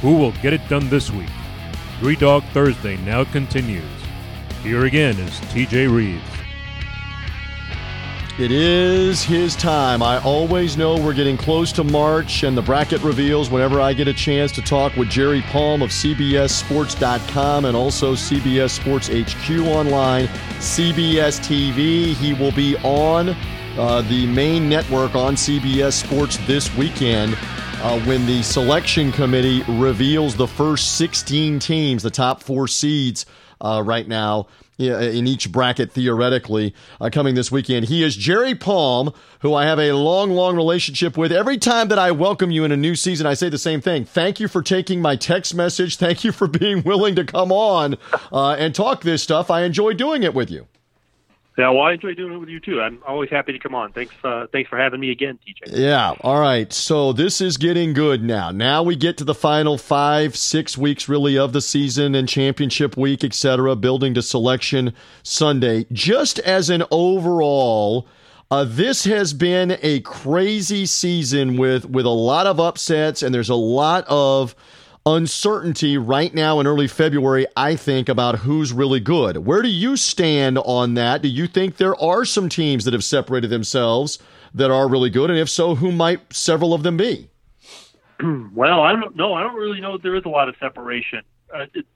Who 0.00 0.16
will 0.16 0.32
get 0.32 0.52
it 0.52 0.68
done 0.68 0.88
this 0.88 1.10
week? 1.10 1.28
Three 2.00 2.16
Dog 2.16 2.44
Thursday 2.52 2.96
now 2.98 3.24
continues. 3.24 3.84
Here 4.62 4.84
again 4.84 5.18
is 5.18 5.40
TJ 5.52 5.94
Reeves. 5.94 6.22
It 8.38 8.52
is 8.52 9.22
his 9.22 9.56
time. 9.56 10.02
I 10.02 10.22
always 10.22 10.76
know 10.76 10.98
we're 10.98 11.14
getting 11.14 11.38
close 11.38 11.72
to 11.72 11.82
March 11.82 12.42
and 12.42 12.54
the 12.54 12.60
bracket 12.60 13.02
reveals 13.02 13.48
whenever 13.48 13.80
I 13.80 13.94
get 13.94 14.08
a 14.08 14.12
chance 14.12 14.52
to 14.52 14.60
talk 14.60 14.94
with 14.94 15.08
Jerry 15.08 15.40
Palm 15.40 15.80
of 15.80 15.88
CBSSports.com 15.88 17.64
and 17.64 17.74
also 17.74 18.12
CBS 18.12 18.70
Sports 18.72 19.08
HQ 19.08 19.50
online, 19.66 20.26
CBS 20.58 21.40
TV. 21.40 22.12
He 22.12 22.34
will 22.34 22.52
be 22.52 22.76
on 22.84 23.34
uh, 23.78 24.02
the 24.02 24.26
main 24.26 24.68
network 24.68 25.14
on 25.14 25.34
CBS 25.34 25.92
Sports 25.92 26.38
this 26.46 26.74
weekend. 26.76 27.36
Uh, 27.82 28.00
when 28.00 28.24
the 28.24 28.42
selection 28.42 29.12
committee 29.12 29.62
reveals 29.68 30.34
the 30.34 30.46
first 30.46 30.96
16 30.96 31.58
teams, 31.58 32.02
the 32.02 32.10
top 32.10 32.42
four 32.42 32.66
seeds 32.66 33.26
uh, 33.60 33.82
right 33.84 34.08
now 34.08 34.46
in 34.78 35.26
each 35.26 35.50
bracket 35.50 35.90
theoretically 35.92 36.74
uh, 37.00 37.08
coming 37.10 37.34
this 37.34 37.50
weekend. 37.50 37.86
He 37.86 38.02
is 38.02 38.16
Jerry 38.16 38.54
Palm, 38.54 39.12
who 39.40 39.54
I 39.54 39.64
have 39.64 39.78
a 39.78 39.92
long, 39.92 40.30
long 40.30 40.56
relationship 40.56 41.16
with. 41.16 41.32
Every 41.32 41.56
time 41.56 41.88
that 41.88 41.98
I 41.98 42.10
welcome 42.10 42.50
you 42.50 42.64
in 42.64 42.72
a 42.72 42.76
new 42.76 42.94
season, 42.94 43.26
I 43.26 43.34
say 43.34 43.48
the 43.48 43.58
same 43.58 43.80
thing. 43.80 44.04
Thank 44.04 44.38
you 44.38 44.48
for 44.48 44.62
taking 44.62 45.00
my 45.00 45.16
text 45.16 45.54
message. 45.54 45.96
Thank 45.96 46.24
you 46.24 46.32
for 46.32 46.46
being 46.46 46.82
willing 46.82 47.14
to 47.16 47.24
come 47.24 47.52
on 47.52 47.96
uh, 48.32 48.52
and 48.52 48.74
talk 48.74 49.02
this 49.02 49.22
stuff. 49.22 49.50
I 49.50 49.62
enjoy 49.62 49.94
doing 49.94 50.22
it 50.22 50.34
with 50.34 50.50
you. 50.50 50.66
Yeah, 51.56 51.70
well, 51.70 51.82
I 51.82 51.94
enjoy 51.94 52.14
doing 52.14 52.34
it 52.34 52.36
with 52.36 52.50
you 52.50 52.60
too. 52.60 52.82
I'm 52.82 52.98
always 53.06 53.30
happy 53.30 53.52
to 53.52 53.58
come 53.58 53.74
on. 53.74 53.90
Thanks, 53.92 54.14
uh, 54.22 54.46
thanks 54.52 54.68
for 54.68 54.76
having 54.76 55.00
me 55.00 55.10
again, 55.10 55.38
TJ. 55.46 55.78
Yeah. 55.78 56.14
All 56.20 56.38
right. 56.38 56.70
So 56.70 57.14
this 57.14 57.40
is 57.40 57.56
getting 57.56 57.94
good 57.94 58.22
now. 58.22 58.50
Now 58.50 58.82
we 58.82 58.94
get 58.94 59.16
to 59.18 59.24
the 59.24 59.34
final 59.34 59.78
five, 59.78 60.36
six 60.36 60.76
weeks 60.76 61.08
really 61.08 61.38
of 61.38 61.54
the 61.54 61.62
season 61.62 62.14
and 62.14 62.28
championship 62.28 62.94
week, 62.96 63.24
etc. 63.24 63.74
Building 63.74 64.12
to 64.14 64.22
selection 64.22 64.92
Sunday. 65.22 65.86
Just 65.92 66.38
as 66.40 66.68
an 66.68 66.84
overall. 66.90 68.06
Uh, 68.48 68.64
this 68.64 69.02
has 69.02 69.32
been 69.32 69.76
a 69.82 69.98
crazy 70.00 70.86
season 70.86 71.56
with 71.56 71.84
with 71.90 72.06
a 72.06 72.10
lot 72.10 72.46
of 72.46 72.60
upsets, 72.60 73.20
and 73.20 73.34
there's 73.34 73.48
a 73.48 73.56
lot 73.56 74.04
of 74.06 74.54
uncertainty 75.06 75.96
right 75.96 76.34
now 76.34 76.58
in 76.58 76.66
early 76.66 76.88
February, 76.88 77.46
I 77.56 77.76
think, 77.76 78.08
about 78.08 78.40
who's 78.40 78.72
really 78.72 78.98
good. 78.98 79.38
Where 79.38 79.62
do 79.62 79.68
you 79.68 79.96
stand 79.96 80.58
on 80.58 80.94
that? 80.94 81.22
Do 81.22 81.28
you 81.28 81.46
think 81.46 81.76
there 81.76 81.94
are 82.02 82.24
some 82.24 82.48
teams 82.48 82.84
that 82.84 82.92
have 82.92 83.04
separated 83.04 83.48
themselves 83.48 84.18
that 84.52 84.70
are 84.70 84.88
really 84.88 85.10
good? 85.10 85.30
And 85.30 85.38
if 85.38 85.48
so, 85.48 85.76
who 85.76 85.92
might 85.92 86.32
several 86.32 86.74
of 86.74 86.82
them 86.82 86.96
be? 86.96 87.30
well, 88.52 88.80
I 88.82 88.92
don't 88.92 89.14
know. 89.14 89.32
I 89.34 89.42
don't 89.42 89.54
really 89.54 89.80
know 89.80 89.92
that 89.92 90.02
there 90.02 90.16
is 90.16 90.24
a 90.24 90.28
lot 90.28 90.48
of 90.48 90.56
separation. 90.58 91.22
Uh, 91.54 91.66
it, 91.72 91.86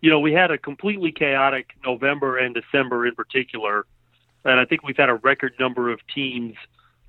you 0.00 0.10
know, 0.10 0.20
we 0.20 0.32
had 0.32 0.50
a 0.50 0.58
completely 0.58 1.12
chaotic 1.12 1.70
November 1.84 2.38
and 2.38 2.54
December 2.54 3.06
in 3.06 3.14
particular. 3.14 3.86
And 4.44 4.60
I 4.60 4.64
think 4.64 4.82
we've 4.82 4.96
had 4.96 5.08
a 5.08 5.14
record 5.14 5.54
number 5.58 5.90
of 5.90 6.00
teams 6.14 6.54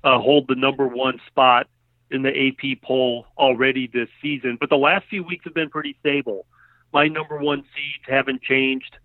uh, 0.04 0.18
hold 0.18 0.48
the 0.48 0.54
number 0.54 0.86
one 0.86 1.20
spot 1.26 1.66
in 2.10 2.22
the 2.22 2.30
AP 2.30 2.82
poll 2.82 3.26
already 3.36 3.88
this 3.92 4.08
season, 4.22 4.56
but 4.60 4.70
the 4.70 4.76
last 4.76 5.06
few 5.08 5.22
weeks 5.22 5.44
have 5.44 5.54
been 5.54 5.70
pretty 5.70 5.96
stable. 6.00 6.46
My 6.92 7.08
number 7.08 7.38
one 7.38 7.62
seeds 7.74 8.04
haven't 8.06 8.42
changed 8.42 8.96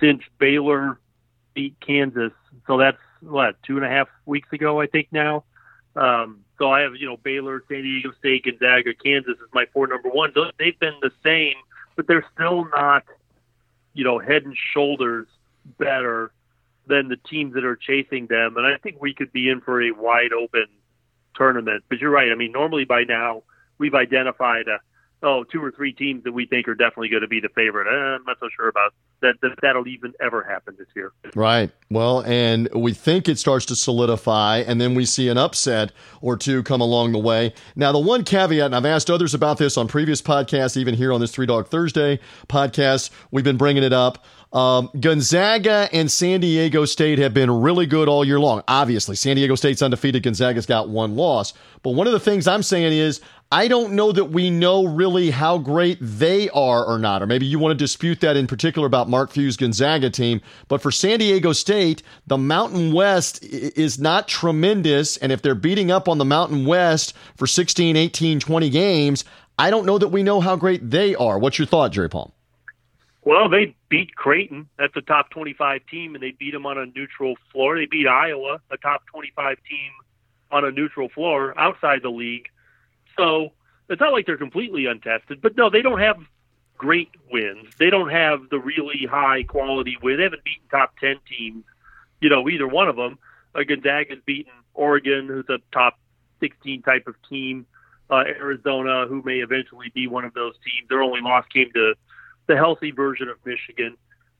since 0.00 0.22
Baylor 0.38 1.00
beat 1.54 1.74
Kansas. 1.84 2.32
So 2.66 2.78
that's 2.78 2.98
what 3.20 3.60
two 3.64 3.76
and 3.76 3.84
a 3.84 3.88
half 3.88 4.08
weeks 4.26 4.52
ago, 4.52 4.80
I 4.80 4.86
think 4.86 5.08
now. 5.10 5.44
Um, 5.96 6.44
so 6.58 6.70
I 6.70 6.80
have 6.82 6.94
you 6.96 7.06
know 7.06 7.16
Baylor, 7.16 7.62
San 7.68 7.82
Diego 7.82 8.12
State, 8.18 8.44
Gonzaga, 8.44 8.94
Kansas 8.94 9.34
is 9.34 9.48
my 9.52 9.66
four 9.72 9.86
number 9.86 10.08
ones. 10.08 10.34
They've 10.58 10.78
been 10.78 10.98
the 11.02 11.10
same, 11.24 11.54
but 11.96 12.06
they're 12.06 12.26
still 12.34 12.66
not 12.74 13.04
you 13.94 14.04
know 14.04 14.18
head 14.18 14.44
and 14.44 14.56
shoulders 14.72 15.26
better 15.78 16.30
than 16.86 17.08
the 17.08 17.16
teams 17.16 17.54
that 17.54 17.64
are 17.64 17.76
chasing 17.76 18.26
them. 18.28 18.56
And 18.56 18.66
I 18.66 18.76
think 18.78 18.98
we 19.00 19.12
could 19.12 19.32
be 19.32 19.48
in 19.48 19.60
for 19.60 19.82
a 19.82 19.90
wide 19.90 20.32
open 20.32 20.66
tournament. 21.36 21.84
But 21.88 21.98
you're 21.98 22.10
right. 22.10 22.30
I 22.32 22.34
mean, 22.34 22.52
normally 22.52 22.84
by 22.84 23.04
now 23.04 23.42
we've 23.78 23.94
identified 23.94 24.66
a, 24.68 24.78
oh 25.22 25.44
two 25.44 25.62
or 25.62 25.70
three 25.70 25.92
teams 25.92 26.24
that 26.24 26.32
we 26.32 26.46
think 26.46 26.68
are 26.68 26.74
definitely 26.74 27.08
going 27.08 27.22
to 27.22 27.28
be 27.28 27.40
the 27.40 27.48
favorite. 27.48 27.86
Uh, 27.86 28.16
I'm 28.16 28.24
not 28.24 28.38
so 28.38 28.48
sure 28.54 28.68
about 28.68 28.92
that, 29.22 29.34
that. 29.40 29.58
That'll 29.62 29.88
even 29.88 30.12
ever 30.20 30.42
happen 30.42 30.74
this 30.78 30.88
year. 30.94 31.12
Right. 31.34 31.70
Well, 31.90 32.22
and 32.24 32.68
we 32.74 32.92
think 32.92 33.28
it 33.28 33.38
starts 33.38 33.64
to 33.66 33.76
solidify, 33.76 34.58
and 34.58 34.80
then 34.80 34.94
we 34.94 35.06
see 35.06 35.28
an 35.28 35.38
upset 35.38 35.92
or 36.20 36.36
two 36.36 36.62
come 36.62 36.80
along 36.82 37.12
the 37.12 37.18
way. 37.18 37.54
Now, 37.74 37.92
the 37.92 37.98
one 37.98 38.24
caveat, 38.24 38.66
and 38.66 38.76
I've 38.76 38.84
asked 38.84 39.10
others 39.10 39.32
about 39.32 39.58
this 39.58 39.76
on 39.78 39.88
previous 39.88 40.20
podcasts, 40.20 40.76
even 40.76 40.94
here 40.94 41.12
on 41.12 41.20
this 41.20 41.30
Three 41.30 41.46
Dog 41.46 41.68
Thursday 41.68 42.20
podcast, 42.48 43.10
we've 43.30 43.44
been 43.44 43.56
bringing 43.56 43.84
it 43.84 43.92
up. 43.94 44.24
Um, 44.52 44.90
Gonzaga 44.98 45.88
and 45.92 46.10
San 46.10 46.40
Diego 46.40 46.84
State 46.84 47.18
have 47.18 47.34
been 47.34 47.50
really 47.50 47.86
good 47.86 48.08
all 48.08 48.24
year 48.24 48.40
long. 48.40 48.62
Obviously, 48.68 49.16
San 49.16 49.36
Diego 49.36 49.54
State's 49.54 49.82
undefeated. 49.82 50.22
Gonzaga's 50.22 50.66
got 50.66 50.88
one 50.88 51.16
loss. 51.16 51.52
But 51.82 51.90
one 51.90 52.06
of 52.06 52.12
the 52.12 52.20
things 52.20 52.46
I'm 52.46 52.62
saying 52.62 52.92
is 52.92 53.20
I 53.52 53.68
don't 53.68 53.92
know 53.92 54.10
that 54.10 54.26
we 54.26 54.50
know 54.50 54.86
really 54.86 55.30
how 55.30 55.58
great 55.58 55.98
they 56.00 56.48
are 56.50 56.84
or 56.84 56.98
not. 56.98 57.22
Or 57.22 57.26
maybe 57.26 57.46
you 57.46 57.58
want 57.58 57.72
to 57.72 57.76
dispute 57.76 58.20
that 58.20 58.36
in 58.36 58.46
particular 58.46 58.86
about 58.86 59.08
Mark 59.08 59.30
Few's 59.30 59.56
Gonzaga 59.56 60.10
team. 60.10 60.40
But 60.66 60.82
for 60.82 60.90
San 60.90 61.20
Diego 61.20 61.52
State, 61.52 62.02
the 62.26 62.38
Mountain 62.38 62.92
West 62.92 63.44
is 63.44 64.00
not 64.00 64.26
tremendous. 64.26 65.16
And 65.18 65.30
if 65.30 65.42
they're 65.42 65.54
beating 65.54 65.92
up 65.92 66.08
on 66.08 66.18
the 66.18 66.24
Mountain 66.24 66.66
West 66.66 67.14
for 67.36 67.46
16, 67.46 67.96
18, 67.96 68.40
20 68.40 68.70
games, 68.70 69.24
I 69.58 69.70
don't 69.70 69.86
know 69.86 69.98
that 69.98 70.08
we 70.08 70.22
know 70.22 70.40
how 70.40 70.56
great 70.56 70.90
they 70.90 71.14
are. 71.14 71.38
What's 71.38 71.58
your 71.58 71.66
thought, 71.66 71.92
Jerry 71.92 72.08
Palm? 72.08 72.32
Well, 73.26 73.48
they 73.48 73.74
beat 73.88 74.14
Creighton. 74.14 74.68
That's 74.78 74.94
a 74.94 75.00
top 75.00 75.30
25 75.30 75.80
team, 75.90 76.14
and 76.14 76.22
they 76.22 76.30
beat 76.30 76.52
them 76.52 76.64
on 76.64 76.78
a 76.78 76.86
neutral 76.86 77.34
floor. 77.50 77.76
They 77.76 77.86
beat 77.86 78.06
Iowa, 78.06 78.60
a 78.70 78.76
top 78.76 79.04
25 79.06 79.56
team, 79.68 79.90
on 80.52 80.64
a 80.64 80.70
neutral 80.70 81.08
floor 81.08 81.52
outside 81.58 82.02
the 82.04 82.08
league. 82.08 82.48
So 83.18 83.48
it's 83.88 84.00
not 84.00 84.12
like 84.12 84.26
they're 84.26 84.36
completely 84.36 84.86
untested. 84.86 85.42
But 85.42 85.56
no, 85.56 85.70
they 85.70 85.82
don't 85.82 85.98
have 85.98 86.18
great 86.78 87.08
wins. 87.28 87.66
They 87.80 87.90
don't 87.90 88.10
have 88.10 88.48
the 88.48 88.60
really 88.60 89.08
high 89.10 89.42
quality 89.42 89.96
win. 90.00 90.18
They 90.18 90.22
haven't 90.22 90.44
beaten 90.44 90.68
top 90.70 90.96
10 91.00 91.16
teams, 91.28 91.64
you 92.20 92.28
know, 92.28 92.48
either 92.48 92.68
one 92.68 92.86
of 92.86 92.94
them. 92.94 93.18
Uh, 93.56 93.64
Gonzaga's 93.64 94.20
beaten 94.24 94.52
Oregon, 94.72 95.26
who's 95.26 95.48
a 95.48 95.58
top 95.72 95.98
16 96.38 96.82
type 96.82 97.08
of 97.08 97.16
team. 97.28 97.66
Uh, 98.08 98.22
Arizona, 98.38 99.06
who 99.08 99.20
may 99.24 99.38
eventually 99.38 99.90
be 99.92 100.06
one 100.06 100.24
of 100.24 100.32
those 100.32 100.54
teams. 100.64 100.88
Their 100.88 101.02
only 101.02 101.22
loss 101.22 101.44
came 101.52 101.72
to 101.72 101.94
the 102.46 102.56
healthy 102.56 102.90
version 102.90 103.28
of 103.28 103.36
Michigan. 103.44 103.96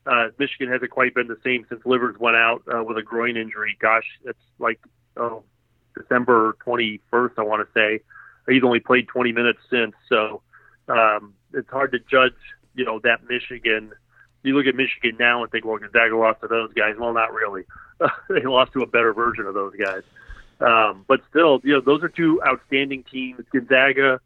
Uh, 0.06 0.28
Michigan 0.38 0.70
hasn't 0.70 0.90
quite 0.90 1.14
been 1.14 1.26
the 1.26 1.38
same 1.44 1.66
since 1.68 1.80
Livers 1.84 2.16
went 2.18 2.36
out 2.36 2.62
uh, 2.72 2.82
with 2.82 2.96
a 2.96 3.02
groin 3.02 3.36
injury. 3.36 3.76
Gosh, 3.80 4.06
it's 4.24 4.38
like 4.58 4.80
oh, 5.16 5.42
December 5.96 6.56
21st, 6.64 7.32
I 7.38 7.42
want 7.42 7.66
to 7.66 7.72
say. 7.72 8.00
He's 8.48 8.62
only 8.62 8.80
played 8.80 9.08
20 9.08 9.32
minutes 9.32 9.58
since, 9.68 9.94
so 10.08 10.42
um, 10.88 11.34
it's 11.52 11.68
hard 11.70 11.92
to 11.92 11.98
judge. 11.98 12.34
You 12.74 12.84
know 12.84 13.00
that 13.00 13.28
Michigan. 13.28 13.92
You 14.42 14.56
look 14.56 14.66
at 14.66 14.76
Michigan 14.76 15.16
now 15.18 15.42
and 15.42 15.50
think, 15.50 15.64
well, 15.64 15.78
Gonzaga 15.78 16.16
lost 16.16 16.40
to 16.42 16.46
those 16.46 16.72
guys. 16.72 16.94
Well, 16.96 17.12
not 17.12 17.32
really. 17.32 17.64
they 18.28 18.42
lost 18.42 18.72
to 18.74 18.82
a 18.82 18.86
better 18.86 19.12
version 19.12 19.46
of 19.46 19.54
those 19.54 19.74
guys. 19.74 20.02
Um, 20.60 21.04
but 21.08 21.20
still, 21.28 21.60
you 21.64 21.72
know, 21.72 21.80
those 21.80 22.04
are 22.04 22.08
two 22.08 22.40
outstanding 22.46 23.02
teams. 23.10 23.42
Gonzaga 23.52 24.20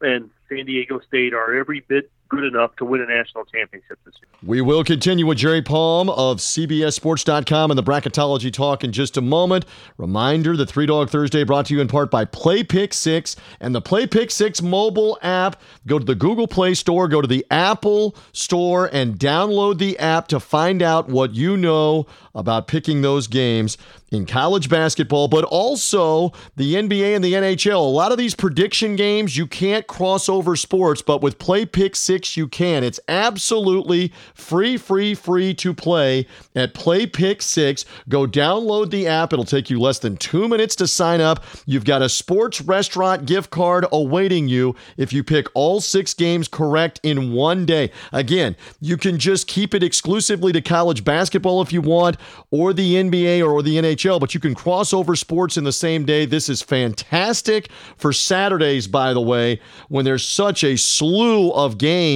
and 0.00 0.30
San 0.48 0.66
Diego 0.66 1.00
State 1.00 1.34
are 1.34 1.54
every 1.54 1.80
bit 1.80 2.10
good 2.28 2.44
enough 2.44 2.74
to 2.76 2.84
win 2.84 3.00
a 3.00 3.06
national 3.06 3.44
championship 3.46 3.98
this 4.04 4.14
year. 4.20 4.28
We 4.44 4.60
will 4.60 4.84
continue 4.84 5.26
with 5.26 5.38
Jerry 5.38 5.62
Palm 5.62 6.08
of 6.10 6.38
CBSSports.com 6.38 7.70
and 7.70 7.78
the 7.78 7.82
Bracketology 7.82 8.52
Talk 8.52 8.84
in 8.84 8.92
just 8.92 9.16
a 9.16 9.20
moment. 9.20 9.64
Reminder 9.96 10.56
the 10.56 10.66
Three 10.66 10.86
Dog 10.86 11.10
Thursday 11.10 11.44
brought 11.44 11.66
to 11.66 11.74
you 11.74 11.80
in 11.80 11.88
part 11.88 12.10
by 12.10 12.24
Play 12.24 12.62
Pick 12.62 12.92
6 12.92 13.36
and 13.60 13.74
the 13.74 13.80
Play 13.80 14.06
Pick 14.06 14.30
6 14.30 14.62
mobile 14.62 15.18
app. 15.22 15.60
Go 15.86 15.98
to 15.98 16.04
the 16.04 16.14
Google 16.14 16.46
Play 16.46 16.74
Store, 16.74 17.08
go 17.08 17.20
to 17.20 17.28
the 17.28 17.46
Apple 17.50 18.14
Store, 18.32 18.88
and 18.92 19.18
download 19.18 19.78
the 19.78 19.98
app 19.98 20.28
to 20.28 20.40
find 20.40 20.82
out 20.82 21.08
what 21.08 21.34
you 21.34 21.56
know 21.56 22.06
about 22.34 22.68
picking 22.68 23.02
those 23.02 23.26
games 23.26 23.76
in 24.10 24.24
college 24.24 24.68
basketball, 24.68 25.28
but 25.28 25.44
also 25.44 26.32
the 26.56 26.74
NBA 26.74 27.14
and 27.14 27.22
the 27.22 27.34
NHL. 27.34 27.76
A 27.76 27.78
lot 27.78 28.12
of 28.12 28.18
these 28.18 28.34
prediction 28.34 28.96
games, 28.96 29.36
you 29.36 29.46
can't 29.46 29.86
cross 29.86 30.28
over 30.28 30.56
sports, 30.56 31.02
but 31.02 31.20
with 31.20 31.38
Play 31.38 31.66
Pick 31.66 31.94
6, 31.94 32.17
you 32.36 32.48
can. 32.48 32.82
It's 32.82 33.00
absolutely 33.08 34.12
free, 34.34 34.76
free, 34.76 35.14
free 35.14 35.54
to 35.54 35.74
play 35.74 36.26
at 36.54 36.74
Play 36.74 37.06
Pick 37.06 37.42
6. 37.42 37.84
Go 38.08 38.26
download 38.26 38.90
the 38.90 39.06
app. 39.06 39.32
It'll 39.32 39.44
take 39.44 39.70
you 39.70 39.80
less 39.80 39.98
than 39.98 40.16
two 40.16 40.48
minutes 40.48 40.74
to 40.76 40.86
sign 40.86 41.20
up. 41.20 41.44
You've 41.66 41.84
got 41.84 42.02
a 42.02 42.08
sports 42.08 42.60
restaurant 42.60 43.26
gift 43.26 43.50
card 43.50 43.86
awaiting 43.92 44.48
you 44.48 44.74
if 44.96 45.12
you 45.12 45.22
pick 45.22 45.46
all 45.54 45.80
six 45.80 46.14
games 46.14 46.48
correct 46.48 47.00
in 47.02 47.32
one 47.32 47.66
day. 47.66 47.90
Again, 48.12 48.56
you 48.80 48.96
can 48.96 49.18
just 49.18 49.46
keep 49.46 49.74
it 49.74 49.82
exclusively 49.82 50.52
to 50.52 50.60
college 50.60 51.04
basketball 51.04 51.62
if 51.62 51.72
you 51.72 51.80
want, 51.80 52.16
or 52.50 52.72
the 52.72 52.94
NBA 52.94 53.46
or 53.46 53.62
the 53.62 53.76
NHL, 53.76 54.20
but 54.20 54.34
you 54.34 54.40
can 54.40 54.54
cross 54.54 54.92
over 54.92 55.14
sports 55.14 55.56
in 55.56 55.64
the 55.64 55.72
same 55.72 56.04
day. 56.04 56.26
This 56.26 56.48
is 56.48 56.62
fantastic 56.62 57.68
for 57.96 58.12
Saturdays, 58.12 58.86
by 58.86 59.12
the 59.12 59.20
way, 59.20 59.60
when 59.88 60.04
there's 60.04 60.26
such 60.26 60.64
a 60.64 60.76
slew 60.76 61.50
of 61.52 61.78
games 61.78 62.07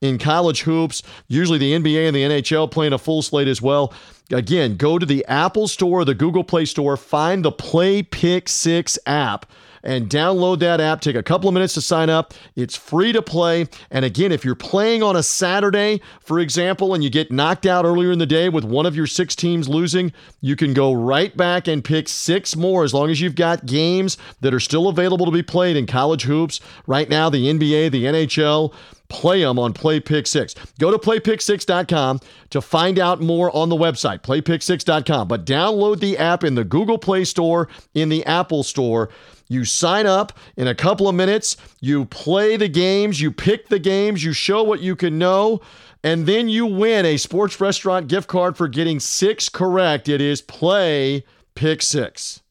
in 0.00 0.18
college 0.18 0.62
hoops. 0.62 1.02
Usually 1.26 1.58
the 1.58 1.72
NBA 1.72 2.06
and 2.06 2.16
the 2.16 2.22
NHL 2.22 2.70
playing 2.70 2.92
a 2.92 2.98
full 2.98 3.22
slate 3.22 3.48
as 3.48 3.62
well. 3.62 3.92
Again, 4.30 4.76
go 4.76 4.98
to 4.98 5.06
the 5.06 5.24
Apple 5.26 5.68
Store, 5.68 6.04
the 6.04 6.14
Google 6.14 6.44
Play 6.44 6.66
Store, 6.66 6.96
find 6.96 7.44
the 7.44 7.52
Play 7.52 8.02
Pick 8.02 8.48
6 8.48 8.98
app 9.06 9.46
and 9.88 10.10
download 10.10 10.58
that 10.58 10.82
app. 10.82 11.00
Take 11.00 11.16
a 11.16 11.22
couple 11.22 11.48
of 11.48 11.54
minutes 11.54 11.72
to 11.72 11.80
sign 11.80 12.10
up. 12.10 12.34
It's 12.54 12.76
free 12.76 13.10
to 13.12 13.22
play. 13.22 13.66
And 13.90 14.04
again, 14.04 14.32
if 14.32 14.44
you're 14.44 14.54
playing 14.54 15.02
on 15.02 15.16
a 15.16 15.22
Saturday, 15.22 16.02
for 16.20 16.38
example, 16.38 16.92
and 16.92 17.02
you 17.02 17.08
get 17.08 17.32
knocked 17.32 17.64
out 17.64 17.86
earlier 17.86 18.12
in 18.12 18.18
the 18.18 18.26
day 18.26 18.50
with 18.50 18.64
one 18.64 18.84
of 18.84 18.94
your 18.94 19.06
six 19.06 19.34
teams 19.34 19.66
losing, 19.66 20.12
you 20.42 20.56
can 20.56 20.74
go 20.74 20.92
right 20.92 21.34
back 21.34 21.66
and 21.66 21.82
pick 21.82 22.06
six 22.06 22.54
more 22.54 22.84
as 22.84 22.92
long 22.92 23.08
as 23.08 23.22
you've 23.22 23.34
got 23.34 23.64
games 23.64 24.18
that 24.42 24.52
are 24.52 24.60
still 24.60 24.88
available 24.88 25.24
to 25.24 25.32
be 25.32 25.42
played 25.42 25.74
in 25.74 25.86
college 25.86 26.24
hoops. 26.24 26.60
Right 26.86 27.08
now, 27.08 27.30
the 27.30 27.46
NBA, 27.46 27.90
the 27.90 28.04
NHL, 28.04 28.74
play 29.08 29.42
them 29.42 29.58
on 29.58 29.72
Play 29.72 30.00
Pick 30.00 30.26
6. 30.26 30.54
Go 30.78 30.90
to 30.90 30.98
playpick6.com 30.98 32.20
to 32.50 32.60
find 32.60 32.98
out 32.98 33.22
more 33.22 33.54
on 33.56 33.70
the 33.70 33.76
website, 33.76 34.20
playpick6.com. 34.20 35.28
But 35.28 35.46
download 35.46 36.00
the 36.00 36.18
app 36.18 36.44
in 36.44 36.54
the 36.54 36.64
Google 36.64 36.98
Play 36.98 37.24
Store, 37.24 37.68
in 37.94 38.10
the 38.10 38.24
Apple 38.26 38.62
Store. 38.62 39.08
You 39.48 39.64
sign 39.64 40.06
up 40.06 40.32
in 40.56 40.68
a 40.68 40.74
couple 40.74 41.08
of 41.08 41.14
minutes, 41.14 41.56
you 41.80 42.04
play 42.04 42.56
the 42.56 42.68
games, 42.68 43.20
you 43.20 43.32
pick 43.32 43.68
the 43.68 43.78
games, 43.78 44.22
you 44.22 44.32
show 44.32 44.62
what 44.62 44.80
you 44.80 44.94
can 44.94 45.18
know, 45.18 45.60
and 46.04 46.26
then 46.26 46.48
you 46.48 46.66
win 46.66 47.06
a 47.06 47.16
sports 47.16 47.60
restaurant 47.60 48.08
gift 48.08 48.28
card 48.28 48.56
for 48.56 48.68
getting 48.68 49.00
six 49.00 49.48
correct. 49.48 50.08
It 50.08 50.20
is 50.20 50.42
play 50.42 51.24
pick 51.54 51.82
six. 51.82 52.42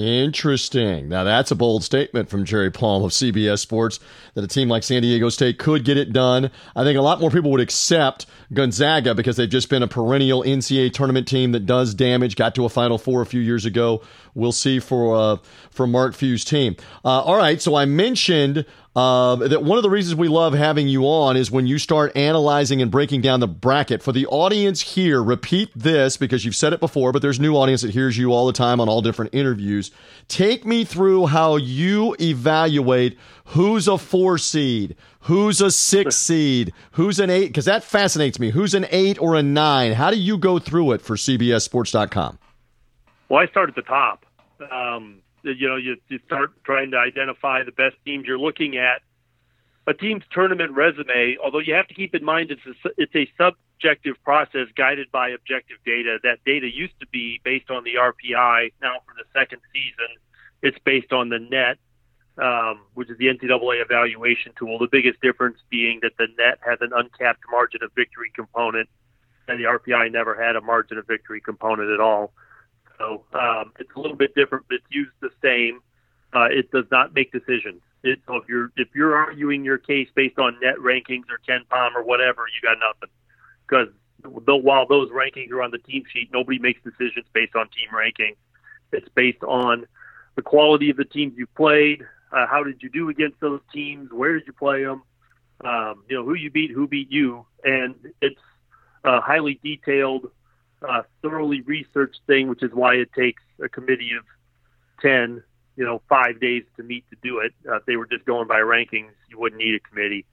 Interesting. 0.00 1.10
Now, 1.10 1.24
that's 1.24 1.50
a 1.50 1.54
bold 1.54 1.84
statement 1.84 2.30
from 2.30 2.46
Jerry 2.46 2.70
Palm 2.70 3.02
of 3.02 3.10
CBS 3.10 3.58
Sports 3.58 4.00
that 4.32 4.42
a 4.42 4.46
team 4.46 4.66
like 4.66 4.82
San 4.82 5.02
Diego 5.02 5.28
State 5.28 5.58
could 5.58 5.84
get 5.84 5.98
it 5.98 6.10
done. 6.10 6.50
I 6.74 6.84
think 6.84 6.96
a 6.96 7.02
lot 7.02 7.20
more 7.20 7.30
people 7.30 7.50
would 7.50 7.60
accept 7.60 8.24
Gonzaga 8.50 9.14
because 9.14 9.36
they've 9.36 9.46
just 9.46 9.68
been 9.68 9.82
a 9.82 9.88
perennial 9.88 10.42
NCAA 10.42 10.94
tournament 10.94 11.28
team 11.28 11.52
that 11.52 11.66
does 11.66 11.92
damage, 11.92 12.36
got 12.36 12.54
to 12.54 12.64
a 12.64 12.70
Final 12.70 12.96
Four 12.96 13.20
a 13.20 13.26
few 13.26 13.42
years 13.42 13.66
ago. 13.66 14.00
We'll 14.34 14.52
see 14.52 14.78
for, 14.78 15.14
uh, 15.14 15.36
for 15.70 15.86
Mark 15.86 16.14
Few's 16.14 16.46
team. 16.46 16.76
Uh, 17.04 17.20
all 17.20 17.36
right, 17.36 17.60
so 17.60 17.74
I 17.74 17.84
mentioned 17.84 18.64
uh, 18.96 19.36
that 19.36 19.62
one 19.62 19.78
of 19.78 19.82
the 19.82 19.90
reasons 19.90 20.16
we 20.16 20.26
love 20.26 20.52
having 20.52 20.88
you 20.88 21.04
on 21.04 21.36
is 21.36 21.48
when 21.48 21.66
you 21.66 21.78
start 21.78 22.16
analyzing 22.16 22.82
and 22.82 22.90
breaking 22.90 23.20
down 23.20 23.38
the 23.38 23.46
bracket. 23.46 24.02
For 24.02 24.10
the 24.10 24.26
audience 24.26 24.80
here, 24.80 25.22
repeat 25.22 25.70
this 25.76 26.16
because 26.16 26.44
you've 26.44 26.56
said 26.56 26.72
it 26.72 26.80
before, 26.80 27.12
but 27.12 27.22
there's 27.22 27.38
new 27.38 27.54
audience 27.54 27.82
that 27.82 27.92
hears 27.92 28.18
you 28.18 28.32
all 28.32 28.46
the 28.48 28.52
time 28.52 28.80
on 28.80 28.88
all 28.88 29.00
different 29.00 29.32
interviews. 29.32 29.92
Take 30.26 30.66
me 30.66 30.84
through 30.84 31.26
how 31.26 31.54
you 31.54 32.16
evaluate 32.20 33.16
who's 33.44 33.86
a 33.86 33.96
four 33.96 34.38
seed, 34.38 34.96
who's 35.20 35.60
a 35.60 35.70
six 35.70 36.16
seed, 36.16 36.72
who's 36.92 37.20
an 37.20 37.30
eight, 37.30 37.46
because 37.46 37.66
that 37.66 37.84
fascinates 37.84 38.40
me. 38.40 38.50
Who's 38.50 38.74
an 38.74 38.86
eight 38.90 39.20
or 39.20 39.36
a 39.36 39.42
nine? 39.42 39.92
How 39.92 40.10
do 40.10 40.18
you 40.18 40.36
go 40.36 40.58
through 40.58 40.92
it 40.92 41.00
for 41.00 41.14
CBSSports.com? 41.14 42.40
Well, 43.28 43.40
I 43.40 43.46
start 43.46 43.68
at 43.68 43.76
the 43.76 43.82
top. 43.82 44.26
Um, 44.72 45.22
you 45.42 45.68
know, 45.68 45.76
you, 45.76 45.96
you 46.08 46.18
start 46.26 46.52
trying 46.64 46.90
to 46.92 46.98
identify 46.98 47.62
the 47.64 47.72
best 47.72 47.96
teams 48.04 48.26
you're 48.26 48.38
looking 48.38 48.76
at. 48.76 49.02
A 49.86 49.94
team's 49.94 50.22
tournament 50.30 50.72
resume, 50.72 51.36
although 51.42 51.58
you 51.58 51.74
have 51.74 51.88
to 51.88 51.94
keep 51.94 52.14
in 52.14 52.24
mind 52.24 52.50
it's 52.50 52.60
a, 52.66 52.90
it's 52.96 53.14
a 53.14 53.28
subjective 53.36 54.16
process 54.22 54.68
guided 54.76 55.10
by 55.10 55.30
objective 55.30 55.78
data. 55.84 56.18
That 56.22 56.38
data 56.44 56.68
used 56.72 56.98
to 57.00 57.06
be 57.06 57.40
based 57.44 57.70
on 57.70 57.84
the 57.84 57.94
RPI. 57.94 58.72
Now, 58.82 59.00
for 59.06 59.14
the 59.16 59.24
second 59.32 59.60
season, 59.72 60.16
it's 60.62 60.78
based 60.84 61.12
on 61.12 61.30
the 61.30 61.38
net, 61.38 61.78
um, 62.38 62.80
which 62.94 63.10
is 63.10 63.18
the 63.18 63.26
NCAA 63.26 63.82
evaluation 63.82 64.52
tool. 64.58 64.78
The 64.78 64.88
biggest 64.90 65.20
difference 65.22 65.58
being 65.70 66.00
that 66.02 66.12
the 66.18 66.28
net 66.38 66.58
has 66.64 66.78
an 66.82 66.90
uncapped 66.94 67.42
margin 67.50 67.82
of 67.82 67.90
victory 67.94 68.30
component, 68.34 68.88
and 69.48 69.58
the 69.58 69.64
RPI 69.64 70.12
never 70.12 70.40
had 70.40 70.56
a 70.56 70.60
margin 70.60 70.98
of 70.98 71.06
victory 71.06 71.40
component 71.40 71.90
at 71.90 72.00
all. 72.00 72.32
So 73.00 73.24
um, 73.32 73.72
it's 73.78 73.90
a 73.96 73.98
little 73.98 74.16
bit 74.16 74.34
different, 74.34 74.66
but 74.68 74.76
it's 74.76 74.86
used 74.90 75.10
the 75.20 75.30
same. 75.42 75.80
Uh, 76.34 76.48
it 76.50 76.70
does 76.70 76.84
not 76.92 77.14
make 77.14 77.32
decisions. 77.32 77.80
It, 78.02 78.20
so 78.26 78.36
if 78.36 78.48
you're 78.48 78.70
if 78.76 78.88
you're 78.94 79.16
arguing 79.16 79.64
your 79.64 79.78
case 79.78 80.08
based 80.14 80.38
on 80.38 80.58
net 80.62 80.76
rankings 80.76 81.24
or 81.30 81.40
KenPom 81.48 81.94
or 81.96 82.04
whatever, 82.04 82.44
you 82.46 82.60
got 82.62 82.76
nothing. 82.78 83.08
Because 83.66 83.88
while 84.62 84.86
those 84.86 85.10
rankings 85.10 85.50
are 85.50 85.62
on 85.62 85.70
the 85.70 85.78
team 85.78 86.04
sheet, 86.12 86.28
nobody 86.32 86.58
makes 86.58 86.80
decisions 86.82 87.26
based 87.32 87.56
on 87.56 87.68
team 87.68 87.88
ranking. 87.96 88.34
It's 88.92 89.08
based 89.14 89.42
on 89.42 89.86
the 90.36 90.42
quality 90.42 90.90
of 90.90 90.96
the 90.96 91.04
teams 91.04 91.34
you 91.36 91.46
played. 91.46 92.02
Uh, 92.32 92.46
how 92.46 92.62
did 92.62 92.82
you 92.82 92.90
do 92.90 93.08
against 93.08 93.40
those 93.40 93.60
teams? 93.72 94.10
Where 94.12 94.34
did 94.34 94.46
you 94.46 94.52
play 94.52 94.84
them? 94.84 95.02
Um, 95.64 96.04
you 96.08 96.16
know 96.16 96.24
who 96.24 96.34
you 96.34 96.50
beat, 96.50 96.70
who 96.70 96.86
beat 96.86 97.10
you, 97.10 97.46
and 97.64 97.94
it's 98.20 98.40
uh, 99.04 99.20
highly 99.20 99.58
detailed 99.62 100.30
uh, 100.86 101.02
thoroughly 101.22 101.60
researched 101.62 102.20
thing, 102.26 102.48
which 102.48 102.62
is 102.62 102.72
why 102.72 102.94
it 102.94 103.12
takes 103.12 103.42
a 103.62 103.68
committee 103.68 104.12
of 104.18 104.24
10, 105.02 105.42
you 105.76 105.84
know, 105.84 106.02
five 106.08 106.40
days 106.40 106.64
to 106.76 106.82
meet 106.82 107.04
to 107.10 107.16
do 107.22 107.38
it. 107.38 107.52
Uh, 107.68 107.76
if 107.76 107.86
they 107.86 107.96
were 107.96 108.06
just 108.06 108.24
going 108.24 108.48
by 108.48 108.58
rankings, 108.58 109.12
you 109.28 109.38
wouldn't 109.38 109.60
need 109.60 109.74
a 109.74 109.80
committee. 109.80 110.24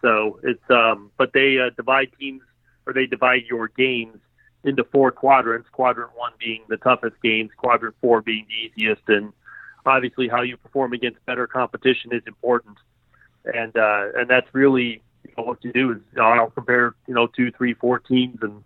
So 0.00 0.38
it's, 0.42 0.70
um, 0.70 1.10
but 1.16 1.32
they 1.32 1.58
uh, 1.58 1.70
divide 1.76 2.10
teams 2.18 2.42
or 2.86 2.92
they 2.92 3.06
divide 3.06 3.42
your 3.48 3.68
games 3.68 4.18
into 4.64 4.84
four 4.84 5.10
quadrants, 5.10 5.68
quadrant 5.70 6.10
one 6.16 6.32
being 6.38 6.62
the 6.68 6.76
toughest 6.76 7.16
games, 7.22 7.50
quadrant 7.56 7.94
four 8.00 8.22
being 8.22 8.46
the 8.48 8.82
easiest. 8.82 9.02
And 9.08 9.32
obviously 9.84 10.28
how 10.28 10.42
you 10.42 10.56
perform 10.56 10.92
against 10.92 11.24
better 11.26 11.46
competition 11.46 12.12
is 12.12 12.22
important. 12.26 12.76
And, 13.44 13.76
uh, 13.76 14.06
and 14.16 14.28
that's 14.28 14.48
really, 14.52 15.02
you 15.24 15.32
know, 15.36 15.44
what 15.44 15.64
you 15.64 15.72
do 15.72 15.92
is 15.92 15.98
I'll 16.20 16.50
compare, 16.50 16.94
you 17.06 17.14
know, 17.14 17.26
two, 17.26 17.50
three, 17.52 17.74
four 17.74 17.98
teams 17.98 18.38
and, 18.42 18.62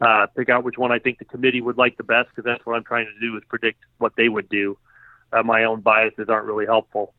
uh, 0.00 0.26
pick 0.36 0.48
out 0.48 0.64
which 0.64 0.78
one 0.78 0.92
I 0.92 0.98
think 0.98 1.18
the 1.18 1.24
committee 1.24 1.60
would 1.60 1.78
like 1.78 1.96
the 1.96 2.04
best 2.04 2.28
because 2.30 2.44
that's 2.44 2.64
what 2.66 2.76
I'm 2.76 2.84
trying 2.84 3.06
to 3.06 3.20
do 3.20 3.36
is 3.36 3.42
predict 3.48 3.80
what 3.98 4.12
they 4.16 4.28
would 4.28 4.48
do. 4.48 4.76
Uh, 5.32 5.42
my 5.42 5.64
own 5.64 5.80
biases 5.80 6.28
aren't 6.28 6.46
really 6.46 6.66
helpful, 6.66 7.14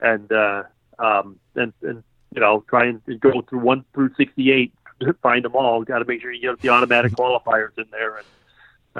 and 0.00 0.30
uh, 0.30 0.64
um, 0.98 1.38
and 1.54 1.72
and 1.82 2.02
you 2.34 2.40
know 2.40 2.64
try 2.68 2.86
and 2.86 3.00
go 3.20 3.42
through 3.42 3.60
one 3.60 3.84
through 3.94 4.10
68, 4.16 4.72
find 5.22 5.44
them 5.44 5.56
all. 5.56 5.82
Got 5.82 6.00
to 6.00 6.04
make 6.04 6.20
sure 6.20 6.32
you 6.32 6.40
get 6.40 6.60
the 6.60 6.68
automatic 6.68 7.12
qualifiers 7.12 7.76
in 7.78 7.86
there, 7.90 8.18
and 8.18 8.26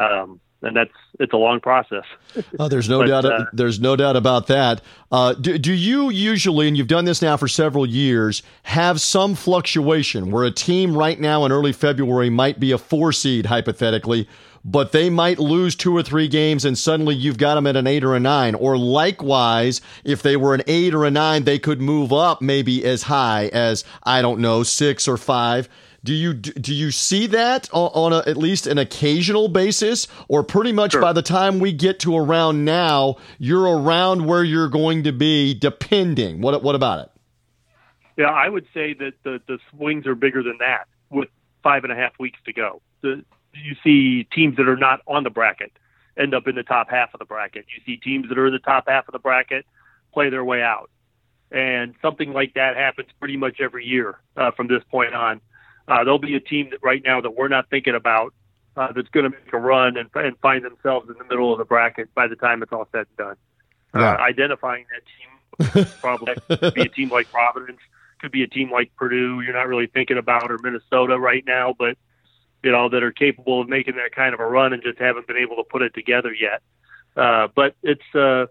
um, 0.02 0.40
and 0.62 0.76
that's 0.76 0.90
it's 1.18 1.32
a 1.32 1.36
long 1.36 1.60
process. 1.60 2.04
Oh, 2.58 2.68
there's 2.68 2.88
no 2.88 3.00
but, 3.00 3.06
doubt. 3.06 3.24
Uh, 3.24 3.44
there's 3.52 3.80
no 3.80 3.96
doubt 3.96 4.16
about 4.16 4.46
that. 4.46 4.80
Uh, 5.10 5.34
do, 5.34 5.58
do 5.58 5.72
you 5.72 6.10
usually, 6.10 6.68
and 6.68 6.76
you've 6.76 6.86
done 6.86 7.04
this 7.04 7.20
now 7.20 7.36
for 7.36 7.48
several 7.48 7.86
years, 7.86 8.42
have 8.62 9.00
some 9.00 9.34
fluctuation 9.34 10.30
where 10.30 10.44
a 10.44 10.50
team 10.50 10.96
right 10.96 11.18
now 11.18 11.44
in 11.44 11.52
early 11.52 11.72
February 11.72 12.30
might 12.30 12.60
be 12.60 12.72
a 12.72 12.78
four 12.78 13.12
seed 13.12 13.46
hypothetically, 13.46 14.28
but 14.64 14.92
they 14.92 15.08
might 15.10 15.38
lose 15.38 15.74
two 15.74 15.96
or 15.96 16.02
three 16.02 16.28
games 16.28 16.64
and 16.64 16.76
suddenly 16.76 17.14
you've 17.14 17.38
got 17.38 17.54
them 17.54 17.66
at 17.66 17.76
an 17.76 17.86
eight 17.86 18.04
or 18.04 18.14
a 18.14 18.20
nine. 18.20 18.54
Or 18.54 18.76
likewise, 18.76 19.80
if 20.04 20.22
they 20.22 20.36
were 20.36 20.54
an 20.54 20.62
eight 20.66 20.94
or 20.94 21.04
a 21.04 21.10
nine, 21.10 21.44
they 21.44 21.58
could 21.58 21.80
move 21.80 22.12
up 22.12 22.42
maybe 22.42 22.84
as 22.84 23.04
high 23.04 23.46
as 23.52 23.84
I 24.02 24.22
don't 24.22 24.40
know 24.40 24.62
six 24.62 25.08
or 25.08 25.16
five. 25.16 25.68
Do 26.06 26.14
you 26.14 26.34
do 26.34 26.72
you 26.72 26.92
see 26.92 27.26
that 27.26 27.68
on 27.72 28.12
a, 28.12 28.18
at 28.28 28.36
least 28.36 28.68
an 28.68 28.78
occasional 28.78 29.48
basis, 29.48 30.06
or 30.28 30.44
pretty 30.44 30.70
much 30.70 30.92
sure. 30.92 31.00
by 31.00 31.12
the 31.12 31.20
time 31.20 31.58
we 31.58 31.72
get 31.72 31.98
to 32.00 32.16
around 32.16 32.64
now, 32.64 33.16
you're 33.38 33.64
around 33.64 34.24
where 34.24 34.44
you're 34.44 34.68
going 34.68 35.02
to 35.02 35.12
be, 35.12 35.52
depending? 35.52 36.40
What 36.40 36.62
what 36.62 36.76
about 36.76 37.00
it? 37.00 37.10
Yeah, 38.16 38.26
I 38.26 38.48
would 38.48 38.66
say 38.72 38.94
that 38.94 39.14
the 39.24 39.42
the 39.48 39.58
swings 39.70 40.06
are 40.06 40.14
bigger 40.14 40.44
than 40.44 40.58
that 40.60 40.86
with 41.10 41.28
five 41.64 41.82
and 41.82 41.92
a 41.92 41.96
half 41.96 42.16
weeks 42.20 42.38
to 42.46 42.52
go. 42.52 42.80
The, 43.00 43.24
you 43.52 43.74
see 43.82 44.28
teams 44.32 44.56
that 44.58 44.68
are 44.68 44.76
not 44.76 45.00
on 45.08 45.24
the 45.24 45.30
bracket 45.30 45.72
end 46.16 46.34
up 46.34 46.46
in 46.46 46.54
the 46.54 46.62
top 46.62 46.88
half 46.88 47.14
of 47.14 47.18
the 47.18 47.24
bracket. 47.24 47.66
You 47.74 47.82
see 47.84 47.96
teams 47.96 48.28
that 48.28 48.38
are 48.38 48.46
in 48.46 48.52
the 48.52 48.60
top 48.60 48.84
half 48.86 49.08
of 49.08 49.12
the 49.12 49.18
bracket 49.18 49.66
play 50.14 50.30
their 50.30 50.44
way 50.44 50.62
out, 50.62 50.88
and 51.50 51.96
something 52.00 52.32
like 52.32 52.54
that 52.54 52.76
happens 52.76 53.08
pretty 53.18 53.36
much 53.36 53.60
every 53.60 53.84
year 53.84 54.20
uh, 54.36 54.52
from 54.52 54.68
this 54.68 54.84
point 54.88 55.12
on. 55.12 55.40
Uh, 55.88 56.04
there'll 56.04 56.18
be 56.18 56.34
a 56.34 56.40
team 56.40 56.70
that 56.70 56.80
right 56.82 57.02
now 57.04 57.20
that 57.20 57.30
we're 57.30 57.48
not 57.48 57.70
thinking 57.70 57.94
about 57.94 58.34
uh, 58.76 58.92
that's 58.92 59.08
going 59.08 59.24
to 59.24 59.30
make 59.30 59.52
a 59.52 59.58
run 59.58 59.96
and, 59.96 60.10
and 60.14 60.38
find 60.38 60.64
themselves 60.64 61.08
in 61.08 61.16
the 61.18 61.24
middle 61.24 61.52
of 61.52 61.58
the 61.58 61.64
bracket 61.64 62.12
by 62.14 62.26
the 62.26 62.36
time 62.36 62.62
it's 62.62 62.72
all 62.72 62.88
said 62.92 63.06
and 63.08 63.16
done. 63.16 63.36
Yeah. 63.94 64.12
Uh, 64.12 64.16
identifying 64.18 64.84
that 64.90 65.02
team 65.06 65.86
probably 66.00 66.34
could 66.48 66.74
be 66.74 66.82
a 66.82 66.88
team 66.88 67.08
like 67.10 67.30
Providence, 67.30 67.78
could 68.20 68.32
be 68.32 68.42
a 68.42 68.48
team 68.48 68.70
like 68.70 68.94
Purdue. 68.96 69.40
You're 69.40 69.54
not 69.54 69.68
really 69.68 69.86
thinking 69.86 70.18
about 70.18 70.50
or 70.50 70.58
Minnesota 70.62 71.18
right 71.18 71.44
now, 71.46 71.74
but 71.78 71.96
you 72.62 72.72
know 72.72 72.88
that 72.88 73.02
are 73.02 73.12
capable 73.12 73.60
of 73.60 73.68
making 73.68 73.96
that 73.96 74.12
kind 74.12 74.34
of 74.34 74.40
a 74.40 74.46
run 74.46 74.72
and 74.72 74.82
just 74.82 74.98
haven't 74.98 75.26
been 75.26 75.36
able 75.36 75.56
to 75.56 75.64
put 75.64 75.82
it 75.82 75.94
together 75.94 76.34
yet. 76.34 76.62
Uh, 77.16 77.48
but 77.54 77.74
it's 77.82 78.14
uh, 78.14 78.46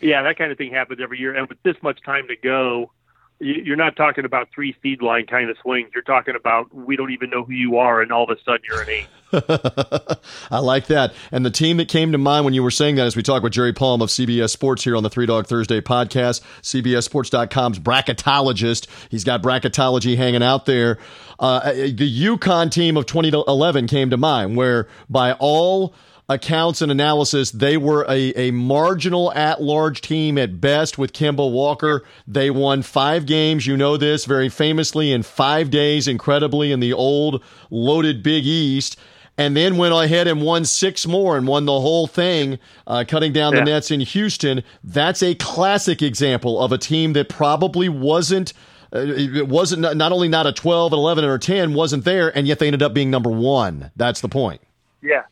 yeah, 0.00 0.22
that 0.22 0.38
kind 0.38 0.52
of 0.52 0.58
thing 0.58 0.72
happens 0.72 1.00
every 1.02 1.18
year, 1.18 1.34
and 1.34 1.48
with 1.48 1.62
this 1.62 1.76
much 1.82 2.00
time 2.02 2.28
to 2.28 2.36
go, 2.36 2.92
you're 3.40 3.76
not 3.76 3.94
talking 3.96 4.24
about 4.24 4.48
three 4.52 4.76
seed 4.82 5.00
line 5.00 5.26
kind 5.26 5.48
of 5.48 5.56
swings. 5.62 5.90
You're 5.94 6.02
talking 6.02 6.34
about 6.34 6.74
we 6.74 6.96
don't 6.96 7.12
even 7.12 7.30
know 7.30 7.44
who 7.44 7.52
you 7.52 7.76
are, 7.76 8.02
and 8.02 8.10
all 8.10 8.24
of 8.24 8.30
a 8.30 8.42
sudden 8.42 8.62
you're 8.68 8.82
an 8.82 8.88
eight. 8.88 9.06
I 10.50 10.58
like 10.58 10.86
that. 10.86 11.12
And 11.30 11.44
the 11.46 11.50
team 11.50 11.76
that 11.76 11.88
came 11.88 12.12
to 12.12 12.18
mind 12.18 12.44
when 12.44 12.54
you 12.54 12.62
were 12.62 12.70
saying 12.70 12.96
that, 12.96 13.06
as 13.06 13.14
we 13.14 13.22
talk 13.22 13.42
with 13.42 13.52
Jerry 13.52 13.72
Palm 13.72 14.02
of 14.02 14.08
CBS 14.08 14.50
Sports 14.50 14.82
here 14.84 14.96
on 14.96 15.02
the 15.02 15.10
Three 15.10 15.26
Dog 15.26 15.46
Thursday 15.46 15.80
podcast, 15.80 16.40
CBSSports.com's 16.62 17.78
bracketologist. 17.78 18.88
He's 19.10 19.24
got 19.24 19.42
bracketology 19.42 20.16
hanging 20.16 20.42
out 20.42 20.66
there. 20.66 20.98
Uh, 21.38 21.72
the 21.72 22.26
UConn 22.26 22.70
team 22.70 22.96
of 22.96 23.06
2011 23.06 23.86
came 23.86 24.10
to 24.10 24.16
mind, 24.16 24.56
where 24.56 24.88
by 25.08 25.34
all 25.34 25.94
accounts 26.28 26.82
and 26.82 26.92
analysis, 26.92 27.50
they 27.50 27.76
were 27.76 28.04
a, 28.08 28.32
a 28.36 28.50
marginal 28.50 29.32
at 29.32 29.62
large 29.62 30.00
team 30.00 30.36
at 30.36 30.60
best 30.60 30.98
with 30.98 31.12
Kemba 31.12 31.50
Walker. 31.50 32.04
They 32.26 32.50
won 32.50 32.82
five 32.82 33.24
games. 33.26 33.66
You 33.66 33.76
know 33.76 33.96
this 33.96 34.24
very 34.24 34.48
famously 34.48 35.10
in 35.10 35.22
five 35.22 35.70
days, 35.70 36.06
incredibly, 36.06 36.70
in 36.70 36.80
the 36.80 36.92
old 36.92 37.42
loaded 37.70 38.22
Big 38.22 38.44
East. 38.44 38.98
And 39.38 39.56
then 39.56 39.76
went 39.76 39.94
ahead 39.94 40.26
and 40.26 40.42
won 40.42 40.64
six 40.64 41.06
more 41.06 41.36
and 41.36 41.46
won 41.46 41.64
the 41.64 41.80
whole 41.80 42.08
thing, 42.08 42.58
uh, 42.88 43.04
cutting 43.06 43.32
down 43.32 43.52
yeah. 43.52 43.60
the 43.60 43.66
nets 43.66 43.92
in 43.92 44.00
Houston. 44.00 44.64
That's 44.82 45.22
a 45.22 45.36
classic 45.36 46.02
example 46.02 46.60
of 46.60 46.72
a 46.72 46.78
team 46.78 47.12
that 47.12 47.28
probably 47.28 47.88
wasn't 47.88 48.52
uh, 48.92 49.00
it 49.00 49.46
wasn't 49.48 49.82
not 49.82 50.12
only 50.12 50.28
not 50.28 50.46
a 50.46 50.52
12 50.52 50.92
and 50.92 50.98
11 50.98 51.24
or 51.24 51.36
10 51.36 51.74
wasn't 51.74 52.04
there 52.04 52.34
and 52.36 52.46
yet 52.46 52.58
they 52.58 52.66
ended 52.66 52.82
up 52.82 52.94
being 52.94 53.10
number 53.10 53.28
1 53.28 53.90
that's 53.96 54.22
the 54.22 54.30
point 54.30 54.62
yeah 55.02 55.24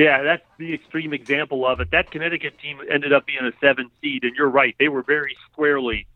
yeah, 0.00 0.22
that's 0.22 0.42
the 0.58 0.72
extreme 0.72 1.12
example 1.12 1.66
of 1.66 1.80
it. 1.80 1.90
That 1.90 2.10
Connecticut 2.10 2.58
team 2.58 2.78
ended 2.90 3.12
up 3.12 3.26
being 3.26 3.44
a 3.44 3.52
seven 3.60 3.90
seed, 4.00 4.24
and 4.24 4.34
you're 4.34 4.48
right; 4.48 4.74
they 4.78 4.88
were 4.88 5.02
very 5.02 5.36
squarely 5.50 6.06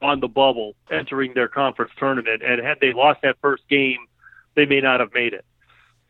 on 0.00 0.20
the 0.20 0.28
bubble 0.28 0.74
entering 0.90 1.34
their 1.34 1.48
conference 1.48 1.90
tournament. 1.98 2.42
And 2.44 2.64
had 2.64 2.78
they 2.80 2.92
lost 2.92 3.22
that 3.22 3.36
first 3.40 3.68
game, 3.68 3.98
they 4.54 4.64
may 4.64 4.80
not 4.80 5.00
have 5.00 5.12
made 5.12 5.32
it. 5.32 5.44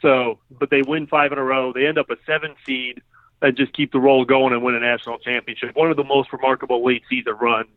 So, 0.03 0.41
but 0.51 0.69
they 0.69 0.83
win 0.83 1.07
five 1.07 1.33
in 1.33 1.39
a 1.39 1.43
row. 1.43 1.73
They 1.73 1.87
end 1.87 1.97
up 1.97 2.11
a 2.11 2.17
seven 2.27 2.55
seed 2.67 3.01
and 3.41 3.57
just 3.57 3.73
keep 3.73 3.93
the 3.93 4.01
roll 4.01 4.25
going 4.27 4.53
and 4.53 4.63
win 4.63 4.75
a 4.75 4.81
national 4.81 5.19
championship. 5.19 5.75
One 5.75 5.91
of 5.91 5.97
the 5.97 6.05
most 6.05 6.33
remarkable 6.33 6.85
late 6.85 7.03
season 7.09 7.35
runs 7.41 7.69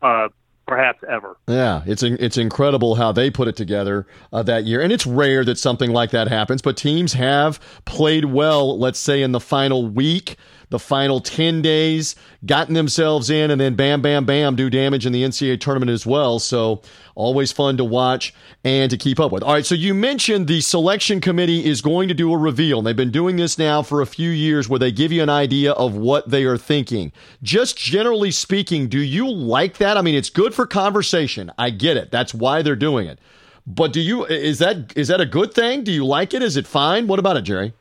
uh, 0.00 0.28
perhaps 0.72 1.04
ever. 1.06 1.36
Yeah, 1.46 1.82
it's 1.86 2.02
it's 2.02 2.38
incredible 2.38 2.94
how 2.94 3.12
they 3.12 3.30
put 3.30 3.46
it 3.46 3.56
together 3.56 4.06
uh, 4.32 4.42
that 4.44 4.64
year, 4.64 4.80
and 4.80 4.90
it's 4.90 5.06
rare 5.06 5.44
that 5.44 5.58
something 5.58 5.90
like 5.90 6.10
that 6.12 6.28
happens. 6.28 6.62
But 6.62 6.78
teams 6.78 7.12
have 7.12 7.60
played 7.84 8.24
well. 8.26 8.78
Let's 8.78 8.98
say 8.98 9.22
in 9.22 9.32
the 9.32 9.40
final 9.40 9.86
week 9.86 10.36
the 10.72 10.78
final 10.78 11.20
10 11.20 11.62
days, 11.62 12.16
gotten 12.44 12.74
themselves 12.74 13.30
in, 13.30 13.50
and 13.52 13.60
then 13.60 13.76
bam, 13.76 14.02
bam, 14.02 14.24
bam, 14.24 14.56
do 14.56 14.68
damage 14.68 15.06
in 15.06 15.12
the 15.12 15.22
NCAA 15.22 15.60
tournament 15.60 15.90
as 15.90 16.04
well. 16.04 16.38
So 16.38 16.82
always 17.14 17.52
fun 17.52 17.76
to 17.76 17.84
watch 17.84 18.34
and 18.64 18.90
to 18.90 18.96
keep 18.96 19.20
up 19.20 19.30
with. 19.30 19.42
All 19.42 19.52
right, 19.52 19.66
so 19.66 19.74
you 19.74 19.94
mentioned 19.94 20.48
the 20.48 20.62
selection 20.62 21.20
committee 21.20 21.64
is 21.64 21.82
going 21.82 22.08
to 22.08 22.14
do 22.14 22.32
a 22.32 22.38
reveal. 22.38 22.78
And 22.78 22.86
they've 22.86 22.96
been 22.96 23.10
doing 23.10 23.36
this 23.36 23.58
now 23.58 23.82
for 23.82 24.00
a 24.00 24.06
few 24.06 24.30
years 24.30 24.68
where 24.68 24.78
they 24.78 24.90
give 24.90 25.12
you 25.12 25.22
an 25.22 25.28
idea 25.28 25.72
of 25.72 25.94
what 25.94 26.30
they 26.30 26.44
are 26.44 26.58
thinking. 26.58 27.12
Just 27.42 27.76
generally 27.76 28.30
speaking, 28.30 28.88
do 28.88 28.98
you 28.98 29.30
like 29.30 29.76
that? 29.76 29.96
I 29.96 30.02
mean, 30.02 30.14
it's 30.14 30.30
good 30.30 30.54
for 30.54 30.66
conversation. 30.66 31.52
I 31.58 31.68
get 31.70 31.96
it. 31.96 32.10
That's 32.10 32.32
why 32.32 32.62
they're 32.62 32.74
doing 32.74 33.06
it. 33.06 33.18
But 33.66 33.92
do 33.92 34.00
you 34.00 34.24
is 34.24 34.58
that 34.58 34.96
is 34.96 35.06
that 35.06 35.20
a 35.20 35.26
good 35.26 35.54
thing? 35.54 35.84
Do 35.84 35.92
you 35.92 36.04
like 36.04 36.34
it? 36.34 36.42
Is 36.42 36.56
it 36.56 36.66
fine? 36.66 37.06
What 37.06 37.20
about 37.20 37.36
it, 37.36 37.42
Jerry? 37.42 37.74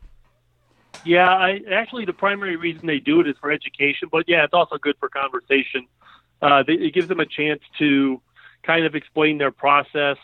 Yeah, 1.03 1.29
I 1.29 1.61
actually 1.71 2.05
the 2.05 2.13
primary 2.13 2.55
reason 2.55 2.85
they 2.85 2.99
do 2.99 3.21
it 3.21 3.27
is 3.27 3.35
for 3.39 3.51
education, 3.51 4.09
but 4.11 4.25
yeah, 4.27 4.43
it's 4.43 4.53
also 4.53 4.77
good 4.77 4.95
for 4.99 5.09
conversation. 5.09 5.87
Uh, 6.41 6.63
it 6.67 6.93
gives 6.93 7.07
them 7.07 7.19
a 7.19 7.25
chance 7.25 7.61
to 7.79 8.21
kind 8.63 8.85
of 8.85 8.95
explain 8.95 9.37
their 9.37 9.51
process 9.51 10.17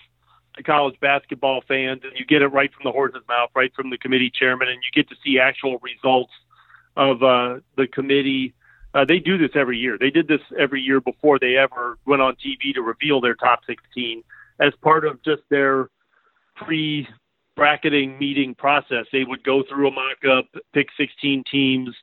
to 0.55 0.63
college 0.63 0.99
basketball 0.99 1.61
fans, 1.67 2.01
and 2.03 2.13
you 2.15 2.25
get 2.25 2.41
it 2.41 2.47
right 2.47 2.71
from 2.73 2.83
the 2.83 2.91
horse's 2.91 3.21
mouth, 3.27 3.49
right 3.55 3.73
from 3.75 3.89
the 3.89 3.97
committee 3.97 4.31
chairman, 4.31 4.67
and 4.67 4.77
you 4.83 4.89
get 4.93 5.09
to 5.09 5.15
see 5.23 5.39
actual 5.39 5.79
results 5.79 6.33
of 6.95 7.23
uh, 7.23 7.59
the 7.75 7.87
committee. 7.87 8.53
Uh, 8.93 9.05
they 9.05 9.19
do 9.19 9.37
this 9.37 9.51
every 9.55 9.77
year. 9.77 9.97
They 9.99 10.09
did 10.09 10.27
this 10.27 10.41
every 10.57 10.81
year 10.81 10.99
before 10.99 11.39
they 11.39 11.55
ever 11.57 11.97
went 12.05 12.21
on 12.21 12.35
TV 12.35 12.73
to 12.73 12.81
reveal 12.81 13.21
their 13.21 13.35
top 13.35 13.61
16 13.67 14.23
as 14.59 14.73
part 14.81 15.05
of 15.05 15.21
just 15.23 15.43
their 15.49 15.89
pre 16.55 17.07
bracketing 17.57 18.17
meeting 18.19 18.55
process. 18.55 19.05
They 19.11 19.25
would 19.25 19.43
go 19.43 19.63
through 19.67 19.89
a 19.89 19.91
mock 19.91 20.23
up, 20.31 20.45
pick 20.73 20.87
16 20.97 21.43
teams, 21.51 21.93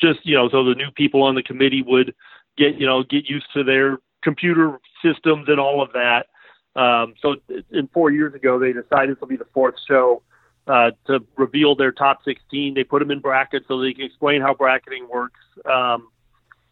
just, 0.00 0.18
you 0.24 0.34
know, 0.34 0.48
so 0.48 0.64
the 0.64 0.74
new 0.74 0.90
people 0.96 1.22
on 1.22 1.36
the 1.36 1.42
committee 1.42 1.82
would 1.86 2.14
get, 2.58 2.74
you 2.74 2.86
know, 2.86 3.04
get 3.04 3.26
used 3.26 3.46
to 3.54 3.62
their 3.62 3.98
computer 4.22 4.80
systems 5.04 5.48
and 5.48 5.60
all 5.60 5.80
of 5.80 5.90
that. 5.92 6.26
Um, 6.74 7.14
so 7.20 7.36
in 7.70 7.88
four 7.92 8.10
years 8.10 8.34
ago, 8.34 8.58
they 8.58 8.72
decided 8.72 9.14
this 9.14 9.20
will 9.20 9.28
be 9.28 9.36
the 9.36 9.46
fourth 9.52 9.74
show 9.86 10.22
uh, 10.66 10.92
to 11.06 11.20
reveal 11.36 11.76
their 11.76 11.92
top 11.92 12.20
16. 12.24 12.74
They 12.74 12.82
put 12.82 13.00
them 13.00 13.10
in 13.10 13.20
brackets 13.20 13.66
so 13.68 13.80
they 13.80 13.92
can 13.92 14.06
explain 14.06 14.40
how 14.40 14.54
bracketing 14.54 15.06
works. 15.12 15.40
Um, 15.66 16.08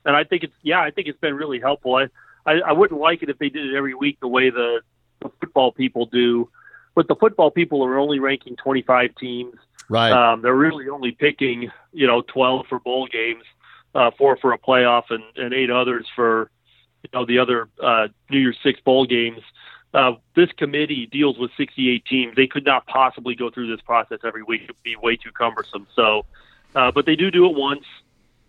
and 0.06 0.16
I 0.16 0.24
think 0.24 0.44
it's, 0.44 0.54
yeah, 0.62 0.80
I 0.80 0.90
think 0.90 1.06
it's 1.06 1.20
been 1.20 1.34
really 1.34 1.60
helpful. 1.60 1.96
I, 1.96 2.06
I, 2.46 2.60
I 2.68 2.72
wouldn't 2.72 2.98
like 2.98 3.22
it 3.22 3.28
if 3.28 3.38
they 3.38 3.50
did 3.50 3.66
it 3.66 3.76
every 3.76 3.94
week 3.94 4.18
the 4.20 4.28
way 4.28 4.48
the, 4.48 4.80
the 5.20 5.30
football 5.40 5.72
people 5.72 6.06
do 6.06 6.48
but 6.94 7.08
the 7.08 7.14
football 7.14 7.50
people 7.50 7.84
are 7.84 7.98
only 7.98 8.18
ranking 8.18 8.56
25 8.56 9.14
teams. 9.16 9.54
Right. 9.88 10.12
Um, 10.12 10.42
they're 10.42 10.54
really 10.54 10.88
only 10.88 11.12
picking, 11.12 11.70
you 11.92 12.06
know, 12.06 12.22
12 12.22 12.66
for 12.68 12.78
bowl 12.78 13.06
games, 13.06 13.44
uh, 13.94 14.10
four 14.16 14.36
for 14.36 14.52
a 14.52 14.58
playoff, 14.58 15.04
and, 15.10 15.24
and 15.36 15.52
eight 15.52 15.70
others 15.70 16.06
for, 16.14 16.50
you 17.02 17.10
know, 17.12 17.26
the 17.26 17.38
other 17.38 17.68
uh, 17.82 18.08
New 18.30 18.38
Year's 18.38 18.58
Six 18.62 18.80
bowl 18.80 19.06
games. 19.06 19.40
Uh, 19.92 20.12
this 20.36 20.50
committee 20.52 21.06
deals 21.06 21.36
with 21.38 21.50
68 21.56 22.04
teams. 22.04 22.36
They 22.36 22.46
could 22.46 22.64
not 22.64 22.86
possibly 22.86 23.34
go 23.34 23.50
through 23.50 23.74
this 23.74 23.80
process 23.80 24.20
every 24.24 24.44
week. 24.44 24.62
It 24.62 24.68
would 24.68 24.82
be 24.84 24.94
way 24.94 25.16
too 25.16 25.32
cumbersome. 25.32 25.88
So, 25.96 26.26
uh, 26.76 26.92
but 26.92 27.06
they 27.06 27.16
do 27.16 27.32
do 27.32 27.46
it 27.46 27.56
once 27.56 27.84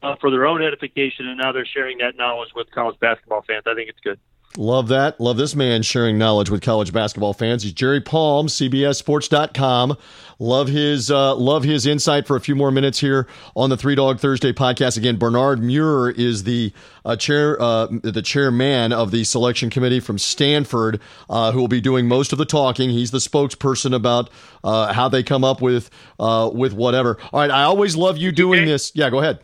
uh, 0.03 0.15
for 0.17 0.29
their 0.29 0.45
own 0.45 0.61
edification, 0.61 1.27
and 1.27 1.39
now 1.39 1.51
they're 1.51 1.65
sharing 1.65 1.97
that 1.99 2.15
knowledge 2.15 2.49
with 2.55 2.69
college 2.71 2.99
basketball 2.99 3.41
fans. 3.41 3.63
I 3.65 3.73
think 3.73 3.89
it's 3.89 3.99
good. 3.99 4.19
Love 4.57 4.89
that. 4.89 5.19
Love 5.21 5.37
this 5.37 5.55
man 5.55 5.81
sharing 5.81 6.17
knowledge 6.17 6.49
with 6.49 6.61
college 6.61 6.91
basketball 6.91 7.31
fans. 7.31 7.63
He's 7.63 7.71
Jerry 7.71 8.01
Palm, 8.01 8.47
CBSSports.com. 8.47 9.97
Love 10.39 10.67
his 10.67 11.09
uh, 11.09 11.35
love 11.35 11.63
his 11.63 11.85
insight 11.85 12.27
for 12.27 12.35
a 12.35 12.41
few 12.41 12.55
more 12.55 12.69
minutes 12.69 12.99
here 12.99 13.27
on 13.55 13.69
the 13.69 13.77
Three 13.77 13.95
Dog 13.95 14.19
Thursday 14.19 14.51
podcast. 14.51 14.97
Again, 14.97 15.15
Bernard 15.15 15.63
Muir 15.63 16.09
is 16.09 16.43
the 16.43 16.73
uh, 17.05 17.15
chair 17.15 17.61
uh, 17.61 17.87
the 18.03 18.21
chairman 18.21 18.91
of 18.91 19.11
the 19.11 19.23
selection 19.23 19.69
committee 19.69 19.99
from 20.01 20.17
Stanford, 20.17 20.99
uh, 21.29 21.53
who 21.53 21.59
will 21.59 21.67
be 21.69 21.79
doing 21.79 22.07
most 22.07 22.33
of 22.33 22.37
the 22.37 22.45
talking. 22.45 22.89
He's 22.89 23.11
the 23.11 23.19
spokesperson 23.19 23.95
about 23.95 24.29
uh, 24.63 24.91
how 24.91 25.07
they 25.07 25.23
come 25.23 25.45
up 25.45 25.61
with 25.61 25.89
uh, 26.19 26.49
with 26.53 26.73
whatever. 26.73 27.17
All 27.31 27.39
right, 27.39 27.51
I 27.51 27.63
always 27.63 27.95
love 27.95 28.17
you 28.17 28.31
doing 28.33 28.65
this. 28.65 28.91
Yeah, 28.95 29.09
go 29.09 29.19
ahead. 29.19 29.39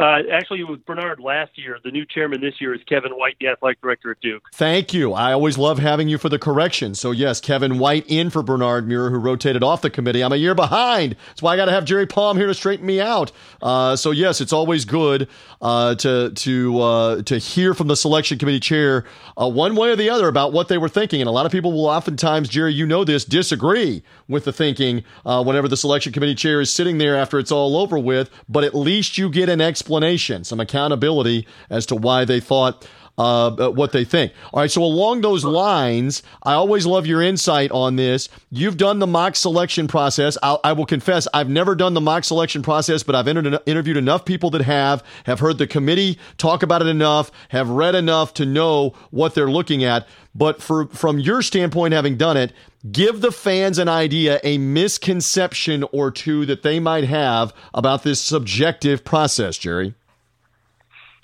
Uh, 0.00 0.22
actually, 0.32 0.60
it 0.60 0.68
was 0.68 0.78
Bernard 0.86 1.20
last 1.20 1.58
year. 1.58 1.78
The 1.84 1.90
new 1.90 2.06
chairman 2.06 2.40
this 2.40 2.54
year 2.58 2.74
is 2.74 2.80
Kevin 2.88 3.12
White, 3.12 3.36
the 3.38 3.48
athletic 3.48 3.82
director 3.82 4.10
at 4.10 4.20
Duke. 4.20 4.48
Thank 4.54 4.94
you. 4.94 5.12
I 5.12 5.34
always 5.34 5.58
love 5.58 5.78
having 5.78 6.08
you 6.08 6.16
for 6.16 6.30
the 6.30 6.38
correction. 6.38 6.94
So, 6.94 7.10
yes, 7.10 7.38
Kevin 7.38 7.78
White 7.78 8.06
in 8.08 8.30
for 8.30 8.42
Bernard 8.42 8.88
Muir, 8.88 9.10
who 9.10 9.18
rotated 9.18 9.62
off 9.62 9.82
the 9.82 9.90
committee. 9.90 10.24
I'm 10.24 10.32
a 10.32 10.36
year 10.36 10.54
behind. 10.54 11.16
That's 11.28 11.42
why 11.42 11.52
I 11.52 11.56
got 11.56 11.66
to 11.66 11.72
have 11.72 11.84
Jerry 11.84 12.06
Palm 12.06 12.38
here 12.38 12.46
to 12.46 12.54
straighten 12.54 12.86
me 12.86 12.98
out. 12.98 13.30
Uh, 13.60 13.94
so, 13.94 14.10
yes, 14.10 14.40
it's 14.40 14.54
always 14.54 14.86
good 14.86 15.28
uh, 15.60 15.94
to 15.96 16.30
to 16.30 16.80
uh, 16.80 17.22
to 17.24 17.36
hear 17.36 17.74
from 17.74 17.88
the 17.88 17.96
selection 17.96 18.38
committee 18.38 18.60
chair 18.60 19.04
uh, 19.38 19.50
one 19.50 19.76
way 19.76 19.90
or 19.90 19.96
the 19.96 20.08
other 20.08 20.28
about 20.28 20.54
what 20.54 20.68
they 20.68 20.78
were 20.78 20.88
thinking. 20.88 21.20
And 21.20 21.28
a 21.28 21.32
lot 21.32 21.44
of 21.44 21.52
people 21.52 21.72
will 21.72 21.86
oftentimes, 21.86 22.48
Jerry, 22.48 22.72
you 22.72 22.86
know 22.86 23.04
this, 23.04 23.26
disagree 23.26 24.02
with 24.28 24.46
the 24.46 24.52
thinking 24.52 25.04
uh, 25.26 25.44
whenever 25.44 25.68
the 25.68 25.76
selection 25.76 26.10
committee 26.14 26.34
chair 26.34 26.62
is 26.62 26.72
sitting 26.72 26.96
there 26.96 27.16
after 27.16 27.38
it's 27.38 27.52
all 27.52 27.76
over 27.76 27.98
with. 27.98 28.30
But 28.48 28.64
at 28.64 28.74
least 28.74 29.18
you 29.18 29.28
get 29.28 29.50
an 29.50 29.60
explanation 29.60 29.89
explanation, 29.90 30.44
some 30.44 30.60
accountability 30.60 31.46
as 31.68 31.84
to 31.86 31.96
why 31.96 32.24
they 32.24 32.38
thought 32.38 32.88
uh, 33.18 33.48
uh, 33.48 33.70
what 33.70 33.90
they 33.92 34.04
think. 34.04 34.32
All 34.52 34.60
right, 34.60 34.70
so 34.70 34.82
along 34.82 35.20
those 35.20 35.44
lines, 35.44 36.22
I 36.44 36.54
always 36.54 36.86
love 36.86 37.06
your 37.06 37.20
insight 37.20 37.72
on 37.72 37.96
this. 37.96 38.28
You've 38.50 38.76
done 38.76 39.00
the 39.00 39.06
mock 39.06 39.34
selection 39.34 39.88
process. 39.88 40.38
I'll, 40.42 40.60
I 40.62 40.72
will 40.72 40.86
confess, 40.86 41.26
I've 41.34 41.50
never 41.50 41.74
done 41.74 41.94
the 41.94 42.00
mock 42.00 42.22
selection 42.24 42.62
process, 42.62 43.02
but 43.02 43.16
I've 43.16 43.26
inter- 43.26 43.58
interviewed 43.66 43.96
enough 43.96 44.24
people 44.24 44.48
that 44.50 44.62
have, 44.62 45.02
have 45.24 45.40
heard 45.40 45.58
the 45.58 45.66
committee 45.66 46.18
talk 46.38 46.62
about 46.62 46.82
it 46.82 46.88
enough, 46.88 47.32
have 47.48 47.68
read 47.68 47.94
enough 47.96 48.32
to 48.34 48.46
know 48.46 48.94
what 49.10 49.34
they're 49.34 49.50
looking 49.50 49.82
at. 49.82 50.06
But 50.32 50.62
for 50.62 50.86
from 50.86 51.18
your 51.18 51.42
standpoint, 51.42 51.92
having 51.92 52.16
done 52.16 52.36
it, 52.36 52.52
give 52.90 53.20
the 53.20 53.32
fans 53.32 53.78
an 53.78 53.88
idea, 53.88 54.40
a 54.42 54.58
misconception 54.58 55.84
or 55.92 56.10
two 56.10 56.46
that 56.46 56.62
they 56.62 56.80
might 56.80 57.04
have 57.04 57.52
about 57.74 58.02
this 58.02 58.20
subjective 58.20 59.04
process, 59.04 59.58
Jerry. 59.58 59.94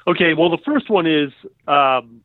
Okay, 0.07 0.35
well, 0.35 0.51
the 0.51 0.59
first 0.65 0.89
one 0.89 1.07
is 1.07 1.33
um, 1.67 2.23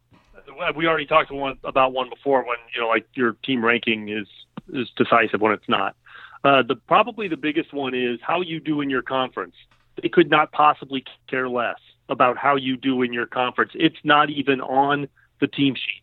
we 0.76 0.88
already 0.88 1.06
talked 1.06 1.32
one, 1.32 1.58
about 1.64 1.94
one 1.94 2.10
before 2.10 2.46
when 2.46 2.58
you 2.76 2.82
know 2.82 2.88
like 2.88 3.08
your 3.14 3.34
team 3.44 3.64
ranking 3.64 4.10
is 4.10 4.28
is 4.74 4.90
decisive 4.96 5.42
when 5.42 5.54
it's 5.54 5.68
not. 5.68 5.96
Uh, 6.44 6.64
the 6.64 6.76
probably 6.76 7.28
the 7.28 7.38
biggest 7.38 7.74
one 7.74 7.94
is 7.94 8.20
how 8.22 8.42
you 8.42 8.60
do 8.60 8.82
in 8.82 8.90
your 8.90 9.02
conference. 9.02 9.56
They 10.02 10.10
could 10.10 10.30
not 10.30 10.52
possibly 10.52 11.04
care 11.30 11.50
less 11.50 11.80
about 12.10 12.38
how 12.38 12.56
you 12.56 12.78
do 12.78 13.02
in 13.02 13.14
your 13.14 13.26
conference. 13.26 13.72
It's 13.76 13.98
not 14.04 14.30
even 14.30 14.62
on 14.62 15.08
the 15.40 15.48
team 15.48 15.76
sheet. 15.76 16.01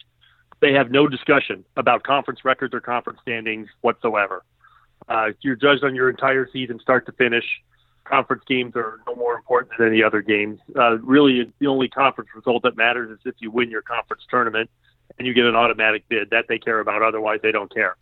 They 0.61 0.73
have 0.73 0.91
no 0.91 1.07
discussion 1.07 1.65
about 1.77 2.03
conference 2.03 2.45
records 2.45 2.75
or 2.75 2.81
conference 2.81 3.21
standings 3.23 3.69
whatsoever. 3.81 4.45
Uh, 5.09 5.29
you're 5.41 5.57
judged 5.57 5.85
on 5.85 5.95
your 5.95 6.11
entire 6.11 6.49
season, 6.53 6.81
start 6.81 7.07
to 7.07 7.13
finish 7.13 7.45
conference 8.09 8.43
games 8.49 8.75
are 8.75 9.01
no 9.07 9.15
more 9.15 9.37
important 9.37 9.73
than 9.79 9.89
any 9.89 10.03
other 10.03 10.23
games. 10.23 10.59
Uh, 10.77 10.99
really, 10.99 11.53
the 11.59 11.67
only 11.67 11.89
conference 11.89 12.31
result 12.35 12.63
that 12.63 12.77
matters 12.77 13.11
is 13.11 13.19
if 13.25 13.35
you 13.39 13.51
win 13.51 13.71
your 13.71 13.83
conference 13.83 14.23
tournament 14.31 14.71
and 15.19 15.27
you 15.27 15.35
get 15.35 15.45
an 15.45 15.55
automatic 15.55 16.09
bid. 16.09 16.31
That 16.31 16.47
they 16.49 16.59
care 16.59 16.81
about. 16.81 17.03
Otherwise, 17.03 17.41
they 17.43 17.53
don't 17.53 17.73
care. 17.73 17.97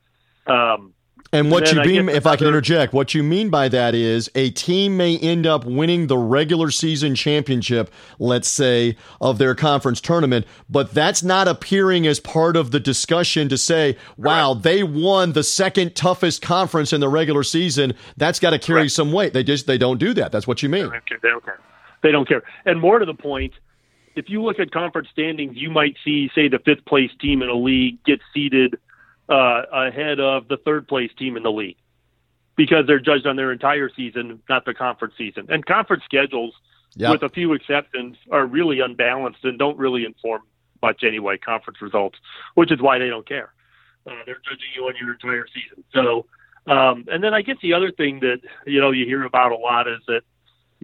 Um, 0.46 0.92
and 1.32 1.50
what 1.50 1.68
and 1.68 1.84
you 1.84 2.02
mean, 2.02 2.08
if 2.08 2.26
I 2.26 2.36
can 2.36 2.46
interject, 2.46 2.92
what 2.92 3.14
you 3.14 3.22
mean 3.22 3.50
by 3.50 3.68
that 3.68 3.94
is 3.94 4.30
a 4.34 4.50
team 4.50 4.96
may 4.96 5.18
end 5.18 5.46
up 5.46 5.64
winning 5.64 6.06
the 6.06 6.16
regular 6.16 6.70
season 6.70 7.14
championship, 7.14 7.92
let's 8.18 8.48
say, 8.48 8.96
of 9.20 9.38
their 9.38 9.54
conference 9.54 10.00
tournament, 10.00 10.46
but 10.70 10.92
that's 10.92 11.22
not 11.22 11.48
appearing 11.48 12.06
as 12.06 12.20
part 12.20 12.56
of 12.56 12.70
the 12.70 12.80
discussion 12.80 13.48
to 13.48 13.58
say, 13.58 13.96
wow, 14.16 14.52
Correct. 14.52 14.62
they 14.62 14.82
won 14.82 15.32
the 15.32 15.42
second 15.42 15.96
toughest 15.96 16.42
conference 16.42 16.92
in 16.92 17.00
the 17.00 17.08
regular 17.08 17.42
season. 17.42 17.94
That's 18.16 18.38
got 18.38 18.50
to 18.50 18.58
carry 18.58 18.80
Correct. 18.80 18.92
some 18.92 19.12
weight. 19.12 19.32
They 19.32 19.42
just 19.42 19.66
they 19.66 19.78
don't 19.78 19.98
do 19.98 20.14
that. 20.14 20.32
That's 20.32 20.46
what 20.46 20.62
you 20.62 20.68
mean. 20.68 20.86
They 20.86 21.28
don't 21.28 21.44
care. 21.44 21.60
They 22.02 22.12
don't 22.12 22.28
care. 22.28 22.42
And 22.64 22.80
more 22.80 22.98
to 22.98 23.06
the 23.06 23.14
point, 23.14 23.52
if 24.14 24.28
you 24.28 24.42
look 24.42 24.60
at 24.60 24.70
conference 24.70 25.08
standings, 25.12 25.56
you 25.56 25.70
might 25.70 25.96
see, 26.04 26.30
say, 26.34 26.48
the 26.48 26.60
fifth 26.60 26.84
place 26.84 27.10
team 27.20 27.42
in 27.42 27.48
a 27.48 27.54
league 27.54 28.02
get 28.04 28.20
seeded– 28.32 28.78
uh, 29.28 29.62
ahead 29.72 30.20
of 30.20 30.48
the 30.48 30.56
third 30.58 30.86
place 30.88 31.10
team 31.18 31.36
in 31.36 31.42
the 31.42 31.50
league 31.50 31.76
because 32.56 32.86
they're 32.86 33.00
judged 33.00 33.26
on 33.26 33.36
their 33.36 33.52
entire 33.52 33.90
season, 33.94 34.42
not 34.48 34.64
the 34.64 34.74
conference 34.74 35.14
season. 35.18 35.46
And 35.48 35.64
conference 35.64 36.04
schedules, 36.04 36.54
yep. 36.94 37.12
with 37.12 37.22
a 37.22 37.28
few 37.28 37.52
exceptions, 37.52 38.16
are 38.30 38.46
really 38.46 38.80
unbalanced 38.80 39.44
and 39.44 39.58
don't 39.58 39.78
really 39.78 40.04
inform 40.04 40.42
much 40.82 41.04
anyway 41.04 41.36
conference 41.36 41.80
results, 41.82 42.18
which 42.54 42.72
is 42.72 42.80
why 42.80 42.98
they 42.98 43.08
don't 43.08 43.28
care. 43.28 43.52
Uh, 44.06 44.14
they're 44.24 44.40
judging 44.44 44.70
you 44.74 44.84
on 44.84 44.94
your 45.00 45.12
entire 45.14 45.46
season. 45.48 45.84
So, 45.92 46.26
um, 46.70 47.04
and 47.08 47.22
then 47.22 47.34
I 47.34 47.42
guess 47.42 47.56
the 47.62 47.74
other 47.74 47.90
thing 47.90 48.20
that 48.20 48.40
you 48.66 48.80
know 48.80 48.90
you 48.90 49.04
hear 49.04 49.24
about 49.24 49.52
a 49.52 49.56
lot 49.56 49.88
is 49.88 49.98
that 50.06 50.22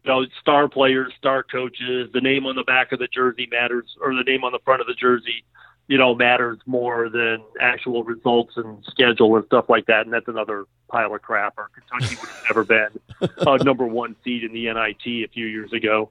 you 0.03 0.11
know 0.11 0.27
star 0.41 0.69
players, 0.69 1.13
star 1.17 1.43
coaches, 1.43 2.11
the 2.13 2.21
name 2.21 2.47
on 2.47 2.57
the 2.57 2.65
back 2.65 2.93
of 2.93 2.99
the 2.99 3.09
jersey 3.09 3.49
matters, 3.51 3.97
or 4.01 4.15
the 4.15 4.25
name 4.25 4.45
on 4.45 4.53
the 4.53 4.59
front 4.65 4.81
of 4.81 4.87
the 4.87 4.95
jersey 4.95 5.45
you 5.89 5.99
know, 5.99 6.15
matters 6.15 6.59
more 6.67 7.09
than 7.09 7.43
actual 7.61 8.05
results 8.05 8.57
and 8.57 8.85
schedule 8.85 9.37
and 9.37 9.45
stuff 9.47 9.69
like 9.69 9.87
that. 9.87 10.05
And 10.05 10.13
that's 10.13 10.29
another 10.29 10.65
pile 10.89 11.15
of 11.15 11.23
crap. 11.23 11.55
Or 11.59 11.71
Kentucky 11.75 12.17
would 12.21 12.29
have 12.29 12.45
never 12.45 12.65
been 12.65 12.89
a 13.47 13.65
number 13.65 13.87
one 13.87 14.17
seed 14.25 14.45
in 14.45 14.53
the 14.53 14.73
NIT 14.73 15.07
a 15.07 15.29
few 15.29 15.47
years 15.47 15.73
ago, 15.73 16.11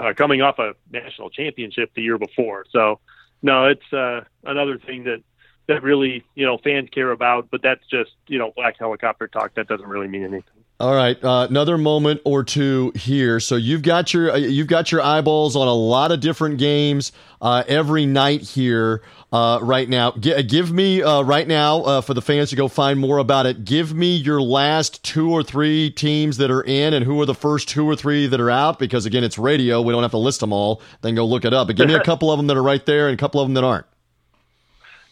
uh, 0.00 0.12
coming 0.16 0.42
off 0.42 0.58
a 0.58 0.74
national 0.90 1.30
championship 1.30 1.92
the 1.94 2.02
year 2.02 2.18
before. 2.18 2.66
So, 2.70 2.98
no, 3.42 3.66
it's 3.66 3.92
uh, 3.92 4.22
another 4.44 4.78
thing 4.78 5.04
that 5.04 5.22
that 5.68 5.82
really 5.82 6.24
you 6.34 6.44
know 6.44 6.58
fans 6.58 6.88
care 6.90 7.10
about. 7.10 7.48
But 7.50 7.62
that's 7.62 7.86
just 7.86 8.10
you 8.26 8.38
know 8.38 8.52
black 8.54 8.76
helicopter 8.78 9.28
talk. 9.28 9.54
That 9.54 9.68
doesn't 9.68 9.88
really 9.88 10.08
mean 10.08 10.24
anything. 10.24 10.61
All 10.82 10.96
right, 10.96 11.16
uh, 11.22 11.46
another 11.48 11.78
moment 11.78 12.22
or 12.24 12.42
two 12.42 12.90
here. 12.96 13.38
So 13.38 13.54
you've 13.54 13.82
got 13.82 14.12
your 14.12 14.32
uh, 14.32 14.36
you've 14.36 14.66
got 14.66 14.90
your 14.90 15.00
eyeballs 15.00 15.54
on 15.54 15.68
a 15.68 15.72
lot 15.72 16.10
of 16.10 16.18
different 16.18 16.58
games 16.58 17.12
uh, 17.40 17.62
every 17.68 18.04
night 18.04 18.40
here 18.40 19.00
uh, 19.32 19.60
right 19.62 19.88
now. 19.88 20.10
G- 20.18 20.42
give 20.42 20.72
me 20.72 21.00
uh, 21.00 21.22
right 21.22 21.46
now 21.46 21.82
uh, 21.82 22.00
for 22.00 22.14
the 22.14 22.20
fans 22.20 22.50
to 22.50 22.56
go 22.56 22.66
find 22.66 22.98
more 22.98 23.18
about 23.18 23.46
it. 23.46 23.64
Give 23.64 23.94
me 23.94 24.16
your 24.16 24.42
last 24.42 25.04
two 25.04 25.30
or 25.30 25.44
three 25.44 25.88
teams 25.88 26.38
that 26.38 26.50
are 26.50 26.64
in, 26.64 26.94
and 26.94 27.04
who 27.04 27.20
are 27.20 27.26
the 27.26 27.34
first 27.34 27.68
two 27.68 27.88
or 27.88 27.94
three 27.94 28.26
that 28.26 28.40
are 28.40 28.50
out. 28.50 28.80
Because 28.80 29.06
again, 29.06 29.22
it's 29.22 29.38
radio; 29.38 29.80
we 29.80 29.92
don't 29.92 30.02
have 30.02 30.10
to 30.10 30.18
list 30.18 30.40
them 30.40 30.52
all. 30.52 30.82
Then 31.02 31.14
go 31.14 31.24
look 31.24 31.44
it 31.44 31.54
up. 31.54 31.68
But 31.68 31.76
give 31.76 31.86
me 31.86 31.94
a 31.94 32.02
couple 32.04 32.32
of 32.32 32.40
them 32.40 32.48
that 32.48 32.56
are 32.56 32.62
right 32.62 32.84
there, 32.84 33.06
and 33.06 33.14
a 33.14 33.20
couple 33.20 33.40
of 33.40 33.46
them 33.46 33.54
that 33.54 33.62
aren't. 33.62 33.86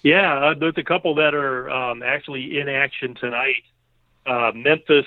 Yeah, 0.03 0.53
there's 0.59 0.79
a 0.79 0.83
couple 0.83 1.15
that 1.15 1.33
are 1.33 1.71
um, 1.71 2.03
actually 2.03 2.59
in 2.59 2.69
action 2.69 3.15
tonight. 3.15 3.63
Memphis 4.53 5.07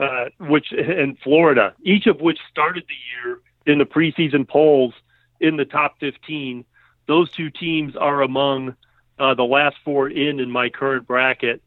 uh, 0.00 0.26
which 0.38 0.72
in 0.72 1.16
Florida, 1.22 1.74
each 1.82 2.06
of 2.06 2.20
which 2.20 2.38
started 2.50 2.84
the 2.88 3.28
year 3.28 3.40
in 3.66 3.78
the 3.78 3.84
preseason 3.84 4.46
polls 4.46 4.94
in 5.40 5.56
the 5.56 5.64
top 5.64 5.98
15. 6.00 6.64
Those 7.06 7.30
two 7.30 7.50
teams 7.50 7.96
are 7.96 8.22
among 8.22 8.76
uh, 9.18 9.34
the 9.34 9.44
last 9.44 9.76
four 9.84 10.08
in 10.08 10.40
in 10.40 10.50
my 10.50 10.68
current 10.68 11.06
bracket. 11.06 11.62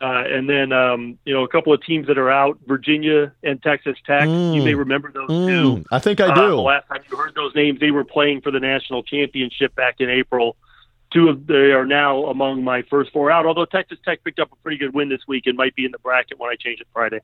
Uh, 0.00 0.24
and 0.26 0.50
then, 0.50 0.72
um, 0.72 1.18
you 1.24 1.32
know, 1.32 1.44
a 1.44 1.48
couple 1.48 1.72
of 1.72 1.82
teams 1.82 2.08
that 2.08 2.18
are 2.18 2.30
out, 2.30 2.58
Virginia 2.66 3.32
and 3.42 3.62
Texas 3.62 3.96
Tech. 4.04 4.28
Mm. 4.28 4.54
You 4.54 4.62
may 4.62 4.74
remember 4.74 5.10
those 5.10 5.30
mm. 5.30 5.46
two. 5.46 5.84
I 5.90 5.98
think 5.98 6.20
I 6.20 6.26
uh, 6.26 6.34
do. 6.34 6.60
last 6.60 6.88
time 6.88 7.00
you 7.10 7.16
heard 7.16 7.34
those 7.34 7.54
names, 7.54 7.80
they 7.80 7.90
were 7.90 8.04
playing 8.04 8.42
for 8.42 8.50
the 8.50 8.60
national 8.60 9.02
championship 9.02 9.74
back 9.74 10.00
in 10.00 10.10
April. 10.10 10.56
Two 11.12 11.28
of 11.28 11.46
they 11.46 11.72
are 11.72 11.86
now 11.86 12.26
among 12.26 12.64
my 12.64 12.82
first 12.82 13.12
four 13.12 13.30
out. 13.30 13.46
Although 13.46 13.66
Texas 13.66 13.98
Tech 14.04 14.22
picked 14.24 14.40
up 14.40 14.52
a 14.52 14.56
pretty 14.56 14.78
good 14.78 14.92
win 14.92 15.08
this 15.08 15.22
week 15.28 15.46
and 15.46 15.56
might 15.56 15.74
be 15.76 15.84
in 15.84 15.92
the 15.92 15.98
bracket 16.00 16.38
when 16.38 16.50
I 16.50 16.56
change 16.56 16.80
it 16.80 16.88
Friday. 16.92 17.20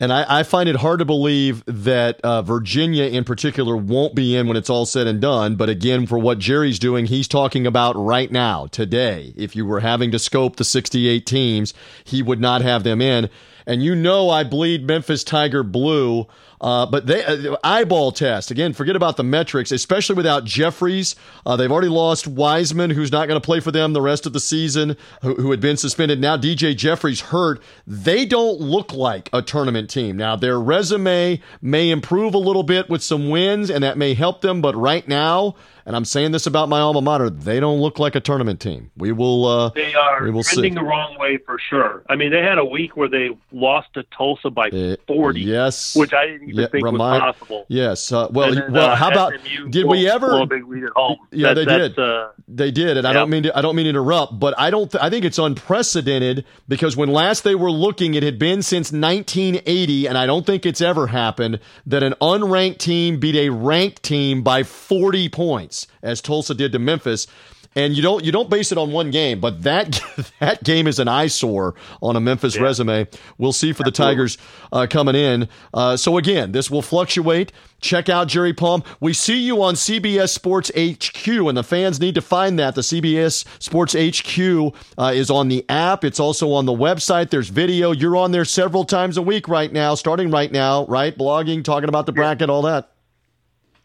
And 0.00 0.12
I, 0.12 0.40
I, 0.40 0.42
find 0.44 0.68
it 0.68 0.76
hard 0.76 1.00
to 1.00 1.04
believe 1.04 1.64
that 1.66 2.20
uh, 2.20 2.42
Virginia, 2.42 3.04
in 3.04 3.24
particular, 3.24 3.76
won't 3.76 4.14
be 4.14 4.36
in 4.36 4.46
when 4.46 4.56
it's 4.56 4.70
all 4.70 4.86
said 4.86 5.08
and 5.08 5.20
done. 5.20 5.56
But 5.56 5.68
again, 5.68 6.06
for 6.06 6.18
what 6.18 6.38
Jerry's 6.38 6.78
doing, 6.78 7.06
he's 7.06 7.26
talking 7.26 7.66
about 7.66 7.96
right 7.96 8.30
now, 8.30 8.66
today. 8.68 9.32
If 9.36 9.56
you 9.56 9.66
were 9.66 9.80
having 9.80 10.12
to 10.12 10.18
scope 10.20 10.54
the 10.54 10.64
68 10.64 11.26
teams, 11.26 11.74
he 12.04 12.22
would 12.22 12.40
not 12.40 12.62
have 12.62 12.84
them 12.84 13.02
in. 13.02 13.28
And 13.66 13.82
you 13.82 13.96
know, 13.96 14.30
I 14.30 14.44
bleed 14.44 14.86
Memphis 14.86 15.24
Tiger 15.24 15.64
blue 15.64 16.28
uh, 16.60 16.86
but 16.86 17.06
they 17.06 17.24
uh, 17.24 17.56
eyeball 17.62 18.12
test 18.12 18.50
again. 18.50 18.72
Forget 18.72 18.96
about 18.96 19.16
the 19.16 19.24
metrics, 19.24 19.70
especially 19.72 20.16
without 20.16 20.44
Jeffries. 20.44 21.16
Uh, 21.46 21.56
they've 21.56 21.70
already 21.70 21.88
lost 21.88 22.26
Wiseman, 22.26 22.90
who's 22.90 23.12
not 23.12 23.28
going 23.28 23.40
to 23.40 23.44
play 23.44 23.60
for 23.60 23.70
them 23.70 23.92
the 23.92 24.02
rest 24.02 24.26
of 24.26 24.32
the 24.32 24.40
season, 24.40 24.96
who, 25.22 25.34
who, 25.34 25.50
had 25.50 25.60
been 25.60 25.76
suspended. 25.76 26.20
Now 26.20 26.36
DJ 26.36 26.76
Jeffries 26.76 27.20
hurt. 27.20 27.62
They 27.86 28.24
don't 28.24 28.60
look 28.60 28.92
like 28.92 29.30
a 29.32 29.42
tournament 29.42 29.90
team. 29.90 30.16
Now 30.16 30.36
their 30.36 30.60
resume 30.60 31.40
may 31.62 31.90
improve 31.90 32.34
a 32.34 32.38
little 32.38 32.62
bit 32.62 32.88
with 32.88 33.02
some 33.02 33.30
wins, 33.30 33.70
and 33.70 33.84
that 33.84 33.96
may 33.96 34.14
help 34.14 34.40
them. 34.40 34.60
But 34.60 34.76
right 34.76 35.06
now, 35.06 35.54
and 35.88 35.96
I'm 35.96 36.04
saying 36.04 36.32
this 36.32 36.46
about 36.46 36.68
my 36.68 36.80
alma 36.80 37.00
mater, 37.00 37.30
they 37.30 37.60
don't 37.60 37.80
look 37.80 37.98
like 37.98 38.14
a 38.14 38.20
tournament 38.20 38.60
team. 38.60 38.90
We 38.98 39.10
will. 39.10 39.46
Uh, 39.46 39.70
they 39.70 39.94
are 39.94 40.22
we 40.22 40.30
will 40.30 40.42
trending 40.42 40.72
see. 40.72 40.78
the 40.78 40.84
wrong 40.84 41.16
way 41.18 41.38
for 41.38 41.58
sure. 41.58 42.02
I 42.10 42.14
mean, 42.14 42.30
they 42.30 42.42
had 42.42 42.58
a 42.58 42.64
week 42.64 42.94
where 42.94 43.08
they 43.08 43.30
lost 43.52 43.94
to 43.94 44.02
Tulsa 44.02 44.50
by 44.50 44.68
uh, 44.68 44.96
40. 45.06 45.40
Yes, 45.40 45.96
which 45.96 46.12
I 46.12 46.26
didn't 46.26 46.47
even 46.48 46.62
yeah, 46.62 46.68
think 46.68 46.84
remind, 46.84 47.22
was 47.22 47.34
possible. 47.34 47.66
Yes. 47.68 48.10
Uh, 48.12 48.28
well, 48.30 48.54
then, 48.54 48.72
well, 48.72 48.90
uh, 48.90 48.96
how 48.96 49.10
about 49.10 49.32
SMU 49.40 49.68
did 49.68 49.86
we 49.86 50.08
ever? 50.08 50.46
big 50.46 50.66
lead 50.66 50.84
at 50.84 50.92
home. 50.94 51.18
Yeah, 51.30 51.54
that, 51.54 51.66
they 51.66 51.78
did. 51.78 51.98
Uh, 51.98 52.28
they 52.48 52.70
did, 52.70 52.96
and 52.96 53.04
yep. 53.04 53.10
I 53.10 53.12
don't 53.12 53.30
mean 53.30 53.42
to. 53.44 53.56
I 53.56 53.62
don't 53.62 53.76
mean 53.76 53.84
to 53.84 53.90
interrupt, 53.90 54.38
but 54.38 54.54
I 54.58 54.70
don't. 54.70 54.90
Th- 54.90 55.02
I 55.02 55.10
think 55.10 55.24
it's 55.24 55.38
unprecedented 55.38 56.44
because 56.66 56.96
when 56.96 57.10
last 57.10 57.44
they 57.44 57.54
were 57.54 57.70
looking, 57.70 58.14
it 58.14 58.22
had 58.22 58.38
been 58.38 58.62
since 58.62 58.92
1980, 58.92 60.06
and 60.06 60.16
I 60.16 60.26
don't 60.26 60.46
think 60.46 60.66
it's 60.66 60.80
ever 60.80 61.08
happened 61.08 61.60
that 61.86 62.02
an 62.02 62.14
unranked 62.20 62.78
team 62.78 63.20
beat 63.20 63.36
a 63.36 63.50
ranked 63.50 64.02
team 64.02 64.42
by 64.42 64.62
40 64.62 65.28
points 65.28 65.86
as 66.02 66.20
Tulsa 66.20 66.54
did 66.54 66.72
to 66.72 66.78
Memphis. 66.78 67.26
And 67.74 67.94
you 67.94 68.02
don't 68.02 68.24
you 68.24 68.32
don't 68.32 68.50
base 68.50 68.72
it 68.72 68.78
on 68.78 68.92
one 68.92 69.10
game, 69.10 69.40
but 69.40 69.62
that 69.62 70.00
that 70.40 70.64
game 70.64 70.86
is 70.86 70.98
an 70.98 71.08
eyesore 71.08 71.74
on 72.02 72.16
a 72.16 72.20
Memphis 72.20 72.56
yeah. 72.56 72.62
resume. 72.62 73.06
We'll 73.36 73.52
see 73.52 73.72
for 73.72 73.86
Absolutely. 73.86 73.90
the 73.90 73.96
Tigers 73.96 74.38
uh, 74.72 74.86
coming 74.88 75.14
in. 75.14 75.48
Uh, 75.72 75.96
so 75.96 76.16
again, 76.16 76.52
this 76.52 76.70
will 76.70 76.82
fluctuate. 76.82 77.52
Check 77.80 78.08
out 78.08 78.26
Jerry 78.26 78.52
Palm. 78.52 78.82
We 78.98 79.12
see 79.12 79.38
you 79.38 79.62
on 79.62 79.74
CBS 79.74 80.30
Sports 80.30 80.70
HQ, 80.76 81.28
and 81.28 81.56
the 81.56 81.62
fans 81.62 82.00
need 82.00 82.16
to 82.16 82.20
find 82.20 82.58
that. 82.58 82.74
The 82.74 82.80
CBS 82.80 83.44
Sports 83.62 83.94
HQ 83.94 84.74
uh, 84.98 85.12
is 85.14 85.30
on 85.30 85.46
the 85.46 85.64
app. 85.68 86.04
It's 86.04 86.18
also 86.18 86.50
on 86.52 86.66
the 86.66 86.72
website. 86.72 87.30
There's 87.30 87.50
video. 87.50 87.92
You're 87.92 88.16
on 88.16 88.32
there 88.32 88.44
several 88.44 88.84
times 88.84 89.16
a 89.16 89.22
week 89.22 89.46
right 89.46 89.72
now, 89.72 89.94
starting 89.94 90.30
right 90.30 90.50
now, 90.50 90.86
right? 90.86 91.16
Blogging, 91.16 91.62
talking 91.62 91.88
about 91.88 92.06
the 92.06 92.12
bracket, 92.12 92.50
all 92.50 92.62
that. 92.62 92.90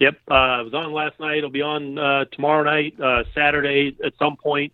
Yep, 0.04 0.16
uh, 0.30 0.60
it 0.60 0.64
was 0.66 0.74
on 0.74 0.92
last 0.92 1.18
night. 1.18 1.38
It'll 1.38 1.50
be 1.50 1.62
on 1.62 1.98
uh, 1.98 2.26
tomorrow 2.26 2.64
night, 2.64 3.00
uh, 3.00 3.24
Saturday 3.34 3.96
at 4.04 4.12
some 4.20 4.36
point, 4.36 4.74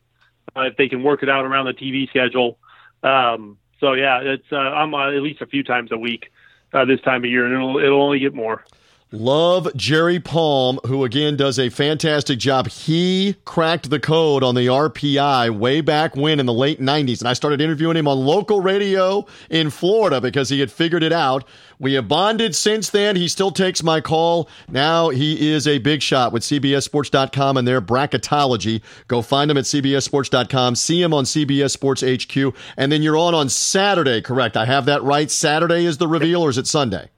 uh, 0.55 0.61
if 0.61 0.75
they 0.75 0.89
can 0.89 1.03
work 1.03 1.21
it 1.21 1.29
out 1.29 1.45
around 1.45 1.67
the 1.67 1.73
TV 1.73 2.09
schedule. 2.09 2.57
Um, 3.03 3.59
so 3.79 3.93
yeah, 3.93 4.21
it's 4.21 4.51
uh, 4.51 4.55
I'm 4.55 4.91
uh, 4.95 5.11
at 5.15 5.21
least 5.21 5.41
a 5.41 5.45
few 5.45 5.63
times 5.63 5.91
a 5.91 5.99
week 5.99 6.31
uh, 6.73 6.85
this 6.85 6.99
time 7.01 7.23
of 7.23 7.29
year, 7.29 7.45
and 7.45 7.53
it'll 7.53 7.77
it'll 7.77 8.01
only 8.01 8.17
get 8.17 8.33
more. 8.33 8.65
Love 9.11 9.75
Jerry 9.75 10.19
Palm, 10.19 10.79
who 10.85 11.03
again 11.03 11.35
does 11.35 11.57
a 11.57 11.69
fantastic 11.69 12.37
job. 12.37 12.67
He 12.67 13.37
cracked 13.43 13.89
the 13.89 13.99
code 13.99 14.43
on 14.43 14.53
the 14.53 14.67
RPI 14.67 15.49
way 15.49 15.81
back 15.81 16.15
when 16.15 16.39
in 16.39 16.45
the 16.45 16.53
late 16.53 16.79
90s. 16.79 17.17
And 17.17 17.27
I 17.27 17.33
started 17.33 17.59
interviewing 17.59 17.97
him 17.97 18.07
on 18.07 18.19
local 18.19 18.61
radio 18.61 19.25
in 19.49 19.71
Florida 19.71 20.21
because 20.21 20.49
he 20.49 20.59
had 20.59 20.71
figured 20.71 21.01
it 21.01 21.11
out. 21.11 21.43
We 21.79 21.93
have 21.93 22.07
bonded 22.07 22.55
since 22.55 22.91
then. 22.91 23.15
He 23.15 23.27
still 23.27 23.49
takes 23.49 23.81
my 23.81 23.99
call. 23.99 24.47
Now 24.67 25.09
he 25.09 25.49
is 25.53 25.67
a 25.67 25.79
big 25.79 26.03
shot 26.03 26.31
with 26.31 26.43
CBSSports.com 26.43 27.57
and 27.57 27.67
their 27.67 27.81
bracketology. 27.81 28.83
Go 29.07 29.23
find 29.23 29.49
him 29.49 29.57
at 29.57 29.63
CBSSports.com. 29.63 30.75
See 30.75 31.01
him 31.01 31.15
on 31.15 31.23
CBS 31.23 31.71
Sports 31.71 32.03
HQ. 32.03 32.55
And 32.77 32.91
then 32.91 33.01
you're 33.01 33.17
on 33.17 33.33
on 33.33 33.49
Saturday, 33.49 34.21
correct? 34.21 34.55
I 34.55 34.65
have 34.65 34.85
that 34.85 35.01
right. 35.01 35.31
Saturday 35.31 35.85
is 35.85 35.97
the 35.97 36.07
reveal, 36.07 36.43
or 36.43 36.51
is 36.51 36.59
it 36.59 36.67
Sunday? 36.67 37.09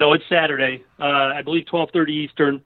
No, 0.00 0.12
it's 0.12 0.24
Saturday. 0.28 0.84
Uh, 0.98 1.04
I 1.04 1.42
believe 1.42 1.66
12:30 1.66 2.08
Eastern 2.10 2.62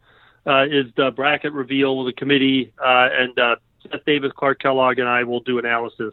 uh, 0.47 0.65
is 0.65 0.87
the 0.97 1.11
bracket 1.11 1.53
reveal 1.53 1.99
with 1.99 2.15
the 2.15 2.19
committee, 2.19 2.73
uh, 2.79 3.09
and 3.13 3.39
uh, 3.39 3.57
Seth 3.83 4.05
Davis, 4.05 4.33
Clark 4.37 4.61
Kellogg, 4.61 4.99
and 4.99 5.09
I 5.09 5.25
will 5.25 5.41
do 5.41 5.59
analysis. 5.59 6.13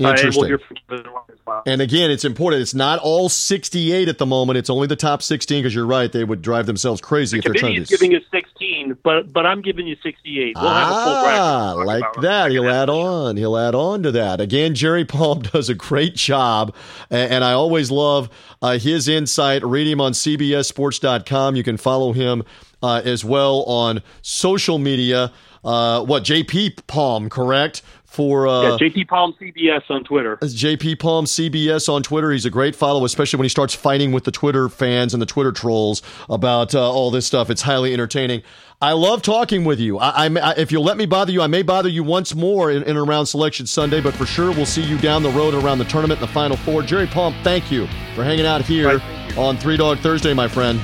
Interesting. 0.00 0.44
and, 0.44 0.60
we'll 0.86 1.62
and 1.66 1.82
again, 1.82 2.10
it's 2.10 2.24
important. 2.24 2.62
It's 2.62 2.74
not 2.74 2.98
all 3.00 3.28
68 3.28 4.08
at 4.08 4.18
the 4.18 4.26
moment. 4.26 4.58
It's 4.58 4.70
only 4.70 4.86
the 4.86 4.96
top 4.96 5.22
16 5.22 5.62
because 5.62 5.74
you're 5.74 5.86
right. 5.86 6.10
They 6.10 6.24
would 6.24 6.42
drive 6.42 6.66
themselves 6.66 7.00
crazy 7.00 7.38
the 7.38 7.38
if 7.38 7.44
they're 7.44 7.60
trying 7.60 7.84
to. 7.84 7.90
giving 7.90 8.12
you 8.12 8.20
16, 8.30 8.98
but 9.02 9.32
but 9.32 9.46
I'm 9.46 9.60
giving 9.60 9.86
you 9.86 9.96
68. 10.02 10.56
We'll 10.56 10.68
have 10.68 10.88
a 10.88 11.04
full 11.04 11.22
bracket. 11.22 11.40
Ah, 11.40 11.72
like 11.84 12.04
that. 12.22 12.50
He'll 12.50 12.68
add 12.68 12.88
on. 12.88 13.36
He'll 13.36 13.56
add 13.56 13.74
on 13.74 14.02
to 14.02 14.12
that. 14.12 14.40
Again, 14.40 14.74
Jerry 14.74 15.04
Palm 15.04 15.42
does 15.52 15.68
a 15.68 15.74
great 15.74 16.14
job, 16.14 16.74
and 17.10 17.44
I 17.44 17.52
always 17.52 17.90
love 17.90 18.30
uh, 18.62 18.78
his 18.78 19.08
insight. 19.08 19.64
Read 19.64 19.86
him 19.86 20.00
on 20.00 20.12
CBSSports.com. 20.12 21.56
You 21.56 21.62
can 21.62 21.76
follow 21.76 22.12
him 22.12 22.44
uh, 22.82 23.02
as 23.04 23.24
well 23.24 23.62
on 23.64 24.02
social 24.22 24.78
media. 24.78 25.32
Uh, 25.62 26.02
what 26.04 26.24
JP 26.24 26.86
Palm, 26.86 27.28
correct? 27.28 27.82
For 28.10 28.48
uh, 28.48 28.62
yeah, 28.62 28.88
JP 28.88 29.06
Palm 29.06 29.34
CBS 29.40 29.88
on 29.88 30.02
Twitter. 30.02 30.36
JP 30.38 30.98
Palm 30.98 31.26
CBS 31.26 31.88
on 31.88 32.02
Twitter. 32.02 32.32
He's 32.32 32.44
a 32.44 32.50
great 32.50 32.74
follow, 32.74 33.04
especially 33.04 33.36
when 33.36 33.44
he 33.44 33.48
starts 33.48 33.72
fighting 33.72 34.10
with 34.10 34.24
the 34.24 34.32
Twitter 34.32 34.68
fans 34.68 35.14
and 35.14 35.22
the 35.22 35.26
Twitter 35.26 35.52
trolls 35.52 36.02
about 36.28 36.74
uh, 36.74 36.90
all 36.90 37.12
this 37.12 37.24
stuff. 37.24 37.50
It's 37.50 37.62
highly 37.62 37.92
entertaining. 37.92 38.42
I 38.82 38.92
love 38.94 39.22
talking 39.22 39.62
with 39.62 39.78
you. 39.78 39.98
I, 40.00 40.26
I, 40.26 40.54
if 40.56 40.72
you'll 40.72 40.82
let 40.82 40.96
me 40.96 41.06
bother 41.06 41.30
you, 41.30 41.40
I 41.40 41.46
may 41.46 41.62
bother 41.62 41.88
you 41.88 42.02
once 42.02 42.34
more 42.34 42.72
in, 42.72 42.82
in 42.82 42.96
around 42.96 43.26
Selection 43.26 43.64
Sunday, 43.64 44.00
but 44.00 44.14
for 44.14 44.26
sure 44.26 44.50
we'll 44.50 44.66
see 44.66 44.82
you 44.82 44.98
down 44.98 45.22
the 45.22 45.30
road 45.30 45.54
around 45.54 45.78
the 45.78 45.84
tournament 45.84 46.20
in 46.20 46.26
the 46.26 46.32
Final 46.32 46.56
Four. 46.56 46.82
Jerry 46.82 47.06
Palm, 47.06 47.32
thank 47.44 47.70
you 47.70 47.86
for 48.16 48.24
hanging 48.24 48.46
out 48.46 48.62
here 48.62 48.98
right, 48.98 49.38
on 49.38 49.56
Three 49.56 49.76
Dog 49.76 49.98
Thursday, 50.00 50.34
my 50.34 50.48
friend. 50.48 50.80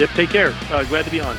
Yep, 0.00 0.10
take 0.10 0.30
care. 0.30 0.52
Uh, 0.70 0.82
glad 0.82 1.04
to 1.04 1.12
be 1.12 1.20
on. 1.20 1.36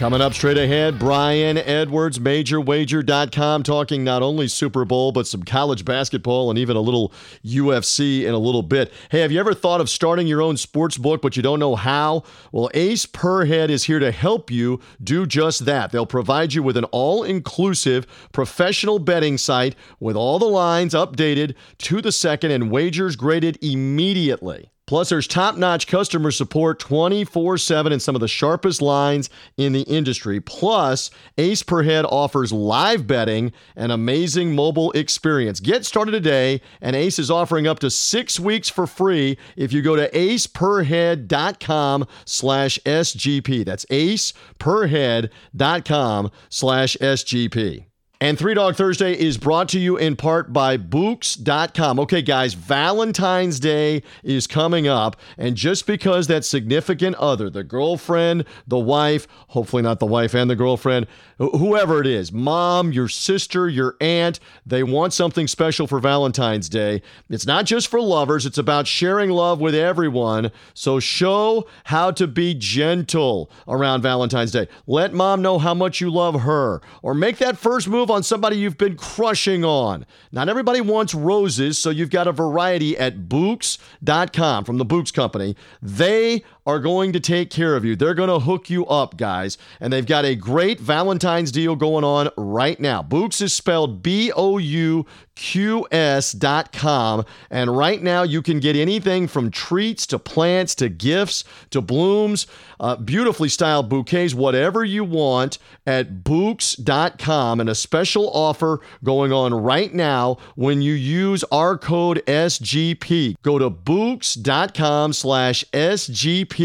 Coming 0.00 0.22
up 0.22 0.32
straight 0.32 0.56
ahead, 0.56 0.98
Brian 0.98 1.58
Edwards, 1.58 2.18
MajorWager.com, 2.18 3.62
talking 3.62 4.02
not 4.02 4.22
only 4.22 4.48
Super 4.48 4.86
Bowl, 4.86 5.12
but 5.12 5.26
some 5.26 5.42
college 5.42 5.84
basketball 5.84 6.48
and 6.48 6.58
even 6.58 6.74
a 6.74 6.80
little 6.80 7.12
UFC 7.44 8.22
in 8.24 8.32
a 8.32 8.38
little 8.38 8.62
bit. 8.62 8.94
Hey, 9.10 9.20
have 9.20 9.30
you 9.30 9.38
ever 9.38 9.52
thought 9.52 9.78
of 9.78 9.90
starting 9.90 10.26
your 10.26 10.40
own 10.40 10.56
sports 10.56 10.96
book, 10.96 11.20
but 11.20 11.36
you 11.36 11.42
don't 11.42 11.58
know 11.58 11.76
how? 11.76 12.22
Well, 12.50 12.70
Ace 12.72 13.04
Per 13.04 13.44
Head 13.44 13.70
is 13.70 13.84
here 13.84 13.98
to 13.98 14.10
help 14.10 14.50
you 14.50 14.80
do 15.04 15.26
just 15.26 15.66
that. 15.66 15.92
They'll 15.92 16.06
provide 16.06 16.54
you 16.54 16.62
with 16.62 16.78
an 16.78 16.84
all 16.84 17.22
inclusive 17.22 18.06
professional 18.32 19.00
betting 19.00 19.36
site 19.36 19.76
with 20.00 20.16
all 20.16 20.38
the 20.38 20.46
lines 20.46 20.94
updated 20.94 21.54
to 21.76 22.00
the 22.00 22.10
second 22.10 22.52
and 22.52 22.70
wagers 22.70 23.16
graded 23.16 23.62
immediately. 23.62 24.70
Plus, 24.90 25.08
there's 25.08 25.26
top 25.28 25.56
notch 25.56 25.86
customer 25.86 26.32
support 26.32 26.80
24 26.80 27.58
7 27.58 27.92
and 27.92 28.02
some 28.02 28.16
of 28.16 28.20
the 28.20 28.26
sharpest 28.26 28.82
lines 28.82 29.30
in 29.56 29.72
the 29.72 29.82
industry. 29.82 30.40
Plus, 30.40 31.12
Ace 31.38 31.62
Per 31.62 31.84
Head 31.84 32.04
offers 32.06 32.52
live 32.52 33.06
betting 33.06 33.52
and 33.76 33.92
amazing 33.92 34.52
mobile 34.52 34.90
experience. 34.90 35.60
Get 35.60 35.86
started 35.86 36.10
today, 36.10 36.60
and 36.80 36.96
Ace 36.96 37.20
is 37.20 37.30
offering 37.30 37.68
up 37.68 37.78
to 37.78 37.88
six 37.88 38.40
weeks 38.40 38.68
for 38.68 38.84
free 38.84 39.38
if 39.54 39.72
you 39.72 39.80
go 39.80 39.94
to 39.94 40.10
aceperhead.com 40.10 42.08
slash 42.24 42.80
SGP. 42.84 43.64
That's 43.64 43.84
aceperhead.com 43.84 46.30
slash 46.48 46.96
SGP. 46.96 47.89
And 48.22 48.38
Three 48.38 48.52
Dog 48.52 48.76
Thursday 48.76 49.14
is 49.14 49.38
brought 49.38 49.70
to 49.70 49.78
you 49.78 49.96
in 49.96 50.14
part 50.14 50.52
by 50.52 50.76
Bouqs.com. 50.76 51.98
Okay, 52.00 52.20
guys, 52.20 52.52
Valentine's 52.52 53.58
Day 53.58 54.02
is 54.22 54.46
coming 54.46 54.86
up. 54.86 55.16
And 55.38 55.56
just 55.56 55.86
because 55.86 56.26
that 56.26 56.44
significant 56.44 57.16
other, 57.16 57.48
the 57.48 57.64
girlfriend, 57.64 58.44
the 58.66 58.78
wife, 58.78 59.26
hopefully 59.48 59.82
not 59.82 60.00
the 60.00 60.06
wife 60.06 60.34
and 60.34 60.50
the 60.50 60.54
girlfriend, 60.54 61.06
whoever 61.38 62.02
it 62.02 62.06
is, 62.06 62.30
mom, 62.30 62.92
your 62.92 63.08
sister, 63.08 63.70
your 63.70 63.96
aunt, 64.02 64.38
they 64.66 64.82
want 64.82 65.14
something 65.14 65.48
special 65.48 65.86
for 65.86 65.98
Valentine's 65.98 66.68
Day. 66.68 67.00
It's 67.30 67.46
not 67.46 67.64
just 67.64 67.88
for 67.88 68.02
lovers, 68.02 68.44
it's 68.44 68.58
about 68.58 68.86
sharing 68.86 69.30
love 69.30 69.62
with 69.62 69.74
everyone. 69.74 70.50
So 70.74 71.00
show 71.00 71.66
how 71.84 72.10
to 72.10 72.26
be 72.26 72.52
gentle 72.52 73.50
around 73.66 74.02
Valentine's 74.02 74.52
Day. 74.52 74.68
Let 74.86 75.14
mom 75.14 75.40
know 75.40 75.58
how 75.58 75.72
much 75.72 76.02
you 76.02 76.10
love 76.10 76.42
her, 76.42 76.82
or 77.00 77.14
make 77.14 77.38
that 77.38 77.56
first 77.56 77.88
move 77.88 78.09
on 78.10 78.22
somebody 78.22 78.56
you've 78.56 78.78
been 78.78 78.96
crushing 78.96 79.64
on. 79.64 80.04
Not 80.32 80.48
everybody 80.48 80.80
wants 80.80 81.14
roses, 81.14 81.78
so 81.78 81.90
you've 81.90 82.10
got 82.10 82.26
a 82.26 82.32
variety 82.32 82.98
at 82.98 83.28
Bouqs.com 83.28 84.64
from 84.64 84.78
the 84.78 84.86
Bouqs 84.86 85.12
Company. 85.12 85.56
They 85.80 86.44
are 86.70 86.78
going 86.78 87.12
to 87.12 87.20
take 87.20 87.50
care 87.50 87.74
of 87.74 87.84
you. 87.84 87.96
They're 87.96 88.14
going 88.14 88.28
to 88.28 88.38
hook 88.38 88.70
you 88.70 88.86
up, 88.86 89.16
guys. 89.16 89.58
And 89.80 89.92
they've 89.92 90.06
got 90.06 90.24
a 90.24 90.36
great 90.36 90.78
Valentine's 90.78 91.50
deal 91.50 91.74
going 91.74 92.04
on 92.04 92.30
right 92.36 92.78
now. 92.78 93.02
Bouqs 93.02 93.42
is 93.42 93.52
spelled 93.52 94.04
B 94.04 94.30
O 94.36 94.58
U 94.58 95.04
Q 95.40 95.86
S.com. 95.90 97.24
And 97.50 97.74
right 97.74 98.02
now, 98.02 98.22
you 98.22 98.42
can 98.42 98.60
get 98.60 98.76
anything 98.76 99.26
from 99.26 99.50
treats 99.50 100.06
to 100.08 100.18
plants 100.18 100.74
to 100.76 100.90
gifts 100.90 101.44
to 101.70 101.80
blooms, 101.80 102.46
uh, 102.78 102.96
beautifully 102.96 103.48
styled 103.48 103.88
bouquets, 103.88 104.34
whatever 104.34 104.84
you 104.84 105.02
want 105.02 105.58
at 105.86 106.22
Bouqs.com. 106.22 107.58
And 107.58 107.70
a 107.70 107.74
special 107.74 108.30
offer 108.30 108.80
going 109.02 109.32
on 109.32 109.54
right 109.54 109.92
now 109.94 110.36
when 110.56 110.82
you 110.82 110.92
use 110.92 111.42
our 111.44 111.78
code 111.78 112.22
SGP. 112.26 113.36
Go 113.42 113.58
to 113.58 113.70
Bouqs.com 113.70 115.14
slash 115.14 115.64
SGP 115.72 116.59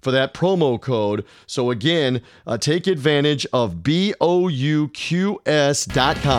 for 0.00 0.10
that 0.10 0.34
promo 0.34 0.80
code. 0.80 1.24
So 1.46 1.70
again, 1.70 2.22
uh, 2.46 2.58
take 2.58 2.86
advantage 2.86 3.46
of 3.52 3.82
B-O-U-Q-S.com, 3.82 4.16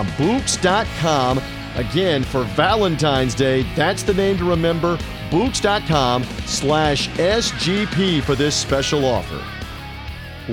Bouqs.com. 0.07 1.41
Again, 1.75 2.23
for 2.23 2.43
Valentine's 2.43 3.35
Day, 3.35 3.63
that's 3.75 4.03
the 4.03 4.13
name 4.13 4.37
to 4.37 4.45
remember, 4.49 4.97
Bouqs.com 5.29 6.23
slash 6.45 7.09
SGP 7.09 8.23
for 8.23 8.35
this 8.35 8.55
special 8.55 9.05
offer. 9.05 9.43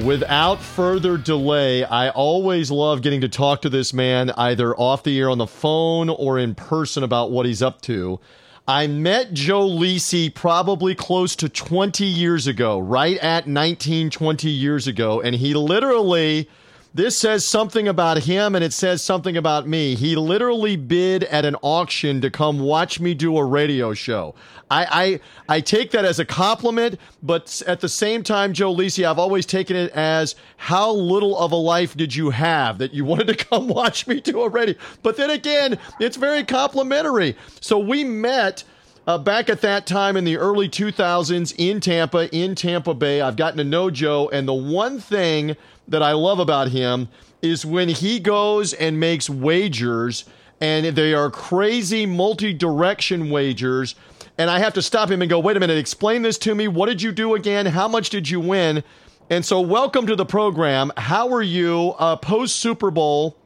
Without 0.02 0.60
further 0.60 1.16
delay, 1.16 1.84
I 1.84 2.10
always 2.10 2.68
love 2.68 3.00
getting 3.00 3.20
to 3.20 3.28
talk 3.28 3.62
to 3.62 3.68
this 3.68 3.94
man 3.94 4.30
either 4.32 4.74
off 4.74 5.04
the 5.04 5.16
air 5.20 5.30
on 5.30 5.38
the 5.38 5.46
phone 5.46 6.08
or 6.08 6.36
in 6.36 6.56
person 6.56 7.04
about 7.04 7.30
what 7.30 7.46
he's 7.46 7.62
up 7.62 7.80
to. 7.82 8.18
I 8.66 8.86
met 8.86 9.34
Joe 9.34 9.68
Lisi 9.68 10.34
probably 10.34 10.94
close 10.94 11.36
to 11.36 11.50
20 11.50 12.06
years 12.06 12.46
ago, 12.46 12.78
right 12.78 13.18
at 13.18 13.46
19, 13.46 14.08
20 14.08 14.48
years 14.48 14.86
ago. 14.86 15.20
And 15.20 15.36
he 15.36 15.52
literally, 15.52 16.48
this 16.94 17.16
says 17.16 17.44
something 17.44 17.88
about 17.88 18.22
him 18.22 18.54
and 18.54 18.64
it 18.64 18.72
says 18.72 19.02
something 19.02 19.36
about 19.36 19.66
me. 19.66 19.96
He 19.96 20.14
literally 20.14 20.76
bid 20.76 21.24
at 21.24 21.44
an 21.44 21.56
auction 21.56 22.20
to 22.20 22.30
come 22.30 22.60
watch 22.60 23.00
me 23.00 23.14
do 23.14 23.36
a 23.36 23.44
radio 23.44 23.94
show. 23.94 24.36
I, 24.70 25.20
I, 25.48 25.56
I 25.56 25.60
take 25.60 25.90
that 25.90 26.04
as 26.04 26.20
a 26.20 26.24
compliment, 26.24 27.00
but 27.20 27.62
at 27.66 27.80
the 27.80 27.88
same 27.88 28.22
time, 28.22 28.52
Joe 28.52 28.72
Lisi, 28.72 29.04
I've 29.04 29.18
always 29.18 29.44
taken 29.44 29.76
it 29.76 29.90
as 29.92 30.36
how 30.56 30.92
little 30.92 31.36
of 31.36 31.50
a 31.50 31.56
life 31.56 31.96
did 31.96 32.14
you 32.14 32.30
have 32.30 32.78
that 32.78 32.94
you 32.94 33.04
wanted 33.04 33.26
to 33.26 33.34
come 33.44 33.66
watch 33.66 34.06
me 34.06 34.20
do 34.20 34.42
a 34.42 34.48
radio? 34.48 34.76
But 35.02 35.16
then 35.16 35.30
again, 35.30 35.78
it's 35.98 36.16
very 36.16 36.44
complimentary. 36.44 37.36
So 37.60 37.78
we 37.78 38.04
met. 38.04 38.64
Uh, 39.06 39.18
back 39.18 39.50
at 39.50 39.60
that 39.60 39.86
time 39.86 40.16
in 40.16 40.24
the 40.24 40.38
early 40.38 40.66
2000s 40.66 41.54
in 41.58 41.78
Tampa, 41.78 42.34
in 42.34 42.54
Tampa 42.54 42.94
Bay, 42.94 43.20
I've 43.20 43.36
gotten 43.36 43.58
to 43.58 43.64
know 43.64 43.90
Joe, 43.90 44.30
and 44.32 44.48
the 44.48 44.54
one 44.54 44.98
thing 44.98 45.56
that 45.88 46.02
I 46.02 46.12
love 46.12 46.38
about 46.38 46.68
him 46.68 47.08
is 47.42 47.64
when 47.64 47.88
he 47.88 48.18
goes 48.20 48.72
and 48.72 48.98
makes 48.98 49.28
wagers, 49.28 50.24
and 50.60 50.86
they 50.86 51.12
are 51.14 51.30
crazy 51.30 52.06
multi 52.06 52.52
direction 52.52 53.30
wagers 53.30 53.94
and 54.36 54.50
I 54.50 54.58
have 54.58 54.74
to 54.74 54.82
stop 54.82 55.10
him 55.10 55.22
and 55.22 55.30
go, 55.30 55.38
wait 55.38 55.56
a 55.56 55.60
minute, 55.60 55.78
explain 55.78 56.22
this 56.22 56.38
to 56.38 56.54
me. 56.54 56.66
What 56.66 56.86
did 56.86 57.00
you 57.00 57.12
do 57.12 57.34
again? 57.34 57.66
How 57.66 57.86
much 57.86 58.10
did 58.10 58.28
you 58.28 58.40
win? 58.40 58.82
And 59.30 59.44
so, 59.44 59.60
welcome 59.60 60.06
to 60.08 60.16
the 60.16 60.26
program. 60.26 60.92
How 60.96 61.32
are 61.32 61.42
you 61.42 61.94
uh, 61.98 62.16
post 62.16 62.56
Super 62.56 62.90
Bowl? 62.90 63.36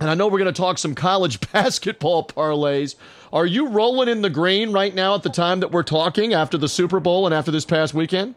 And 0.00 0.10
I 0.10 0.14
know 0.14 0.26
we're 0.26 0.38
going 0.38 0.52
to 0.52 0.60
talk 0.60 0.78
some 0.78 0.94
college 0.94 1.40
basketball 1.52 2.26
parlays. 2.26 2.96
Are 3.32 3.46
you 3.46 3.68
rolling 3.68 4.08
in 4.08 4.22
the 4.22 4.30
green 4.30 4.70
right 4.70 4.94
now 4.94 5.14
at 5.14 5.22
the 5.22 5.30
time 5.30 5.60
that 5.60 5.72
we're 5.72 5.82
talking 5.82 6.34
after 6.34 6.58
the 6.58 6.68
Super 6.68 7.00
Bowl 7.00 7.26
and 7.26 7.34
after 7.34 7.50
this 7.50 7.64
past 7.64 7.94
weekend? 7.94 8.34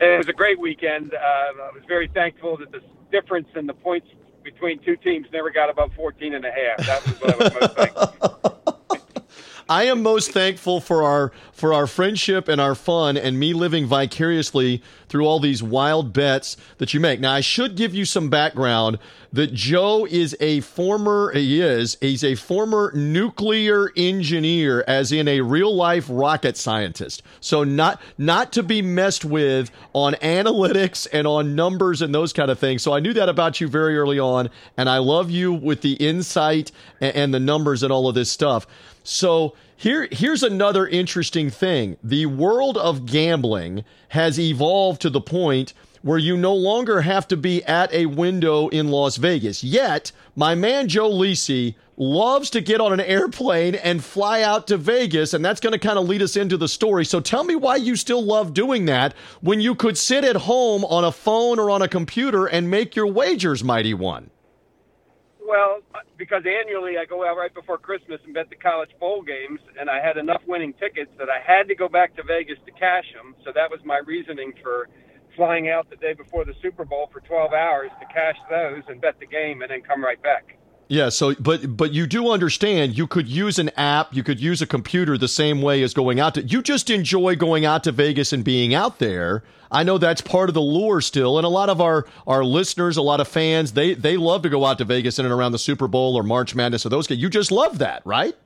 It 0.00 0.18
was 0.18 0.28
a 0.28 0.32
great 0.32 0.58
weekend. 0.58 1.14
Uh, 1.14 1.18
I 1.18 1.70
was 1.72 1.82
very 1.86 2.08
thankful 2.08 2.56
that 2.58 2.72
the 2.72 2.80
difference 3.10 3.48
in 3.54 3.66
the 3.66 3.74
points 3.74 4.08
between 4.42 4.78
two 4.80 4.96
teams 4.96 5.26
never 5.32 5.50
got 5.50 5.70
above 5.70 5.92
14 5.94 6.34
and 6.34 6.44
a 6.44 6.50
half. 6.50 6.78
That 6.86 7.06
was 7.06 7.20
what 7.20 7.34
I 7.34 7.36
was 7.36 7.54
most 7.54 7.76
thankful 7.76 8.60
I 9.68 9.84
am 9.84 10.02
most 10.02 10.30
thankful 10.30 10.80
for 10.80 11.02
our 11.02 11.32
for 11.52 11.72
our 11.72 11.86
friendship 11.86 12.48
and 12.48 12.60
our 12.60 12.74
fun 12.74 13.16
and 13.16 13.38
me 13.38 13.54
living 13.54 13.86
vicariously 13.86 14.82
through 15.08 15.24
all 15.26 15.38
these 15.40 15.62
wild 15.62 16.12
bets 16.12 16.56
that 16.78 16.92
you 16.92 17.00
make. 17.00 17.20
Now 17.20 17.32
I 17.32 17.40
should 17.40 17.76
give 17.76 17.94
you 17.94 18.04
some 18.04 18.28
background 18.28 18.98
that 19.32 19.54
Joe 19.54 20.06
is 20.06 20.36
a 20.40 20.60
former 20.60 21.32
he 21.32 21.62
is 21.62 21.96
he's 22.00 22.22
a 22.24 22.34
former 22.34 22.92
nuclear 22.94 23.90
engineer 23.96 24.84
as 24.86 25.12
in 25.12 25.28
a 25.28 25.40
real 25.40 25.74
life 25.74 26.06
rocket 26.10 26.56
scientist. 26.56 27.22
So 27.40 27.64
not 27.64 28.02
not 28.18 28.52
to 28.54 28.62
be 28.62 28.82
messed 28.82 29.24
with 29.24 29.70
on 29.94 30.14
analytics 30.14 31.06
and 31.10 31.26
on 31.26 31.54
numbers 31.54 32.02
and 32.02 32.14
those 32.14 32.34
kind 32.34 32.50
of 32.50 32.58
things. 32.58 32.82
So 32.82 32.92
I 32.92 33.00
knew 33.00 33.14
that 33.14 33.30
about 33.30 33.60
you 33.60 33.68
very 33.68 33.96
early 33.96 34.18
on 34.18 34.50
and 34.76 34.90
I 34.90 34.98
love 34.98 35.30
you 35.30 35.54
with 35.54 35.80
the 35.80 35.94
insight 35.94 36.70
and, 37.00 37.16
and 37.16 37.34
the 37.34 37.40
numbers 37.40 37.82
and 37.82 37.92
all 37.92 38.08
of 38.08 38.14
this 38.14 38.30
stuff. 38.30 38.66
So 39.04 39.54
here, 39.76 40.08
here's 40.10 40.42
another 40.42 40.88
interesting 40.88 41.50
thing. 41.50 41.98
The 42.02 42.26
world 42.26 42.78
of 42.78 43.06
gambling 43.06 43.84
has 44.08 44.40
evolved 44.40 45.02
to 45.02 45.10
the 45.10 45.20
point 45.20 45.74
where 46.00 46.18
you 46.18 46.36
no 46.36 46.54
longer 46.54 47.02
have 47.02 47.28
to 47.28 47.36
be 47.36 47.62
at 47.64 47.92
a 47.92 48.06
window 48.06 48.68
in 48.68 48.88
Las 48.88 49.16
Vegas. 49.16 49.62
Yet, 49.62 50.10
my 50.34 50.54
man 50.54 50.88
Joe 50.88 51.10
Lisi 51.10 51.76
loves 51.96 52.50
to 52.50 52.60
get 52.60 52.80
on 52.80 52.92
an 52.92 53.00
airplane 53.00 53.74
and 53.74 54.02
fly 54.02 54.42
out 54.42 54.66
to 54.66 54.76
Vegas, 54.76 55.32
and 55.32 55.44
that's 55.44 55.60
going 55.60 55.72
to 55.72 55.78
kind 55.78 55.98
of 55.98 56.08
lead 56.08 56.22
us 56.22 56.36
into 56.36 56.56
the 56.56 56.68
story. 56.68 57.04
So 57.04 57.20
tell 57.20 57.44
me 57.44 57.54
why 57.54 57.76
you 57.76 57.96
still 57.96 58.22
love 58.22 58.52
doing 58.52 58.86
that 58.86 59.14
when 59.40 59.60
you 59.60 59.74
could 59.74 59.96
sit 59.96 60.24
at 60.24 60.36
home 60.36 60.84
on 60.84 61.04
a 61.04 61.12
phone 61.12 61.58
or 61.58 61.70
on 61.70 61.82
a 61.82 61.88
computer 61.88 62.46
and 62.46 62.70
make 62.70 62.96
your 62.96 63.06
wagers, 63.06 63.62
mighty 63.62 63.94
one. 63.94 64.30
Well, 65.46 65.80
because 66.16 66.42
annually 66.48 66.96
I 66.98 67.04
go 67.04 67.26
out 67.28 67.36
right 67.36 67.54
before 67.54 67.78
Christmas 67.78 68.20
and 68.24 68.34
bet 68.34 68.48
the 68.50 68.56
college 68.56 68.90
bowl 68.98 69.22
games, 69.22 69.60
and 69.78 69.90
I 69.90 70.00
had 70.00 70.16
enough 70.16 70.42
winning 70.46 70.72
tickets 70.74 71.10
that 71.18 71.28
I 71.28 71.40
had 71.44 71.68
to 71.68 71.74
go 71.74 71.88
back 71.88 72.16
to 72.16 72.22
Vegas 72.24 72.58
to 72.66 72.72
cash 72.72 73.04
them. 73.14 73.36
So 73.44 73.52
that 73.54 73.70
was 73.70 73.80
my 73.84 74.00
reasoning 74.06 74.54
for 74.62 74.88
flying 75.36 75.68
out 75.68 75.90
the 75.90 75.96
day 75.96 76.14
before 76.14 76.44
the 76.44 76.54
Super 76.62 76.84
Bowl 76.84 77.10
for 77.12 77.20
12 77.20 77.52
hours 77.52 77.90
to 78.00 78.06
cash 78.14 78.36
those 78.50 78.82
and 78.88 79.00
bet 79.00 79.20
the 79.20 79.26
game, 79.26 79.62
and 79.62 79.70
then 79.70 79.82
come 79.82 80.02
right 80.02 80.22
back. 80.22 80.56
Yeah, 80.88 81.08
so 81.08 81.34
but 81.40 81.76
but 81.76 81.92
you 81.92 82.06
do 82.06 82.30
understand 82.30 82.96
you 82.96 83.06
could 83.06 83.26
use 83.26 83.58
an 83.58 83.70
app, 83.70 84.14
you 84.14 84.22
could 84.22 84.40
use 84.40 84.60
a 84.60 84.66
computer 84.66 85.16
the 85.16 85.28
same 85.28 85.62
way 85.62 85.82
as 85.82 85.94
going 85.94 86.20
out 86.20 86.34
to 86.34 86.42
you 86.42 86.62
just 86.62 86.90
enjoy 86.90 87.36
going 87.36 87.64
out 87.64 87.84
to 87.84 87.92
Vegas 87.92 88.32
and 88.32 88.44
being 88.44 88.74
out 88.74 88.98
there. 88.98 89.42
I 89.70 89.82
know 89.82 89.98
that's 89.98 90.20
part 90.20 90.50
of 90.50 90.54
the 90.54 90.60
lure 90.60 91.00
still 91.00 91.38
and 91.38 91.46
a 91.46 91.48
lot 91.48 91.70
of 91.70 91.80
our 91.80 92.06
our 92.26 92.44
listeners, 92.44 92.96
a 92.96 93.02
lot 93.02 93.20
of 93.20 93.28
fans, 93.28 93.72
they 93.72 93.94
they 93.94 94.16
love 94.16 94.42
to 94.42 94.50
go 94.50 94.64
out 94.66 94.78
to 94.78 94.84
Vegas 94.84 95.18
in 95.18 95.24
and 95.24 95.32
around 95.32 95.52
the 95.52 95.58
Super 95.58 95.88
Bowl 95.88 96.16
or 96.16 96.22
March 96.22 96.54
Madness 96.54 96.84
or 96.84 96.90
those 96.90 97.06
guys. 97.06 97.18
You 97.18 97.30
just 97.30 97.50
love 97.50 97.78
that, 97.78 98.02
right? 98.04 98.36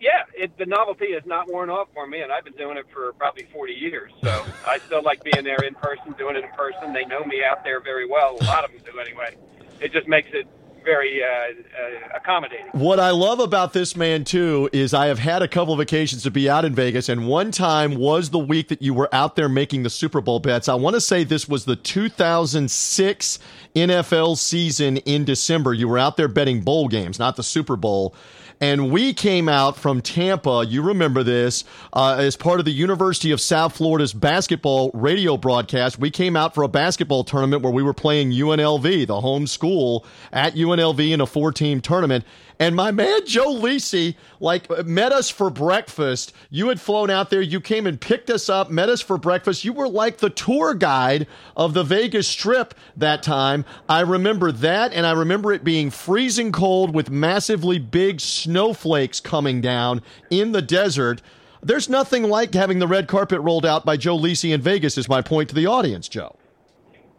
Yeah, 0.00 0.24
it, 0.34 0.56
the 0.56 0.64
novelty 0.64 1.12
has 1.12 1.26
not 1.26 1.52
worn 1.52 1.68
off 1.68 1.88
for 1.92 2.06
me, 2.06 2.22
and 2.22 2.32
I've 2.32 2.44
been 2.44 2.54
doing 2.54 2.78
it 2.78 2.86
for 2.90 3.12
probably 3.14 3.46
40 3.52 3.74
years. 3.74 4.10
So 4.22 4.46
I 4.66 4.78
still 4.78 5.02
like 5.02 5.22
being 5.22 5.44
there 5.44 5.62
in 5.62 5.74
person, 5.74 6.14
doing 6.16 6.36
it 6.36 6.44
in 6.44 6.50
person. 6.52 6.94
They 6.94 7.04
know 7.04 7.22
me 7.24 7.44
out 7.44 7.64
there 7.64 7.80
very 7.80 8.06
well. 8.06 8.38
A 8.40 8.44
lot 8.44 8.64
of 8.64 8.70
them 8.72 8.80
do 8.82 8.98
anyway. 8.98 9.36
It 9.78 9.92
just 9.92 10.08
makes 10.08 10.30
it 10.32 10.46
very 10.84 11.22
uh, 11.22 11.26
uh, 11.26 12.16
accommodating. 12.16 12.66
What 12.72 13.00
I 13.00 13.10
love 13.10 13.40
about 13.40 13.72
this 13.72 13.96
man 13.96 14.24
too 14.24 14.68
is 14.72 14.94
I 14.94 15.06
have 15.06 15.18
had 15.18 15.42
a 15.42 15.48
couple 15.48 15.74
of 15.74 15.80
occasions 15.80 16.22
to 16.24 16.30
be 16.30 16.48
out 16.48 16.64
in 16.64 16.74
Vegas, 16.74 17.08
and 17.08 17.26
one 17.26 17.50
time 17.50 17.96
was 17.96 18.30
the 18.30 18.38
week 18.38 18.68
that 18.68 18.82
you 18.82 18.94
were 18.94 19.08
out 19.12 19.36
there 19.36 19.48
making 19.48 19.82
the 19.82 19.90
Super 19.90 20.20
Bowl 20.20 20.40
bets. 20.40 20.68
I 20.68 20.74
want 20.74 20.94
to 20.94 21.00
say 21.00 21.24
this 21.24 21.48
was 21.48 21.64
the 21.64 21.76
2006 21.76 23.38
NFL 23.74 24.38
season 24.38 24.96
in 24.98 25.24
December. 25.24 25.74
You 25.74 25.88
were 25.88 25.98
out 25.98 26.16
there 26.16 26.28
betting 26.28 26.60
bowl 26.62 26.88
games, 26.88 27.18
not 27.18 27.36
the 27.36 27.42
Super 27.42 27.76
Bowl. 27.76 28.14
And 28.62 28.90
we 28.90 29.14
came 29.14 29.48
out 29.48 29.78
from 29.78 30.02
Tampa, 30.02 30.66
you 30.68 30.82
remember 30.82 31.22
this, 31.22 31.64
uh, 31.94 32.16
as 32.18 32.36
part 32.36 32.58
of 32.58 32.66
the 32.66 32.72
University 32.72 33.30
of 33.30 33.40
South 33.40 33.74
Florida's 33.74 34.12
basketball 34.12 34.90
radio 34.92 35.38
broadcast. 35.38 35.98
We 35.98 36.10
came 36.10 36.36
out 36.36 36.54
for 36.54 36.62
a 36.62 36.68
basketball 36.68 37.24
tournament 37.24 37.62
where 37.62 37.72
we 37.72 37.82
were 37.82 37.94
playing 37.94 38.32
UNLV, 38.32 39.06
the 39.06 39.22
home 39.22 39.46
school, 39.46 40.04
at 40.30 40.56
UNLV 40.56 41.10
in 41.10 41.22
a 41.22 41.26
four 41.26 41.52
team 41.52 41.80
tournament. 41.80 42.26
And 42.60 42.76
my 42.76 42.90
man 42.90 43.24
Joe 43.24 43.54
Lisi, 43.54 44.16
like, 44.38 44.68
met 44.84 45.12
us 45.12 45.30
for 45.30 45.48
breakfast. 45.48 46.34
You 46.50 46.68
had 46.68 46.78
flown 46.78 47.08
out 47.08 47.30
there. 47.30 47.40
You 47.40 47.58
came 47.58 47.86
and 47.86 47.98
picked 47.98 48.28
us 48.28 48.50
up, 48.50 48.70
met 48.70 48.90
us 48.90 49.00
for 49.00 49.16
breakfast. 49.16 49.64
You 49.64 49.72
were 49.72 49.88
like 49.88 50.18
the 50.18 50.28
tour 50.28 50.74
guide 50.74 51.26
of 51.56 51.72
the 51.72 51.82
Vegas 51.82 52.28
Strip 52.28 52.74
that 52.98 53.22
time. 53.22 53.64
I 53.88 54.00
remember 54.00 54.52
that, 54.52 54.92
and 54.92 55.06
I 55.06 55.12
remember 55.12 55.52
it 55.52 55.64
being 55.64 55.90
freezing 55.90 56.52
cold 56.52 56.94
with 56.94 57.08
massively 57.08 57.78
big 57.78 58.20
snowflakes 58.20 59.20
coming 59.20 59.62
down 59.62 60.02
in 60.28 60.52
the 60.52 60.62
desert. 60.62 61.22
There's 61.62 61.88
nothing 61.88 62.24
like 62.24 62.52
having 62.52 62.78
the 62.78 62.86
red 62.86 63.08
carpet 63.08 63.40
rolled 63.40 63.64
out 63.64 63.86
by 63.86 63.96
Joe 63.96 64.18
Lisi 64.18 64.52
in 64.52 64.60
Vegas, 64.60 64.98
is 64.98 65.08
my 65.08 65.22
point 65.22 65.48
to 65.48 65.54
the 65.54 65.64
audience, 65.64 66.08
Joe. 66.08 66.36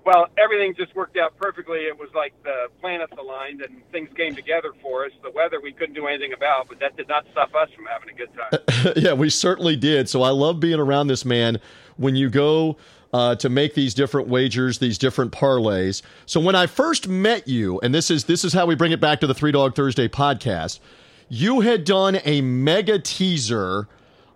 Well, 0.04 0.28
everything 0.38 0.74
just 0.76 0.96
worked 0.96 1.18
out 1.18 1.38
perfectly. 1.38 1.82
It 1.82 1.98
was 1.98 2.10
like 2.16 2.34
the 2.44 2.68
planets 2.80 3.14
aligned 3.20 3.62
and 3.62 3.82
things 3.92 4.10
came 4.16 4.36
together 4.36 4.72
for 4.82 5.06
us. 5.06 5.12
The 5.22 5.30
weather 5.30 5.60
we 5.62 5.72
couldn't 5.72 5.94
do 5.94 6.08
anything 6.08 6.34
about, 6.34 6.70
but 6.70 6.80
that 6.80 6.98
did 6.98 7.08
not 7.08 7.26
stop 7.32 7.54
us 7.54 7.70
from 7.76 7.86
having 7.86 8.10
a 8.10 8.14
good 8.14 8.30
time. 8.34 8.94
yeah, 9.04 9.14
we 9.14 9.30
certainly 9.30 9.76
did. 9.76 10.10
So 10.10 10.24
I 10.24 10.30
love 10.30 10.60
being 10.60 10.80
around 10.80 11.08
this 11.08 11.24
man 11.24 11.60
when 11.98 12.16
you 12.16 12.30
go 12.30 12.78
uh, 13.14 13.36
to 13.36 13.50
make 13.50 13.76
these 13.76 13.94
different 13.94 14.28
wagers, 14.28 14.80
these 14.80 14.98
different 14.98 15.32
parlays. 15.32 16.02
So 16.26 16.40
when 16.40 16.56
I 16.56 16.66
first 16.66 17.08
met 17.08 17.48
you, 17.48 17.80
and 17.82 17.94
this 17.94 18.10
is 18.10 18.24
this 18.26 18.44
is 18.44 18.54
how 18.54 18.66
we 18.66 18.76
bring 18.76 18.92
it 18.92 19.02
back 19.02 19.20
to 19.20 19.28
the 19.28 19.34
Three 19.34 19.52
Dog 19.52 19.76
Thursday 19.76 20.08
podcast, 20.08 20.80
you 21.30 21.62
had 21.62 21.84
done 21.84 22.20
a 22.26 22.42
mega 22.42 23.00
teaser 23.00 23.88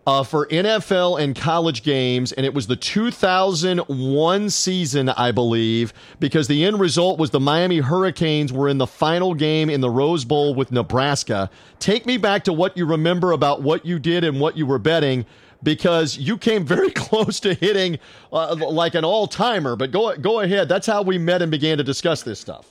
uh, 0.08 0.24
for 0.24 0.46
NFL 0.48 1.20
and 1.20 1.36
college 1.36 1.82
games, 1.82 2.32
and 2.32 2.46
it 2.46 2.54
was 2.54 2.68
the 2.68 2.76
2001 2.76 4.50
season, 4.52 5.10
I 5.10 5.32
believe, 5.32 5.94
because 6.20 6.48
the 6.48 6.64
end 6.64 6.80
result 6.80 7.18
was 7.18 7.32
the 7.32 7.40
Miami 7.40 7.80
Hurricanes 7.80 8.54
were 8.54 8.70
in 8.70 8.78
the 8.78 8.86
final 8.88 9.34
game 9.34 9.70
in 9.70 9.82
the 9.82 9.90
Rose 9.90 10.24
Bowl 10.24 10.54
with 10.54 10.72
Nebraska. 10.72 11.50
Take 11.80 12.06
me 12.06 12.18
back 12.18 12.44
to 12.44 12.54
what 12.54 12.78
you 12.78 12.86
remember 12.86 13.32
about 13.32 13.64
what 13.64 13.86
you 13.86 13.98
did 13.98 14.24
and 14.24 14.40
what 14.40 14.56
you 14.56 14.68
were 14.68 14.78
betting, 14.78 15.26
because 15.64 16.18
you 16.18 16.38
came 16.38 16.66
very 16.66 16.92
close 16.92 17.40
to 17.40 17.56
hitting 17.56 17.98
uh, 18.32 18.56
like 18.56 18.94
an 18.94 19.04
all 19.04 19.26
timer. 19.26 19.76
But 19.76 19.92
go 19.92 20.16
go 20.18 20.42
ahead. 20.42 20.70
That's 20.70 20.86
how 20.86 21.02
we 21.02 21.18
met 21.18 21.42
and 21.42 21.50
began 21.50 21.80
to 21.80 21.84
discuss 21.84 22.22
this 22.22 22.40
stuff. 22.40 22.68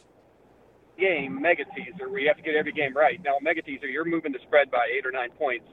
Game 0.97 1.43
mega 1.43 1.64
teaser, 1.76 2.09
where 2.09 2.20
you 2.20 2.28
have 2.28 2.37
to 2.37 2.43
get 2.45 2.55
every 2.55 2.70
game 2.70 2.97
right. 2.97 3.20
Now, 3.24 3.39
mega 3.43 3.62
teaser, 3.62 3.89
you're 3.89 4.05
moving 4.05 4.30
the 4.30 4.39
spread 4.47 4.70
by 4.70 4.87
eight 4.97 5.05
or 5.05 5.11
nine 5.11 5.30
points. 5.37 5.64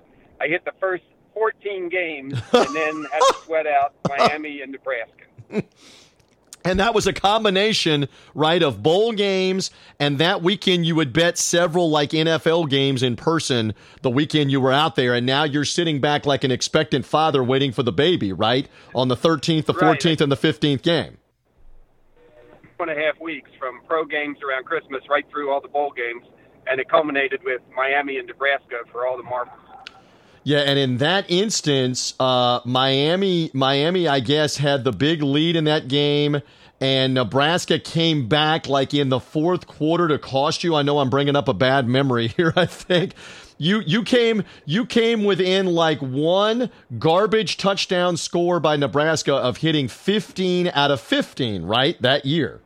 I 0.42 0.48
hit 0.48 0.66
the 0.66 0.72
first 0.80 1.04
14 1.34 1.90
games 1.90 2.34
and 2.54 2.76
then 2.76 3.06
had 3.12 3.20
to 3.20 3.36
sweat 3.44 3.68
out 3.68 3.94
Miami 4.08 4.62
and 4.62 4.72
Nebraska. 4.72 5.26
And 6.64 6.80
that 6.80 6.94
was 6.94 7.08
a 7.08 7.14
combination, 7.14 8.08
right, 8.36 8.62
of 8.62 8.84
bowl 8.84 9.14
games. 9.14 9.72
And 10.00 10.20
that 10.20 10.44
weekend, 10.44 10.86
you 10.86 10.96
would 10.96 11.14
bet 11.14 11.38
several 11.38 11.90
like 11.90 12.12
NFL 12.12 12.70
games 12.70 13.02
in 13.02 13.16
person 13.16 13.74
the 14.02 14.10
weekend 14.10 14.52
you 14.52 14.62
were 14.62 14.72
out 14.72 14.96
there. 14.96 15.14
And 15.14 15.26
now 15.26 15.44
you're 15.44 15.66
sitting 15.66 16.00
back 16.00 16.26
like 16.26 16.44
an 16.44 16.52
expectant 16.52 17.06
father 17.06 17.44
waiting 17.44 17.72
for 17.72 17.84
the 17.84 17.92
baby, 17.92 18.32
right? 18.32 18.68
On 18.94 19.08
the 19.08 19.18
13th, 19.18 19.66
the 19.66 19.74
14th, 19.74 20.06
right. 20.06 20.22
and 20.22 20.32
the 20.32 20.38
15th 20.38 20.82
game. 20.84 21.18
One 22.78 22.90
and 22.90 23.00
a 23.00 23.04
half 23.04 23.20
weeks 23.20 23.50
from 23.60 23.82
pro 23.88 24.06
games 24.06 24.38
around 24.48 24.66
Christmas 24.66 25.02
right 25.10 25.26
through 25.30 25.52
all 25.52 25.62
the 25.62 25.68
bowl 25.68 25.92
games. 25.92 26.26
And 26.68 26.80
it 26.80 26.90
culminated 26.90 27.42
with 27.44 27.62
Miami 27.76 28.18
and 28.18 28.28
Nebraska 28.28 28.82
for 28.92 29.08
all 29.08 29.18
the 29.18 29.24
marbles. 29.24 29.58
Yeah, 30.44 30.60
and 30.60 30.80
in 30.80 30.98
that 30.98 31.30
instance, 31.30 32.16
uh, 32.20 32.62
Miami, 32.66 33.52
Miami, 33.54 34.08
I 34.08 34.20
guess, 34.22 34.58
had 34.58 34.84
the 34.84 34.92
big 34.92 35.22
lead 35.22 35.56
in 35.56 35.66
that 35.66 35.88
game, 35.88 36.42
and 36.80 37.14
Nebraska 37.14 37.78
came 37.78 38.28
back 38.28 38.68
like 38.68 38.94
in 38.94 39.10
the 39.10 39.20
fourth 39.20 39.68
quarter 39.68 40.08
to 40.08 40.18
cost 40.18 40.64
you. 40.64 40.74
I 40.74 40.82
know 40.82 40.98
I'm 40.98 41.12
bringing 41.12 41.36
up 41.36 41.48
a 41.48 41.54
bad 41.54 41.88
memory 41.88 42.28
here. 42.38 42.54
I 42.56 42.66
think 42.66 43.14
you 43.60 43.82
you 43.86 44.02
came 44.02 44.44
you 44.66 44.88
came 44.88 45.24
within 45.24 45.68
like 45.68 46.00
one 46.00 46.72
garbage 46.98 47.58
touchdown 47.58 48.18
score 48.18 48.60
by 48.60 48.76
Nebraska 48.78 49.36
of 49.36 49.58
hitting 49.58 49.88
15 49.88 50.72
out 50.74 50.90
of 50.90 51.00
15, 51.00 51.62
right 51.62 52.02
that 52.02 52.26
year. 52.26 52.62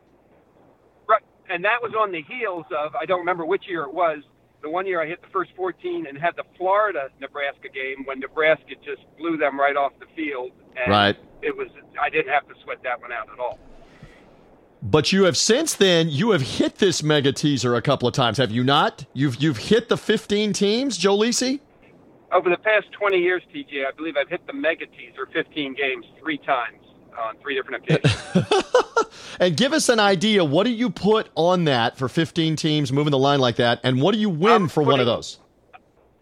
Right, 1.10 1.22
and 1.50 1.66
that 1.66 1.82
was 1.82 1.94
on 1.94 2.14
the 2.14 2.22
heels 2.22 2.66
of 2.72 2.96
I 2.96 3.06
don't 3.06 3.20
remember 3.20 3.46
which 3.46 3.68
year 3.68 3.84
it 3.84 3.94
was 3.94 4.24
the 4.66 4.72
one 4.72 4.88
year 4.88 4.99
I 4.99 5.05
hit 5.05 5.22
the 5.22 5.28
first 5.28 5.51
14 5.55 6.07
and 6.07 6.18
had 6.18 6.36
the 6.36 6.43
Florida 6.57 7.09
Nebraska 7.22 7.70
game 7.70 8.03
when 8.05 8.20
Nebraska 8.20 8.74
just 8.84 9.03
blew 9.16 9.38
them 9.38 9.59
right 9.59 9.78
off 9.78 9.91
the 9.99 10.07
field. 10.16 10.51
And 10.76 10.91
Right. 10.91 11.16
It 11.43 11.55
was 11.55 11.68
I 12.01 12.09
didn't 12.09 12.34
have 12.34 12.47
to 12.47 12.55
sweat 12.63 12.80
that 12.84 12.99
one 12.99 13.11
out 13.11 13.30
at 13.32 13.39
all. 13.39 13.59
But 14.82 15.11
you 15.11 15.26
have 15.26 15.38
since 15.38 15.76
then 15.76 16.09
you 16.09 16.32
have 16.32 16.41
hit 16.41 16.80
this 16.80 17.03
mega 17.03 17.32
teaser 17.32 17.76
a 17.76 17.82
couple 17.82 18.07
of 18.07 18.16
times, 18.16 18.39
have 18.39 18.49
you 18.49 18.63
not? 18.63 19.05
You've 19.13 19.36
you've 19.36 19.57
hit 19.57 19.88
the 19.88 19.97
15 19.97 20.51
teams, 20.53 20.97
Joe 20.97 21.16
Lisi? 21.16 21.59
Over 22.32 22.49
the 22.49 22.57
past 22.57 22.91
20 22.93 23.18
years, 23.18 23.43
TJ, 23.53 23.86
I 23.86 23.91
believe 23.95 24.18
I've 24.18 24.30
hit 24.30 24.47
the 24.47 24.53
mega 24.53 24.88
teaser 24.88 25.28
15 25.32 25.76
games 25.76 26.05
three 26.20 26.39
times 26.39 26.85
on 27.18 27.38
three 27.41 27.55
different 27.55 27.84
occasions. 27.84 28.36
And 29.39 29.57
give 29.57 29.74
us 29.74 29.89
an 29.89 29.99
idea. 29.99 30.43
What 30.43 30.66
do 30.66 30.72
you 30.72 30.89
put 30.89 31.30
on 31.36 31.66
that 31.66 31.97
for 31.97 32.07
15 32.07 32.55
teams 32.55 32.91
moving 32.91 33.11
the 33.11 33.18
line 33.18 33.39
like 33.39 33.57
that? 33.57 33.80
And 33.84 34.01
what 34.01 34.13
do 34.13 34.20
you 34.20 34.30
win 34.30 34.51
I'm 34.51 34.68
for 34.68 34.84
one 34.84 34.99
of 34.99 35.05
those? 35.05 35.39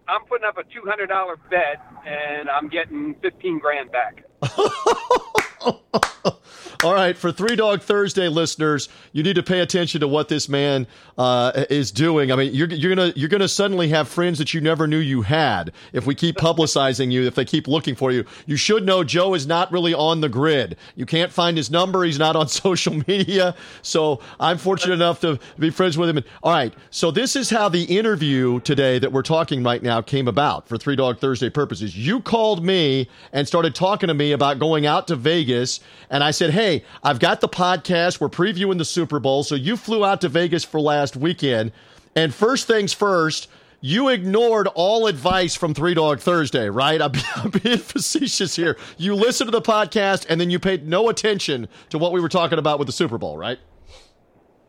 I'm 0.07 0.25
putting 0.25 0.45
up 0.45 0.57
a 0.57 0.63
$200 0.63 1.37
bet 1.49 1.81
and 2.05 2.49
I'm 2.49 2.67
getting 2.67 3.15
15 3.21 3.59
grand 3.59 3.91
back. 3.91 4.23
All 6.84 6.93
right, 6.93 7.17
for 7.17 7.31
Three 7.31 7.55
Dog 7.55 7.81
Thursday 7.81 8.27
listeners, 8.27 8.89
you 9.13 9.23
need 9.23 9.38
to 9.38 9.43
pay 9.43 9.61
attention 9.61 10.01
to 10.01 10.07
what 10.09 10.27
this 10.27 10.49
man 10.49 10.86
uh, 11.17 11.63
is 11.69 11.91
doing. 11.91 12.29
I 12.29 12.36
mean, 12.36 12.53
you're, 12.53 12.67
you're 12.67 12.93
gonna 12.93 13.13
you're 13.15 13.29
gonna 13.29 13.47
suddenly 13.47 13.88
have 13.88 14.09
friends 14.09 14.38
that 14.39 14.53
you 14.53 14.59
never 14.59 14.86
knew 14.86 14.97
you 14.97 15.21
had 15.21 15.71
if 15.93 16.05
we 16.05 16.13
keep 16.13 16.36
publicizing 16.36 17.09
you. 17.09 17.25
If 17.25 17.36
they 17.36 17.45
keep 17.45 17.69
looking 17.69 17.95
for 17.95 18.11
you, 18.11 18.25
you 18.47 18.57
should 18.57 18.86
know 18.86 19.01
Joe 19.01 19.34
is 19.34 19.47
not 19.47 19.71
really 19.71 19.93
on 19.93 20.19
the 20.19 20.27
grid. 20.27 20.75
You 20.95 21.05
can't 21.05 21.31
find 21.31 21.55
his 21.55 21.71
number. 21.71 22.03
He's 22.03 22.19
not 22.19 22.36
on 22.36 22.47
social 22.49 23.01
media. 23.07 23.55
So 23.81 24.19
I'm 24.38 24.57
fortunate 24.57 24.95
enough 24.95 25.21
to 25.21 25.39
be 25.57 25.69
friends 25.69 25.97
with 25.97 26.09
him. 26.09 26.21
All 26.43 26.51
right, 26.51 26.73
so 26.89 27.11
this 27.11 27.38
is 27.38 27.49
how 27.49 27.69
the 27.69 27.84
interview 27.84 28.59
today 28.59 28.99
that 28.99 29.13
we're 29.13 29.21
talking 29.21 29.63
right 29.63 29.81
now 29.81 30.01
came 30.01 30.27
about 30.27 30.67
for 30.67 30.77
Three 30.77 30.97
Dog 30.97 31.19
Thursday 31.19 31.49
purposes. 31.49 31.97
You 31.97 32.19
called 32.19 32.61
me 32.61 33.07
and 33.31 33.47
started 33.47 33.73
talking 33.73 34.07
to 34.07 34.13
me 34.13 34.34
about 34.34 34.59
going 34.59 34.86
out 34.86 35.07
to 35.07 35.15
Vegas, 35.15 35.79
and 36.09 36.25
I 36.25 36.31
said, 36.31 36.49
"Hey, 36.49 36.72
I've 37.03 37.19
got 37.19 37.41
the 37.41 37.49
podcast. 37.49 38.19
We're 38.19 38.30
previewing 38.30 38.78
the 38.78 38.86
Super 38.86 39.19
Bowl, 39.19 39.43
so 39.43 39.55
you 39.55 39.78
flew 39.78 40.03
out 40.03 40.21
to 40.21 40.30
Vegas 40.30 40.63
for 40.63 40.80
last 40.80 41.15
weekend." 41.15 41.71
And 42.15 42.34
first 42.34 42.67
things 42.67 42.93
first, 42.93 43.47
you 43.82 44.07
ignored 44.09 44.67
all 44.76 45.07
advice 45.07 45.55
from 45.55 45.74
Three 45.74 45.93
Dog 45.93 46.19
Thursday, 46.19 46.69
right? 46.69 47.01
I'm, 47.01 47.11
I'm 47.36 47.49
being 47.49 47.78
facetious 47.78 48.55
here. 48.55 48.78
You 48.97 49.13
listened 49.15 49.49
to 49.49 49.51
the 49.51 49.61
podcast 49.61 50.26
and 50.30 50.39
then 50.39 50.49
you 50.49 50.57
paid 50.57 50.88
no 50.88 51.09
attention 51.09 51.67
to 51.89 51.97
what 51.97 52.13
we 52.13 52.21
were 52.21 52.30
talking 52.30 52.59
about 52.59 52.80
with 52.80 52.88
the 52.88 52.93
Super 52.93 53.17
Bowl, 53.17 53.38
right? 53.38 53.59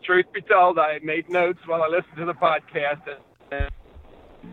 Truth 0.02 0.26
be 0.34 0.42
told, 0.42 0.78
I 0.78 0.98
made 1.02 1.30
notes 1.30 1.60
while 1.66 1.82
I 1.82 1.88
listened 1.88 2.16
to 2.16 2.24
the 2.24 2.34
podcast 2.34 3.02
and 3.52 3.70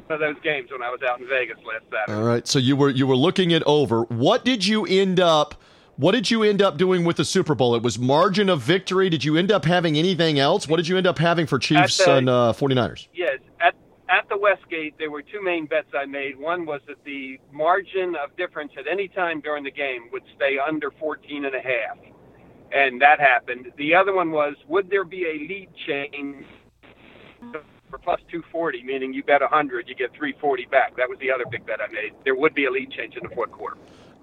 of 0.09 0.19
those 0.19 0.35
games 0.43 0.71
when 0.71 0.81
I 0.81 0.89
was 0.89 1.01
out 1.07 1.19
in 1.19 1.27
Vegas 1.27 1.57
last 1.65 1.83
Saturday. 1.91 2.13
All 2.17 2.25
right. 2.25 2.47
So 2.47 2.59
you 2.59 2.75
were 2.75 2.89
you 2.89 3.07
were 3.07 3.15
looking 3.15 3.51
it 3.51 3.63
over. 3.65 4.03
What 4.03 4.45
did 4.45 4.65
you 4.65 4.85
end 4.85 5.19
up 5.19 5.55
what 6.01 6.13
did 6.13 6.31
you 6.31 6.41
end 6.41 6.63
up 6.63 6.77
doing 6.77 7.03
with 7.03 7.17
the 7.17 7.23
Super 7.25 7.53
Bowl? 7.53 7.75
It 7.75 7.83
was 7.83 7.99
margin 7.99 8.49
of 8.49 8.59
victory. 8.59 9.07
Did 9.07 9.23
you 9.23 9.37
end 9.37 9.51
up 9.51 9.65
having 9.65 9.97
anything 9.97 10.39
else? 10.39 10.67
What 10.67 10.77
did 10.77 10.87
you 10.87 10.97
end 10.97 11.05
up 11.05 11.19
having 11.19 11.45
for 11.45 11.59
Chiefs 11.59 11.97
the- 11.97 12.15
and 12.15 12.27
uh, 12.27 12.53
49ers? 12.57 13.07
Yes, 13.13 13.37
at 13.59 13.75
at 14.09 14.27
the 14.27 14.37
Westgate, 14.37 14.97
there 14.97 15.11
were 15.11 15.21
two 15.21 15.41
main 15.43 15.67
bets 15.67 15.89
I 15.97 16.05
made. 16.05 16.39
One 16.39 16.65
was 16.65 16.81
that 16.87 17.03
the 17.05 17.39
margin 17.51 18.15
of 18.15 18.35
difference 18.35 18.71
at 18.77 18.87
any 18.91 19.07
time 19.07 19.41
during 19.41 19.63
the 19.63 19.71
game 19.71 20.09
would 20.11 20.23
stay 20.35 20.57
under 20.57 20.89
14 20.99 21.45
and 21.45 21.55
a 21.55 21.61
half, 21.61 21.97
and 22.73 22.99
that 23.01 23.19
happened. 23.19 23.71
The 23.77 23.93
other 23.93 24.13
one 24.13 24.31
was 24.31 24.55
would 24.67 24.89
there 24.89 25.05
be 25.05 25.25
a 25.25 25.33
lead 25.47 25.69
change 25.85 26.45
for 27.91 27.99
plus 27.99 28.19
240, 28.31 28.83
meaning 28.83 29.13
you 29.13 29.21
bet 29.21 29.41
100, 29.41 29.87
you 29.87 29.93
get 29.93 30.11
340 30.13 30.65
back. 30.65 30.95
That 30.97 31.07
was 31.09 31.19
the 31.19 31.29
other 31.29 31.45
big 31.51 31.65
bet 31.67 31.79
I 31.79 31.91
made. 31.91 32.13
There 32.23 32.35
would 32.35 32.55
be 32.55 32.65
a 32.65 32.71
lead 32.71 32.89
change 32.91 33.15
in 33.15 33.27
the 33.27 33.35
fourth 33.35 33.51
quarter. 33.51 33.77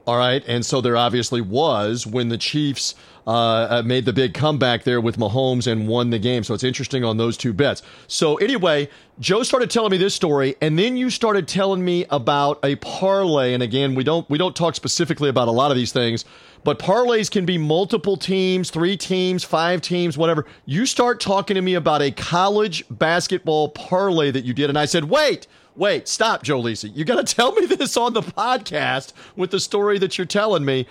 All 0.08 0.16
right, 0.16 0.42
and 0.46 0.64
so 0.64 0.80
there 0.80 0.96
obviously 0.96 1.42
was 1.42 2.06
when 2.06 2.30
the 2.30 2.38
Chiefs 2.38 2.94
uh, 3.26 3.30
uh, 3.30 3.82
made 3.84 4.06
the 4.06 4.12
big 4.14 4.32
comeback 4.32 4.84
there 4.84 5.02
with 5.02 5.18
Mahomes 5.18 5.70
and 5.70 5.86
won 5.86 6.08
the 6.08 6.18
game. 6.18 6.44
So 6.44 6.54
it's 6.54 6.64
interesting 6.64 7.04
on 7.04 7.18
those 7.18 7.36
two 7.36 7.52
bets. 7.52 7.82
So 8.06 8.36
anyway, 8.36 8.88
Joe 9.20 9.42
started 9.42 9.70
telling 9.70 9.90
me 9.90 9.98
this 9.98 10.14
story, 10.14 10.56
and 10.62 10.78
then 10.78 10.96
you 10.96 11.10
started 11.10 11.46
telling 11.46 11.84
me 11.84 12.06
about 12.08 12.58
a 12.64 12.76
parlay. 12.76 13.52
And 13.52 13.62
again, 13.62 13.94
we 13.94 14.02
don't 14.02 14.26
we 14.30 14.38
don't 14.38 14.56
talk 14.56 14.74
specifically 14.74 15.28
about 15.28 15.46
a 15.46 15.50
lot 15.50 15.70
of 15.70 15.76
these 15.76 15.92
things, 15.92 16.24
but 16.64 16.78
parlays 16.78 17.30
can 17.30 17.44
be 17.44 17.58
multiple 17.58 18.16
teams, 18.16 18.70
three 18.70 18.96
teams, 18.96 19.44
five 19.44 19.82
teams, 19.82 20.16
whatever. 20.16 20.46
You 20.64 20.86
start 20.86 21.20
talking 21.20 21.54
to 21.56 21.60
me 21.60 21.74
about 21.74 22.00
a 22.00 22.10
college 22.12 22.82
basketball 22.88 23.68
parlay 23.68 24.30
that 24.30 24.46
you 24.46 24.54
did, 24.54 24.70
and 24.70 24.78
I 24.78 24.86
said, 24.86 25.04
wait. 25.04 25.46
Wait, 25.78 26.08
stop, 26.08 26.42
Joe 26.42 26.60
Lisi. 26.60 26.90
You 26.92 27.04
got 27.04 27.24
to 27.24 27.34
tell 27.34 27.52
me 27.52 27.64
this 27.76 27.96
on 27.96 28.12
the 28.12 28.20
podcast 28.20 29.12
with 29.36 29.52
the 29.52 29.60
story 29.60 29.96
that 30.00 30.18
you're 30.18 30.26
telling 30.26 30.64
me. 30.64 30.88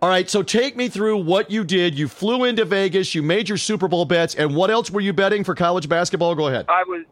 All 0.00 0.08
right, 0.08 0.28
so 0.28 0.42
take 0.42 0.74
me 0.74 0.88
through 0.88 1.18
what 1.18 1.50
you 1.50 1.64
did. 1.64 1.96
You 1.96 2.08
flew 2.08 2.44
into 2.44 2.64
Vegas, 2.64 3.14
you 3.14 3.22
made 3.22 3.48
your 3.48 3.58
Super 3.58 3.88
Bowl 3.88 4.06
bets, 4.06 4.34
and 4.34 4.56
what 4.56 4.70
else 4.70 4.90
were 4.90 5.02
you 5.02 5.12
betting 5.12 5.44
for 5.44 5.54
college 5.54 5.86
basketball? 5.86 6.34
Go 6.34 6.48
ahead. 6.48 6.64
I 6.68 6.82
was 6.82 7.04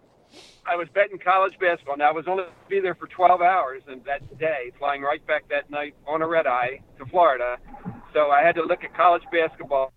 I 0.67 0.77
was 0.77 0.89
betting 0.95 1.19
college 1.19 1.59
basketball. 1.61 1.99
Now 1.99 2.09
I 2.09 2.13
was 2.13 2.25
only 2.27 2.45
be 2.69 2.81
there 2.81 2.95
for 2.95 3.07
12 3.07 3.43
hours, 3.43 3.83
and 3.87 4.03
that 4.07 4.39
day, 4.39 4.73
flying 4.79 5.03
right 5.03 5.25
back 5.27 5.47
that 5.51 5.71
night 5.71 5.95
on 6.07 6.23
a 6.23 6.27
red 6.27 6.47
eye 6.47 6.81
to 6.99 7.05
Florida. 7.07 7.59
So 8.15 8.31
I 8.31 8.43
had 8.43 8.55
to 8.55 8.63
look 8.63 8.83
at 8.83 8.97
college 8.97 9.25
basketball 9.31 9.93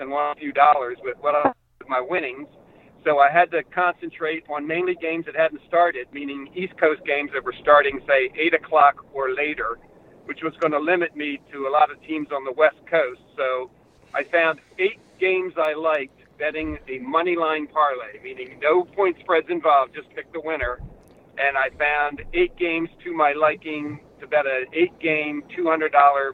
and 0.00 0.10
won 0.10 0.36
a 0.36 0.40
few 0.40 0.52
dollars 0.52 0.96
with 1.02 1.16
what 1.20 1.34
I, 1.34 1.52
with 1.78 1.88
my 1.88 2.00
winnings. 2.00 2.48
So 3.04 3.18
I 3.18 3.30
had 3.30 3.50
to 3.50 3.62
concentrate 3.64 4.44
on 4.48 4.66
mainly 4.66 4.94
games 4.94 5.26
that 5.26 5.36
hadn't 5.36 5.60
started, 5.68 6.08
meaning 6.12 6.48
East 6.54 6.76
Coast 6.78 7.04
games 7.04 7.30
that 7.34 7.44
were 7.44 7.54
starting, 7.60 8.00
say, 8.06 8.30
eight 8.34 8.54
o'clock 8.54 9.04
or 9.12 9.34
later, 9.34 9.78
which 10.24 10.42
was 10.42 10.54
going 10.58 10.72
to 10.72 10.78
limit 10.78 11.14
me 11.14 11.38
to 11.52 11.66
a 11.66 11.70
lot 11.70 11.90
of 11.90 12.00
teams 12.02 12.28
on 12.32 12.44
the 12.44 12.52
West 12.52 12.78
Coast. 12.90 13.20
So 13.36 13.70
I 14.14 14.24
found 14.24 14.60
eight 14.78 15.00
games 15.20 15.52
I 15.58 15.74
liked 15.74 16.18
betting 16.38 16.78
a 16.88 16.98
money 16.98 17.36
line 17.36 17.66
parlay, 17.66 18.20
meaning 18.22 18.58
no 18.60 18.84
point 18.84 19.16
spreads 19.20 19.50
involved, 19.50 19.94
just 19.94 20.08
pick 20.14 20.32
the 20.32 20.40
winner. 20.40 20.80
And 21.36 21.58
I 21.58 21.68
found 21.78 22.22
eight 22.32 22.56
games 22.56 22.88
to 23.02 23.12
my 23.12 23.32
liking 23.32 24.00
to 24.20 24.26
bet 24.26 24.46
an 24.46 24.66
eight 24.72 24.98
game, 24.98 25.42
$200 25.56 25.90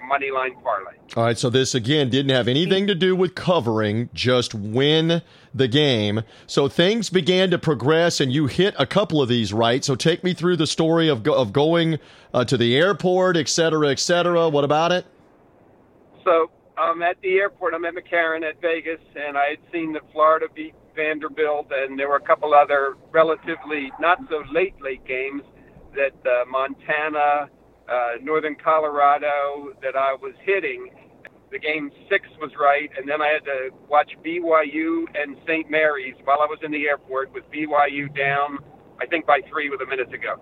money 0.06 0.30
line 0.30 0.54
parlay. 0.62 0.92
All 1.16 1.24
right, 1.24 1.38
so 1.38 1.50
this 1.50 1.74
again 1.74 2.10
didn't 2.10 2.30
have 2.30 2.46
anything 2.46 2.86
to 2.86 2.94
do 2.94 3.16
with 3.16 3.34
covering, 3.34 4.08
just 4.14 4.54
win 4.54 5.22
the 5.54 5.68
game. 5.68 6.22
So 6.46 6.68
things 6.68 7.10
began 7.10 7.50
to 7.50 7.58
progress, 7.58 8.20
and 8.20 8.32
you 8.32 8.46
hit 8.46 8.74
a 8.78 8.86
couple 8.86 9.20
of 9.20 9.28
these 9.28 9.52
right. 9.52 9.84
So 9.84 9.94
take 9.94 10.22
me 10.22 10.32
through 10.34 10.56
the 10.56 10.66
story 10.66 11.08
of 11.08 11.22
go- 11.22 11.34
of 11.34 11.52
going 11.52 11.98
uh, 12.32 12.44
to 12.44 12.56
the 12.56 12.76
airport, 12.76 13.36
et 13.36 13.48
cetera, 13.48 13.88
et 13.88 13.98
cetera. 13.98 14.48
What 14.48 14.64
about 14.64 14.92
it? 14.92 15.04
So 16.24 16.50
I'm 16.78 17.02
at 17.02 17.20
the 17.20 17.34
airport. 17.38 17.74
I'm 17.74 17.84
at 17.84 17.94
McCarran 17.94 18.48
at 18.48 18.60
Vegas, 18.60 19.00
and 19.16 19.36
I 19.36 19.50
had 19.50 19.58
seen 19.72 19.92
that 19.94 20.02
Florida 20.12 20.46
beat 20.54 20.74
Vanderbilt, 20.94 21.68
and 21.72 21.98
there 21.98 22.08
were 22.08 22.16
a 22.16 22.20
couple 22.20 22.54
other 22.54 22.96
relatively 23.10 23.90
not 24.00 24.18
so 24.28 24.42
late 24.52 24.74
late 24.80 25.04
games 25.04 25.42
that 25.94 26.14
uh, 26.24 26.44
Montana, 26.48 27.48
uh, 27.88 28.10
Northern 28.22 28.54
Colorado 28.54 29.72
that 29.82 29.96
I 29.96 30.14
was 30.14 30.34
hitting. 30.44 30.90
The 31.50 31.58
game 31.58 31.90
six 32.08 32.28
was 32.40 32.52
right, 32.58 32.90
and 32.96 33.08
then 33.08 33.20
I 33.20 33.28
had 33.28 33.44
to 33.44 33.70
watch 33.88 34.12
BYU 34.24 35.04
and 35.20 35.36
St. 35.46 35.68
Mary's 35.68 36.14
while 36.22 36.40
I 36.40 36.46
was 36.46 36.60
in 36.62 36.70
the 36.70 36.86
airport 36.86 37.32
with 37.34 37.42
BYU 37.50 38.14
down, 38.16 38.58
I 39.00 39.06
think 39.06 39.26
by 39.26 39.40
three 39.48 39.68
with 39.68 39.80
a 39.80 39.86
minute 39.86 40.10
to 40.12 40.18
go. 40.18 40.40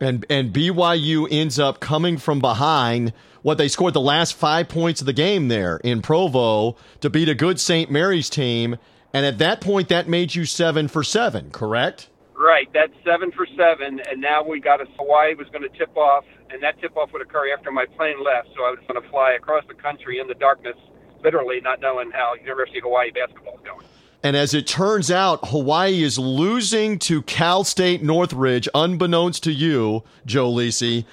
And 0.00 0.26
and 0.28 0.52
BYU 0.52 1.26
ends 1.30 1.58
up 1.58 1.80
coming 1.80 2.18
from 2.18 2.40
behind. 2.40 3.12
What 3.42 3.58
they 3.58 3.66
scored 3.66 3.94
the 3.94 4.00
last 4.00 4.34
five 4.34 4.68
points 4.68 5.00
of 5.00 5.06
the 5.06 5.12
game 5.12 5.48
there 5.48 5.78
in 5.78 6.00
Provo 6.00 6.76
to 7.00 7.10
beat 7.10 7.28
a 7.28 7.34
good 7.34 7.58
St. 7.58 7.90
Mary's 7.90 8.30
team, 8.30 8.76
and 9.12 9.26
at 9.26 9.38
that 9.38 9.60
point 9.60 9.88
that 9.88 10.08
made 10.08 10.34
you 10.34 10.44
seven 10.44 10.86
for 10.86 11.02
seven, 11.02 11.50
correct? 11.50 12.08
Right, 12.36 12.68
that's 12.74 12.92
seven 13.04 13.32
for 13.32 13.46
seven, 13.56 14.00
and 14.10 14.20
now 14.20 14.44
we 14.44 14.60
got 14.60 14.80
a 14.80 14.84
Hawaii 14.98 15.34
was 15.34 15.48
going 15.48 15.62
to 15.62 15.78
tip 15.78 15.96
off, 15.96 16.24
and 16.52 16.62
that 16.62 16.80
tip 16.80 16.96
off 16.96 17.12
would 17.12 17.22
occur 17.22 17.52
after 17.56 17.70
my 17.70 17.86
plane 17.96 18.22
left, 18.22 18.48
so 18.56 18.64
I 18.64 18.70
was 18.70 18.80
going 18.86 19.00
to 19.00 19.08
fly 19.08 19.32
across 19.32 19.64
the 19.68 19.74
country 19.74 20.18
in 20.18 20.26
the 20.26 20.34
darkness, 20.34 20.76
literally 21.22 21.60
not 21.60 21.80
knowing 21.80 22.10
how 22.10 22.34
University 22.34 22.78
of 22.78 22.84
Hawaii 22.84 23.10
basketball 23.10 23.54
is 23.54 23.60
going. 23.64 23.86
And 24.22 24.36
as 24.36 24.54
it 24.54 24.66
turns 24.66 25.10
out, 25.10 25.40
Hawaii 25.48 26.02
is 26.02 26.18
losing 26.18 26.98
to 27.00 27.22
Cal 27.22 27.64
State 27.64 28.02
Northridge, 28.02 28.68
unbeknownst 28.74 29.42
to 29.44 29.52
you, 29.52 30.04
Joe 30.24 30.50
Lisi. 30.50 31.04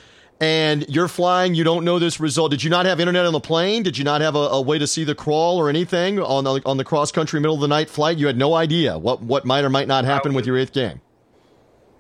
And 0.41 0.87
you're 0.87 1.07
flying, 1.07 1.53
you 1.53 1.63
don't 1.63 1.83
know 1.83 1.99
this 1.99 2.19
result. 2.19 2.51
Did 2.51 2.63
you 2.63 2.69
not 2.69 2.85
have 2.85 2.99
internet 2.99 3.25
on 3.25 3.33
the 3.33 3.41
plane? 3.41 3.83
Did 3.83 3.97
you 3.97 4.03
not 4.05 4.21
have 4.21 4.35
a, 4.35 4.39
a 4.39 4.61
way 4.61 4.77
to 4.77 4.87
see 4.87 5.03
the 5.03 5.15
crawl 5.15 5.57
or 5.57 5.69
anything 5.69 6.19
on 6.19 6.43
the, 6.43 6.61
on 6.65 6.77
the 6.77 6.85
cross 6.85 7.11
country 7.11 7.41
middle 7.41 7.55
of 7.55 7.61
the 7.61 7.67
night 7.67 7.89
flight? 7.89 8.17
You 8.17 8.27
had 8.27 8.37
no 8.37 8.53
idea 8.53 8.97
what, 8.97 9.21
what 9.21 9.43
might 9.43 9.65
or 9.65 9.69
might 9.69 9.87
not 9.87 10.05
happen 10.05 10.33
with 10.33 10.45
your 10.45 10.57
eighth 10.57 10.71
game. 10.71 11.01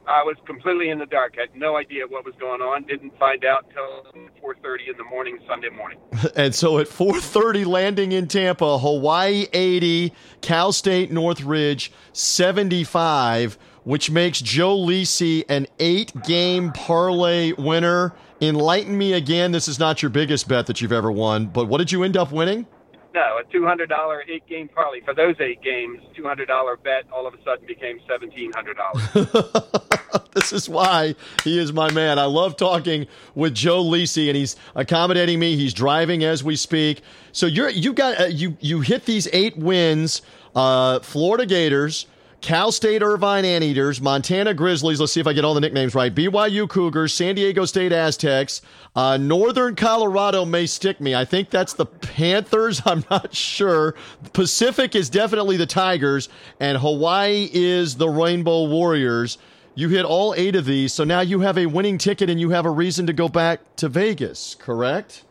I 0.09 0.23
was 0.23 0.35
completely 0.45 0.89
in 0.89 0.97
the 0.97 1.05
dark. 1.05 1.35
I 1.37 1.41
had 1.41 1.55
no 1.55 1.77
idea 1.77 2.07
what 2.07 2.25
was 2.25 2.33
going 2.39 2.61
on. 2.61 2.83
Didn't 2.83 3.17
find 3.19 3.45
out 3.45 3.65
until 3.69 4.23
4:30 4.41 4.89
in 4.89 4.97
the 4.97 5.03
morning 5.03 5.37
Sunday 5.47 5.69
morning. 5.69 5.99
And 6.35 6.53
so 6.55 6.79
at 6.79 6.87
4:30 6.87 7.65
landing 7.65 8.11
in 8.11 8.27
Tampa, 8.27 8.79
Hawaii 8.79 9.45
80, 9.53 10.11
Cal 10.41 10.71
State 10.71 11.11
Northridge 11.11 11.91
75. 12.13 13.57
which 13.83 14.11
makes 14.11 14.41
Joe 14.41 14.77
Lisi 14.77 15.43
an 15.47 15.65
eight 15.79 16.11
game 16.23 16.71
parlay 16.73 17.53
winner. 17.53 18.13
Enlighten 18.41 18.97
me 18.97 19.13
again. 19.13 19.51
This 19.51 19.67
is 19.67 19.79
not 19.79 20.01
your 20.01 20.09
biggest 20.09 20.47
bet 20.47 20.65
that 20.67 20.81
you've 20.81 20.91
ever 20.91 21.11
won, 21.11 21.47
but 21.47 21.67
what 21.67 21.77
did 21.77 21.91
you 21.91 22.03
end 22.03 22.15
up 22.17 22.31
winning? 22.31 22.65
No, 23.13 23.39
a 23.39 23.43
two 23.51 23.65
hundred 23.65 23.89
dollar 23.89 24.23
eight 24.27 24.45
game 24.47 24.67
parlay 24.69 25.01
for 25.01 25.13
those 25.15 25.35
eight 25.39 25.61
games. 25.63 25.99
Two 26.15 26.23
hundred 26.23 26.47
dollar 26.47 26.77
bet 26.77 27.05
all 27.11 27.25
of 27.25 27.33
a 27.33 27.41
sudden 27.43 27.65
became 27.65 27.99
seventeen 28.07 28.51
hundred 28.53 28.77
dollars. 28.77 29.89
this 30.39 30.53
is 30.53 30.69
why 30.69 31.15
he 31.43 31.59
is 31.59 31.73
my 31.73 31.91
man. 31.91 32.17
I 32.17 32.25
love 32.25 32.55
talking 32.55 33.07
with 33.35 33.53
Joe 33.53 33.83
Lisi, 33.83 34.27
and 34.27 34.37
he's 34.37 34.55
accommodating 34.75 35.39
me. 35.39 35.55
He's 35.55 35.73
driving 35.73 36.23
as 36.23 36.43
we 36.43 36.55
speak. 36.55 37.01
So 37.31 37.45
you're 37.45 37.69
you 37.69 37.93
got 37.93 38.19
uh, 38.19 38.25
you 38.25 38.57
you 38.59 38.81
hit 38.81 39.05
these 39.05 39.27
eight 39.33 39.57
wins. 39.57 40.21
Uh, 40.55 40.99
Florida 40.99 41.45
Gators. 41.45 42.07
Cal 42.41 42.71
State 42.71 43.03
Irvine 43.03 43.43
Anteaters, 43.43 43.99
Montana 43.99 44.53
Grizzlies. 44.53 44.97
Let's 45.01 45.11
see 45.11 45.19
if 45.19 45.27
I 45.27 45.33
get 45.33 45.43
all 45.43 45.53
the 45.53 45.59
nicknames 45.59 45.93
right. 45.93 46.13
BYU 46.13 46.69
Cougars, 46.69 47.13
San 47.13 47.35
Diego 47.35 47.65
State 47.65 47.91
Aztecs, 47.91 48.61
uh, 48.95 49.17
Northern 49.17 49.75
Colorado 49.75 50.45
may 50.45 50.65
stick 50.65 51.01
me. 51.01 51.13
I 51.13 51.25
think 51.25 51.49
that's 51.49 51.73
the 51.73 51.85
Panthers. 51.85 52.81
I'm 52.85 53.03
not 53.11 53.35
sure. 53.35 53.93
Pacific 54.31 54.95
is 54.95 55.09
definitely 55.09 55.57
the 55.57 55.65
Tigers, 55.65 56.29
and 56.61 56.77
Hawaii 56.77 57.49
is 57.51 57.97
the 57.97 58.07
Rainbow 58.07 58.69
Warriors. 58.69 59.37
You 59.79 59.87
hit 59.87 60.03
all 60.03 60.33
eight 60.35 60.57
of 60.57 60.65
these, 60.65 60.91
so 60.91 61.05
now 61.05 61.21
you 61.21 61.39
have 61.39 61.57
a 61.57 61.65
winning 61.65 61.97
ticket 61.97 62.29
and 62.29 62.37
you 62.37 62.49
have 62.49 62.65
a 62.65 62.69
reason 62.69 63.07
to 63.07 63.13
go 63.13 63.29
back 63.29 63.77
to 63.77 63.87
Vegas, 63.87 64.53
correct? 64.55 65.23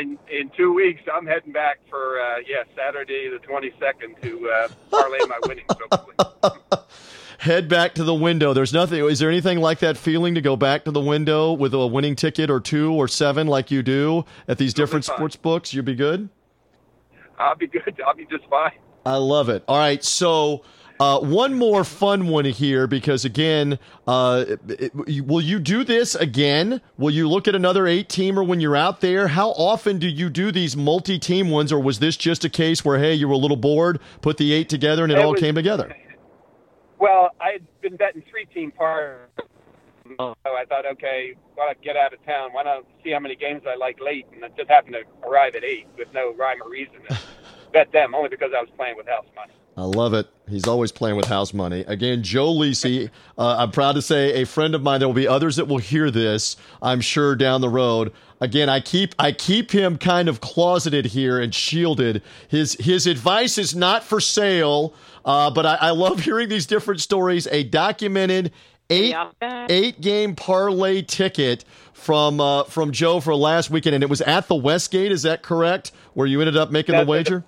In, 0.00 0.18
in 0.30 0.50
two 0.56 0.72
weeks, 0.72 1.02
I'm 1.14 1.26
heading 1.26 1.52
back 1.52 1.80
for 1.90 2.18
uh, 2.18 2.38
yeah 2.48 2.62
Saturday 2.74 3.28
the 3.28 3.46
22nd 3.46 4.22
to 4.22 4.48
uh, 4.48 4.68
parlay 4.90 5.18
my 5.28 5.38
winnings. 5.46 5.68
Hopefully. 5.68 6.82
Head 7.40 7.68
back 7.68 7.94
to 7.96 8.04
the 8.04 8.14
window. 8.14 8.54
There's 8.54 8.72
nothing. 8.72 9.04
Is 9.04 9.18
there 9.18 9.28
anything 9.28 9.58
like 9.58 9.80
that 9.80 9.98
feeling 9.98 10.34
to 10.34 10.40
go 10.40 10.56
back 10.56 10.86
to 10.86 10.90
the 10.90 11.00
window 11.02 11.52
with 11.52 11.74
a 11.74 11.86
winning 11.86 12.16
ticket 12.16 12.48
or 12.48 12.58
two 12.58 12.94
or 12.94 13.06
seven, 13.06 13.48
like 13.48 13.70
you 13.70 13.82
do 13.82 14.24
at 14.48 14.56
these 14.56 14.72
different 14.72 15.04
sports 15.04 15.36
books? 15.36 15.74
You'll 15.74 15.84
be 15.84 15.94
good. 15.94 16.30
I'll 17.38 17.54
be 17.54 17.66
good. 17.66 18.00
I'll 18.06 18.16
be 18.16 18.24
just 18.24 18.46
fine. 18.48 18.72
I 19.04 19.16
love 19.16 19.50
it. 19.50 19.62
All 19.68 19.76
right, 19.76 20.02
so 20.02 20.62
uh, 21.00 21.18
one 21.18 21.54
more 21.54 21.82
fun 21.82 22.28
one 22.28 22.44
here 22.44 22.86
because 22.86 23.24
again, 23.24 23.78
uh, 24.06 24.44
it, 24.46 24.92
it, 25.06 25.26
will 25.26 25.40
you 25.40 25.58
do 25.58 25.82
this 25.82 26.14
again? 26.14 26.80
Will 26.98 27.10
you 27.10 27.26
look 27.26 27.48
at 27.48 27.54
another 27.54 27.86
eight 27.86 28.10
teamer 28.10 28.46
when 28.46 28.60
you're 28.60 28.76
out 28.76 29.00
there? 29.00 29.28
How 29.28 29.50
often 29.52 29.98
do 29.98 30.06
you 30.06 30.28
do 30.28 30.52
these 30.52 30.76
multi 30.76 31.18
team 31.18 31.48
ones, 31.48 31.72
or 31.72 31.80
was 31.80 32.00
this 32.00 32.16
just 32.16 32.44
a 32.44 32.50
case 32.50 32.84
where 32.84 32.98
hey, 32.98 33.14
you 33.14 33.26
were 33.26 33.34
a 33.34 33.38
little 33.38 33.56
bored, 33.56 33.98
put 34.20 34.36
the 34.36 34.52
eight 34.52 34.68
together, 34.68 35.02
and 35.02 35.10
it, 35.10 35.18
it 35.18 35.24
all 35.24 35.32
was, 35.32 35.40
came 35.40 35.54
together? 35.54 35.96
Well, 36.98 37.30
I 37.40 37.52
had 37.52 37.80
been 37.80 37.96
betting 37.96 38.22
three 38.30 38.44
team 38.44 38.70
par. 38.70 39.28
So 40.18 40.34
I 40.44 40.64
thought, 40.68 40.84
okay, 40.86 41.34
why 41.54 41.68
not 41.68 41.80
get 41.82 41.96
out 41.96 42.12
of 42.12 42.22
town? 42.26 42.52
Why 42.52 42.64
not 42.64 42.84
see 43.02 43.10
how 43.12 43.20
many 43.20 43.36
games 43.36 43.62
I 43.66 43.76
like 43.76 44.00
late? 44.00 44.26
And 44.34 44.44
I 44.44 44.48
just 44.48 44.68
happened 44.68 44.96
to 44.96 45.28
arrive 45.28 45.54
at 45.54 45.62
eight 45.62 45.86
with 45.96 46.12
no 46.12 46.34
rhyme 46.34 46.60
or 46.62 46.68
reason. 46.68 46.96
bet 47.72 47.92
them 47.92 48.14
only 48.14 48.28
because 48.28 48.50
I 48.54 48.60
was 48.60 48.70
playing 48.76 48.96
with 48.96 49.06
house 49.06 49.26
money. 49.36 49.54
I 49.76 49.84
love 49.84 50.14
it. 50.14 50.26
He's 50.48 50.66
always 50.66 50.92
playing 50.92 51.16
with 51.16 51.26
house 51.26 51.54
money. 51.54 51.84
Again, 51.86 52.22
Joe 52.22 52.52
Lisi, 52.52 53.08
uh, 53.38 53.56
I'm 53.58 53.70
proud 53.70 53.92
to 53.92 54.02
say 54.02 54.42
a 54.42 54.44
friend 54.44 54.74
of 54.74 54.82
mine. 54.82 54.98
There 54.98 55.08
will 55.08 55.14
be 55.14 55.28
others 55.28 55.56
that 55.56 55.68
will 55.68 55.78
hear 55.78 56.10
this, 56.10 56.56
I'm 56.82 57.00
sure, 57.00 57.36
down 57.36 57.60
the 57.60 57.68
road. 57.68 58.12
Again, 58.40 58.68
I 58.68 58.80
keep 58.80 59.14
I 59.18 59.32
keep 59.32 59.70
him 59.70 59.96
kind 59.96 60.28
of 60.28 60.40
closeted 60.40 61.06
here 61.06 61.38
and 61.38 61.54
shielded. 61.54 62.22
His 62.48 62.74
his 62.74 63.06
advice 63.06 63.58
is 63.58 63.74
not 63.76 64.02
for 64.02 64.20
sale, 64.20 64.94
uh, 65.24 65.50
but 65.50 65.66
I, 65.66 65.74
I 65.76 65.90
love 65.90 66.20
hearing 66.20 66.48
these 66.48 66.66
different 66.66 67.00
stories. 67.00 67.46
A 67.48 67.62
documented 67.64 68.52
eight 68.88 69.14
eight 69.68 70.00
game 70.00 70.34
parlay 70.34 71.02
ticket 71.02 71.64
from 71.92 72.40
uh, 72.40 72.64
from 72.64 72.92
Joe 72.92 73.20
for 73.20 73.34
last 73.34 73.70
weekend, 73.70 73.94
and 73.94 74.02
it 74.02 74.10
was 74.10 74.22
at 74.22 74.48
the 74.48 74.56
Westgate. 74.56 75.12
Is 75.12 75.22
that 75.22 75.42
correct? 75.42 75.92
Where 76.14 76.26
you 76.26 76.40
ended 76.40 76.56
up 76.56 76.70
making 76.70 76.94
That's 76.94 77.06
the 77.06 77.10
wager? 77.10 77.44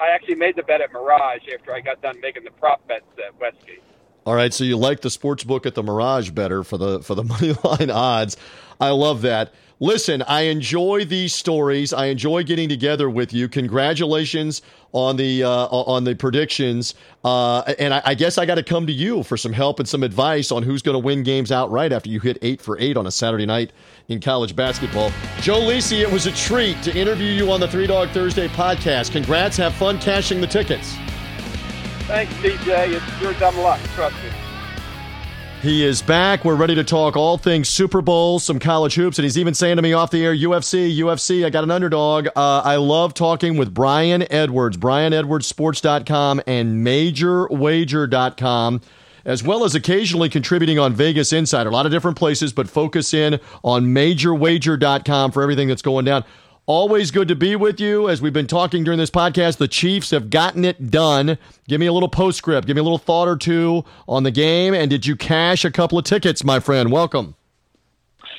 I 0.00 0.08
actually 0.10 0.36
made 0.36 0.56
the 0.56 0.62
bet 0.62 0.80
at 0.80 0.92
Mirage 0.92 1.42
after 1.52 1.72
I 1.74 1.80
got 1.80 2.02
done 2.02 2.20
making 2.20 2.44
the 2.44 2.50
prop 2.50 2.86
bets 2.86 3.04
at 3.26 3.38
Westgate. 3.40 3.82
All 4.24 4.34
right, 4.34 4.52
so 4.52 4.64
you 4.64 4.76
like 4.76 5.02
the 5.02 5.10
sports 5.10 5.44
book 5.44 5.66
at 5.66 5.74
the 5.74 5.82
Mirage 5.82 6.30
better 6.30 6.64
for 6.64 6.76
the 6.76 7.00
for 7.00 7.14
the 7.14 7.24
money 7.24 7.54
line 7.64 7.90
odds. 7.90 8.36
I 8.80 8.90
love 8.90 9.22
that. 9.22 9.54
Listen, 9.78 10.22
I 10.22 10.42
enjoy 10.42 11.04
these 11.04 11.34
stories. 11.34 11.92
I 11.92 12.06
enjoy 12.06 12.44
getting 12.44 12.68
together 12.68 13.10
with 13.10 13.32
you. 13.34 13.46
Congratulations 13.46 14.62
on 14.96 15.16
the 15.16 15.44
uh, 15.44 15.66
on 15.66 16.04
the 16.04 16.14
predictions. 16.14 16.94
Uh, 17.22 17.60
and 17.78 17.92
I, 17.92 18.02
I, 18.04 18.14
guess 18.14 18.38
I 18.38 18.46
got 18.46 18.54
to 18.54 18.62
come 18.62 18.86
to 18.86 18.92
you 18.92 19.22
for 19.22 19.36
some 19.36 19.52
help 19.52 19.78
and 19.78 19.86
some 19.88 20.02
advice 20.02 20.50
on 20.50 20.62
who's 20.62 20.80
going 20.80 20.94
to 20.94 21.04
win 21.04 21.22
games 21.22 21.52
outright 21.52 21.92
after 21.92 22.08
you 22.08 22.18
hit 22.18 22.38
eight 22.40 22.62
for 22.62 22.78
eight 22.80 22.96
on 22.96 23.06
a 23.06 23.10
Saturday 23.10 23.44
night 23.44 23.72
in 24.08 24.20
college 24.20 24.56
basketball. 24.56 25.10
Joe 25.40 25.60
Lisi, 25.60 26.00
it 26.00 26.10
was 26.10 26.26
a 26.26 26.32
treat 26.32 26.80
to 26.82 26.96
interview 26.96 27.26
you 27.26 27.50
on 27.52 27.60
the 27.60 27.68
Three 27.68 27.86
Dog 27.86 28.08
Thursday 28.10 28.48
podcast. 28.48 29.12
Congrats. 29.12 29.56
Have 29.58 29.74
fun 29.74 29.98
cashing 29.98 30.40
the 30.40 30.46
tickets. 30.46 30.94
Thanks, 32.06 32.32
TJ. 32.34 32.94
It's 32.94 33.20
your 33.20 33.34
dumb 33.34 33.58
luck. 33.58 33.80
Trust 33.94 34.16
me. 34.22 34.45
He 35.66 35.84
is 35.84 36.00
back. 36.00 36.44
We're 36.44 36.54
ready 36.54 36.76
to 36.76 36.84
talk 36.84 37.16
all 37.16 37.38
things 37.38 37.68
Super 37.68 38.00
Bowl, 38.00 38.38
some 38.38 38.60
college 38.60 38.94
hoops, 38.94 39.18
and 39.18 39.24
he's 39.24 39.36
even 39.36 39.52
saying 39.52 39.74
to 39.74 39.82
me 39.82 39.94
off 39.94 40.12
the 40.12 40.24
air, 40.24 40.32
UFC, 40.32 40.96
UFC, 40.96 41.44
I 41.44 41.50
got 41.50 41.64
an 41.64 41.72
underdog. 41.72 42.28
Uh, 42.36 42.62
I 42.64 42.76
love 42.76 43.14
talking 43.14 43.56
with 43.56 43.74
Brian 43.74 44.24
Edwards, 44.32 44.76
BrianEdwardsSports.com 44.76 46.42
and 46.46 46.86
MajorWager.com, 46.86 48.80
as 49.24 49.42
well 49.42 49.64
as 49.64 49.74
occasionally 49.74 50.28
contributing 50.28 50.78
on 50.78 50.94
Vegas 50.94 51.32
Insider. 51.32 51.68
A 51.68 51.72
lot 51.72 51.84
of 51.84 51.90
different 51.90 52.16
places, 52.16 52.52
but 52.52 52.68
focus 52.70 53.12
in 53.12 53.40
on 53.64 53.86
MajorWager.com 53.86 55.32
for 55.32 55.42
everything 55.42 55.66
that's 55.66 55.82
going 55.82 56.04
down. 56.04 56.24
Always 56.68 57.12
good 57.12 57.28
to 57.28 57.36
be 57.36 57.54
with 57.54 57.78
you. 57.78 58.08
As 58.08 58.20
we've 58.20 58.32
been 58.32 58.48
talking 58.48 58.82
during 58.82 58.98
this 58.98 59.10
podcast, 59.10 59.58
the 59.58 59.68
Chiefs 59.68 60.10
have 60.10 60.30
gotten 60.30 60.64
it 60.64 60.90
done. 60.90 61.38
Give 61.68 61.78
me 61.78 61.86
a 61.86 61.92
little 61.92 62.08
postscript. 62.08 62.66
Give 62.66 62.74
me 62.74 62.80
a 62.80 62.82
little 62.82 62.98
thought 62.98 63.28
or 63.28 63.36
two 63.36 63.84
on 64.08 64.24
the 64.24 64.32
game. 64.32 64.74
And 64.74 64.90
did 64.90 65.06
you 65.06 65.14
cash 65.14 65.64
a 65.64 65.70
couple 65.70 65.96
of 65.96 66.04
tickets, 66.04 66.42
my 66.42 66.58
friend? 66.58 66.90
Welcome. 66.90 67.36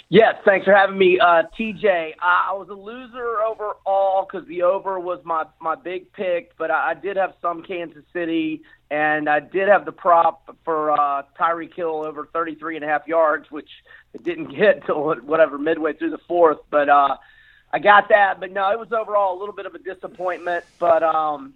Yes, 0.10 0.36
thanks 0.44 0.66
for 0.66 0.74
having 0.74 0.98
me, 0.98 1.20
uh, 1.22 1.44
TJ. 1.58 2.16
I, 2.22 2.52
was 2.52 2.68
a 2.68 2.74
loser 2.74 3.42
overall 3.44 4.28
because 4.30 4.46
the 4.50 4.64
over 4.64 5.00
was 5.00 5.20
my 5.24 5.46
my 5.62 5.76
big 5.76 6.12
pick, 6.12 6.52
but 6.58 6.70
I, 6.70 6.92
I 6.92 6.94
did 6.96 7.16
have 7.16 7.34
some 7.42 7.64
Kansas 7.64 8.04
City, 8.12 8.62
and 8.92 9.30
I 9.30 9.40
did 9.40 9.70
have 9.70 9.86
the 9.86 9.92
prop 9.94 10.58
for 10.66 10.92
uh, 10.92 11.24
Tyreek 11.40 11.74
Hill 11.74 12.06
over 12.06 12.26
33 12.34 12.76
and 12.76 12.84
a 12.84 12.88
half 12.90 13.08
yards, 13.08 13.50
which 13.52 13.70
didn't 14.22 14.48
get 14.58 14.86
till 14.86 15.16
whatever 15.16 15.58
midway 15.58 15.94
through 15.94 16.10
the 16.10 16.20
fourth, 16.28 16.60
but. 16.70 16.90
uh 16.90 17.16
I 17.72 17.80
got 17.80 18.10
that, 18.10 18.40
but 18.40 18.52
no, 18.52 18.72
it 18.72 18.80
was 18.80 18.92
overall 18.92 19.38
a 19.38 19.40
little 19.40 19.56
bit 19.56 19.66
of 19.66 19.76
a 19.76 19.80
disappointment. 19.80 20.64
But 20.80 21.04
um, 21.04 21.54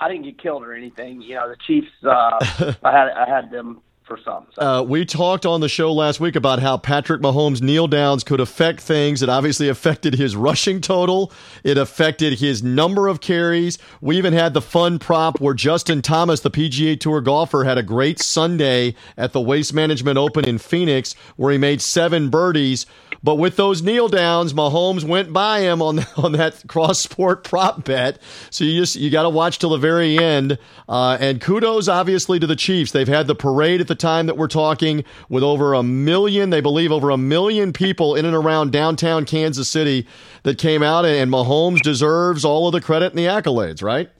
I 0.00 0.08
didn't 0.08 0.24
get 0.24 0.38
killed 0.38 0.62
or 0.62 0.74
anything. 0.74 1.20
You 1.20 1.34
know, 1.36 1.48
the 1.48 1.56
Chiefs. 1.66 1.90
Uh, 2.04 2.38
I 2.82 2.92
had 2.92 3.08
I 3.10 3.28
had 3.28 3.50
them 3.50 3.80
for 4.08 4.18
some. 4.24 4.46
So. 4.54 4.62
Uh, 4.62 4.82
we 4.82 5.04
talked 5.04 5.44
on 5.46 5.60
the 5.60 5.68
show 5.68 5.92
last 5.92 6.18
week 6.18 6.34
about 6.34 6.58
how 6.58 6.78
Patrick 6.78 7.20
Mahomes' 7.20 7.60
kneel 7.60 7.86
downs 7.86 8.24
could 8.24 8.40
affect 8.40 8.80
things. 8.80 9.22
It 9.22 9.28
obviously 9.28 9.68
affected 9.68 10.14
his 10.14 10.34
rushing 10.34 10.80
total. 10.80 11.30
It 11.62 11.76
affected 11.76 12.38
his 12.38 12.62
number 12.62 13.06
of 13.06 13.20
carries. 13.20 13.78
We 14.00 14.16
even 14.16 14.32
had 14.32 14.54
the 14.54 14.62
fun 14.62 14.98
prop 14.98 15.40
where 15.40 15.54
Justin 15.54 16.00
Thomas, 16.02 16.40
the 16.40 16.50
PGA 16.50 16.98
Tour 16.98 17.20
golfer, 17.20 17.64
had 17.64 17.78
a 17.78 17.82
great 17.82 18.18
Sunday 18.18 18.94
at 19.16 19.32
the 19.32 19.40
Waste 19.40 19.74
Management 19.74 20.18
Open 20.18 20.48
in 20.48 20.58
Phoenix 20.58 21.14
where 21.36 21.52
he 21.52 21.58
made 21.58 21.82
seven 21.82 22.30
birdies. 22.30 22.86
But 23.22 23.36
with 23.36 23.56
those 23.56 23.82
kneel 23.82 24.08
downs, 24.08 24.52
Mahomes 24.52 25.04
went 25.04 25.32
by 25.32 25.60
him 25.60 25.82
on 25.82 26.00
on 26.16 26.32
that 26.32 26.62
cross 26.66 27.00
sport 27.00 27.44
prop 27.44 27.84
bet. 27.84 28.20
So 28.50 28.64
you 28.64 28.80
just 28.80 28.96
you 28.96 29.10
got 29.10 29.22
to 29.24 29.30
watch 29.30 29.58
till 29.58 29.70
the 29.70 29.78
very 29.78 30.18
end. 30.18 30.58
Uh, 30.88 31.16
and 31.20 31.40
kudos, 31.40 31.88
obviously, 31.88 32.38
to 32.38 32.46
the 32.46 32.56
Chiefs. 32.56 32.92
They've 32.92 33.08
had 33.08 33.26
the 33.26 33.34
parade 33.34 33.80
at 33.80 33.88
the 33.88 33.94
time 33.94 34.26
that 34.26 34.36
we're 34.36 34.48
talking 34.48 35.04
with 35.28 35.42
over 35.42 35.74
a 35.74 35.82
million. 35.82 36.50
They 36.50 36.60
believe 36.60 36.92
over 36.92 37.10
a 37.10 37.18
million 37.18 37.72
people 37.72 38.14
in 38.14 38.24
and 38.24 38.34
around 38.34 38.72
downtown 38.72 39.24
Kansas 39.24 39.68
City 39.68 40.06
that 40.42 40.58
came 40.58 40.82
out. 40.82 41.04
And 41.04 41.30
Mahomes 41.30 41.80
deserves 41.80 42.44
all 42.44 42.66
of 42.66 42.72
the 42.72 42.80
credit 42.80 43.12
and 43.12 43.18
the 43.18 43.26
accolades, 43.26 43.82
right? 43.82 44.10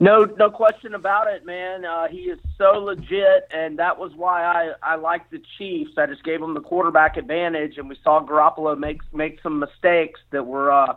No, 0.00 0.24
no 0.24 0.48
question 0.48 0.94
about 0.94 1.26
it, 1.26 1.44
man. 1.44 1.84
Uh, 1.84 2.06
he 2.06 2.22
is 2.22 2.38
so 2.56 2.78
legit, 2.78 3.48
and 3.52 3.78
that 3.80 3.98
was 3.98 4.12
why 4.14 4.44
I 4.44 4.92
I 4.92 4.94
like 4.94 5.28
the 5.30 5.42
Chiefs. 5.56 5.98
I 5.98 6.06
just 6.06 6.22
gave 6.22 6.40
them 6.40 6.54
the 6.54 6.60
quarterback 6.60 7.16
advantage, 7.16 7.78
and 7.78 7.88
we 7.88 7.96
saw 8.04 8.24
Garoppolo 8.24 8.78
make 8.78 9.00
make 9.12 9.40
some 9.42 9.58
mistakes 9.58 10.20
that 10.30 10.46
were 10.46 10.70
uh, 10.70 10.94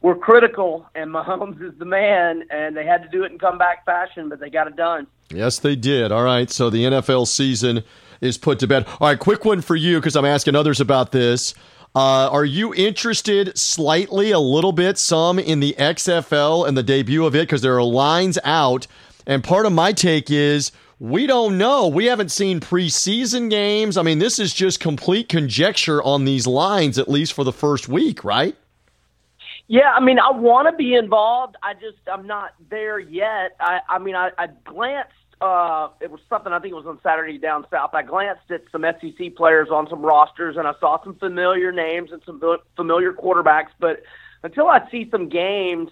were 0.00 0.16
critical. 0.16 0.88
And 0.94 1.10
Mahomes 1.14 1.62
is 1.62 1.78
the 1.78 1.84
man, 1.84 2.44
and 2.50 2.74
they 2.74 2.86
had 2.86 3.02
to 3.02 3.08
do 3.08 3.22
it 3.24 3.32
in 3.32 3.38
comeback 3.38 3.84
fashion, 3.84 4.30
but 4.30 4.40
they 4.40 4.48
got 4.48 4.66
it 4.66 4.76
done. 4.76 5.06
Yes, 5.28 5.58
they 5.58 5.76
did. 5.76 6.10
All 6.10 6.24
right, 6.24 6.50
so 6.50 6.70
the 6.70 6.84
NFL 6.84 7.26
season 7.26 7.84
is 8.22 8.38
put 8.38 8.58
to 8.60 8.66
bed. 8.66 8.86
All 8.98 9.08
right, 9.08 9.18
quick 9.18 9.44
one 9.44 9.60
for 9.60 9.76
you 9.76 9.98
because 9.98 10.16
I'm 10.16 10.24
asking 10.24 10.56
others 10.56 10.80
about 10.80 11.12
this. 11.12 11.54
Uh, 11.94 12.28
are 12.30 12.44
you 12.44 12.72
interested 12.74 13.56
slightly, 13.58 14.30
a 14.30 14.38
little 14.38 14.72
bit, 14.72 14.96
some 14.96 15.38
in 15.38 15.60
the 15.60 15.74
XFL 15.78 16.66
and 16.66 16.76
the 16.76 16.82
debut 16.82 17.26
of 17.26 17.34
it? 17.34 17.42
Because 17.42 17.60
there 17.60 17.76
are 17.76 17.82
lines 17.82 18.38
out. 18.44 18.86
And 19.26 19.44
part 19.44 19.66
of 19.66 19.72
my 19.72 19.92
take 19.92 20.30
is 20.30 20.72
we 20.98 21.26
don't 21.26 21.58
know. 21.58 21.88
We 21.88 22.06
haven't 22.06 22.30
seen 22.30 22.60
preseason 22.60 23.50
games. 23.50 23.96
I 23.96 24.02
mean, 24.02 24.20
this 24.20 24.38
is 24.38 24.54
just 24.54 24.80
complete 24.80 25.28
conjecture 25.28 26.02
on 26.02 26.24
these 26.24 26.46
lines, 26.46 26.98
at 26.98 27.08
least 27.08 27.34
for 27.34 27.44
the 27.44 27.52
first 27.52 27.88
week, 27.88 28.24
right? 28.24 28.56
Yeah, 29.68 29.92
I 29.92 30.00
mean, 30.00 30.18
I 30.18 30.30
want 30.30 30.68
to 30.68 30.76
be 30.76 30.94
involved. 30.94 31.56
I 31.62 31.74
just 31.74 31.98
I'm 32.10 32.26
not 32.26 32.54
there 32.70 32.98
yet. 32.98 33.56
I 33.60 33.80
I 33.88 33.98
mean, 33.98 34.14
I, 34.14 34.30
I 34.38 34.48
glanced. 34.64 35.12
Uh, 35.42 35.88
it 36.00 36.10
was 36.10 36.20
something 36.28 36.52
I 36.52 36.60
think 36.60 36.72
it 36.72 36.76
was 36.76 36.86
on 36.86 37.00
Saturday 37.02 37.36
down 37.36 37.66
south. 37.70 37.90
I 37.94 38.02
glanced 38.02 38.50
at 38.50 38.62
some 38.70 38.84
SEC 39.00 39.34
players 39.34 39.68
on 39.70 39.88
some 39.88 40.02
rosters, 40.02 40.56
and 40.56 40.68
I 40.68 40.72
saw 40.78 41.02
some 41.02 41.14
familiar 41.16 41.72
names 41.72 42.12
and 42.12 42.22
some 42.24 42.40
familiar 42.76 43.12
quarterbacks. 43.12 43.70
But 43.80 44.02
until 44.44 44.68
I 44.68 44.88
see 44.90 45.08
some 45.10 45.28
games, 45.28 45.90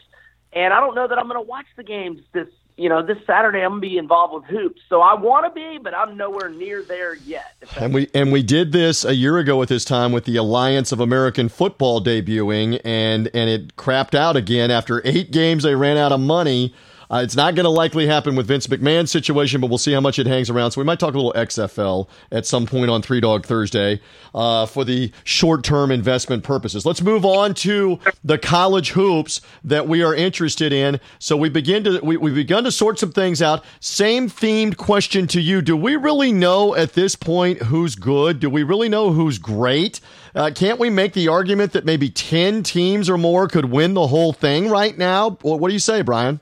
and 0.52 0.72
I 0.72 0.80
don't 0.80 0.94
know 0.94 1.08
that 1.08 1.18
I'm 1.18 1.28
going 1.28 1.42
to 1.42 1.48
watch 1.48 1.66
the 1.76 1.82
games 1.82 2.20
this 2.32 2.46
you 2.80 2.88
know, 2.88 3.04
this 3.04 3.18
Saturday 3.26 3.60
I'm 3.60 3.72
gonna 3.72 3.80
be 3.82 3.98
involved 3.98 4.32
with 4.32 4.44
hoops. 4.44 4.80
So 4.88 5.02
I 5.02 5.12
want 5.12 5.44
to 5.44 5.50
be, 5.50 5.76
but 5.76 5.94
I'm 5.94 6.16
nowhere 6.16 6.48
near 6.48 6.82
there 6.82 7.14
yet. 7.14 7.54
And 7.76 7.92
we 7.92 8.08
and 8.14 8.32
we 8.32 8.42
did 8.42 8.72
this 8.72 9.04
a 9.04 9.14
year 9.14 9.36
ago 9.36 9.60
at 9.60 9.68
this 9.68 9.84
time 9.84 10.12
with 10.12 10.24
the 10.24 10.36
Alliance 10.36 10.90
of 10.90 10.98
American 10.98 11.50
Football 11.50 12.02
debuting, 12.02 12.80
and 12.82 13.28
and 13.34 13.50
it 13.50 13.76
crapped 13.76 14.14
out 14.14 14.34
again 14.34 14.70
after 14.70 15.02
eight 15.04 15.30
games. 15.30 15.64
They 15.64 15.74
ran 15.74 15.98
out 15.98 16.10
of 16.10 16.20
money. 16.20 16.74
Uh, 17.10 17.22
it's 17.24 17.34
not 17.34 17.56
going 17.56 17.64
to 17.64 17.70
likely 17.70 18.06
happen 18.06 18.36
with 18.36 18.46
Vince 18.46 18.68
McMahon's 18.68 19.10
situation, 19.10 19.60
but 19.60 19.66
we'll 19.68 19.78
see 19.78 19.92
how 19.92 20.00
much 20.00 20.18
it 20.20 20.26
hangs 20.26 20.48
around. 20.48 20.70
So 20.70 20.80
we 20.80 20.84
might 20.84 21.00
talk 21.00 21.14
a 21.14 21.18
little 21.18 21.32
XFL 21.32 22.08
at 22.30 22.46
some 22.46 22.66
point 22.66 22.88
on 22.88 23.02
Three 23.02 23.20
Dog 23.20 23.44
Thursday 23.44 24.00
uh, 24.32 24.66
for 24.66 24.84
the 24.84 25.10
short 25.24 25.64
term 25.64 25.90
investment 25.90 26.44
purposes. 26.44 26.86
Let's 26.86 27.02
move 27.02 27.24
on 27.24 27.54
to 27.54 27.98
the 28.22 28.38
college 28.38 28.90
hoops 28.90 29.40
that 29.64 29.88
we 29.88 30.04
are 30.04 30.14
interested 30.14 30.72
in. 30.72 31.00
So 31.18 31.36
we 31.36 31.48
begin 31.48 31.82
to 31.84 32.00
we, 32.00 32.16
we've 32.16 32.34
begun 32.34 32.62
to 32.64 32.70
sort 32.70 33.00
some 33.00 33.10
things 33.10 33.42
out. 33.42 33.64
Same 33.80 34.28
themed 34.28 34.76
question 34.76 35.26
to 35.28 35.40
you: 35.40 35.62
Do 35.62 35.76
we 35.76 35.96
really 35.96 36.30
know 36.30 36.76
at 36.76 36.92
this 36.92 37.16
point 37.16 37.62
who's 37.62 37.96
good? 37.96 38.38
Do 38.38 38.48
we 38.48 38.62
really 38.62 38.88
know 38.88 39.12
who's 39.12 39.38
great? 39.38 40.00
Uh, 40.32 40.52
can't 40.54 40.78
we 40.78 40.90
make 40.90 41.14
the 41.14 41.26
argument 41.26 41.72
that 41.72 41.84
maybe 41.84 42.08
10 42.08 42.62
teams 42.62 43.10
or 43.10 43.18
more 43.18 43.48
could 43.48 43.64
win 43.64 43.94
the 43.94 44.06
whole 44.06 44.32
thing 44.32 44.68
right 44.68 44.96
now? 44.96 45.30
What 45.42 45.66
do 45.66 45.72
you 45.72 45.80
say, 45.80 46.02
Brian? 46.02 46.40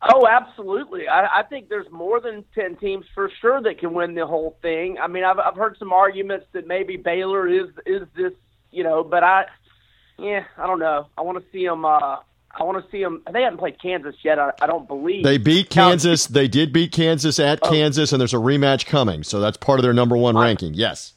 Oh, 0.00 0.26
absolutely. 0.28 1.08
I, 1.08 1.40
I 1.40 1.42
think 1.42 1.68
there's 1.68 1.90
more 1.90 2.20
than 2.20 2.44
10 2.54 2.76
teams 2.76 3.04
for 3.14 3.30
sure 3.40 3.60
that 3.62 3.78
can 3.78 3.94
win 3.94 4.14
the 4.14 4.26
whole 4.26 4.56
thing. 4.62 4.96
I 4.98 5.08
mean, 5.08 5.24
I've, 5.24 5.38
I've 5.38 5.56
heard 5.56 5.76
some 5.78 5.92
arguments 5.92 6.46
that 6.52 6.66
maybe 6.66 6.96
Baylor 6.96 7.48
is, 7.48 7.68
is 7.84 8.02
this, 8.16 8.32
you 8.70 8.84
know, 8.84 9.02
but 9.02 9.24
I, 9.24 9.46
yeah, 10.16 10.44
I 10.56 10.66
don't 10.66 10.78
know. 10.78 11.08
I 11.16 11.22
want 11.22 11.38
to 11.38 11.44
see 11.50 11.66
them, 11.66 11.84
uh, 11.84 12.16
I 12.50 12.62
want 12.62 12.82
to 12.82 12.90
see 12.90 13.02
them. 13.02 13.22
They 13.32 13.42
haven't 13.42 13.58
played 13.58 13.80
Kansas 13.82 14.14
yet. 14.22 14.38
I, 14.38 14.52
I 14.60 14.66
don't 14.66 14.86
believe 14.86 15.24
they 15.24 15.38
beat 15.38 15.68
Kansas. 15.68 16.26
They 16.26 16.48
did 16.48 16.72
beat 16.72 16.92
Kansas 16.92 17.38
at 17.38 17.58
oh. 17.62 17.70
Kansas, 17.70 18.12
and 18.12 18.20
there's 18.20 18.34
a 18.34 18.38
rematch 18.38 18.86
coming. 18.86 19.22
So 19.22 19.40
that's 19.40 19.56
part 19.56 19.78
of 19.78 19.82
their 19.82 19.92
number 19.92 20.16
one 20.16 20.36
ranking. 20.36 20.74
Yes 20.74 21.14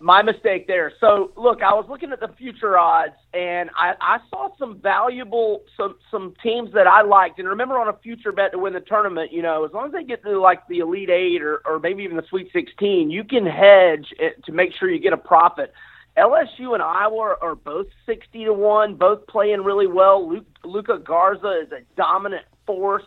my 0.00 0.22
mistake 0.22 0.66
there. 0.66 0.92
So 1.00 1.32
look, 1.36 1.62
I 1.62 1.72
was 1.72 1.86
looking 1.88 2.10
at 2.12 2.20
the 2.20 2.28
future 2.36 2.76
odds, 2.76 3.14
and 3.32 3.70
I, 3.76 3.94
I 4.00 4.18
saw 4.28 4.48
some 4.58 4.80
valuable 4.80 5.62
some 5.76 5.96
some 6.10 6.34
teams 6.42 6.72
that 6.74 6.86
I 6.86 7.02
liked. 7.02 7.38
And 7.38 7.48
remember, 7.48 7.78
on 7.78 7.88
a 7.88 7.96
future 7.98 8.32
bet 8.32 8.52
to 8.52 8.58
win 8.58 8.72
the 8.72 8.80
tournament, 8.80 9.32
you 9.32 9.42
know, 9.42 9.64
as 9.64 9.72
long 9.72 9.86
as 9.86 9.92
they 9.92 10.04
get 10.04 10.22
to 10.24 10.40
like 10.40 10.66
the 10.68 10.78
Elite 10.78 11.10
Eight 11.10 11.42
or 11.42 11.62
or 11.64 11.78
maybe 11.78 12.02
even 12.02 12.16
the 12.16 12.24
Sweet 12.28 12.50
Sixteen, 12.52 13.10
you 13.10 13.22
can 13.22 13.46
hedge 13.46 14.12
it 14.18 14.44
to 14.46 14.52
make 14.52 14.70
sure 14.78 14.90
you 14.90 15.00
get 15.00 15.12
a 15.12 15.18
profit. 15.18 15.72
LSU 16.16 16.74
and 16.74 16.82
Iowa 16.82 17.36
are 17.40 17.54
both 17.54 17.86
sixty 18.04 18.44
to 18.44 18.52
one, 18.52 18.96
both 18.96 19.26
playing 19.28 19.62
really 19.62 19.86
well. 19.86 20.28
Luke, 20.28 20.46
Luka 20.64 20.98
Garza 20.98 21.62
is 21.64 21.70
a 21.70 21.82
dominant 21.96 22.44
force 22.66 23.04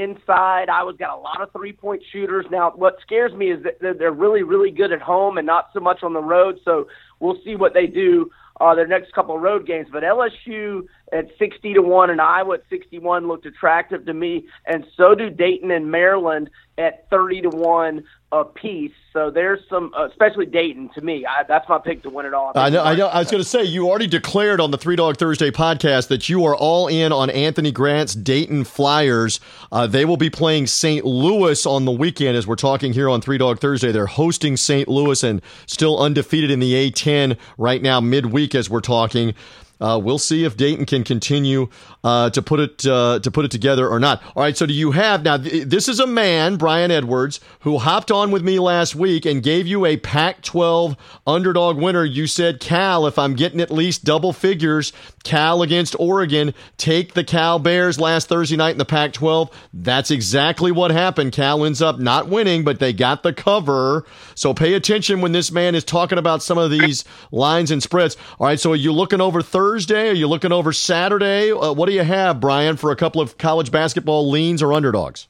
inside. 0.00 0.68
Iowa's 0.68 0.96
got 0.96 1.16
a 1.16 1.20
lot 1.20 1.40
of 1.40 1.52
three 1.52 1.72
point 1.72 2.02
shooters. 2.12 2.46
Now, 2.50 2.72
what 2.74 2.96
scares 3.02 3.32
me 3.32 3.50
is 3.50 3.62
that 3.62 3.98
they're 3.98 4.12
really, 4.12 4.42
really 4.42 4.70
good 4.70 4.92
at 4.92 5.00
home 5.00 5.38
and 5.38 5.46
not 5.46 5.70
so 5.72 5.80
much 5.80 6.02
on 6.02 6.12
the 6.12 6.22
road. 6.22 6.58
So 6.64 6.88
we'll 7.20 7.38
see 7.44 7.56
what 7.56 7.74
they 7.74 7.86
do 7.86 8.30
uh, 8.60 8.74
their 8.74 8.86
next 8.86 9.12
couple 9.12 9.36
of 9.36 9.42
road 9.42 9.66
games. 9.66 9.88
But 9.90 10.02
LSU 10.02 10.86
at 11.12 11.28
60 11.38 11.74
to 11.74 11.82
1 11.82 12.10
and 12.10 12.20
Iowa 12.20 12.54
at 12.54 12.62
61 12.68 13.28
looked 13.28 13.46
attractive 13.46 14.04
to 14.06 14.14
me. 14.14 14.46
And 14.66 14.84
so 14.96 15.14
do 15.14 15.30
Dayton 15.30 15.70
and 15.70 15.90
Maryland 15.90 16.50
at 16.76 17.08
30 17.10 17.42
to 17.42 17.48
1 17.50 18.04
a 18.30 18.44
piece. 18.44 18.92
So 19.12 19.30
there's 19.30 19.60
some, 19.70 19.92
uh, 19.96 20.06
especially 20.06 20.46
Dayton 20.46 20.90
to 20.94 21.00
me. 21.00 21.24
I, 21.24 21.44
that's 21.44 21.68
my 21.68 21.78
pick 21.78 22.02
to 22.02 22.10
win 22.10 22.26
it 22.26 22.34
all. 22.34 22.52
I, 22.54 22.66
I 22.66 22.68
know. 22.68 22.82
I 22.84 22.94
know. 22.94 23.06
I 23.06 23.20
was 23.20 23.30
going 23.30 23.42
to 23.42 23.48
say 23.48 23.64
you 23.64 23.88
already 23.88 24.06
declared 24.06 24.60
on 24.60 24.70
the 24.70 24.76
Three 24.76 24.96
Dog 24.96 25.16
Thursday 25.16 25.50
podcast 25.50 26.08
that 26.08 26.28
you 26.28 26.44
are 26.44 26.54
all 26.54 26.88
in 26.88 27.10
on 27.10 27.30
Anthony 27.30 27.72
Grant's 27.72 28.14
Dayton 28.14 28.64
Flyers. 28.64 29.40
Uh, 29.72 29.86
they 29.86 30.04
will 30.04 30.18
be 30.18 30.28
playing 30.28 30.66
St. 30.66 31.04
Louis 31.04 31.64
on 31.64 31.86
the 31.86 31.92
weekend 31.92 32.36
as 32.36 32.46
we're 32.46 32.56
talking 32.56 32.92
here 32.92 33.08
on 33.08 33.20
Three 33.22 33.38
Dog 33.38 33.60
Thursday. 33.60 33.92
They're 33.92 34.06
hosting 34.06 34.56
St. 34.56 34.88
Louis 34.88 35.22
and 35.22 35.40
still 35.66 35.98
undefeated 35.98 36.50
in 36.50 36.60
the 36.60 36.90
A10 36.90 37.38
right 37.56 37.80
now 37.80 38.00
midweek 38.00 38.54
as 38.54 38.68
we're 38.68 38.80
talking. 38.80 39.34
Uh, 39.80 40.00
we'll 40.02 40.18
see 40.18 40.44
if 40.44 40.56
Dayton 40.56 40.86
can 40.86 41.04
continue 41.04 41.68
uh, 42.04 42.30
to 42.30 42.42
put 42.42 42.60
it 42.60 42.86
uh, 42.86 43.20
to 43.20 43.30
put 43.30 43.44
it 43.44 43.50
together 43.50 43.88
or 43.88 44.00
not. 44.00 44.22
All 44.34 44.42
right. 44.42 44.56
So 44.56 44.66
do 44.66 44.72
you 44.72 44.92
have 44.92 45.22
now? 45.22 45.36
Th- 45.36 45.64
this 45.64 45.88
is 45.88 46.00
a 46.00 46.06
man, 46.06 46.56
Brian 46.56 46.90
Edwards, 46.90 47.40
who 47.60 47.78
hopped 47.78 48.10
on 48.10 48.30
with 48.30 48.42
me 48.42 48.58
last 48.58 48.94
week 48.94 49.24
and 49.24 49.42
gave 49.42 49.66
you 49.66 49.86
a 49.86 49.96
Pac-12 49.96 50.96
underdog 51.26 51.76
winner. 51.76 52.04
You 52.04 52.26
said 52.26 52.60
Cal. 52.60 53.06
If 53.06 53.18
I'm 53.18 53.34
getting 53.34 53.60
at 53.60 53.70
least 53.70 54.04
double 54.04 54.32
figures, 54.32 54.92
Cal 55.28 55.60
against 55.60 55.94
Oregon. 56.00 56.54
Take 56.78 57.12
the 57.12 57.22
Cal 57.22 57.58
Bears 57.58 58.00
last 58.00 58.28
Thursday 58.28 58.56
night 58.56 58.70
in 58.70 58.78
the 58.78 58.86
Pac-12. 58.86 59.52
That's 59.74 60.10
exactly 60.10 60.72
what 60.72 60.90
happened. 60.90 61.32
Cal 61.32 61.66
ends 61.66 61.82
up 61.82 61.98
not 61.98 62.28
winning, 62.28 62.64
but 62.64 62.78
they 62.78 62.94
got 62.94 63.22
the 63.22 63.34
cover. 63.34 64.06
So 64.34 64.54
pay 64.54 64.72
attention 64.72 65.20
when 65.20 65.32
this 65.32 65.52
man 65.52 65.74
is 65.74 65.84
talking 65.84 66.16
about 66.16 66.42
some 66.42 66.56
of 66.56 66.70
these 66.70 67.04
lines 67.30 67.70
and 67.70 67.82
spreads. 67.82 68.16
All 68.38 68.46
right. 68.46 68.58
So 68.58 68.72
are 68.72 68.76
you 68.76 68.90
looking 68.90 69.20
over 69.20 69.42
Thursday? 69.42 70.08
Are 70.08 70.14
you 70.14 70.28
looking 70.28 70.50
over 70.50 70.72
Saturday? 70.72 71.52
Uh, 71.52 71.74
what 71.74 71.86
do 71.86 71.92
you 71.92 72.04
have, 72.04 72.40
Brian, 72.40 72.78
for 72.78 72.90
a 72.90 72.96
couple 72.96 73.20
of 73.20 73.36
college 73.36 73.70
basketball 73.70 74.30
leans 74.30 74.62
or 74.62 74.72
underdogs? 74.72 75.28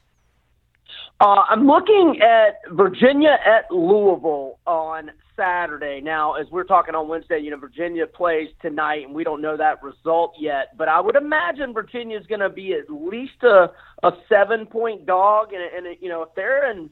Uh, 1.19 1.43
I'm 1.49 1.67
looking 1.67 2.21
at 2.21 2.61
Virginia 2.71 3.37
at 3.45 3.69
Louisville 3.69 4.59
on 4.65 5.11
Saturday. 5.39 6.01
Now, 6.01 6.33
as 6.33 6.47
we're 6.51 6.65
talking 6.65 6.95
on 6.95 7.07
Wednesday, 7.07 7.39
you 7.39 7.49
know, 7.49 7.57
Virginia 7.57 8.05
plays 8.05 8.49
tonight, 8.61 9.05
and 9.05 9.15
we 9.15 9.23
don't 9.23 9.41
know 9.41 9.55
that 9.55 9.81
result 9.81 10.33
yet. 10.37 10.77
But 10.77 10.89
I 10.89 10.99
would 10.99 11.15
imagine 11.15 11.73
Virginia's 11.73 12.25
going 12.27 12.41
to 12.41 12.49
be 12.49 12.73
at 12.73 12.89
least 12.89 13.41
a, 13.43 13.71
a 14.03 14.11
seven 14.27 14.65
point 14.65 15.05
dog. 15.05 15.53
And, 15.53 15.87
and, 15.87 15.97
you 16.01 16.09
know, 16.09 16.23
if 16.23 16.29
they're 16.35 16.69
in 16.71 16.89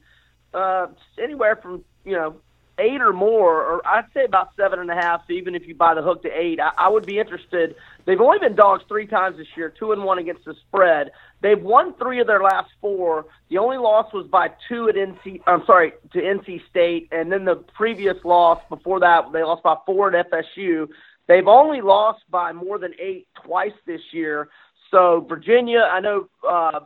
uh, 0.53 0.87
anywhere 1.21 1.57
from, 1.61 1.83
you 2.05 2.13
know, 2.13 2.37
eight 2.79 3.01
or 3.01 3.13
more, 3.13 3.63
or 3.63 3.87
I'd 3.87 4.05
say 4.13 4.25
about 4.25 4.49
seven 4.55 4.79
and 4.79 4.89
a 4.89 4.95
half, 4.95 5.21
even 5.29 5.55
if 5.55 5.67
you 5.67 5.75
buy 5.75 5.93
the 5.93 6.01
hook 6.01 6.21
to 6.23 6.29
eight, 6.29 6.59
I, 6.59 6.71
I 6.77 6.89
would 6.89 7.05
be 7.05 7.19
interested. 7.19 7.75
They've 8.05 8.21
only 8.21 8.39
been 8.39 8.55
dogs 8.55 8.83
three 8.87 9.07
times 9.07 9.37
this 9.37 9.47
year, 9.55 9.73
two 9.77 9.91
and 9.91 10.03
one 10.03 10.19
against 10.19 10.45
the 10.45 10.53
spread. 10.67 11.11
They've 11.41 11.61
won 11.61 11.93
three 11.95 12.19
of 12.19 12.27
their 12.27 12.41
last 12.41 12.69
four. 12.81 13.25
The 13.49 13.57
only 13.57 13.77
loss 13.77 14.11
was 14.13 14.27
by 14.27 14.51
two 14.69 14.89
at 14.89 14.95
NC. 14.95 15.41
I'm 15.47 15.65
sorry, 15.65 15.93
to 16.13 16.19
NC 16.19 16.61
State, 16.69 17.09
and 17.11 17.31
then 17.31 17.45
the 17.45 17.55
previous 17.55 18.17
loss 18.23 18.61
before 18.69 18.99
that, 19.01 19.31
they 19.33 19.43
lost 19.43 19.63
by 19.63 19.75
four 19.85 20.15
at 20.15 20.31
FSU. 20.31 20.87
They've 21.27 21.47
only 21.47 21.81
lost 21.81 22.23
by 22.29 22.53
more 22.53 22.79
than 22.79 22.93
eight 22.99 23.27
twice 23.43 23.73
this 23.85 24.01
year. 24.11 24.49
So 24.91 25.25
Virginia, 25.27 25.81
I 25.91 25.99
know 25.99 26.29
uh, 26.47 26.79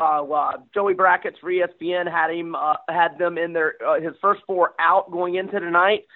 uh, 0.00 0.22
uh, 0.22 0.52
Joey 0.74 0.94
Brackets 0.94 1.38
for 1.40 1.50
ESPN 1.50 2.10
had 2.10 2.30
him 2.30 2.54
uh, 2.54 2.74
had 2.88 3.18
them 3.18 3.38
in 3.38 3.52
their 3.52 3.74
uh, 3.86 4.00
his 4.00 4.14
first 4.20 4.42
four 4.46 4.74
out 4.78 5.10
going 5.10 5.36
into 5.36 5.60
tonight. 5.60 6.06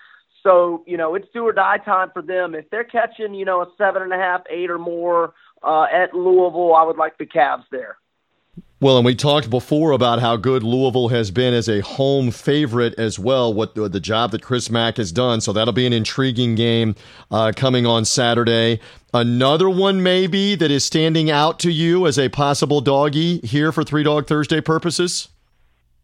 So 0.43 0.83
you 0.87 0.97
know 0.97 1.15
it's 1.15 1.29
do 1.33 1.45
or 1.47 1.53
die 1.53 1.79
time 1.79 2.11
for 2.13 2.23
them. 2.23 2.55
If 2.55 2.71
they're 2.71 2.85
catching 2.85 3.35
you 3.35 3.45
know 3.45 3.63
a 3.63 3.67
seven 3.79 4.03
and 4.03 4.13
a 4.13 4.17
half, 4.17 4.43
eight 4.51 4.71
or 4.71 4.79
more 4.79 5.35
uh, 5.63 5.85
at 5.93 6.15
Louisville, 6.15 6.75
I 6.75 6.83
would 6.83 6.97
like 6.97 7.19
the 7.19 7.27
Cavs 7.27 7.65
there. 7.71 7.97
Well, 8.83 8.97
and 8.97 9.07
we 9.07 9.15
talked 9.15 9.49
before 9.49 9.93
about 9.93 10.19
how 10.19 10.35
good 10.35 10.65
Louisville 10.65 11.07
has 11.11 11.31
been 11.31 11.55
as 11.55 11.69
a 11.69 11.83
home 11.83 12.33
favorite 12.33 12.95
as 12.99 13.17
well. 13.17 13.55
What 13.55 13.77
the, 13.77 14.01
job 14.01 14.33
that 14.33 14.43
Chris 14.43 14.71
Mack 14.71 14.97
has 14.97 15.13
done, 15.13 15.41
so 15.41 15.53
that'll 15.53 15.73
be 15.73 15.87
an 15.87 15.93
intriguing 15.93 16.57
game 16.57 16.97
uh, 17.31 17.53
coming 17.55 17.87
on 17.87 18.05
Saturday. 18.05 18.81
Another 19.15 19.71
one, 19.71 20.03
maybe 20.03 20.57
that 20.57 20.73
is 20.73 20.85
standing 20.85 21.31
out 21.31 21.61
to 21.61 21.71
you 21.71 22.09
as 22.09 22.19
a 22.19 22.29
possible 22.29 22.81
doggy 22.81 23.39
here 23.45 23.71
for 23.71 23.85
Three 23.85 24.03
Dog 24.03 24.27
Thursday 24.27 24.61
purposes. 24.61 25.29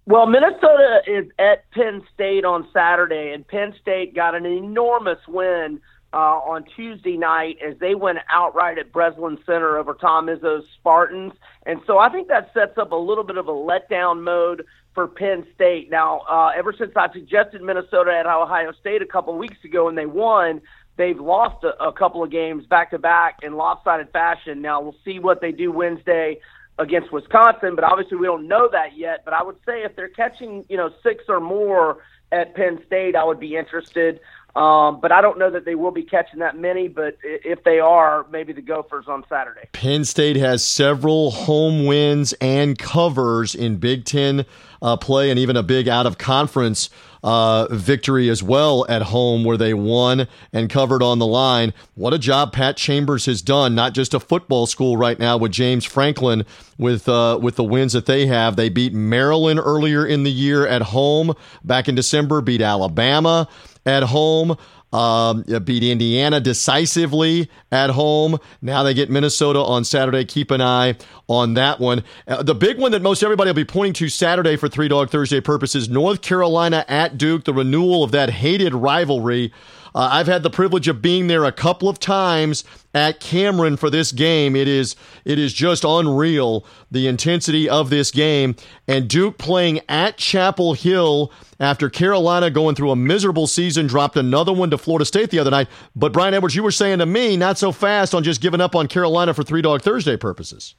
Well, 0.06 0.26
Minnesota 0.26 1.00
is 1.04 1.26
at 1.36 1.68
Penn 1.72 2.04
State 2.14 2.44
on 2.44 2.64
Saturday, 2.72 3.32
and 3.32 3.44
Penn 3.44 3.74
State 3.82 4.14
got 4.14 4.36
an 4.36 4.46
enormous 4.46 5.18
win 5.26 5.80
uh, 6.12 6.16
on 6.16 6.64
Tuesday 6.76 7.16
night 7.16 7.58
as 7.66 7.78
they 7.78 7.94
went 7.94 8.18
outright 8.30 8.78
at 8.78 8.92
Breslin 8.92 9.38
Center 9.44 9.76
over 9.76 9.94
Tom 9.94 10.26
Izzo's 10.26 10.64
Spartans. 10.78 11.32
And 11.66 11.80
so 11.86 11.98
I 11.98 12.08
think 12.08 12.28
that 12.28 12.50
sets 12.54 12.78
up 12.78 12.92
a 12.92 12.96
little 12.96 13.24
bit 13.24 13.36
of 13.36 13.48
a 13.48 13.52
letdown 13.52 14.22
mode 14.22 14.64
for 14.94 15.06
Penn 15.06 15.46
State. 15.54 15.90
Now, 15.90 16.20
uh, 16.20 16.50
ever 16.56 16.72
since 16.72 16.92
I 16.96 17.12
suggested 17.12 17.62
Minnesota 17.62 18.12
at 18.12 18.26
Ohio 18.26 18.72
State 18.72 19.02
a 19.02 19.06
couple 19.06 19.34
of 19.34 19.38
weeks 19.38 19.62
ago 19.64 19.88
and 19.88 19.98
they 19.98 20.06
won, 20.06 20.62
they've 20.96 21.20
lost 21.20 21.62
a, 21.62 21.80
a 21.82 21.92
couple 21.92 22.22
of 22.22 22.30
games 22.30 22.66
back 22.66 22.90
to 22.92 22.98
back 22.98 23.40
in 23.42 23.54
lopsided 23.54 24.10
fashion. 24.10 24.62
Now, 24.62 24.80
we'll 24.80 24.96
see 25.04 25.18
what 25.18 25.40
they 25.40 25.52
do 25.52 25.70
Wednesday 25.70 26.40
against 26.78 27.12
Wisconsin, 27.12 27.74
but 27.74 27.84
obviously 27.84 28.16
we 28.16 28.26
don't 28.26 28.48
know 28.48 28.68
that 28.72 28.96
yet. 28.96 29.24
But 29.24 29.34
I 29.34 29.42
would 29.42 29.56
say 29.66 29.82
if 29.82 29.94
they're 29.94 30.08
catching, 30.08 30.64
you 30.68 30.76
know, 30.76 30.90
six 31.02 31.24
or 31.28 31.40
more 31.40 31.98
at 32.30 32.54
Penn 32.54 32.80
State, 32.86 33.16
I 33.16 33.24
would 33.24 33.40
be 33.40 33.56
interested. 33.56 34.20
Um, 34.58 34.98
but 35.00 35.12
I 35.12 35.20
don't 35.20 35.38
know 35.38 35.52
that 35.52 35.64
they 35.64 35.76
will 35.76 35.92
be 35.92 36.02
catching 36.02 36.40
that 36.40 36.58
many. 36.58 36.88
But 36.88 37.16
if 37.22 37.62
they 37.62 37.78
are, 37.78 38.26
maybe 38.32 38.52
the 38.52 38.60
Gophers 38.60 39.04
on 39.06 39.24
Saturday. 39.28 39.68
Penn 39.72 40.04
State 40.04 40.34
has 40.34 40.66
several 40.66 41.30
home 41.30 41.86
wins 41.86 42.32
and 42.40 42.76
covers 42.76 43.54
in 43.54 43.76
Big 43.76 44.04
Ten 44.04 44.44
uh, 44.82 44.96
play, 44.96 45.30
and 45.30 45.38
even 45.38 45.56
a 45.56 45.62
big 45.62 45.88
out 45.88 46.06
of 46.06 46.18
conference 46.18 46.90
uh, 47.22 47.66
victory 47.70 48.28
as 48.28 48.42
well 48.42 48.84
at 48.88 49.02
home, 49.02 49.44
where 49.44 49.56
they 49.56 49.74
won 49.74 50.26
and 50.52 50.68
covered 50.68 51.02
on 51.04 51.20
the 51.20 51.26
line. 51.26 51.72
What 51.94 52.12
a 52.12 52.18
job 52.18 52.52
Pat 52.52 52.76
Chambers 52.76 53.26
has 53.26 53.42
done! 53.42 53.76
Not 53.76 53.92
just 53.92 54.12
a 54.12 54.18
football 54.18 54.66
school 54.66 54.96
right 54.96 55.20
now 55.20 55.36
with 55.36 55.52
James 55.52 55.84
Franklin 55.84 56.44
with 56.78 57.08
uh, 57.08 57.38
with 57.40 57.54
the 57.54 57.64
wins 57.64 57.92
that 57.92 58.06
they 58.06 58.26
have. 58.26 58.56
They 58.56 58.70
beat 58.70 58.92
Maryland 58.92 59.60
earlier 59.60 60.04
in 60.04 60.24
the 60.24 60.32
year 60.32 60.66
at 60.66 60.82
home 60.82 61.34
back 61.62 61.88
in 61.88 61.94
December. 61.94 62.40
Beat 62.40 62.60
Alabama 62.60 63.48
at 63.88 64.04
home. 64.04 64.56
Um, 64.90 65.42
beat 65.64 65.82
Indiana 65.82 66.40
decisively 66.40 67.50
at 67.70 67.90
home. 67.90 68.38
Now 68.62 68.82
they 68.82 68.94
get 68.94 69.10
Minnesota 69.10 69.58
on 69.58 69.84
Saturday. 69.84 70.24
Keep 70.24 70.50
an 70.50 70.62
eye 70.62 70.96
on 71.28 71.54
that 71.54 71.78
one. 71.78 72.04
Uh, 72.26 72.42
the 72.42 72.54
big 72.54 72.78
one 72.78 72.92
that 72.92 73.02
most 73.02 73.22
everybody 73.22 73.50
will 73.50 73.54
be 73.54 73.66
pointing 73.66 73.92
to 73.94 74.08
Saturday 74.08 74.56
for 74.56 74.66
Three 74.66 74.88
Dog 74.88 75.10
Thursday 75.10 75.42
purposes 75.42 75.90
North 75.90 76.22
Carolina 76.22 76.86
at 76.88 77.18
Duke, 77.18 77.44
the 77.44 77.52
renewal 77.52 78.02
of 78.02 78.12
that 78.12 78.30
hated 78.30 78.74
rivalry. 78.74 79.52
Uh, 79.94 80.08
I've 80.12 80.26
had 80.26 80.42
the 80.42 80.50
privilege 80.50 80.88
of 80.88 81.02
being 81.02 81.26
there 81.26 81.44
a 81.44 81.52
couple 81.52 81.88
of 81.88 81.98
times 81.98 82.64
at 82.94 83.20
Cameron 83.20 83.76
for 83.76 83.90
this 83.90 84.12
game. 84.12 84.56
It 84.56 84.68
is 84.68 84.96
it 85.24 85.38
is 85.38 85.52
just 85.52 85.84
unreal 85.84 86.64
the 86.90 87.06
intensity 87.06 87.68
of 87.68 87.90
this 87.90 88.10
game. 88.10 88.56
And 88.86 89.08
Duke 89.08 89.38
playing 89.38 89.80
at 89.88 90.16
Chapel 90.16 90.74
Hill 90.74 91.32
after 91.60 91.90
Carolina 91.90 92.50
going 92.50 92.74
through 92.74 92.90
a 92.90 92.96
miserable 92.96 93.46
season, 93.46 93.86
dropped 93.86 94.16
another 94.16 94.52
one 94.52 94.70
to 94.70 94.78
Florida 94.78 95.04
State 95.04 95.30
the 95.30 95.38
other 95.38 95.50
night. 95.50 95.68
But 95.96 96.12
Brian 96.12 96.34
Edwards, 96.34 96.54
you 96.54 96.62
were 96.62 96.70
saying 96.70 96.98
to 96.98 97.06
me, 97.06 97.36
not 97.36 97.58
so 97.58 97.72
fast 97.72 98.14
on 98.14 98.22
just 98.22 98.40
giving 98.40 98.60
up 98.60 98.76
on 98.76 98.88
Carolina 98.88 99.34
for 99.34 99.42
Three 99.42 99.62
Dog 99.62 99.82
Thursday 99.82 100.16
purposes. 100.16 100.74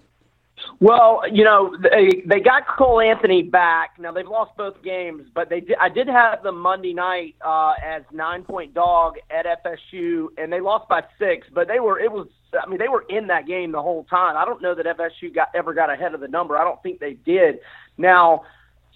Well, 0.82 1.24
you 1.30 1.44
know, 1.44 1.76
they 1.82 2.24
they 2.26 2.40
got 2.40 2.66
Cole 2.66 3.02
Anthony 3.02 3.44
back. 3.44 4.00
Now 4.00 4.14
they've 4.14 4.26
lost 4.26 4.56
both 4.56 4.82
games, 4.82 5.24
but 5.36 5.50
they 5.50 5.60
did, 5.60 5.76
I 5.80 5.90
did 5.90 6.08
have 6.08 6.42
them 6.42 6.58
Monday 6.58 6.94
night 6.94 7.36
uh, 7.46 7.74
as 7.86 8.04
nine 8.14 8.44
point 8.44 8.74
dog 8.74 9.16
at 9.30 9.46
FSU, 9.46 10.28
and 10.38 10.52
they 10.52 10.62
lost 10.62 10.88
by 10.88 11.04
six. 11.20 11.48
But 11.54 11.68
they 11.68 11.82
were 11.82 12.00
it 12.00 12.10
was 12.10 12.28
I 12.54 12.68
mean 12.70 12.80
they 12.80 12.88
were 12.88 13.04
in 13.10 13.28
that 13.28 13.46
game 13.46 13.74
the 13.74 13.82
whole 13.82 14.06
time. 14.06 14.38
I 14.38 14.46
don't 14.46 14.62
know 14.62 14.74
that 14.74 14.86
FSU 14.86 15.36
got 15.36 15.50
ever 15.54 15.74
got 15.74 15.92
ahead 15.92 16.14
of 16.14 16.22
the 16.22 16.30
number. 16.30 16.58
I 16.58 16.64
don't 16.64 16.82
think 16.82 17.02
they 17.02 17.14
did. 17.14 17.60
Now 17.98 18.44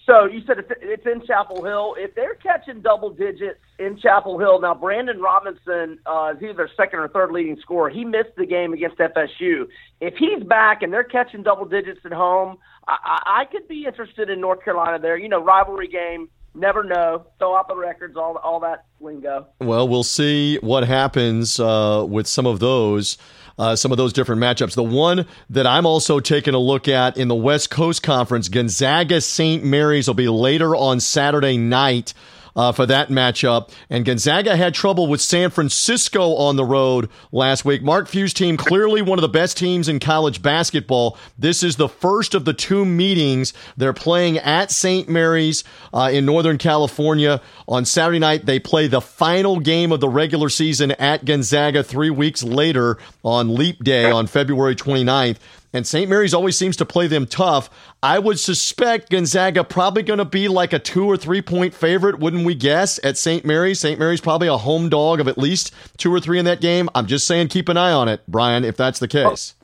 so 0.05 0.25
you 0.25 0.41
said 0.45 0.57
it's 0.81 1.05
in 1.05 1.25
Chapel 1.25 1.63
Hill. 1.63 1.95
If 1.97 2.13
they're 2.13 2.35
catching 2.35 2.81
double 2.81 3.09
digits 3.09 3.59
in 3.79 3.97
Chapel 3.97 4.37
Hill 4.37 4.59
now, 4.59 4.73
Brandon 4.73 5.19
Robinson 5.19 5.99
uh, 6.05 6.33
is 6.35 6.43
either 6.43 6.69
second 6.75 6.99
or 6.99 7.07
third 7.07 7.31
leading 7.31 7.57
scorer. 7.61 7.89
He 7.89 8.03
missed 8.03 8.35
the 8.35 8.45
game 8.45 8.73
against 8.73 8.97
FSU. 8.97 9.67
If 10.01 10.15
he's 10.15 10.43
back 10.43 10.81
and 10.81 10.91
they're 10.91 11.05
catching 11.05 11.41
double 11.41 11.65
digits 11.65 12.01
at 12.05 12.11
home, 12.11 12.57
I, 12.85 13.43
I 13.43 13.45
could 13.45 13.67
be 13.69 13.85
interested 13.85 14.29
in 14.29 14.41
North 14.41 14.63
Carolina 14.63 14.99
there. 14.99 15.17
You 15.17 15.29
know, 15.29 15.41
rivalry 15.41 15.87
game. 15.87 16.29
Never 16.55 16.83
know. 16.83 17.25
Throw 17.39 17.55
out 17.55 17.67
the 17.67 17.75
records, 17.75 18.15
all 18.15 18.37
all 18.37 18.59
that 18.59 18.85
lingo. 18.99 19.47
Well, 19.59 19.87
we'll 19.87 20.03
see 20.03 20.57
what 20.57 20.83
happens 20.83 21.59
uh, 21.59 22.05
with 22.07 22.27
some 22.27 22.45
of 22.45 22.59
those 22.59 23.17
uh, 23.57 23.75
some 23.75 23.91
of 23.91 23.97
those 23.97 24.13
different 24.13 24.41
matchups. 24.41 24.75
The 24.75 24.83
one 24.83 25.25
that 25.49 25.67
I'm 25.67 25.85
also 25.85 26.19
taking 26.19 26.53
a 26.53 26.59
look 26.59 26.87
at 26.87 27.17
in 27.17 27.27
the 27.27 27.35
West 27.35 27.69
Coast 27.69 28.03
Conference, 28.03 28.49
Gonzaga 28.49 29.21
St. 29.21 29.63
Mary's 29.63 30.07
will 30.07 30.15
be 30.15 30.27
later 30.27 30.75
on 30.75 30.99
Saturday 30.99 31.57
night 31.57 32.13
uh, 32.55 32.71
for 32.71 32.85
that 32.85 33.09
matchup. 33.09 33.69
And 33.89 34.05
Gonzaga 34.05 34.55
had 34.55 34.73
trouble 34.73 35.07
with 35.07 35.21
San 35.21 35.49
Francisco 35.49 36.35
on 36.35 36.55
the 36.55 36.65
road 36.65 37.09
last 37.31 37.65
week. 37.65 37.83
Mark 37.83 38.07
Few's 38.07 38.33
team, 38.33 38.57
clearly 38.57 39.01
one 39.01 39.17
of 39.17 39.21
the 39.21 39.29
best 39.29 39.57
teams 39.57 39.89
in 39.89 39.99
college 39.99 40.41
basketball. 40.41 41.17
This 41.37 41.63
is 41.63 41.75
the 41.75 41.89
first 41.89 42.35
of 42.35 42.45
the 42.45 42.53
two 42.53 42.85
meetings. 42.85 43.53
They're 43.77 43.93
playing 43.93 44.37
at 44.39 44.71
St. 44.71 45.09
Mary's 45.09 45.63
uh, 45.93 46.09
in 46.13 46.25
Northern 46.25 46.57
California. 46.57 47.41
On 47.67 47.85
Saturday 47.85 48.19
night, 48.19 48.45
they 48.45 48.59
play 48.59 48.87
the 48.87 49.01
final 49.01 49.59
game 49.59 49.91
of 49.91 49.99
the 49.99 50.09
regular 50.09 50.49
season 50.49 50.91
at 50.91 51.25
Gonzaga 51.25 51.83
three 51.83 52.09
weeks 52.09 52.43
later 52.43 52.97
on 53.23 53.55
Leap 53.55 53.83
Day 53.83 54.09
on 54.11 54.27
February 54.27 54.75
29th 54.75 55.37
and 55.73 55.85
St. 55.87 56.09
Mary's 56.09 56.33
always 56.33 56.55
seems 56.55 56.77
to 56.77 56.85
play 56.85 57.07
them 57.07 57.25
tough. 57.25 57.69
I 58.01 58.19
would 58.19 58.39
suspect 58.39 59.09
Gonzaga 59.09 59.63
probably 59.63 60.03
going 60.03 60.19
to 60.19 60.25
be 60.25 60.47
like 60.47 60.71
a 60.71 60.79
two 60.79 61.05
or 61.05 61.17
three 61.17 61.41
point 61.41 61.73
favorite, 61.73 62.19
wouldn't 62.19 62.45
we 62.45 62.53
guess, 62.55 62.99
at 63.03 63.17
St. 63.17 63.43
Mary's? 63.43 63.79
St. 63.79 63.99
Mary's 63.99 64.21
probably 64.21 64.47
a 64.47 64.57
home 64.57 64.89
dog 64.89 65.19
of 65.19 65.27
at 65.27 65.37
least 65.37 65.73
two 65.97 66.13
or 66.13 66.19
three 66.19 66.37
in 66.37 66.45
that 66.45 66.61
game. 66.61 66.89
I'm 66.93 67.07
just 67.07 67.25
saying 67.25 67.47
keep 67.47 67.69
an 67.69 67.77
eye 67.77 67.91
on 67.91 68.07
it, 68.07 68.21
Brian, 68.27 68.63
if 68.63 68.77
that's 68.77 68.99
the 68.99 69.07
case. 69.07 69.55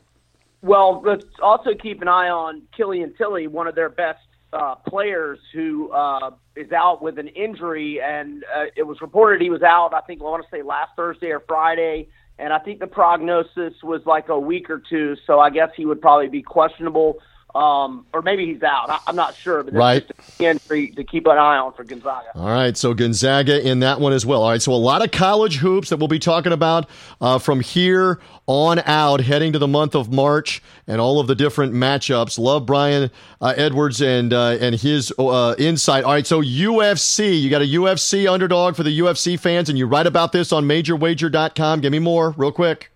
Well, 0.62 1.02
let's 1.06 1.26
also 1.42 1.74
keep 1.74 2.02
an 2.02 2.08
eye 2.08 2.30
on 2.30 2.64
Killian 2.76 3.14
Tillie, 3.14 3.48
one 3.48 3.68
of 3.68 3.76
their 3.76 3.90
best 3.90 4.20
uh, 4.52 4.76
players 4.76 5.40
who 5.54 5.92
uh, 5.92 6.32
is 6.56 6.72
out 6.72 7.02
with 7.02 7.20
an 7.20 7.28
injury, 7.30 8.02
and 8.02 8.44
uh, 8.56 8.66
it 8.76 8.84
was 8.84 9.00
reported 9.00 9.42
he 9.42 9.50
was 9.50 9.62
out. 9.62 9.94
I 9.94 10.02
think 10.02 10.22
I 10.22 10.24
want 10.26 10.44
to 10.44 10.50
say 10.50 10.64
last 10.64 10.92
Thursday 10.96 11.32
or 11.32 11.40
Friday 11.48 12.10
and 12.40 12.54
I 12.54 12.60
think 12.60 12.80
the 12.80 12.88
prognosis 12.88 13.74
was 13.84 14.02
like 14.06 14.30
a 14.30 14.40
week 14.40 14.70
or 14.70 14.82
two. 14.90 15.16
So 15.28 15.40
I 15.40 15.50
guess 15.50 15.70
he 15.76 15.86
would 15.86 16.02
probably 16.02 16.30
be 16.30 16.42
questionable, 16.42 17.20
um, 17.56 18.06
or 18.14 18.22
maybe 18.22 18.46
he's 18.46 18.62
out. 18.62 18.90
I, 18.90 19.00
am 19.08 19.16
not 19.16 19.36
sure, 19.36 19.64
but 19.64 19.74
right. 19.74 20.10
entry 20.40 20.92
to 20.92 21.04
keep 21.04 21.26
an 21.26 21.38
eye 21.38 21.58
on 21.58 21.74
for 21.74 21.84
Gonzaga. 21.84 22.28
All 22.36 22.48
right, 22.48 22.78
so 22.78 22.94
Gonzaga 22.94 23.68
in 23.68 23.80
that 23.80 24.00
one 24.00 24.14
as 24.14 24.26
well. 24.26 24.44
All 24.44 24.52
right, 24.52 24.62
so 24.62 24.72
a 24.72 24.76
lot 24.76 25.04
of 25.04 25.12
college 25.12 25.58
hoops 25.58 25.90
that 25.90 25.98
we'll 25.98 26.08
be 26.08 26.20
talking 26.20 26.52
about 26.52 26.88
uh, 27.22 27.40
from 27.40 27.62
here 27.62 28.20
on 28.46 28.80
out, 28.80 29.22
heading 29.22 29.54
to 29.54 29.60
the 29.60 29.68
month 29.68 29.96
of 29.96 30.12
March 30.12 30.62
and 30.86 31.02
all 31.02 31.20
of 31.20 31.28
the 31.28 31.36
different 31.36 31.74
matchups. 31.74 32.38
Love 32.38 32.66
Brian 32.66 33.10
uh, 33.42 33.54
Edwards 33.58 34.02
and 34.02 34.32
uh, 34.32 34.58
and 34.62 34.76
his 34.76 35.12
uh, 35.18 35.56
insight. 35.58 36.04
All 36.04 36.14
right, 36.14 36.28
so 36.28 36.42
UFC, 36.42 37.42
you 37.42 37.50
got 37.50 37.64
a 37.64 37.66
UFC 37.66 38.32
underdog 38.32 38.76
for 38.76 38.84
the 38.84 39.00
UFC 39.00 39.40
fans, 39.40 39.70
and 39.70 39.78
you 39.78 39.88
write 39.88 40.08
about 40.08 40.32
this 40.32 40.52
on 40.52 40.66
MajorWager.com. 40.66 41.82
Give 41.82 41.92
me 41.92 42.00
more, 42.00 42.36
real 42.38 42.52
quick. 42.52 42.92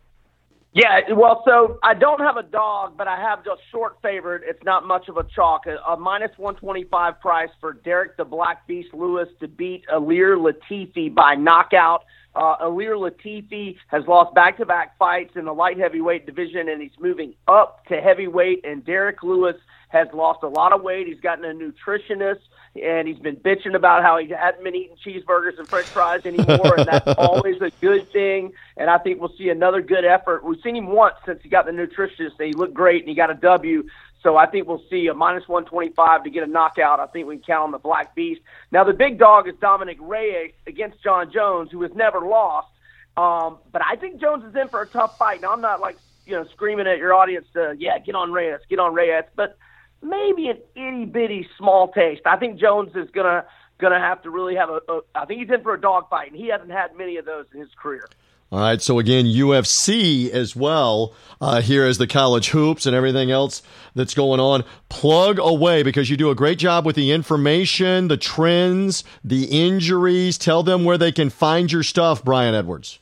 Yeah, 0.73 1.01
well, 1.15 1.43
so 1.45 1.77
I 1.83 1.93
don't 1.93 2.19
have 2.19 2.37
a 2.37 2.41
dog, 2.43 2.97
but 2.97 3.07
I 3.07 3.15
have 3.15 3.45
just 3.45 3.61
short 3.71 3.97
favorite. 4.01 4.41
It's 4.43 4.63
not 4.63 4.87
much 4.87 5.07
of 5.07 5.17
a 5.17 5.23
chalk. 5.23 5.67
A, 5.67 5.77
a 5.87 5.95
minus 5.95 6.31
125 6.37 7.19
price 7.21 7.49
for 7.61 7.73
Derrick 7.73 8.17
the 8.17 8.25
Black 8.25 8.65
Beast 8.65 8.89
Lewis 8.91 9.27
to 9.39 9.47
beat 9.47 9.83
Ilir 9.93 10.35
Latifi 10.35 11.13
by 11.13 11.35
knockout. 11.35 12.03
Uh, 12.35 12.57
Ilir 12.63 12.97
Latifi 12.97 13.75
has 13.89 14.03
lost 14.07 14.33
back-to-back 14.33 14.97
fights 14.97 15.33
in 15.35 15.45
the 15.45 15.53
light 15.53 15.77
heavyweight 15.77 16.25
division, 16.25 16.67
and 16.67 16.81
he's 16.81 16.99
moving 16.99 17.35
up 17.47 17.85
to 17.89 18.01
heavyweight. 18.01 18.65
And 18.65 18.83
Derrick 18.83 19.21
Lewis 19.21 19.57
has 19.89 20.07
lost 20.11 20.39
a 20.41 20.47
lot 20.47 20.73
of 20.73 20.81
weight. 20.81 21.05
He's 21.05 21.19
gotten 21.19 21.45
a 21.45 21.53
nutritionist, 21.53 22.39
and 22.81 23.07
he's 23.07 23.19
been 23.19 23.35
bitching 23.35 23.75
about 23.75 24.01
how 24.01 24.17
he 24.17 24.29
hadn't 24.29 24.63
been 24.63 24.75
eating 24.75 24.95
cheeseburgers 25.05 25.59
and 25.59 25.67
French 25.67 25.87
fries 25.87 26.21
anymore, 26.25 26.75
and 26.77 26.87
that's 26.87 27.07
always 27.17 27.61
a 27.61 27.69
good 27.81 28.11
thing. 28.11 28.53
And 28.77 28.89
I 28.89 28.97
think 28.97 29.19
we'll 29.19 29.33
see 29.37 29.49
another 29.49 29.81
good 29.81 30.05
effort. 30.05 30.43
We've 30.43 30.59
seen 30.61 30.75
him 30.75 30.87
once 30.87 31.15
since 31.25 31.41
he 31.43 31.49
got 31.49 31.65
the 31.65 31.71
nutritionist, 31.71 32.39
and 32.39 32.47
he 32.47 32.53
looked 32.53 32.73
great, 32.73 33.01
and 33.01 33.09
he 33.09 33.15
got 33.15 33.29
a 33.29 33.35
W. 33.35 33.87
So 34.23 34.37
I 34.37 34.47
think 34.47 34.67
we'll 34.67 34.83
see 34.89 35.07
a 35.07 35.13
minus 35.13 35.47
125 35.47 36.23
to 36.23 36.29
get 36.29 36.43
a 36.43 36.47
knockout. 36.47 36.99
I 36.99 37.07
think 37.07 37.27
we 37.27 37.35
can 37.35 37.43
count 37.43 37.63
on 37.65 37.71
the 37.71 37.77
Black 37.77 38.15
Beast. 38.15 38.41
Now, 38.71 38.85
the 38.85 38.93
big 38.93 39.19
dog 39.19 39.47
is 39.47 39.55
Dominick 39.59 39.97
Reyes 39.99 40.53
against 40.65 41.03
Jon 41.03 41.31
Jones, 41.31 41.69
who 41.71 41.81
has 41.83 41.93
never 41.93 42.21
lost. 42.21 42.69
Um, 43.17 43.59
but 43.71 43.83
I 43.85 43.97
think 43.97 44.19
Jones 44.19 44.45
is 44.45 44.55
in 44.55 44.69
for 44.69 44.81
a 44.81 44.87
tough 44.87 45.17
fight. 45.17 45.41
Now, 45.41 45.51
I'm 45.51 45.61
not 45.61 45.81
like, 45.81 45.97
you 46.25 46.33
know, 46.33 46.45
screaming 46.53 46.87
at 46.87 46.97
your 46.97 47.13
audience 47.13 47.45
to, 47.53 47.75
yeah, 47.77 47.99
get 47.99 48.15
on 48.15 48.31
Reyes, 48.31 48.61
get 48.69 48.79
on 48.79 48.93
Reyes, 48.93 49.25
but 49.35 49.57
maybe 50.03 50.49
an 50.49 50.57
itty 50.75 51.05
bitty 51.05 51.47
small 51.57 51.91
taste. 51.91 52.21
I 52.25 52.37
think 52.37 52.59
Jones 52.59 52.91
is 52.95 53.09
going 53.11 53.25
to 53.25 53.45
going 53.79 53.93
to 53.93 53.99
have 53.99 54.21
to 54.23 54.29
really 54.29 54.55
have 54.55 54.69
a, 54.69 54.79
a. 54.87 55.01
I 55.15 55.25
think 55.25 55.41
he's 55.41 55.49
in 55.49 55.61
for 55.63 55.73
a 55.73 55.81
dogfight, 55.81 56.31
and 56.31 56.39
he 56.39 56.47
hasn't 56.47 56.71
had 56.71 56.95
many 56.95 57.17
of 57.17 57.25
those 57.25 57.45
in 57.53 57.59
his 57.59 57.69
career. 57.81 58.07
All 58.51 58.59
right, 58.59 58.79
so 58.79 58.99
again, 58.99 59.25
UFC 59.25 60.29
as 60.29 60.55
well 60.55 61.15
uh, 61.41 61.61
here 61.61 61.87
as 61.87 61.97
the 61.97 62.05
college 62.05 62.49
hoops 62.49 62.85
and 62.85 62.95
everything 62.95 63.31
else 63.31 63.63
that's 63.95 64.13
going 64.13 64.39
on. 64.39 64.63
Plug 64.89 65.39
away 65.39 65.81
because 65.81 66.07
you 66.11 66.17
do 66.17 66.29
a 66.29 66.35
great 66.35 66.59
job 66.59 66.85
with 66.85 66.95
the 66.95 67.11
information, 67.11 68.09
the 68.09 68.17
trends, 68.17 69.03
the 69.23 69.45
injuries. 69.45 70.37
Tell 70.37 70.61
them 70.61 70.85
where 70.85 70.99
they 70.99 71.11
can 71.11 71.31
find 71.31 71.71
your 71.71 71.81
stuff, 71.81 72.23
Brian 72.23 72.53
Edwards. 72.53 72.99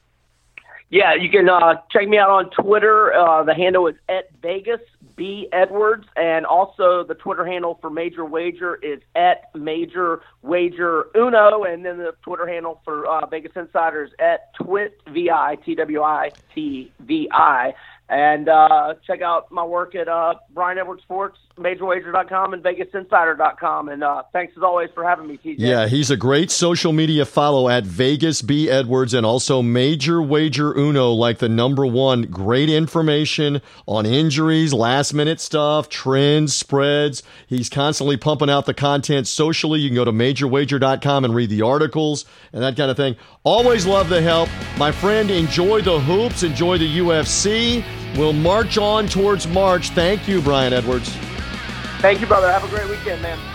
Yeah, 0.89 1.15
you 1.15 1.29
can 1.29 1.49
uh, 1.49 1.81
check 1.91 2.07
me 2.07 2.17
out 2.17 2.29
on 2.29 2.49
Twitter. 2.51 3.13
Uh, 3.13 3.43
the 3.43 3.53
handle 3.53 3.87
is 3.87 3.95
at 4.07 4.29
Vegas 4.41 4.79
B 5.21 5.47
Edwards, 5.53 6.07
and 6.15 6.47
also 6.47 7.03
the 7.03 7.13
Twitter 7.13 7.45
handle 7.45 7.77
for 7.79 7.91
Major 7.91 8.25
Wager 8.25 8.73
is 8.81 9.01
at 9.15 9.53
Major 9.53 10.23
Wager 10.41 11.09
Uno, 11.15 11.63
and 11.63 11.85
then 11.85 11.99
the 11.99 12.15
Twitter 12.23 12.47
handle 12.47 12.81
for 12.83 13.05
uh, 13.05 13.27
Vegas 13.27 13.51
Insiders 13.55 14.09
at 14.17 14.51
Twit 14.55 14.99
V 15.13 15.29
I 15.29 15.57
T 15.63 15.75
W 15.75 16.01
I 16.01 16.31
T 16.55 16.91
V 17.01 17.29
I. 17.31 17.75
And 18.09 18.49
uh, 18.49 18.95
check 19.05 19.21
out 19.21 19.51
my 19.51 19.63
work 19.63 19.93
at 19.93 20.07
uh, 20.07 20.33
Brian 20.55 20.79
Edwards 20.79 21.03
Sports, 21.03 21.37
MajorWager.com, 21.57 22.53
and 22.53 22.63
VegasInsider.com. 22.63 23.89
And 23.89 24.03
uh, 24.03 24.23
thanks 24.33 24.53
as 24.57 24.63
always 24.63 24.89
for 24.93 25.03
having 25.03 25.27
me, 25.27 25.37
TJ. 25.37 25.55
Yeah, 25.57 25.87
he's 25.87 26.09
a 26.09 26.17
great 26.17 26.51
social 26.51 26.93
media 26.93 27.25
follow 27.25 27.69
at 27.69 27.85
Vegas 27.85 28.41
B 28.41 28.69
Edwards 28.69 29.13
and 29.13 29.25
also 29.25 29.61
Major 29.61 30.21
Wager 30.21 30.73
Uno, 30.77 31.11
like 31.11 31.39
the 31.39 31.49
number 31.49 31.85
one. 31.85 32.23
Great 32.23 32.69
information 32.69 33.61
on 33.87 34.05
injuries, 34.05 34.73
last 34.73 35.13
minute 35.13 35.39
stuff, 35.39 35.89
trends, 35.89 36.55
spreads. 36.55 37.23
He's 37.47 37.69
constantly 37.69 38.17
pumping 38.17 38.49
out 38.49 38.65
the 38.65 38.73
content 38.73 39.27
socially. 39.27 39.79
You 39.79 39.89
can 39.89 39.95
go 39.95 40.05
to 40.05 40.11
MajorWager.com 40.11 41.25
and 41.25 41.35
read 41.35 41.49
the 41.49 41.61
articles 41.61 42.25
and 42.53 42.63
that 42.63 42.77
kind 42.77 42.89
of 42.89 42.97
thing. 42.97 43.15
Always 43.43 43.85
love 43.85 44.09
the 44.09 44.21
help. 44.21 44.49
My 44.77 44.91
friend, 44.91 45.29
enjoy 45.29 45.81
the 45.81 45.99
hoops, 45.99 46.43
enjoy 46.43 46.77
the 46.77 46.99
UFC. 46.99 47.83
We'll 48.17 48.33
march 48.33 48.77
on 48.77 49.07
towards 49.07 49.47
March. 49.47 49.89
Thank 49.91 50.27
you, 50.27 50.41
Brian 50.41 50.73
Edwards. 50.73 51.09
Thank 51.99 52.19
you, 52.19 52.27
brother. 52.27 52.51
Have 52.51 52.63
a 52.63 52.67
great 52.67 52.89
weekend, 52.89 53.21
man. 53.21 53.50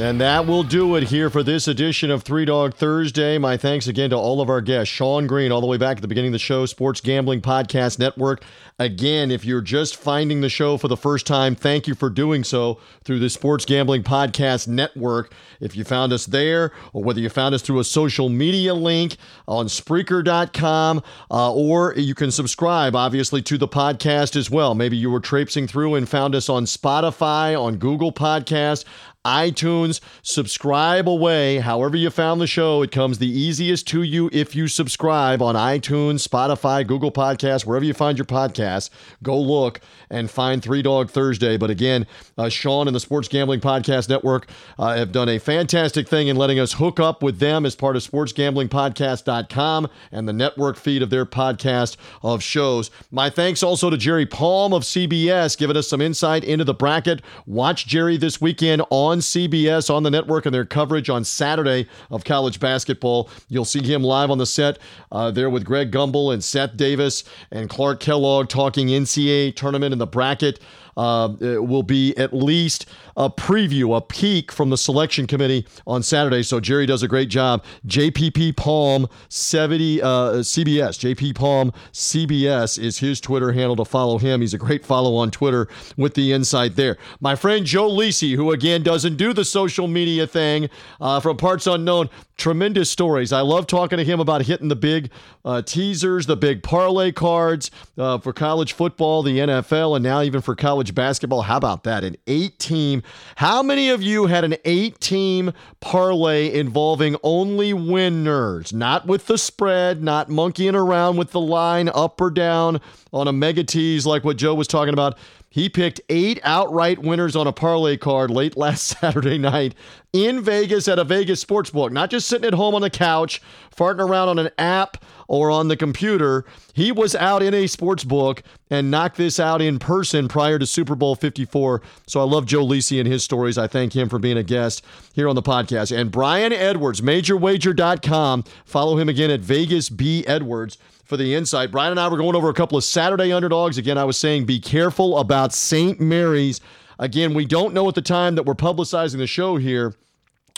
And 0.00 0.20
that 0.20 0.46
will 0.46 0.62
do 0.62 0.94
it 0.94 1.02
here 1.02 1.28
for 1.28 1.42
this 1.42 1.66
edition 1.66 2.12
of 2.12 2.22
Three 2.22 2.44
Dog 2.44 2.72
Thursday. 2.72 3.36
My 3.36 3.56
thanks 3.56 3.88
again 3.88 4.10
to 4.10 4.16
all 4.16 4.40
of 4.40 4.48
our 4.48 4.60
guests. 4.60 4.94
Sean 4.94 5.26
Green, 5.26 5.50
all 5.50 5.60
the 5.60 5.66
way 5.66 5.76
back 5.76 5.96
at 5.96 6.02
the 6.02 6.08
beginning 6.08 6.28
of 6.28 6.34
the 6.34 6.38
show, 6.38 6.66
Sports 6.66 7.00
Gambling 7.00 7.40
Podcast 7.40 7.98
Network. 7.98 8.44
Again, 8.78 9.32
if 9.32 9.44
you're 9.44 9.60
just 9.60 9.96
finding 9.96 10.40
the 10.40 10.48
show 10.48 10.76
for 10.76 10.86
the 10.86 10.96
first 10.96 11.26
time, 11.26 11.56
thank 11.56 11.88
you 11.88 11.96
for 11.96 12.10
doing 12.10 12.44
so 12.44 12.78
through 13.02 13.18
the 13.18 13.28
Sports 13.28 13.64
Gambling 13.64 14.04
Podcast 14.04 14.68
Network. 14.68 15.32
If 15.58 15.76
you 15.76 15.82
found 15.82 16.12
us 16.12 16.26
there, 16.26 16.70
or 16.92 17.02
whether 17.02 17.18
you 17.18 17.28
found 17.28 17.56
us 17.56 17.62
through 17.62 17.80
a 17.80 17.84
social 17.84 18.28
media 18.28 18.74
link 18.74 19.16
on 19.48 19.66
Spreaker.com, 19.66 21.02
uh, 21.28 21.52
or 21.52 21.94
you 21.96 22.14
can 22.14 22.30
subscribe, 22.30 22.94
obviously, 22.94 23.42
to 23.42 23.58
the 23.58 23.66
podcast 23.66 24.36
as 24.36 24.48
well. 24.48 24.76
Maybe 24.76 24.96
you 24.96 25.10
were 25.10 25.18
traipsing 25.18 25.66
through 25.66 25.96
and 25.96 26.08
found 26.08 26.36
us 26.36 26.48
on 26.48 26.66
Spotify, 26.66 27.60
on 27.60 27.78
Google 27.78 28.12
Podcast 28.12 28.84
iTunes. 29.24 30.00
Subscribe 30.22 31.08
away. 31.08 31.58
However, 31.58 31.96
you 31.96 32.10
found 32.10 32.40
the 32.40 32.46
show, 32.46 32.82
it 32.82 32.90
comes 32.92 33.18
the 33.18 33.28
easiest 33.28 33.86
to 33.88 34.02
you 34.02 34.30
if 34.32 34.54
you 34.54 34.68
subscribe 34.68 35.42
on 35.42 35.54
iTunes, 35.54 36.26
Spotify, 36.26 36.86
Google 36.86 37.10
Podcasts, 37.10 37.66
wherever 37.66 37.84
you 37.84 37.94
find 37.94 38.16
your 38.16 38.24
podcasts. 38.24 38.90
Go 39.22 39.38
look 39.38 39.80
and 40.08 40.30
find 40.30 40.62
Three 40.62 40.82
Dog 40.82 41.10
Thursday. 41.10 41.56
But 41.56 41.70
again, 41.70 42.06
uh, 42.36 42.48
Sean 42.48 42.86
and 42.86 42.94
the 42.94 43.00
Sports 43.00 43.28
Gambling 43.28 43.60
Podcast 43.60 44.08
Network 44.08 44.48
uh, 44.78 44.96
have 44.96 45.12
done 45.12 45.28
a 45.28 45.38
fantastic 45.38 46.08
thing 46.08 46.28
in 46.28 46.36
letting 46.36 46.58
us 46.58 46.74
hook 46.74 47.00
up 47.00 47.22
with 47.22 47.38
them 47.38 47.66
as 47.66 47.74
part 47.74 47.96
of 47.96 48.02
sportsgamblingpodcast.com 48.02 49.88
and 50.12 50.28
the 50.28 50.32
network 50.32 50.76
feed 50.76 51.02
of 51.02 51.10
their 51.10 51.26
podcast 51.26 51.96
of 52.22 52.42
shows. 52.42 52.90
My 53.10 53.30
thanks 53.30 53.62
also 53.62 53.90
to 53.90 53.96
Jerry 53.96 54.26
Palm 54.26 54.72
of 54.72 54.84
CBS, 54.84 55.58
giving 55.58 55.76
us 55.76 55.88
some 55.88 56.00
insight 56.00 56.44
into 56.44 56.64
the 56.64 56.74
bracket. 56.74 57.22
Watch 57.46 57.86
Jerry 57.86 58.16
this 58.16 58.40
weekend 58.40 58.82
on 58.90 59.07
CBS 59.16 59.88
on 59.88 60.02
the 60.02 60.10
network 60.10 60.44
and 60.44 60.54
their 60.54 60.66
coverage 60.66 61.08
on 61.08 61.24
Saturday 61.24 61.88
of 62.10 62.24
college 62.24 62.60
basketball. 62.60 63.30
You'll 63.48 63.64
see 63.64 63.82
him 63.82 64.04
live 64.04 64.30
on 64.30 64.36
the 64.36 64.44
set 64.44 64.78
uh, 65.10 65.30
there 65.30 65.48
with 65.48 65.64
Greg 65.64 65.90
Gumbel 65.90 66.34
and 66.34 66.44
Seth 66.44 66.76
Davis 66.76 67.24
and 67.50 67.70
Clark 67.70 68.00
Kellogg 68.00 68.48
talking 68.48 68.88
NCAA 68.88 69.56
tournament 69.56 69.94
in 69.94 69.98
the 69.98 70.06
bracket. 70.06 70.60
Uh, 70.98 71.28
will 71.38 71.84
be 71.84 72.12
at 72.16 72.32
least 72.34 72.86
a 73.16 73.30
preview, 73.30 73.96
a 73.96 74.00
peek 74.00 74.50
from 74.52 74.70
the 74.70 74.76
selection 74.76 75.26
committee 75.26 75.66
on 75.86 76.02
Saturday. 76.02 76.42
So 76.42 76.60
Jerry 76.60 76.86
does 76.86 77.02
a 77.02 77.08
great 77.08 77.28
job. 77.28 77.64
JPP 77.86 78.56
Palm 78.56 79.08
70 79.28 80.02
uh, 80.02 80.06
CBS. 80.38 81.14
JP 81.14 81.34
Palm 81.36 81.72
CBS 81.92 82.78
is 82.78 82.98
his 82.98 83.20
Twitter 83.20 83.52
handle 83.52 83.76
to 83.76 83.84
follow 83.84 84.18
him. 84.18 84.40
He's 84.40 84.54
a 84.54 84.58
great 84.58 84.84
follow 84.84 85.16
on 85.16 85.30
Twitter 85.30 85.68
with 85.96 86.14
the 86.14 86.32
insight 86.32 86.76
there. 86.76 86.96
My 87.20 87.34
friend 87.34 87.64
Joe 87.64 87.88
Lisi, 87.88 88.34
who 88.34 88.52
again 88.52 88.82
doesn't 88.82 89.16
do 89.16 89.32
the 89.32 89.44
social 89.44 89.88
media 89.88 90.26
thing 90.26 90.68
uh, 91.00 91.20
from 91.20 91.36
parts 91.36 91.66
unknown, 91.66 92.10
tremendous 92.36 92.88
stories. 92.88 93.32
I 93.32 93.40
love 93.40 93.66
talking 93.66 93.98
to 93.98 94.04
him 94.04 94.20
about 94.20 94.42
hitting 94.42 94.68
the 94.68 94.76
big 94.76 95.10
uh, 95.44 95.62
teasers, 95.62 96.26
the 96.26 96.36
big 96.36 96.62
parlay 96.62 97.10
cards 97.12 97.70
uh, 97.98 98.18
for 98.18 98.32
college 98.32 98.72
football, 98.72 99.22
the 99.22 99.38
NFL, 99.38 99.96
and 99.96 100.04
now 100.04 100.22
even 100.22 100.40
for 100.40 100.54
college 100.54 100.87
basketball. 100.94 101.42
How 101.42 101.56
about 101.56 101.84
that? 101.84 102.04
An 102.04 102.16
eight 102.26 102.58
team. 102.58 103.02
How 103.36 103.62
many 103.62 103.90
of 103.90 104.02
you 104.02 104.26
had 104.26 104.44
an 104.44 104.56
eight 104.64 105.00
team 105.00 105.52
parlay 105.80 106.52
involving 106.52 107.16
only 107.22 107.72
winners, 107.72 108.72
not 108.72 109.06
with 109.06 109.26
the 109.26 109.38
spread, 109.38 110.02
not 110.02 110.28
monkeying 110.28 110.74
around 110.74 111.16
with 111.16 111.32
the 111.32 111.40
line 111.40 111.88
up 111.88 112.20
or 112.20 112.30
down 112.30 112.80
on 113.12 113.28
a 113.28 113.32
mega 113.32 113.64
tease 113.64 114.06
like 114.06 114.24
what 114.24 114.36
Joe 114.36 114.54
was 114.54 114.68
talking 114.68 114.94
about? 114.94 115.18
He 115.50 115.68
picked 115.68 116.00
eight 116.08 116.40
outright 116.42 116.98
winners 116.98 117.34
on 117.34 117.46
a 117.46 117.52
parlay 117.52 117.96
card 117.96 118.30
late 118.30 118.56
last 118.56 118.84
Saturday 118.84 119.38
night 119.38 119.74
in 120.12 120.40
Vegas 120.42 120.88
at 120.88 120.98
a 120.98 121.04
Vegas 121.04 121.40
sports 121.40 121.70
book, 121.70 121.92
not 121.92 122.10
just 122.10 122.28
sitting 122.28 122.46
at 122.46 122.54
home 122.54 122.74
on 122.74 122.82
the 122.82 122.90
couch, 122.90 123.42
farting 123.74 124.06
around 124.06 124.28
on 124.28 124.38
an 124.38 124.50
app 124.58 125.02
or 125.26 125.50
on 125.50 125.68
the 125.68 125.76
computer. 125.76 126.44
He 126.72 126.90
was 126.90 127.14
out 127.14 127.42
in 127.42 127.54
a 127.54 127.66
sports 127.66 128.04
book 128.04 128.42
and 128.70 128.90
knocked 128.90 129.16
this 129.16 129.38
out 129.38 129.60
in 129.60 129.78
person 129.78 130.28
prior 130.28 130.58
to 130.58 130.66
Super 130.66 130.94
Bowl 130.94 131.14
54. 131.14 131.82
So 132.06 132.20
I 132.20 132.24
love 132.24 132.46
Joe 132.46 132.64
Lisi 132.64 132.98
and 132.98 133.06
his 133.06 133.22
stories. 133.22 133.58
I 133.58 133.66
thank 133.66 133.94
him 133.94 134.08
for 134.08 134.18
being 134.18 134.38
a 134.38 134.42
guest 134.42 134.84
here 135.12 135.28
on 135.28 135.34
the 135.34 135.42
podcast. 135.42 135.96
And 135.96 136.10
Brian 136.10 136.52
Edwards, 136.52 137.00
majorwager.com. 137.00 138.44
Follow 138.64 138.98
him 138.98 139.08
again 139.08 139.30
at 139.30 139.40
Vegas 139.40 139.90
B 139.90 140.24
Edwards 140.26 140.78
for 141.08 141.16
the 141.16 141.34
insight. 141.34 141.70
Brian 141.70 141.90
and 141.90 141.98
I 141.98 142.06
were 142.06 142.18
going 142.18 142.36
over 142.36 142.50
a 142.50 142.54
couple 142.54 142.76
of 142.76 142.84
Saturday 142.84 143.32
underdogs. 143.32 143.78
Again, 143.78 143.96
I 143.96 144.04
was 144.04 144.18
saying 144.18 144.44
be 144.44 144.60
careful 144.60 145.18
about 145.18 145.54
St. 145.54 145.98
Mary's. 145.98 146.60
Again, 146.98 147.32
we 147.32 147.46
don't 147.46 147.72
know 147.72 147.88
at 147.88 147.94
the 147.94 148.02
time 148.02 148.34
that 148.34 148.42
we're 148.42 148.54
publicizing 148.54 149.16
the 149.16 149.26
show 149.26 149.56
here. 149.56 149.94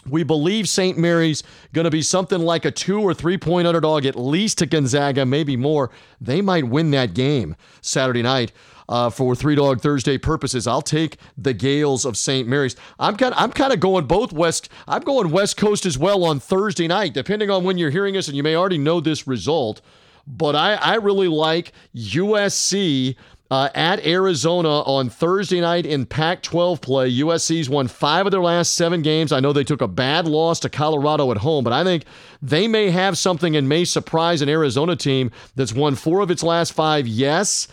We 0.09 0.25
believe 0.25 0.69
St. 0.69 0.99
Mary's 0.99 1.45
going 1.73 1.85
to 1.85 1.91
be 1.91 2.03
something 2.03 2.41
like 2.41 2.65
a 2.65 2.73
two 2.73 3.01
or 3.01 3.15
three 3.15 3.39
point 3.39 3.69
underdog, 3.69 4.05
at 4.07 4.17
least 4.19 4.59
to 4.59 4.67
Gonzaga, 4.67 5.25
maybe 5.25 5.57
more. 5.57 5.91
They 6.21 6.41
might 6.41 6.65
win 6.65 6.91
that 6.91 7.15
game 7.15 7.55
Saturday 7.81 8.23
night. 8.23 8.53
Uh, 8.89 9.09
for 9.09 9.37
three 9.37 9.55
dog 9.55 9.81
Thursday 9.81 10.19
purposes. 10.19 10.67
I'll 10.67 10.83
take 10.83 11.17
the 11.39 11.55
Gaels 11.55 12.05
of 12.05 12.17
St. 12.17 12.49
Mary's. 12.49 12.75
I'm 12.99 13.15
kind 13.15 13.33
I'm 13.37 13.53
kind 13.53 13.73
of 13.73 13.79
going 13.79 14.07
both 14.07 14.33
west. 14.33 14.69
I'm 14.89 15.03
going 15.03 15.31
West 15.31 15.57
Coast 15.57 15.87
as 15.87 15.97
well 15.97 16.25
on 16.25 16.41
Thursday 16.41 16.89
night, 16.89 17.15
depending 17.15 17.51
on 17.51 17.63
when 17.63 17.79
you're 17.79 17.91
hearing 17.91 18.17
us, 18.17 18.27
and 18.27 18.37
you 18.37 18.43
may 18.43 18.57
already 18.57 18.79
know 18.79 18.99
this 18.99 19.29
result. 19.29 19.81
But 20.27 20.57
I, 20.57 20.75
I 20.75 20.95
really 20.97 21.29
like 21.29 21.73
USC 21.95 23.17
uh, 23.51 23.69
at 23.75 24.05
Arizona 24.07 24.69
on 24.83 25.11
Thursday 25.11 25.61
night 25.61 25.85
in 25.85 26.07
Pac 26.07 26.43
12 26.43 26.81
play. 26.81 27.11
USC's 27.11 27.69
won 27.69 27.89
five 27.89 28.27
of 28.27 28.31
their 28.31 28.41
last 28.41 28.75
seven 28.75 29.03
games. 29.03 29.33
I 29.33 29.41
know 29.41 29.53
they 29.53 29.65
took 29.65 29.81
a 29.81 29.89
bad 29.89 30.27
loss 30.27 30.61
to 30.61 30.69
Colorado 30.69 31.31
at 31.33 31.39
home, 31.39 31.65
but 31.65 31.73
I 31.73 31.83
think 31.83 32.05
they 32.41 32.69
may 32.69 32.91
have 32.91 33.19
something 33.19 33.57
and 33.57 33.69
may 33.69 33.85
surprise 33.85 34.41
an 34.41 34.49
Arizona 34.49 34.95
team 34.95 35.33
that's 35.57 35.73
won 35.73 35.97
four 35.97 36.21
of 36.21 36.31
its 36.31 36.43
last 36.43 36.73
five. 36.73 37.09
Yes. 37.09 37.67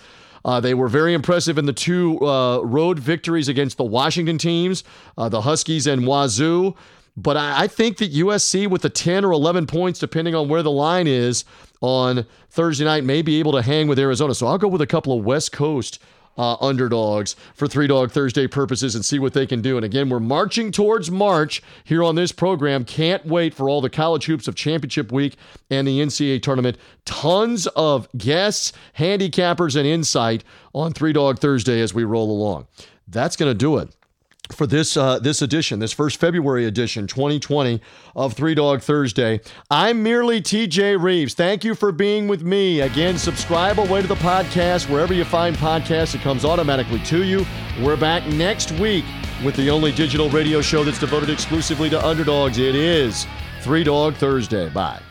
Uh, 0.44 0.60
they 0.60 0.74
were 0.74 0.88
very 0.88 1.14
impressive 1.14 1.58
in 1.58 1.66
the 1.66 1.74
two 1.74 2.26
uh, 2.26 2.60
road 2.62 2.98
victories 2.98 3.50
against 3.50 3.78
the 3.78 3.84
Washington 3.84 4.38
teams, 4.38 4.84
uh, 5.18 5.30
the 5.30 5.42
Huskies 5.42 5.86
and 5.86 6.08
Wazoo. 6.08 6.76
But 7.18 7.36
I, 7.36 7.64
I 7.64 7.68
think 7.68 7.98
that 7.98 8.14
USC, 8.14 8.68
with 8.68 8.84
the 8.84 8.90
10 8.90 9.26
or 9.26 9.32
11 9.32 9.68
points, 9.68 10.00
depending 10.00 10.36
on 10.36 10.48
where 10.48 10.64
the 10.64 10.72
line 10.72 11.08
is 11.08 11.44
on 11.82 12.26
Thursday 12.50 12.86
night, 12.86 13.04
may 13.04 13.22
be 13.22 13.40
able 13.40 13.52
to 13.54 13.62
hang 13.62 13.88
with 13.88 14.00
Arizona. 14.00 14.34
So 14.34 14.48
I'll 14.48 14.58
go 14.58 14.68
with 14.68 14.82
a 14.82 14.88
couple 14.88 15.18
of 15.18 15.26
West 15.26 15.52
Coast 15.52 16.00
uh, 16.38 16.56
underdogs 16.62 17.36
for 17.56 17.68
Three 17.68 17.88
Dog 17.88 18.12
Thursday 18.12 18.48
purposes 18.48 18.96
and 18.96 19.04
see 19.04 19.20
what 19.20 19.34
they 19.34 19.48
can 19.48 19.62
do. 19.62 19.76
And 19.76 19.86
again, 19.86 20.10
we're 20.10 20.20
marching 20.20 20.72
towards 20.72 21.10
March 21.10 21.64
here 21.84 22.04
on 22.04 22.16
this 22.16 22.32
program. 22.32 22.86
Can't 22.86 23.26
wait 23.26 23.54
for 23.54 23.70
all 23.70 23.82
the 23.82 23.90
college 23.90 24.26
hoops 24.26 24.48
of 24.48 24.56
championship 24.56 25.12
week 25.12 25.36
and 25.70 25.88
the 25.88 26.00
NCAA 26.00 26.42
tournament. 26.42 26.78
Tons 27.06 27.68
of 27.68 28.08
guests, 28.18 28.74
handicappers, 28.98 29.76
and 29.76 29.88
insight 29.88 30.44
on 30.74 30.94
Three 30.94 31.14
Dog 31.14 31.40
Thursday 31.40 31.82
as 31.82 31.94
we 31.94 32.04
roll 32.04 32.30
along. 32.30 32.68
That's 33.08 33.36
going 33.36 33.50
to 33.50 33.58
do 33.58 33.78
it 33.78 33.90
for 34.52 34.68
this 34.68 34.98
uh, 34.98 35.20
this 35.20 35.42
edition, 35.42 35.80
this 35.80 35.92
first 35.92 36.20
February 36.20 36.66
edition, 36.66 37.08
2020 37.08 37.82
of 38.16 38.34
Three 38.34 38.56
Dog 38.56 38.82
Thursday. 38.82 39.42
I'm 39.70 40.04
merely 40.04 40.42
TJ 40.42 41.02
Reeves. 41.02 41.34
Thank 41.34 41.64
you 41.64 41.76
for 41.76 41.92
being 41.92 42.28
with 42.28 42.44
me. 42.44 42.82
Again, 42.82 43.18
subscribe 43.18 43.80
away 43.80 44.02
to 44.02 44.08
the 44.08 44.16
podcast 44.16 44.90
wherever 44.90 45.14
you 45.14 45.26
find 45.26 45.56
podcasts. 45.58 46.16
It 46.16 46.22
comes 46.22 46.46
automatically 46.46 47.00
to 47.00 47.24
you. 47.24 47.46
We're 47.82 47.98
back 47.98 48.26
next 48.28 48.72
week 48.74 49.06
with 49.44 49.56
the 49.56 49.70
only 49.70 49.92
digital 49.92 50.30
radio 50.30 50.62
show 50.62 50.84
that's 50.84 51.00
devoted 51.00 51.30
exclusively 51.30 51.90
to 51.90 52.06
underdogs. 52.06 52.58
It 52.58 52.76
is 52.76 53.26
Three 53.62 53.84
Dog 53.84 54.16
Thursday. 54.16 54.70
Bye. 54.70 55.02